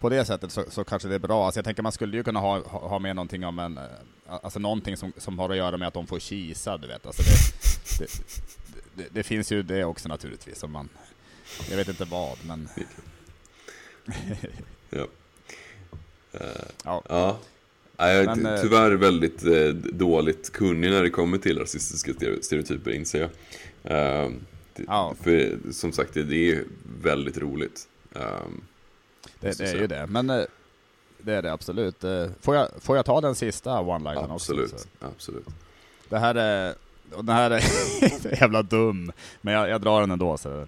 på 0.00 0.08
det 0.08 0.24
sättet 0.24 0.52
så, 0.52 0.64
så, 0.68 0.84
kanske 0.84 1.08
det 1.08 1.14
är 1.14 1.18
bra. 1.18 1.44
Alltså 1.44 1.58
jag 1.58 1.64
tänker 1.64 1.82
man 1.82 1.92
skulle 1.92 2.16
ju 2.16 2.22
kunna 2.22 2.40
ha, 2.40 2.60
ha 2.60 2.98
med 2.98 3.16
någonting 3.16 3.44
om 3.44 3.58
en, 3.58 3.78
eh, 3.78 3.84
alltså 4.26 4.58
någonting 4.58 4.96
som, 4.96 5.12
som 5.16 5.38
har 5.38 5.50
att 5.50 5.56
göra 5.56 5.76
med 5.76 5.88
att 5.88 5.94
de 5.94 6.06
får 6.06 6.18
kisa, 6.18 6.76
du 6.76 6.86
vet. 6.86 7.06
Alltså 7.06 7.22
det, 7.22 8.04
det, 8.04 8.10
det, 8.94 9.08
det 9.12 9.22
finns 9.22 9.52
ju 9.52 9.62
det 9.62 9.84
också 9.84 10.08
naturligtvis. 10.08 10.62
Om 10.62 10.72
man, 10.72 10.88
jag 11.70 11.76
vet 11.76 11.88
inte 11.88 12.04
vad, 12.04 12.38
men... 12.46 12.68
ja. 14.90 15.06
Uh, 16.34 16.40
ja. 16.84 17.02
ja. 17.08 17.38
Jag 17.96 18.10
är 18.10 18.28
eh, 18.28 18.62
tyvärr 18.62 18.90
väldigt 18.90 19.44
eh, 19.44 19.68
dåligt 19.92 20.52
kunnig 20.52 20.90
när 20.90 21.02
det 21.02 21.10
kommer 21.10 21.38
till 21.38 21.58
rasistiska 21.58 22.12
stereotyper, 22.42 22.90
inser 22.90 23.20
jag. 23.20 23.30
Uh, 24.26 24.32
ja. 24.86 25.14
För 25.22 25.58
som 25.72 25.92
sagt, 25.92 26.14
det, 26.14 26.22
det 26.22 26.52
är 26.52 26.64
väldigt 27.02 27.38
roligt. 27.38 27.88
Um, 28.12 28.62
det, 29.40 29.58
det 29.58 29.70
är 29.70 29.74
ju 29.74 29.86
det, 29.86 30.06
men 30.06 30.30
eh, 30.30 30.44
det 31.18 31.34
är 31.34 31.42
det 31.42 31.52
absolut. 31.52 32.04
Eh, 32.04 32.26
får 32.40 32.56
jag, 32.56 32.68
får 32.80 32.96
jag 32.96 33.06
ta 33.06 33.20
den 33.20 33.34
sista 33.34 33.70
one-linern 33.80 34.30
också? 34.30 34.52
Absolut, 34.52 34.88
absolut. 35.00 35.46
Det 36.08 36.18
här 36.18 36.34
är, 36.34 36.74
den 37.16 37.28
här 37.28 37.50
är 37.50 37.62
jävla 38.40 38.62
dum, 38.62 39.12
men 39.40 39.54
jag, 39.54 39.68
jag 39.68 39.80
drar 39.80 40.00
den 40.00 40.10
ändå. 40.10 40.38
Så. 40.38 40.66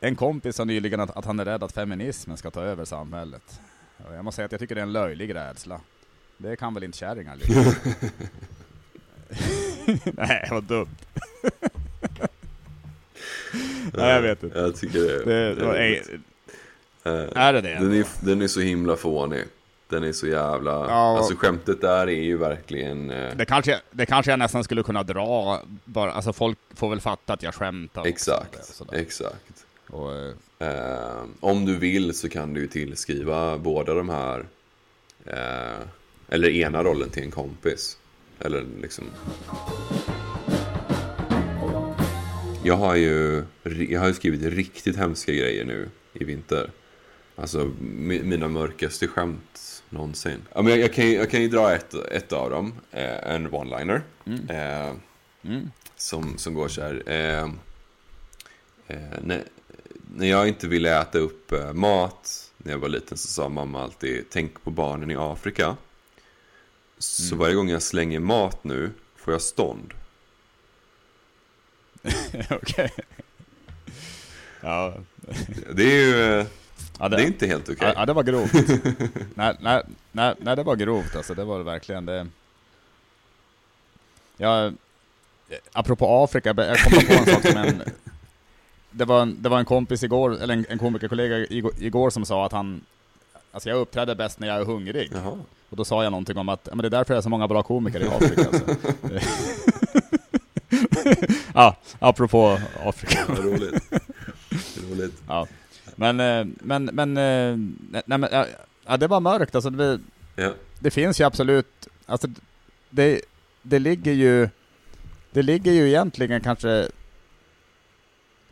En 0.00 0.16
kompis 0.16 0.56
sa 0.56 0.64
nyligen 0.64 1.00
att, 1.00 1.16
att 1.16 1.24
han 1.24 1.40
är 1.40 1.44
rädd 1.44 1.62
att 1.62 1.72
feminismen 1.72 2.36
ska 2.36 2.50
ta 2.50 2.62
över 2.62 2.84
samhället. 2.84 3.60
Jag 4.12 4.24
måste 4.24 4.36
säga 4.36 4.46
att 4.46 4.52
jag 4.52 4.60
tycker 4.60 4.74
det 4.74 4.80
är 4.80 4.86
en 4.86 4.92
löjlig 4.92 5.34
rädsla. 5.34 5.80
Det 6.36 6.56
kan 6.56 6.74
väl 6.74 6.84
inte 6.84 6.98
kärringar 6.98 7.36
liksom. 7.36 7.72
Nej, 10.12 10.48
vad 10.50 10.64
dumt. 10.64 10.96
Nej, 13.92 14.14
jag 14.14 14.22
vet 14.22 14.42
inte. 14.42 14.58
Jag 14.58 14.76
tycker 14.76 14.98
det, 14.98 15.24
det, 15.24 15.54
det, 15.54 15.74
det 15.76 16.20
är 17.34 17.52
det 17.52 17.60
det? 17.60 17.74
Den 17.74 17.92
är, 17.92 18.06
den 18.20 18.42
är 18.42 18.48
så 18.48 18.60
himla 18.60 18.96
fånig. 18.96 19.44
Den 19.88 20.04
är 20.04 20.12
så 20.12 20.26
jävla... 20.26 20.70
Ja, 20.70 21.18
alltså 21.18 21.34
skämtet 21.36 21.80
där 21.80 22.08
är 22.08 22.22
ju 22.22 22.36
verkligen... 22.36 23.10
Eh... 23.10 23.36
Det, 23.36 23.44
kanske, 23.44 23.80
det 23.90 24.06
kanske 24.06 24.32
jag 24.32 24.38
nästan 24.38 24.64
skulle 24.64 24.82
kunna 24.82 25.02
dra, 25.02 25.62
bara, 25.84 26.12
alltså 26.12 26.32
folk 26.32 26.58
får 26.74 26.90
väl 26.90 27.00
fatta 27.00 27.32
att 27.32 27.42
jag 27.42 27.54
skämtar. 27.54 28.06
Exakt, 28.06 28.82
exakt. 28.92 29.66
Och, 29.90 30.12
eh... 30.12 30.32
Eh, 30.58 31.22
om 31.40 31.64
du 31.64 31.76
vill 31.76 32.14
så 32.14 32.28
kan 32.28 32.54
du 32.54 32.60
ju 32.60 32.66
tillskriva 32.66 33.58
båda 33.58 33.94
de 33.94 34.08
här, 34.08 34.46
eh, 35.26 35.78
eller 36.28 36.48
ena 36.48 36.84
rollen 36.84 37.10
till 37.10 37.22
en 37.22 37.30
kompis. 37.30 37.98
Eller 38.40 38.64
liksom... 38.82 39.04
Jag 42.64 42.76
har 42.76 42.96
ju, 42.96 43.44
jag 43.88 44.00
har 44.00 44.08
ju 44.08 44.14
skrivit 44.14 44.42
riktigt 44.42 44.96
hemska 44.96 45.32
grejer 45.32 45.64
nu 45.64 45.88
i 46.12 46.24
vinter. 46.24 46.70
Alltså 47.40 47.70
mina 47.80 48.48
mörkaste 48.48 49.08
skämt 49.08 49.82
någonsin. 49.90 50.42
Ja, 50.54 50.62
men 50.62 50.72
jag, 50.72 50.80
jag, 50.80 50.92
kan, 50.92 51.12
jag 51.12 51.30
kan 51.30 51.42
ju 51.42 51.48
dra 51.48 51.74
ett, 51.74 51.94
ett 51.94 52.32
av 52.32 52.50
dem, 52.50 52.72
eh, 52.90 53.32
en 53.34 53.48
one-liner. 53.48 54.02
Mm. 54.24 54.50
Eh, 54.50 54.94
mm. 55.42 55.70
Som, 55.96 56.38
som 56.38 56.54
går 56.54 56.68
så 56.68 56.82
här. 56.82 57.02
Eh, 57.06 57.42
eh 58.86 59.18
när, 59.22 59.44
när 60.14 60.26
jag 60.26 60.48
inte 60.48 60.68
ville 60.68 61.00
äta 61.00 61.18
upp 61.18 61.52
eh, 61.52 61.72
mat 61.72 62.50
när 62.56 62.72
jag 62.72 62.78
var 62.78 62.88
liten 62.88 63.18
så 63.18 63.28
sa 63.28 63.48
mamma 63.48 63.82
alltid 63.82 64.24
tänk 64.30 64.62
på 64.62 64.70
barnen 64.70 65.10
i 65.10 65.16
Afrika. 65.16 65.76
Så 66.98 67.34
mm. 67.34 67.38
varje 67.38 67.54
gång 67.54 67.70
jag 67.70 67.82
slänger 67.82 68.20
mat 68.20 68.64
nu 68.64 68.90
får 69.16 69.34
jag 69.34 69.42
stånd. 69.42 69.94
Okej. 72.50 72.90
Ja. 74.60 74.94
Det 75.72 75.82
är 75.82 76.06
ju... 76.06 76.46
Ja, 76.98 77.08
det, 77.08 77.16
det, 77.16 77.22
är 77.22 77.26
inte 77.26 77.46
helt 77.46 77.62
okej. 77.62 77.74
Okay. 77.74 77.92
Ja, 77.96 78.06
det 78.06 78.12
var 78.12 78.22
grovt. 78.22 78.52
nej, 79.34 79.56
nej, 79.60 79.82
nej, 80.12 80.34
nej, 80.38 80.56
det 80.56 80.62
var 80.62 80.76
grovt 80.76 81.16
alltså. 81.16 81.34
Det 81.34 81.44
var 81.44 81.62
verkligen 81.62 82.06
det. 82.06 82.26
Jag, 84.36 84.74
apropå 85.72 86.24
Afrika, 86.24 86.54
jag 86.56 86.78
kom 86.78 87.06
på 87.06 87.12
en 87.12 87.26
sak 87.26 87.46
som 87.46 87.56
en... 87.56 87.82
Det 88.90 89.04
var 89.04 89.22
en, 89.22 89.42
det 89.42 89.48
var 89.48 89.58
en 89.58 89.64
kompis 89.64 90.02
igår, 90.02 90.42
eller 90.42 90.54
en, 90.54 90.66
en 90.68 90.78
komikerkollega 90.78 91.38
igår, 91.38 91.72
igår 91.78 92.10
som 92.10 92.24
sa 92.24 92.46
att 92.46 92.52
han... 92.52 92.80
Alltså 93.52 93.68
jag 93.68 93.78
uppträder 93.78 94.14
bäst 94.14 94.40
när 94.40 94.48
jag 94.48 94.60
är 94.60 94.64
hungrig. 94.64 95.10
Jaha. 95.14 95.38
Och 95.70 95.76
då 95.76 95.84
sa 95.84 96.02
jag 96.02 96.10
någonting 96.10 96.36
om 96.36 96.48
att 96.48 96.68
men 96.72 96.78
det 96.78 96.88
är 96.88 96.90
därför 96.90 97.14
det 97.14 97.18
är 97.18 97.22
så 97.22 97.28
många 97.28 97.48
bra 97.48 97.62
komiker 97.62 98.00
i 98.00 98.06
Afrika. 98.08 98.46
Alltså. 98.46 98.64
ja, 101.54 101.76
apropå 101.98 102.58
Afrika. 102.84 103.18
Ja, 103.28 103.34
roligt. 103.34 103.92
roligt. 104.90 105.22
Ja. 105.28 105.46
Men, 105.98 106.20
eh, 106.20 106.46
men, 106.60 106.84
men, 106.84 107.16
eh, 107.16 107.56
nej, 108.06 108.18
men 108.18 108.28
ja, 108.86 108.96
det 108.96 109.06
var 109.06 109.20
mörkt 109.20 109.54
alltså. 109.54 109.70
Det, 109.70 110.00
ja. 110.36 110.52
det 110.78 110.90
finns 110.90 111.20
ju 111.20 111.24
absolut, 111.24 111.88
alltså 112.06 112.28
det, 112.90 113.20
det 113.62 113.78
ligger 113.78 114.12
ju, 114.12 114.48
det 115.30 115.42
ligger 115.42 115.72
ju 115.72 115.88
egentligen 115.88 116.40
kanske 116.40 116.88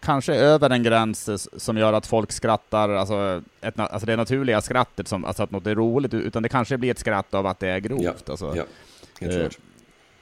kanske 0.01 0.35
över 0.35 0.71
en 0.71 0.83
gräns 0.83 1.49
som 1.63 1.77
gör 1.77 1.93
att 1.93 2.07
folk 2.07 2.33
skrattar, 2.33 2.89
alltså, 2.89 3.43
ett, 3.61 3.79
alltså 3.79 4.07
det 4.07 4.17
naturliga 4.17 4.61
skrattet, 4.61 5.09
som, 5.09 5.25
alltså 5.25 5.43
att 5.43 5.51
något 5.51 5.67
är 5.67 5.75
roligt, 5.75 6.15
utan 6.15 6.43
det 6.43 6.49
kanske 6.49 6.79
blir 6.79 6.91
ett 6.91 6.99
skratt 6.99 7.35
av 7.35 7.47
att 7.47 7.61
det 7.61 7.69
är 7.69 7.79
grovt. 7.79 8.03
Ja, 8.03 8.15
alltså. 8.27 8.57
ja, 8.57 8.65
eh, 9.29 9.49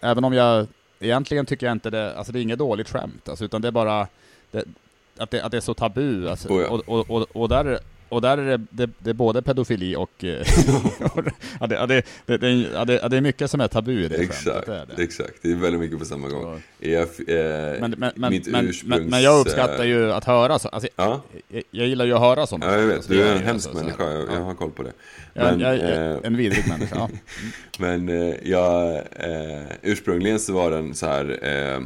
även 0.00 0.24
om 0.24 0.32
jag 0.32 0.66
egentligen 1.00 1.46
tycker 1.46 1.66
jag 1.66 1.72
inte 1.72 1.90
det, 1.90 2.16
alltså 2.16 2.32
det 2.32 2.38
är 2.38 2.42
inget 2.42 2.58
dåligt 2.58 2.88
skämt, 2.88 3.28
alltså, 3.28 3.44
utan 3.44 3.62
det 3.62 3.68
är 3.68 3.72
bara, 3.72 4.08
det, 4.50 4.64
att 5.16 5.30
det, 5.30 5.40
att 5.40 5.50
det 5.50 5.56
är 5.56 5.60
så 5.60 5.74
tabu. 5.74 6.28
Alltså, 6.28 6.48
oh 6.48 6.62
ja. 6.62 6.68
och, 6.68 6.88
och, 6.88 7.10
och, 7.10 7.26
och, 7.32 7.48
där, 7.48 7.78
och 8.08 8.20
där 8.20 8.38
är 8.38 8.58
det, 8.58 8.64
det, 8.70 8.90
det 8.98 9.10
är 9.10 9.14
både 9.14 9.42
pedofili 9.42 9.96
och... 9.96 10.24
Eh, 10.24 10.28
ja, 11.60 11.66
det, 11.66 11.86
det, 11.86 12.02
det, 12.26 12.38
det, 12.38 12.50
ja, 12.50 12.84
det, 12.84 13.08
det 13.08 13.16
är 13.16 13.20
mycket 13.20 13.50
som 13.50 13.60
är 13.60 13.68
tabu 13.68 14.04
i 14.04 14.08
det 14.08 14.16
Exakt, 14.16 14.66
det 14.66 14.86
det. 14.96 15.02
exakt. 15.02 15.34
Det 15.42 15.52
är 15.52 15.56
väldigt 15.56 15.80
mycket 15.80 15.98
på 15.98 16.04
samma 16.04 16.28
gång. 16.28 16.62
Jag, 16.78 17.02
eh, 17.02 17.06
men, 17.80 17.94
men, 17.98 18.12
men, 18.14 18.32
ursprungs, 18.32 18.84
men, 18.84 19.06
men, 19.06 19.22
jag 19.22 19.40
uppskattar 19.40 19.84
ju 19.84 20.12
att 20.12 20.24
höra 20.24 20.58
så. 20.58 20.68
Alltså, 20.68 20.88
ja? 20.96 21.22
jag, 21.48 21.62
jag, 21.70 21.86
gillar 21.86 22.04
ju 22.04 22.12
att 22.12 22.20
höra 22.20 22.46
sånt. 22.46 22.64
Ja, 22.64 22.76
jag 22.78 22.86
vet. 22.86 23.08
Du 23.08 23.22
är 23.22 23.32
en 23.36 23.42
hemsk 23.42 23.68
alltså, 23.68 23.84
människa. 23.84 24.12
Jag, 24.12 24.28
jag, 24.32 24.40
har 24.40 24.54
koll 24.54 24.70
på 24.70 24.82
det. 24.82 24.92
Men, 25.34 25.60
jag, 25.60 25.78
jag, 25.78 26.24
en 26.24 26.36
vidrig 26.36 26.68
människa. 26.68 27.09
Men 27.78 28.09
eh, 28.09 28.34
jag, 28.43 28.94
eh, 28.97 29.62
ursprungligen 29.82 30.39
så 30.39 30.52
var 30.52 30.70
den 30.70 30.94
så 30.94 31.06
här... 31.06 31.39
Eh, 31.43 31.80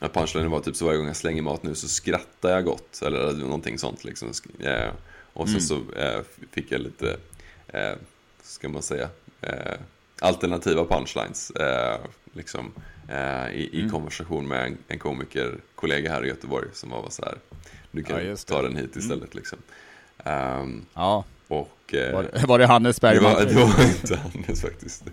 att 0.00 0.14
punchlinen 0.14 0.50
var 0.50 0.60
typ 0.60 0.76
så 0.76 0.84
varje 0.84 0.98
gång 0.98 1.06
jag 1.06 1.16
slänger 1.16 1.42
mat 1.42 1.62
nu 1.62 1.74
så 1.74 1.88
skrattar 1.88 2.50
jag 2.50 2.64
gott. 2.64 3.02
Eller 3.02 3.32
någonting 3.32 3.78
sånt 3.78 4.04
liksom. 4.04 4.32
Eh, 4.60 4.88
och 5.32 5.48
sen 5.48 5.56
mm. 5.56 5.60
så 5.60 5.74
eh, 5.96 6.20
fick 6.50 6.72
jag 6.72 6.80
lite, 6.80 7.16
eh, 7.68 7.92
ska 8.42 8.68
man 8.68 8.82
säga, 8.82 9.08
alternativa 10.20 10.84
punchlines. 10.84 11.52
Liksom, 12.32 12.72
i, 13.52 13.68
i 13.72 13.78
mm. 13.78 13.90
konversation 13.90 14.48
med 14.48 14.66
en, 14.66 14.78
en 14.88 14.98
komikerkollega 14.98 16.12
här 16.12 16.24
i 16.24 16.28
Göteborg 16.28 16.68
som 16.72 16.90
var 16.90 17.06
så 17.10 17.24
här. 17.24 17.34
Du 17.90 18.02
kan 18.02 18.26
ja, 18.26 18.36
ta 18.36 18.62
den 18.62 18.76
hit 18.76 18.96
mm. 18.96 18.98
istället 18.98 19.34
mm. 19.34 19.36
liksom. 19.36 19.58
Um, 20.24 20.86
ja. 20.94 21.24
Och, 21.48 21.94
eh, 21.94 22.12
var, 22.12 22.22
det, 22.22 22.46
var 22.46 22.58
det 22.58 22.66
Hannes 22.66 23.00
Bergman? 23.00 23.34
Det 23.34 23.38
var, 23.38 23.44
det 23.44 23.54
var 23.54 23.84
inte 23.84 24.16
Hannes 24.16 24.62
faktiskt. 24.62 25.04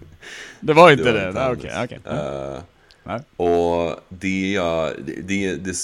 Det 0.60 0.74
var 0.74 0.92
inte 0.92 1.12
det? 1.12 1.32
det? 1.32 1.50
Okej, 1.50 1.72
okej. 1.84 1.84
Okay, 1.84 1.98
okay. 1.98 2.62
Nej. 3.08 3.22
Och 3.38 4.00
det 4.10 4.52
jag, 4.52 4.94
det, 5.06 5.56
det, 5.56 5.76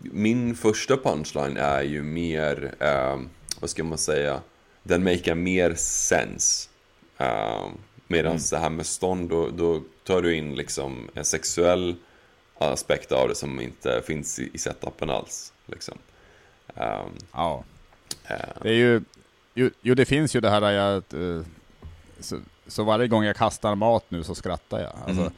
min 0.00 0.54
första 0.54 0.96
punchline 0.96 1.56
är 1.56 1.82
ju 1.82 2.02
mer, 2.02 2.74
eh, 2.80 3.20
vad 3.60 3.70
ska 3.70 3.84
man 3.84 3.98
säga, 3.98 4.40
den 4.82 5.04
makar 5.04 5.34
mer 5.34 5.74
sense. 5.74 6.68
Eh, 7.18 7.66
Medan 8.06 8.32
mm. 8.32 8.42
det 8.50 8.58
här 8.58 8.70
med 8.70 8.86
stånd, 8.86 9.30
då, 9.30 9.50
då, 9.50 9.82
tar 10.04 10.22
du 10.22 10.36
in 10.36 10.54
liksom 10.54 11.10
en 11.14 11.24
sexuell 11.24 11.94
aspekt 12.58 13.12
av 13.12 13.28
det 13.28 13.34
som 13.34 13.60
inte 13.60 14.02
finns 14.06 14.38
i, 14.38 14.50
i 14.52 14.58
setupen 14.58 15.10
alls. 15.10 15.52
Liksom. 15.66 15.98
Um, 16.74 17.16
ja. 17.32 17.64
Uh, 18.30 18.62
det 18.62 18.68
är 18.68 18.74
ju, 18.74 19.02
jo, 19.54 19.70
jo, 19.82 19.94
det 19.94 20.04
finns 20.04 20.36
ju 20.36 20.40
det 20.40 20.50
här 20.50 20.70
jag, 20.70 21.02
uh, 21.14 21.44
så, 22.20 22.38
så, 22.66 22.84
varje 22.84 23.08
gång 23.08 23.24
jag 23.24 23.36
kastar 23.36 23.74
mat 23.74 24.04
nu 24.08 24.24
så 24.24 24.34
skrattar 24.34 24.80
jag. 24.80 24.92
Alltså, 25.06 25.22
mm 25.22 25.32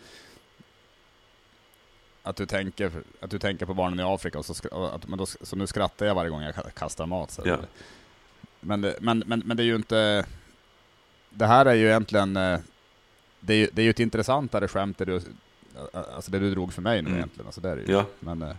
att 2.26 2.36
du 2.36 2.46
tänker, 2.46 2.92
att 3.20 3.30
du 3.30 3.38
tänker 3.38 3.66
på 3.66 3.74
barnen 3.74 4.00
i 4.00 4.02
Afrika, 4.02 4.38
och 4.38 4.46
så, 4.46 4.54
att, 4.94 5.08
men 5.08 5.18
då, 5.18 5.26
så 5.26 5.56
nu 5.56 5.66
skrattar 5.66 6.06
jag 6.06 6.14
varje 6.14 6.30
gång 6.30 6.42
jag 6.42 6.54
kastar 6.74 7.06
mat. 7.06 7.30
Så 7.30 7.42
ja. 7.44 7.58
men, 8.60 8.80
det, 8.80 8.96
men, 9.00 9.24
men, 9.26 9.42
men 9.46 9.56
det 9.56 9.62
är 9.62 9.64
ju 9.64 9.76
inte... 9.76 10.26
Det 11.30 11.46
här 11.46 11.66
är 11.66 11.74
ju 11.74 11.86
egentligen... 11.86 12.36
Eh, 12.36 12.58
det 13.40 13.54
är 13.54 13.58
ju, 13.58 13.68
det 13.72 13.82
är 13.82 13.84
ju 13.84 13.90
ett 13.90 14.00
intressantare 14.00 14.68
skämt, 14.68 14.98
det 14.98 15.04
du, 15.04 15.20
alltså 15.92 16.30
det 16.30 16.38
du 16.38 16.50
drog 16.50 16.72
för 16.72 16.82
mig 16.82 17.02
nu 17.02 17.08
mm. 17.08 17.18
egentligen. 17.18 17.46
Alltså 17.46 17.60
det 17.60 17.68
är 17.68 17.76
det 17.76 17.82
ju. 17.82 17.92
Ja. 17.92 18.06
Men, 18.20 18.42
uh, 18.42 18.54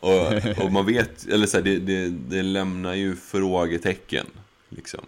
och, 0.00 0.64
och 0.64 0.72
man 0.72 0.86
vet, 0.86 1.26
eller 1.26 1.46
så 1.46 1.56
här, 1.56 1.64
det, 1.64 1.78
det, 1.78 2.08
det 2.08 2.42
lämnar 2.42 2.94
ju 2.94 3.16
frågetecken. 3.16 4.26
Liksom. 4.68 5.04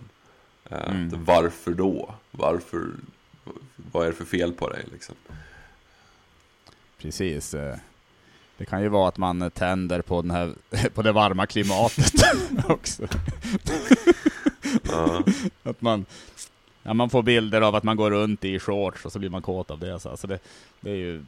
Uh, 0.73 0.91
mm. 0.91 1.25
Varför 1.25 1.71
då? 1.71 2.15
Varför? 2.31 2.87
Vad 3.77 4.05
är 4.05 4.11
det 4.11 4.17
för 4.17 4.25
fel 4.25 4.53
på 4.53 4.69
dig? 4.69 4.85
Liksom? 4.93 5.15
Precis. 7.03 7.55
Eh, 7.55 7.77
Det 8.59 8.65
kan 8.65 8.83
ju 8.83 8.89
vara 8.89 9.09
att 9.09 9.19
man 9.19 9.51
tänder 9.51 10.03
på, 10.03 10.23
den 10.23 10.31
här, 10.31 10.55
på 10.95 11.03
det 11.03 11.13
varma 11.13 11.47
klimatet 11.47 12.13
också. 12.69 13.03
Att 15.63 15.81
man, 15.81 16.05
ja, 16.83 16.95
man 16.95 17.11
får 17.11 17.23
bilder 17.23 17.61
av 17.61 17.75
att 17.75 17.85
man 17.85 17.97
går 17.97 18.11
runt 18.11 18.45
i 18.45 18.59
shorts 18.59 19.05
och 19.05 19.13
så 19.13 19.19
blir 19.19 19.31
man 19.31 19.43
kåt 19.43 19.71
av 19.71 19.79
det. 19.79 20.01
Så 20.01 20.09
alltså 20.09 20.27
det, 20.27 20.39
det 20.81 20.91
är 20.91 20.95
ju 20.95 21.23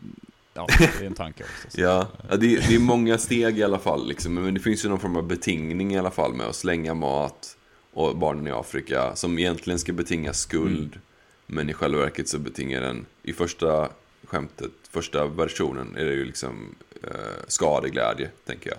ja, 0.54 0.66
det 0.78 0.84
är 1.04 1.06
en 1.06 1.14
tanke 1.14 1.42
också. 1.44 1.70
Så. 1.70 1.80
Ja, 1.82 2.06
det, 2.28 2.36
det 2.68 2.74
är 2.74 2.78
många 2.78 3.18
steg 3.18 3.58
i 3.58 3.62
alla 3.62 3.78
fall. 3.78 4.08
Liksom. 4.08 4.34
Men 4.34 4.54
det 4.54 4.60
finns 4.60 4.84
ju 4.84 4.88
någon 4.88 5.00
form 5.00 5.16
av 5.16 5.26
betingning 5.26 5.94
i 5.94 5.98
alla 5.98 6.10
fall 6.10 6.34
med 6.34 6.46
att 6.46 6.56
slänga 6.56 6.94
mat 6.94 7.56
och 7.92 8.16
barnen 8.16 8.46
i 8.46 8.50
Afrika 8.50 9.16
som 9.16 9.38
egentligen 9.38 9.78
ska 9.78 9.92
betinga 9.92 10.32
skuld. 10.32 10.98
Men 11.46 11.70
i 11.70 11.72
själva 11.72 11.98
verket 11.98 12.28
så 12.28 12.38
betingar 12.38 12.80
den, 12.80 13.06
i 13.22 13.32
första 13.32 13.88
skämtet, 14.32 14.72
första 14.90 15.26
versionen 15.26 15.96
är 15.96 16.04
det 16.04 16.12
ju 16.12 16.24
liksom 16.24 16.74
eh, 17.02 17.10
skadeglädje, 17.48 18.30
tänker 18.44 18.70
jag. 18.70 18.78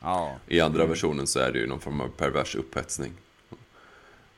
Ja, 0.00 0.36
I 0.46 0.60
andra 0.60 0.86
versionen 0.86 1.26
så 1.26 1.38
är 1.38 1.52
det 1.52 1.58
ju 1.58 1.66
någon 1.66 1.80
form 1.80 2.00
av 2.00 2.08
pervers 2.08 2.54
upphetsning. 2.56 3.12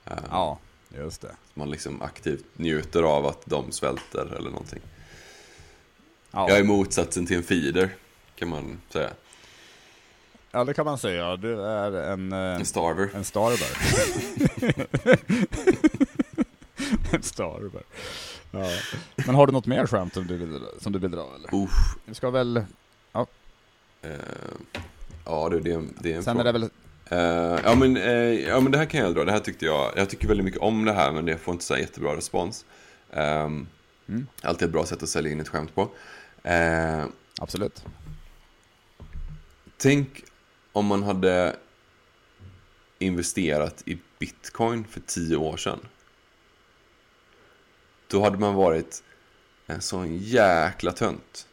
Eh, 0.04 0.16
ja, 0.30 0.58
just 0.98 1.20
det. 1.20 1.36
Man 1.54 1.70
liksom 1.70 2.02
aktivt 2.02 2.44
njuter 2.56 3.02
av 3.02 3.26
att 3.26 3.42
de 3.46 3.72
svälter 3.72 4.34
eller 4.36 4.50
någonting. 4.50 4.80
Ja. 6.30 6.48
Jag 6.48 6.58
är 6.58 6.64
motsatsen 6.64 7.26
till 7.26 7.36
en 7.36 7.42
feeder, 7.42 7.96
kan 8.36 8.48
man 8.48 8.80
säga. 8.90 9.10
ja, 10.50 10.64
det 10.64 10.74
kan 10.74 10.84
man 10.84 10.98
säga. 10.98 11.36
Du 11.36 11.62
är 11.64 11.92
en, 11.92 12.32
eh, 12.32 12.38
En 12.38 12.66
starver. 12.66 13.10
en 13.14 13.24
starber. 13.24 13.68
en 17.14 17.22
starber. 17.22 17.82
Ja. 18.54 18.70
Men 19.26 19.34
har 19.34 19.46
du 19.46 19.52
något 19.52 19.66
mer 19.66 19.86
skämt 19.86 20.14
som 20.14 20.26
du 20.26 20.36
vill, 20.36 20.60
som 20.80 20.92
du 20.92 20.98
vill 20.98 21.10
dra 21.10 21.32
eller? 21.34 21.54
Uff. 21.64 21.70
Vi 22.04 22.14
ska 22.14 22.30
väl, 22.30 22.64
ja, 25.24 25.48
det, 25.48 25.60
det, 25.60 25.70
är 25.72 25.74
en- 25.74 25.94
det 26.00 26.12
är 26.12 26.16
en 26.16 26.24
sen 26.24 26.34
fråga. 26.36 26.48
är 26.48 26.52
det 26.52 26.58
väl, 26.58 26.70
Eh, 27.08 27.60
ja, 27.64 27.74
men, 27.74 27.96
eh, 27.96 28.12
ja, 28.48 28.60
men 28.60 28.72
det 28.72 28.78
här 28.78 28.84
kan 28.86 29.00
jag 29.00 29.14
dra. 29.14 29.24
Det 29.24 29.32
här 29.32 29.38
tyckte 29.38 29.64
jag. 29.64 29.92
Jag 29.96 30.10
tycker 30.10 30.28
väldigt 30.28 30.44
mycket 30.44 30.60
om 30.60 30.84
det 30.84 30.92
här, 30.92 31.12
men 31.12 31.24
det 31.24 31.36
får 31.38 31.52
inte 31.52 31.64
så 31.64 31.76
jättebra 31.76 32.16
respons. 32.16 32.64
Um, 33.10 33.66
Mm. 34.08 34.26
Alltid 34.42 34.66
ett 34.68 34.72
bra 34.72 34.86
sätt 34.86 35.02
att 35.02 35.08
sälja 35.08 35.32
in 35.32 35.40
ett 35.40 35.48
skämt 35.48 35.74
på. 35.74 35.88
Absolut. 37.40 37.84
tänk 39.76 40.24
om 40.72 40.86
man 40.86 41.02
hade 41.02 41.56
investerat 42.98 43.82
i 43.86 43.98
bitcoin 44.18 44.84
för 44.84 45.00
tio 45.00 45.36
år 45.36 45.56
sedan. 45.56 45.78
Då 48.14 48.22
hade 48.22 48.38
man 48.38 48.54
varit 48.54 49.02
en 49.66 49.80
sån 49.80 50.16
jäkla 50.16 50.92
tönt. 50.92 51.46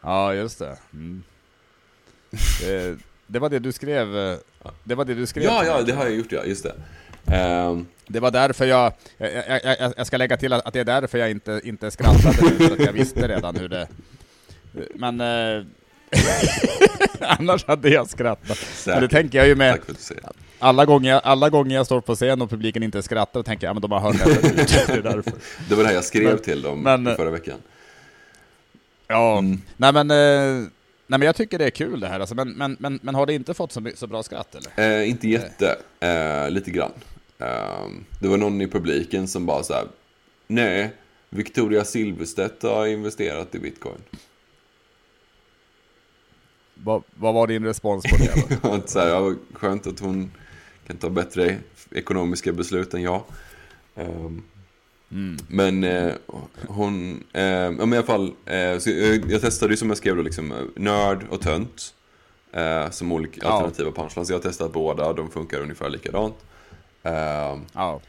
Ja, 0.00 0.34
just 0.34 0.58
det. 0.58 0.78
Mm. 0.92 1.22
det. 2.60 2.98
Det 3.26 3.38
var 3.38 3.48
det 3.48 3.58
du 3.58 3.72
skrev, 3.72 4.16
eh, 4.16 4.38
det 4.84 4.94
var 4.94 5.04
det 5.04 5.14
du 5.14 5.26
skrev. 5.26 5.44
Ja, 5.44 5.64
ja, 5.64 5.82
det 5.82 5.92
har 5.92 6.04
jag 6.04 6.14
gjort, 6.14 6.32
ja. 6.32 6.44
Just 6.44 6.62
det. 6.64 6.74
Ehm, 7.36 7.86
Det 8.06 8.20
var 8.20 8.30
därför 8.30 8.64
jag, 8.64 8.92
jag, 9.18 9.32
jag, 9.32 9.76
jag, 9.80 9.92
jag 9.96 10.06
ska 10.06 10.16
lägga 10.16 10.36
till 10.36 10.52
att 10.52 10.72
det 10.72 10.80
är 10.80 10.84
därför 10.84 11.18
jag 11.18 11.30
inte, 11.30 11.60
inte 11.64 11.90
skrattade 11.90 12.36
nu, 12.42 12.66
för 12.66 12.72
att 12.72 12.86
jag 12.86 12.92
visste 12.92 13.28
redan 13.28 13.56
hur 13.56 13.68
det... 13.68 13.88
Men... 14.94 15.20
Annars 17.20 17.64
hade 17.66 17.88
jag 17.88 18.08
skrattat. 18.10 18.58
Men 18.86 19.00
det 19.00 19.08
tänker 19.08 19.38
jag 19.38 19.46
ju 19.48 19.54
med, 19.54 19.72
att 19.74 20.12
alla 20.58 20.84
gånger, 20.84 21.14
alla 21.24 21.50
gånger 21.50 21.76
jag 21.76 21.86
står 21.86 22.00
på 22.00 22.14
scen 22.14 22.42
och 22.42 22.50
publiken 22.50 22.82
inte 22.82 23.02
skrattar, 23.02 23.40
då 23.40 23.42
tänker 23.44 23.66
jag, 23.66 23.70
ja 23.70 23.74
men 23.74 23.82
de 23.82 23.92
har 23.92 24.00
hört 24.00 24.24
det 24.24 24.52
det 24.86 24.92
är 24.92 25.02
därför. 25.02 25.32
Det 25.68 25.74
var 25.74 25.82
det 25.82 25.88
här 25.88 25.94
jag 25.94 26.04
skrev 26.04 26.24
Men- 26.24 26.38
till 26.38 26.62
dem 26.62 26.82
men- 26.82 27.16
förra 27.16 27.30
veckan. 27.30 27.58
Ja, 29.08 29.38
Mm. 29.38 29.60
nej 29.76 29.92
men... 29.92 30.10
Eh, 30.10 30.68
nej 31.06 31.18
men 31.18 31.22
jag 31.26 31.36
tycker 31.36 31.58
det 31.58 31.64
är 31.64 31.70
kul 31.70 32.00
det 32.00 32.08
här 32.08 32.20
alltså, 32.20 32.34
men, 32.34 32.48
men, 32.52 32.76
men, 32.80 32.98
men 33.02 33.14
har 33.14 33.26
det 33.26 33.34
inte 33.34 33.54
fått 33.54 33.72
så, 33.72 33.90
så 33.94 34.06
bra 34.06 34.22
skratt 34.22 34.54
eller? 34.54 35.00
Eh, 35.02 35.08
inte 35.10 35.28
jätte, 35.28 35.76
eh, 36.00 36.50
lite 36.50 36.70
grann. 36.70 36.92
Eh, 37.38 37.86
det 38.20 38.28
var 38.28 38.36
någon 38.36 38.60
i 38.60 38.66
publiken 38.68 39.28
som 39.28 39.46
bara 39.46 39.62
så 39.62 39.72
här, 39.74 39.84
nej, 40.46 40.90
Victoria 41.30 41.84
Silvstedt 41.84 42.62
har 42.62 42.86
investerat 42.86 43.54
i 43.54 43.58
bitcoin. 43.58 43.98
Vad, 46.84 47.02
vad 47.14 47.34
var 47.34 47.46
din 47.46 47.64
respons 47.64 48.04
på 48.10 48.16
det 48.16 48.82
så 48.88 48.98
här, 49.00 49.08
ja, 49.08 49.34
skönt 49.52 49.86
att 49.86 50.00
hon 50.00 50.30
kan 50.86 50.96
ta 50.96 51.10
bättre 51.10 51.56
ekonomiska 51.90 52.52
beslut 52.52 52.94
än 52.94 53.02
jag. 53.02 53.22
Ehm, 53.96 54.42
Mm. 55.10 55.36
Men 55.48 55.84
eh, 55.84 56.12
hon, 56.66 57.24
eh, 57.32 57.42
ja 57.44 57.70
men 57.70 57.92
i 57.92 57.96
alla 57.96 58.06
fall, 58.06 58.32
eh, 58.46 58.56
jag, 58.56 59.30
jag 59.30 59.40
testade 59.40 59.72
ju 59.72 59.76
som 59.76 59.88
jag 59.88 59.96
skrev 59.98 60.16
då 60.16 60.22
liksom 60.22 60.54
nörd 60.76 61.24
och 61.30 61.40
tönt. 61.40 61.94
Eh, 62.52 62.90
som 62.90 63.12
olika 63.12 63.40
Ja. 63.44 63.48
alternativa 63.52 63.90
punchlines. 63.92 64.30
Jag 64.30 64.36
har 64.36 64.42
testat 64.42 64.72
båda, 64.72 65.12
de 65.12 65.30
funkar 65.30 65.60
ungefär 65.60 65.90
likadant. 65.90 66.34
Eh, 67.02 67.58
Ja, 67.72 68.00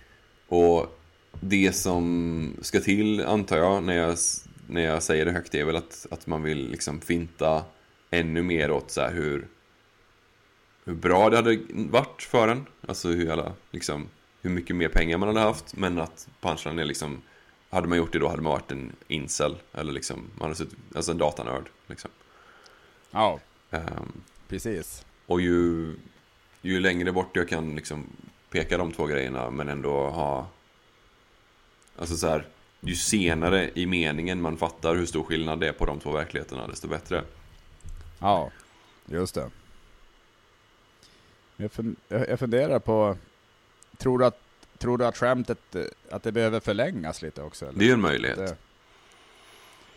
och 0.48 1.00
det 1.42 1.76
som 1.76 2.54
ska 2.62 2.80
till 2.80 3.26
antar 3.26 3.58
jag 3.58 3.84
när 3.84 3.98
jag, 3.98 4.18
när 4.68 4.82
jag 4.82 5.04
säger 5.04 5.26
det 5.26 5.32
högt 5.32 5.56
är 5.56 5.66
väl 5.66 5.76
att, 5.76 6.06
att 6.12 6.28
man 6.28 6.44
vill 6.44 6.70
liksom 6.72 7.02
finta 7.02 7.64
ännu 8.14 8.44
mer 8.44 8.72
åt 8.72 8.92
så 8.92 9.02
här 9.02 9.14
hur, 9.14 9.48
hur 10.86 10.94
bra 10.94 11.30
det 11.30 11.36
hade 11.36 11.60
varit 11.70 12.22
för 12.22 12.48
en. 12.48 12.66
Alltså 12.88 13.08
hur, 13.10 13.32
alla, 13.32 13.54
liksom, 13.72 14.10
hur 14.42 14.50
mycket 14.50 14.76
mer 14.76 14.88
pengar 14.88 15.18
man 15.18 15.28
hade 15.28 15.40
haft. 15.40 15.76
Men 15.76 16.00
att 16.00 16.28
punchline 16.42 16.80
är 16.80 16.86
liksom, 16.86 17.22
hade 17.70 17.88
man 17.88 17.98
gjort 17.98 18.14
det 18.14 18.20
då 18.20 18.28
hade 18.28 18.42
man 18.42 18.52
varit 18.52 18.72
en 18.72 18.92
incel. 19.08 19.56
Eller 19.74 19.94
liksom, 19.94 20.18
man 20.36 20.42
hade 20.46 20.56
suttit, 20.56 20.80
alltså 20.96 21.12
en 21.12 21.18
datanörd. 21.18 21.70
Liksom. 21.88 22.12
ja, 23.12 23.40
Ehm, 23.74 24.22
precis. 24.48 25.06
och 25.26 25.42
ju, 25.42 25.96
ju 26.62 26.80
längre 26.80 27.12
bort 27.12 27.36
jag 27.36 27.50
kan 27.50 27.76
liksom 27.76 28.06
peka 28.50 28.78
de 28.78 28.92
två 28.92 29.06
grejerna 29.06 29.50
men 29.50 29.70
ändå 29.70 30.10
ha... 30.10 30.48
Alltså 31.98 32.16
så 32.16 32.28
här, 32.28 32.48
ju 32.80 32.96
senare 32.96 33.72
i 33.74 33.86
meningen 33.86 34.42
man 34.42 34.58
fattar 34.58 34.96
hur 34.96 35.06
stor 35.06 35.24
skillnad 35.24 35.60
det 35.60 35.68
är 35.68 35.74
på 35.74 35.86
de 35.86 36.00
två 36.00 36.12
verkligheterna, 36.12 36.68
desto 36.68 36.88
bättre. 36.88 37.24
Ja, 38.24 38.52
just 39.06 39.36
det. 39.36 39.50
Jag, 41.58 41.72
fun- 41.72 41.96
jag 42.08 42.30
jag 42.30 42.40
funderar 42.40 42.80
på, 42.80 43.18
tror 43.98 44.20
du 44.20 44.26
att, 44.26 44.40
tror 44.78 44.98
du 44.98 45.06
att 45.06 45.18
skämtet, 45.18 45.76
eh, 45.76 45.84
att 46.12 46.24
det 46.24 46.32
behöver 46.32 46.60
förlängas 46.60 47.22
lite 47.22 47.42
också? 47.42 47.66
Eller? 47.66 47.80
Det 47.80 47.90
är 47.90 47.94
en 47.94 48.02
möjlighet. 48.02 48.38
Det, 48.38 48.56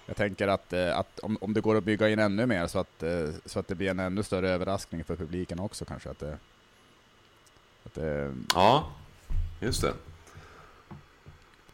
jag 0.07 0.17
tänker 0.17 0.49
att, 0.49 0.73
eh, 0.73 0.99
att 0.99 1.19
om, 1.19 1.39
om 1.41 1.53
det 1.55 1.61
går 1.61 1.77
att 1.77 1.85
bygga 1.85 2.09
in 2.09 2.19
ännu 2.19 2.47
mer 2.47 2.67
så 2.67 2.79
att, 2.79 3.03
eh, 3.03 3.29
så 3.45 3.59
att 3.59 3.69
det 3.69 3.75
blir 3.75 3.91
en 3.91 4.01
ännu 4.01 4.23
större 4.23 4.51
överraskning 4.51 5.05
för 5.05 5.17
publiken 5.17 5.61
också 5.61 5.85
kanske. 5.85 6.11
Att 6.11 6.19
det, 6.19 6.39
att 7.85 7.95
det, 7.95 8.35
Ja, 8.55 8.93
just 9.61 9.83
det. 9.83 9.93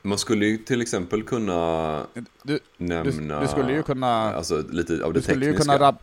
Man 0.02 0.18
skulle 0.18 0.46
ju 0.46 0.58
till 0.58 0.82
exempel 0.82 1.22
kunna 1.22 2.06
du, 2.14 2.24
du, 2.42 2.60
nämna... 2.76 3.40
du 3.40 3.48
skulle 3.48 3.72
ju 3.72 3.82
kunna... 3.82 4.34
Alltså 4.34 4.62
lite 4.70 5.04
av 5.04 5.12
det 5.12 5.18
Du 5.18 5.22
skulle 5.22 5.46
ju 5.46 5.52
tekniska. 5.52 5.72
kunna. 5.78 5.96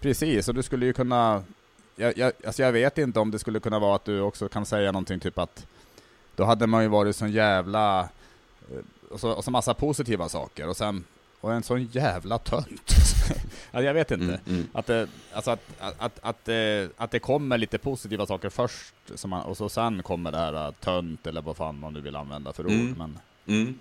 Precis, 0.00 0.48
och 0.48 0.54
du 0.54 0.62
skulle 0.62 0.86
ju 0.86 0.92
kunna... 0.92 1.42
Jag, 1.96 2.18
jag, 2.18 2.32
alltså 2.46 2.62
jag 2.62 2.72
vet 2.72 2.98
inte 2.98 3.20
om 3.20 3.30
det 3.30 3.38
skulle 3.38 3.60
kunna 3.60 3.78
vara 3.78 3.96
att 3.96 4.04
du 4.04 4.20
också 4.20 4.48
kan 4.48 4.66
säga 4.66 4.92
någonting 4.92 5.20
typ 5.20 5.38
att 5.38 5.66
då 6.36 6.44
hade 6.44 6.66
man 6.66 6.82
ju 6.82 6.88
varit 6.88 7.16
sån 7.16 7.32
jävla... 7.32 8.00
eh, 8.70 8.76
Och 9.10 9.20
så, 9.20 9.30
och 9.30 9.44
så 9.44 9.50
massa 9.50 9.74
positiva 9.74 10.28
saker 10.28 10.68
och 10.68 10.76
sen... 10.76 11.04
Och 11.40 11.52
en 11.52 11.62
sån 11.62 11.84
jävla 11.84 12.38
tönt. 12.38 12.92
ja, 13.72 13.82
jag 13.82 13.94
vet 13.94 14.10
inte. 14.10 14.24
Mm, 14.24 14.40
mm. 14.46 14.66
Att, 14.72 14.86
det, 14.86 15.08
alltså 15.32 15.50
att, 15.50 15.60
att, 15.78 15.94
att, 15.98 16.18
att, 16.22 16.44
det, 16.44 16.90
att 16.96 17.10
det 17.10 17.18
kommer 17.18 17.58
lite 17.58 17.78
positiva 17.78 18.26
saker 18.26 18.48
först, 18.50 18.94
man, 19.26 19.42
och 19.42 19.56
så 19.56 19.68
sen 19.68 20.02
kommer 20.02 20.32
det 20.32 20.38
här 20.38 20.72
tönt, 20.72 21.26
eller 21.26 21.42
vad 21.42 21.56
fan 21.56 21.78
man 21.78 21.92
nu 21.92 22.00
vill 22.00 22.16
använda 22.16 22.52
för 22.52 22.66
ord. 22.66 22.72
Mm. 22.72 22.94
Men, 22.98 23.18
Mm. 23.46 23.78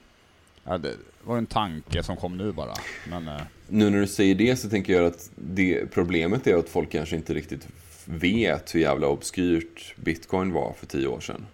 Ja, 0.70 0.78
det 0.78 0.98
var 1.24 1.38
en 1.38 1.46
tanke 1.46 2.04
som 2.04 2.18
kom 2.18 2.38
nu 2.38 2.52
bara. 2.52 2.74
Men, 3.10 3.28
eh, 3.28 3.42
Nu 3.68 3.90
när 3.90 4.00
du 4.00 4.08
säger 4.08 4.36
det 4.36 4.56
så 4.56 4.70
tänker 4.70 4.94
jag 4.94 5.06
att 5.06 5.30
det, 5.36 5.86
problemet 5.92 6.48
är 6.48 6.56
att 6.56 6.70
folk 6.70 6.92
kanske 6.92 7.16
inte 7.16 7.34
riktigt 7.34 7.68
vet 8.06 8.76
hur 8.76 8.80
jävla 8.80 9.08
obskyrt 9.08 9.96
bitcoin 9.96 10.54
var 10.54 10.74
för 10.74 10.86
tio 10.86 11.08
år 11.08 11.20
sedan. 11.20 11.46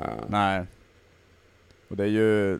Eh, 0.00 0.08
Nej. 0.28 0.64
Och 1.88 1.96
det 1.96 2.04
är 2.04 2.08
ju... 2.08 2.58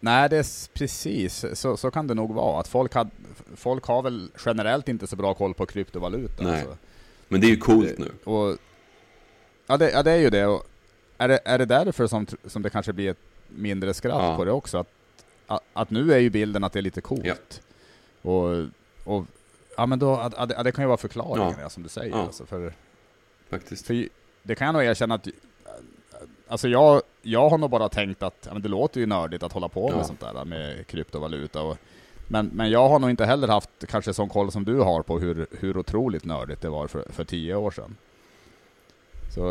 Nej, 0.00 0.28
det 0.28 0.36
är 0.36 0.74
precis. 0.74 1.44
Så, 1.54 1.76
så 1.76 1.90
kan 1.90 2.06
det 2.06 2.14
nog 2.14 2.34
vara. 2.34 2.60
Att 2.60 2.68
folk, 2.68 2.94
had, 2.94 3.10
folk 3.56 3.84
har 3.84 4.02
väl 4.02 4.30
generellt 4.46 4.88
inte 4.88 5.06
så 5.06 5.16
bra 5.16 5.34
koll 5.34 5.54
på 5.54 5.66
kryptovaluta. 5.66 6.44
Nej. 6.44 6.52
Alltså. 6.52 6.76
Men 7.28 7.40
det 7.40 7.46
är 7.46 7.48
ju 7.48 7.56
coolt 7.56 7.98
nu. 7.98 8.12
Och, 8.24 8.58
ja, 9.66 9.76
det, 9.76 9.90
ja, 9.90 10.02
det 10.02 10.12
är 10.12 10.16
ju 10.16 10.30
det. 10.30 10.46
Och 10.46 10.66
är, 11.18 11.28
det. 11.28 11.40
är 11.44 11.58
det 11.58 11.64
därför 11.66 12.06
som, 12.06 12.26
som 12.46 12.62
det 12.62 12.70
kanske 12.70 12.92
blir 12.92 13.10
ett 13.10 13.33
mindre 13.56 13.94
skratt 13.94 14.22
Ja. 14.22 14.36
på 14.36 14.44
det 14.44 14.52
också? 14.52 14.78
Att, 14.78 14.88
att, 15.46 15.62
att 15.72 15.90
nu 15.90 16.12
är 16.12 16.18
ju 16.18 16.30
bilden 16.30 16.64
att 16.64 16.72
det 16.72 16.80
är 16.80 16.82
lite 16.82 17.00
coolt. 17.00 17.24
Ja. 17.24 17.34
Och, 18.30 18.66
och 19.04 19.24
ja, 19.76 19.86
men 19.86 19.98
då, 19.98 20.16
att, 20.16 20.34
att, 20.34 20.64
det- 20.64 20.72
kan 20.72 20.84
ju 20.84 20.88
vara 20.88 20.96
förklaringen, 20.96 21.54
Ja. 21.60 21.68
som 21.70 21.82
du 21.82 21.88
säger. 21.88 22.10
Ja. 22.10 22.22
Alltså, 22.22 22.46
för, 22.46 22.72
Faktiskt. 23.50 23.86
för 23.86 24.08
det 24.42 24.54
kan 24.54 24.66
jag 24.66 24.72
nog 24.72 24.82
erkänna 24.84 25.14
att 25.14 25.28
alltså 26.48 26.68
jag, 26.68 27.02
jag 27.22 27.48
har 27.48 27.58
nog 27.58 27.70
bara 27.70 27.88
tänkt 27.88 28.22
att 28.22 28.44
ja, 28.46 28.52
men 28.52 28.62
det 28.62 28.68
låter 28.68 29.00
ju 29.00 29.06
nördigt 29.06 29.42
att 29.42 29.52
hålla 29.52 29.68
på 29.68 29.88
med 29.90 29.98
Ja. 29.98 30.04
sånt 30.04 30.20
där 30.20 30.44
med 30.44 30.86
kryptovaluta. 30.86 31.62
Och, 31.62 31.78
men, 32.28 32.46
men 32.54 32.70
jag 32.70 32.88
har 32.88 32.98
nog 32.98 33.10
inte 33.10 33.24
heller 33.26 33.48
haft 33.48 33.70
kanske 33.88 34.14
sån 34.14 34.28
koll 34.28 34.52
som 34.52 34.64
du 34.64 34.78
har 34.80 35.02
på 35.02 35.18
hur, 35.18 35.46
hur 35.60 35.76
otroligt 35.76 36.24
nördigt 36.24 36.60
det 36.60 36.68
var 36.68 36.86
för, 36.86 37.06
för 37.12 37.24
tio 37.24 37.54
år 37.54 37.70
sedan. 37.70 37.96
Så 39.34 39.42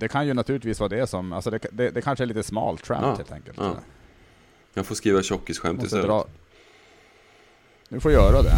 det 0.00 0.08
kan 0.08 0.26
ju 0.26 0.34
naturligtvis 0.34 0.80
vara 0.80 0.88
det 0.88 1.06
som, 1.06 1.32
alltså 1.32 1.50
det, 1.50 1.66
det, 1.72 1.90
det 1.90 2.02
kanske 2.02 2.24
är 2.24 2.26
lite 2.26 2.42
smalt 2.42 2.84
trap 2.84 3.02
Ja, 3.02 3.14
helt 3.14 3.32
enkelt. 3.32 3.58
ja. 3.60 3.76
Jag 4.74 4.86
får 4.86 4.94
skriva 4.94 5.22
tjockisskämt 5.22 5.82
istället. 5.82 6.06
dra... 6.06 6.26
Du 7.88 8.00
får 8.00 8.12
göra 8.12 8.42
det. 8.42 8.52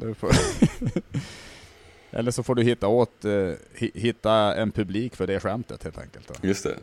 Du 0.00 0.14
får... 0.14 0.30
Eller 2.10 2.30
så 2.30 2.42
får 2.42 2.54
du 2.54 2.62
hitta 2.62 2.88
åt, 2.88 3.24
eh, 3.24 3.30
hi- 3.74 3.90
hitta 3.94 4.54
en 4.54 4.70
publik 4.72 5.16
för 5.16 5.26
det 5.26 5.40
skämtet 5.40 5.84
helt 5.84 5.98
enkelt. 5.98 6.28
Då. 6.28 6.48
Just 6.48 6.64
det. 6.64 6.76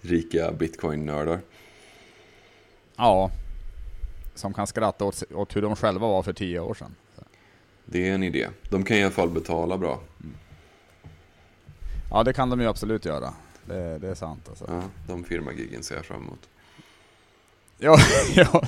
Rika 0.00 0.52
bitcoin-nördar. 0.52 1.40
Ja. 2.96 3.30
Som 4.34 4.54
kan 4.54 4.66
skratta 4.66 5.04
åt, 5.04 5.22
åt 5.34 5.56
hur 5.56 5.62
de 5.62 5.76
själva 5.76 6.06
var 6.08 6.22
för 6.22 6.32
tio 6.32 6.60
år 6.60 6.74
sedan. 6.74 6.94
Det 7.84 8.08
är 8.08 8.14
en 8.14 8.22
idé. 8.22 8.48
De 8.70 8.84
kan 8.84 8.96
i 8.96 9.02
alla 9.02 9.10
fall 9.12 9.30
betala 9.30 9.78
bra. 9.78 10.00
Ja, 12.10 12.22
det 12.22 12.32
kan 12.32 12.50
de 12.50 12.60
ju 12.60 12.66
absolut 12.66 13.04
göra. 13.04 13.34
Det, 13.64 13.98
det 13.98 14.08
är 14.08 14.14
sant 14.14 14.48
alltså. 14.48 14.64
Ja, 14.68 14.82
de 15.06 15.24
firmagiggen 15.24 15.82
ser 15.82 15.94
jag 15.96 16.04
fram 16.04 16.22
emot. 16.22 16.48
Ja, 17.78 17.98
ja. 18.34 18.62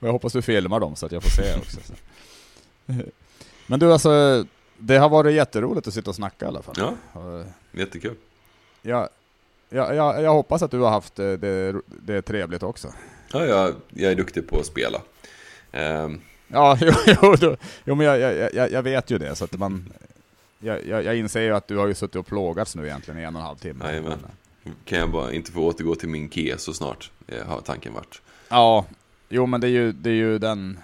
Jag 0.00 0.12
hoppas 0.12 0.32
du 0.32 0.42
filmar 0.42 0.80
dem 0.80 0.96
så 0.96 1.06
att 1.06 1.12
jag 1.12 1.22
får 1.22 1.30
se 1.30 1.54
också. 1.58 1.78
Så. 1.84 1.92
Men 3.66 3.80
du 3.80 3.92
alltså, 3.92 4.44
det 4.78 4.96
har 4.96 5.08
varit 5.08 5.34
jätteroligt 5.34 5.86
att 5.86 5.94
sitta 5.94 6.10
och 6.10 6.16
snacka 6.16 6.44
i 6.44 6.48
alla 6.48 6.62
fall. 6.62 6.74
Ja, 6.78 7.20
Och, 7.20 7.44
jättekul. 7.72 8.16
Jag, 8.82 9.08
jag, 9.68 9.94
jag, 9.94 10.22
jag 10.22 10.32
hoppas 10.32 10.62
att 10.62 10.70
du 10.70 10.78
har 10.78 10.90
haft 10.90 11.14
det, 11.14 11.36
det, 11.36 11.80
det 11.86 12.22
trevligt 12.22 12.62
också. 12.62 12.88
Ja, 13.32 13.46
jag, 13.46 13.74
jag 13.88 14.12
är 14.12 14.16
duktig 14.16 14.48
på 14.48 14.58
att 14.58 14.66
spela. 14.66 15.02
Ehm, 15.72 16.20
Ja, 16.52 16.78
jo, 16.80 16.92
jo, 17.40 17.56
jo 17.84 17.94
men 17.94 18.06
jag, 18.06 18.20
jag, 18.20 18.54
jag, 18.54 18.72
jag 18.72 18.82
vet 18.82 19.10
ju 19.10 19.18
det. 19.18 19.34
Så 19.36 19.44
att 19.44 19.52
man, 19.58 19.92
jag, 20.62 20.86
jag, 20.86 21.04
jag 21.04 21.16
inser 21.16 21.40
ju 21.40 21.54
att 21.54 21.68
du 21.68 21.76
har 21.76 21.86
ju 21.86 21.94
suttit 21.94 22.16
och 22.16 22.26
plågats 22.26 22.76
nu 22.76 22.86
egentligen 22.86 23.20
i 23.20 23.22
en 23.22 23.36
och 23.36 23.40
en 23.40 23.46
halv 23.46 23.56
timme. 23.56 23.84
Jajamän. 23.84 24.18
Men, 24.62 24.74
kan 24.84 24.98
jag 24.98 25.10
bara 25.10 25.32
inte 25.32 25.52
få 25.52 25.60
återgå 25.60 25.94
till 25.94 26.08
min 26.08 26.28
ke 26.28 26.58
så 26.58 26.72
snart, 26.74 27.10
eh, 27.26 27.46
har 27.46 27.60
tanken 27.60 27.92
varit. 27.94 28.22
Ja, 28.48 28.86
jo 29.28 29.46
men 29.46 29.60
det 29.60 29.66
är 29.66 29.70
ju, 29.70 29.92
det 29.92 30.10
är 30.10 30.14
ju 30.14 30.38
den 30.38 30.78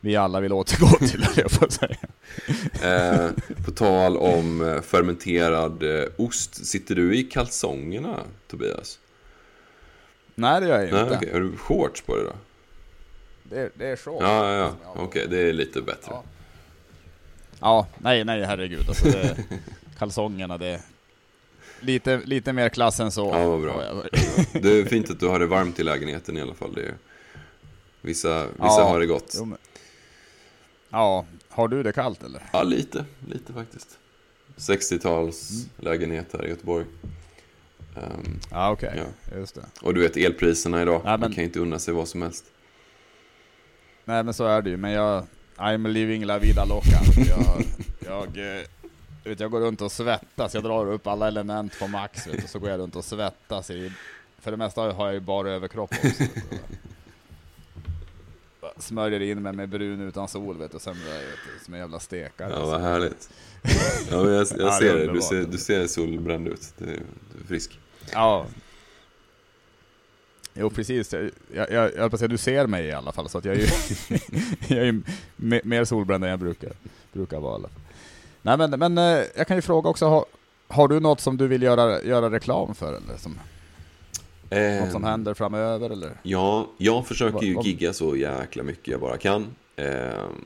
vi 0.00 0.16
alla 0.16 0.40
vill 0.40 0.52
återgå 0.52 0.86
till, 1.06 1.26
jag 1.36 1.50
att 1.60 1.72
säga. 1.72 1.96
Eh, 2.82 3.30
på 3.64 3.70
tal 3.70 4.16
om 4.16 4.68
eh, 4.68 4.80
fermenterad 4.80 5.82
eh, 5.82 6.04
ost, 6.16 6.66
sitter 6.66 6.94
du 6.94 7.16
i 7.16 7.22
kalsongerna 7.22 8.20
Tobias? 8.46 8.98
Nej, 10.34 10.60
det 10.60 10.66
gör 10.66 10.80
jag 10.80 10.92
Nej, 10.92 11.02
inte. 11.02 11.16
okej. 11.16 11.32
Har 11.32 11.40
du 11.40 11.56
shorts 11.56 12.02
på 12.02 12.16
dig 12.16 12.24
då? 12.24 12.32
Det, 13.42 13.70
det 13.74 13.86
är 13.86 13.96
så. 13.96 14.18
Ja, 14.20 14.52
ja, 14.52 14.72
ja. 14.84 14.94
Okej, 14.96 15.26
det 15.30 15.38
är 15.38 15.52
lite 15.52 15.82
bättre. 15.82 16.10
Ja. 16.10 16.22
Ja, 17.60 17.86
nej, 17.98 18.24
nej, 18.24 18.42
herregud. 18.44 18.88
Alltså 18.88 19.04
det, 19.04 19.36
kalsongerna, 19.98 20.58
det 20.58 20.82
lite, 21.80 22.20
lite 22.24 22.52
mer 22.52 22.68
klass 22.68 23.00
än 23.00 23.10
så. 23.12 23.30
Ja, 23.34 23.48
vad 23.48 23.60
bra. 23.62 23.82
Det 24.52 24.68
är 24.80 24.84
fint 24.84 25.10
att 25.10 25.20
du 25.20 25.26
har 25.26 25.38
det 25.38 25.46
varmt 25.46 25.80
i 25.80 25.82
lägenheten 25.82 26.36
i 26.36 26.40
alla 26.40 26.54
fall. 26.54 26.74
Det 26.74 26.82
är, 26.82 26.94
vissa 28.00 28.46
vissa 28.46 28.56
Ja, 28.58 28.88
har 28.88 29.00
det 29.00 29.06
gott. 29.06 29.34
Jo, 29.38 29.44
men- 29.44 29.58
Ja, 30.90 31.26
har 31.48 31.68
du 31.68 31.82
det 31.82 31.92
kallt 31.92 32.22
eller? 32.22 32.42
Ja, 32.52 32.62
lite. 32.62 33.04
Lite 33.28 33.52
faktiskt. 33.52 33.98
60-tals 34.56 35.50
Mm. 35.50 35.68
lägenhet 35.76 36.26
här 36.32 36.46
i 36.46 36.48
Göteborg. 36.48 36.84
Ehm, 37.96 38.40
Ja, 38.50 38.70
okej. 38.70 38.92
Ja. 39.30 39.36
Just 39.38 39.54
det. 39.54 39.64
och 39.82 39.94
du 39.94 40.00
vet 40.00 40.16
elpriserna 40.16 40.82
idag. 40.82 41.00
Ja, 41.04 41.10
men- 41.10 41.20
Man 41.20 41.32
kan 41.32 41.42
ju 41.42 41.46
inte 41.46 41.60
unna 41.60 41.78
sig 41.78 41.94
vad 41.94 42.08
som 42.08 42.22
helst. 42.22 42.44
Nej, 44.04 44.22
men 44.22 44.34
så 44.34 44.44
är 44.44 44.62
det 44.62 44.70
ju. 44.70 44.76
Men 44.76 44.90
jag... 44.90 45.26
I'm 45.58 45.88
living 45.88 46.24
la 46.24 46.38
vida 46.38 46.64
loca. 46.64 47.00
Jag, 47.28 47.64
jag, 47.98 48.56
eh, 48.56 48.62
vet, 49.24 49.40
jag 49.40 49.50
går 49.50 49.60
runt 49.60 49.80
och 49.80 49.92
svettas. 49.92 50.54
Jag 50.54 50.62
drar 50.62 50.92
upp 50.92 51.06
alla 51.06 51.28
element 51.28 51.78
på 51.78 51.88
max, 51.88 52.26
vet, 52.26 52.42
du, 52.42 52.48
så 52.48 52.58
går 52.58 52.70
jag 52.70 52.80
runt 52.80 52.96
och 52.96 53.04
svettas. 53.04 53.70
I, 53.70 53.92
för 54.38 54.50
det 54.50 54.56
mesta 54.56 54.80
har 54.80 55.06
jag 55.06 55.14
ju 55.14 55.20
bara 55.20 55.50
överkropp 55.50 55.90
också. 55.92 56.24
Vet 58.60 58.82
Smörjer 58.82 59.20
in 59.20 59.42
mig 59.42 59.52
med 59.52 59.68
brun 59.68 60.00
utan 60.00 60.28
sol, 60.28 60.58
vet 60.58 60.72
du. 60.72 60.78
Sen 60.78 60.94
vet 60.94 61.22
du, 61.58 61.64
som 61.64 61.74
en 61.74 61.80
jävla 61.80 62.00
stekare. 62.00 62.52
Ja, 62.52 62.66
vad 62.66 62.80
härligt. 62.80 63.30
Ja, 64.10 64.30
jag, 64.30 64.46
jag 64.58 64.74
ser 64.74 64.94
det. 64.94 65.12
Du 65.12 65.20
ser, 65.20 65.42
du 65.42 65.58
ser 65.58 65.86
solbränd 65.86 66.48
ut. 66.48 66.72
Du 66.78 66.84
är 66.84 67.00
frisk. 67.48 67.78
Ja. 68.12 68.46
Jo 70.60 70.70
precis, 70.70 71.12
jag, 71.12 71.30
jag, 71.54 71.70
jag, 71.72 71.90
jag 71.96 72.18
säga, 72.18 72.28
du 72.28 72.38
ser 72.38 72.66
mig 72.66 72.84
i 72.86 72.92
alla 72.92 73.12
fall 73.12 73.28
så 73.28 73.38
att 73.38 73.44
jag 73.44 73.54
är 73.56 73.60
ju, 73.60 73.66
jag 74.68 74.78
är 74.78 74.84
ju 74.84 75.02
mer 75.64 75.84
solbränd 75.84 76.24
än 76.24 76.30
jag 76.30 76.38
brukar, 76.38 76.72
brukar 77.12 77.40
vara. 77.40 77.60
Nej 78.42 78.58
men, 78.58 78.70
men 78.70 78.98
eh, 78.98 79.24
jag 79.36 79.46
kan 79.46 79.56
ju 79.56 79.62
fråga 79.62 79.90
också, 79.90 80.06
har, 80.06 80.24
har 80.68 80.88
du 80.88 81.00
något 81.00 81.20
som 81.20 81.36
du 81.36 81.46
vill 81.46 81.62
göra, 81.62 82.02
göra 82.02 82.30
reklam 82.30 82.74
för 82.74 82.88
eller? 82.88 83.16
Som, 83.16 83.32
något 84.80 84.92
som 84.92 85.04
Ehm, 85.04 85.10
händer 85.10 85.34
framöver 85.34 85.90
eller? 85.90 86.10
Ja, 86.22 86.70
jag 86.78 87.06
försöker 87.06 87.46
ju 87.46 87.60
gigga 87.62 87.92
så 87.92 88.16
jäkla 88.16 88.62
mycket 88.62 88.88
jag 88.88 89.00
bara 89.00 89.16
kan. 89.16 89.46
Ehm, 89.76 90.44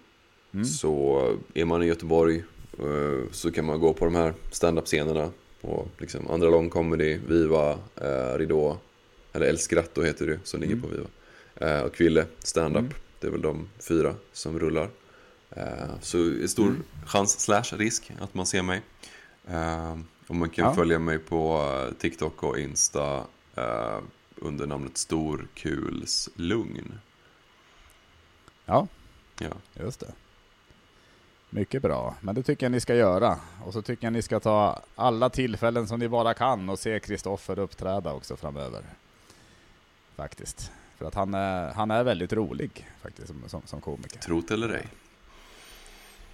Mm. 0.55 0.65
Så 0.65 1.23
är 1.55 1.65
man 1.65 1.83
i 1.83 1.87
Göteborg 1.87 2.45
eh, 2.79 3.31
så 3.33 3.53
kan 3.53 3.65
man 3.65 3.81
gå 3.81 3.93
på 3.93 4.05
de 4.05 4.15
här 4.15 4.35
stand-up-scenerna. 4.51 5.31
Och 5.61 5.89
liksom 5.99 6.31
Andra 6.31 6.49
Lång 6.49 6.71
Comedy, 6.71 7.19
Viva, 7.29 7.71
eh, 7.97 8.39
Ridå, 8.39 8.77
eller 9.33 9.47
El 9.47 9.59
Skratto 9.59 10.03
heter 10.03 10.27
det 10.27 10.39
som 10.45 10.61
ligger 10.61 10.75
Mm. 10.75 10.83
på 10.91 10.97
Viva. 10.97 11.09
Eh, 11.57 11.83
och 11.83 11.95
Kville, 11.95 12.27
stand-up. 12.39 12.81
Mm. 12.81 12.93
Det 13.21 13.27
är 13.27 13.31
väl 13.31 13.43
de 13.43 13.69
fyra 13.89 14.15
som 14.33 14.59
rullar. 14.59 14.91
Eh, 15.51 15.99
så 16.01 16.49
stor 16.49 16.67
Mm. 16.69 16.83
chans 17.07 17.41
slash 17.41 17.65
risk 17.77 18.13
att 18.21 18.35
man 18.35 18.47
ser 18.47 18.63
mig. 18.63 18.83
Eh, 19.49 19.97
och 20.27 20.35
man 20.35 20.49
kan 20.51 20.65
Ja. 20.65 20.75
följa 20.75 20.99
mig 20.99 21.19
på 21.19 21.57
eh, 21.89 21.95
TikTok 21.99 22.43
och 22.43 22.59
Insta 22.59 23.25
eh, 23.57 23.99
under 24.37 24.67
namnet 24.67 24.97
Storkuls 24.99 26.29
Lugn. 26.37 26.95
Ja, 28.67 28.87
Ja. 29.39 29.51
just 29.75 30.01
det. 30.01 30.13
Mycket 31.51 31.83
bra, 31.83 32.15
men 32.21 32.35
det 32.35 32.43
tycker 32.43 32.67
jag 32.67 32.71
ni 32.73 32.81
ska 32.81 32.95
göra. 32.95 33.39
Och 33.65 33.73
så 33.73 33.83
tycker 33.83 34.07
jag 34.07 34.13
ni 34.13 34.23
ska 34.23 34.41
ta 34.41 34.83
alla 34.95 35.31
tillfällen 35.31 35.89
som 35.89 35.99
ni 36.01 36.09
bara 36.09 36.35
kan 36.35 36.69
och 36.69 36.79
se 36.79 37.01
Kristoffer 37.01 37.59
uppträda 37.59 38.13
också 38.13 38.37
framöver. 38.37 38.83
Faktiskt. 40.17 40.71
För 40.99 41.07
att 41.07 41.15
han 41.15 41.35
är, 41.35 41.73
han 41.73 41.91
är 41.91 42.05
väldigt 42.05 42.33
rolig 42.33 42.89
faktiskt 43.03 43.27
som, 43.29 43.43
som, 43.49 43.63
som 43.65 43.81
komiker. 43.81 44.19
Trot 44.21 44.51
eller 44.51 44.69
ej. 44.69 44.87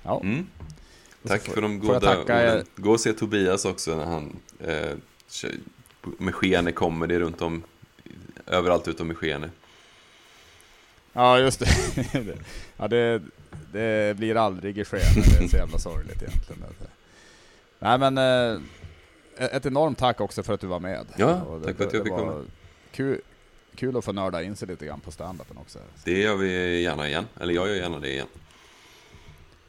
Ja. 0.03 0.21
Mm. 0.21 0.47
Så 1.23 1.29
Tack 1.29 1.43
får- 1.43 1.53
för 1.53 1.63
de 1.63 1.79
goda 1.79 2.21
orden. 2.21 2.65
Gå 2.77 2.91
och 2.91 3.01
se 3.01 3.13
Tobias 3.13 3.65
också 3.65 3.97
när 3.97 4.05
han 4.05 4.37
eh, 4.61 4.97
med 6.19 6.35
Skene 6.35 6.73
kommer 6.73 7.07
det 7.07 7.19
runt 7.19 7.43
om 7.43 7.63
överallt 8.47 8.89
utom 8.89 9.11
i 9.11 9.15
Skene. 9.15 9.51
Ja, 11.13 11.39
just 11.39 11.59
det. 11.61 11.69
ja, 12.77 12.89
det, 12.89 13.23
det 13.73 14.17
blir 14.17 14.37
aldrig 14.37 14.79
i 14.79 14.85
sken. 14.85 15.01
Det 15.15 15.45
är 15.45 15.49
så 15.49 15.57
jävla 15.57 15.79
sorgligt 15.79 16.23
egentligen. 16.23 16.65
Nej, 17.79 17.99
men 17.99 18.19
eh, 18.19 18.61
ett 19.47 19.67
enormt 19.67 19.99
tack 19.99 20.21
också 20.21 20.43
för 20.43 20.55
att 20.55 20.61
du 20.61 20.67
var 20.67 20.81
med. 20.81 21.07
Ja, 21.17 21.43
Och 21.43 21.61
det, 21.61 21.67
tack 21.67 21.77
för 21.77 21.87
att 21.87 21.93
jag 21.93 22.03
fick 22.03 22.13
komma. 22.13 22.45
Kul, 22.93 23.21
kul 23.79 23.97
att 23.97 24.05
få 24.05 24.13
nörda 24.13 24.43
in 24.43 24.57
sig 24.57 24.69
lite 24.69 24.87
grann 24.87 25.01
på 25.01 25.11
standupen 25.11 25.59
också. 25.59 25.79
Det 26.05 26.19
gör 26.19 26.37
vi 26.37 26.81
gärna 26.83 27.09
igen. 27.09 27.27
Eller 27.41 27.55
jag 27.55 27.69
gör 27.69 27.75
gärna 27.75 27.99
det 27.99 28.11
igen. 28.13 28.27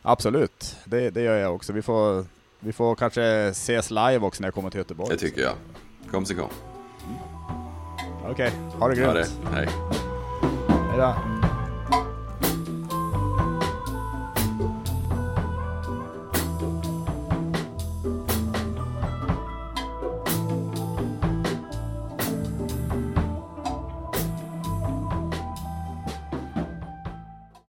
Absolut, 0.02 0.76
det, 0.86 1.10
det 1.10 1.22
gör 1.22 1.38
jag 1.38 1.56
också. 1.56 1.74
Vi 1.74 1.82
får, 1.82 2.26
vi 2.60 2.74
får 2.74 2.96
kanske 2.96 3.24
ses 3.48 3.90
live 3.92 4.20
också 4.20 4.42
när 4.42 4.48
jag 4.48 4.54
kommer 4.54 4.70
till 4.70 4.78
Göteborg. 4.78 5.10
Det 5.10 5.18
tycker 5.18 5.42
jag. 5.42 5.54
Kom 6.12 6.26
så 6.26 6.36
kom. 6.36 6.50
Okej, 8.32 8.52
ha 8.80 8.88
det 8.88 9.06
Ha 9.06 9.14
grymt. 9.14 9.30
det. 9.44 9.50
Hej. 9.56 9.68
Hej 10.90 10.98
då. 10.98 11.39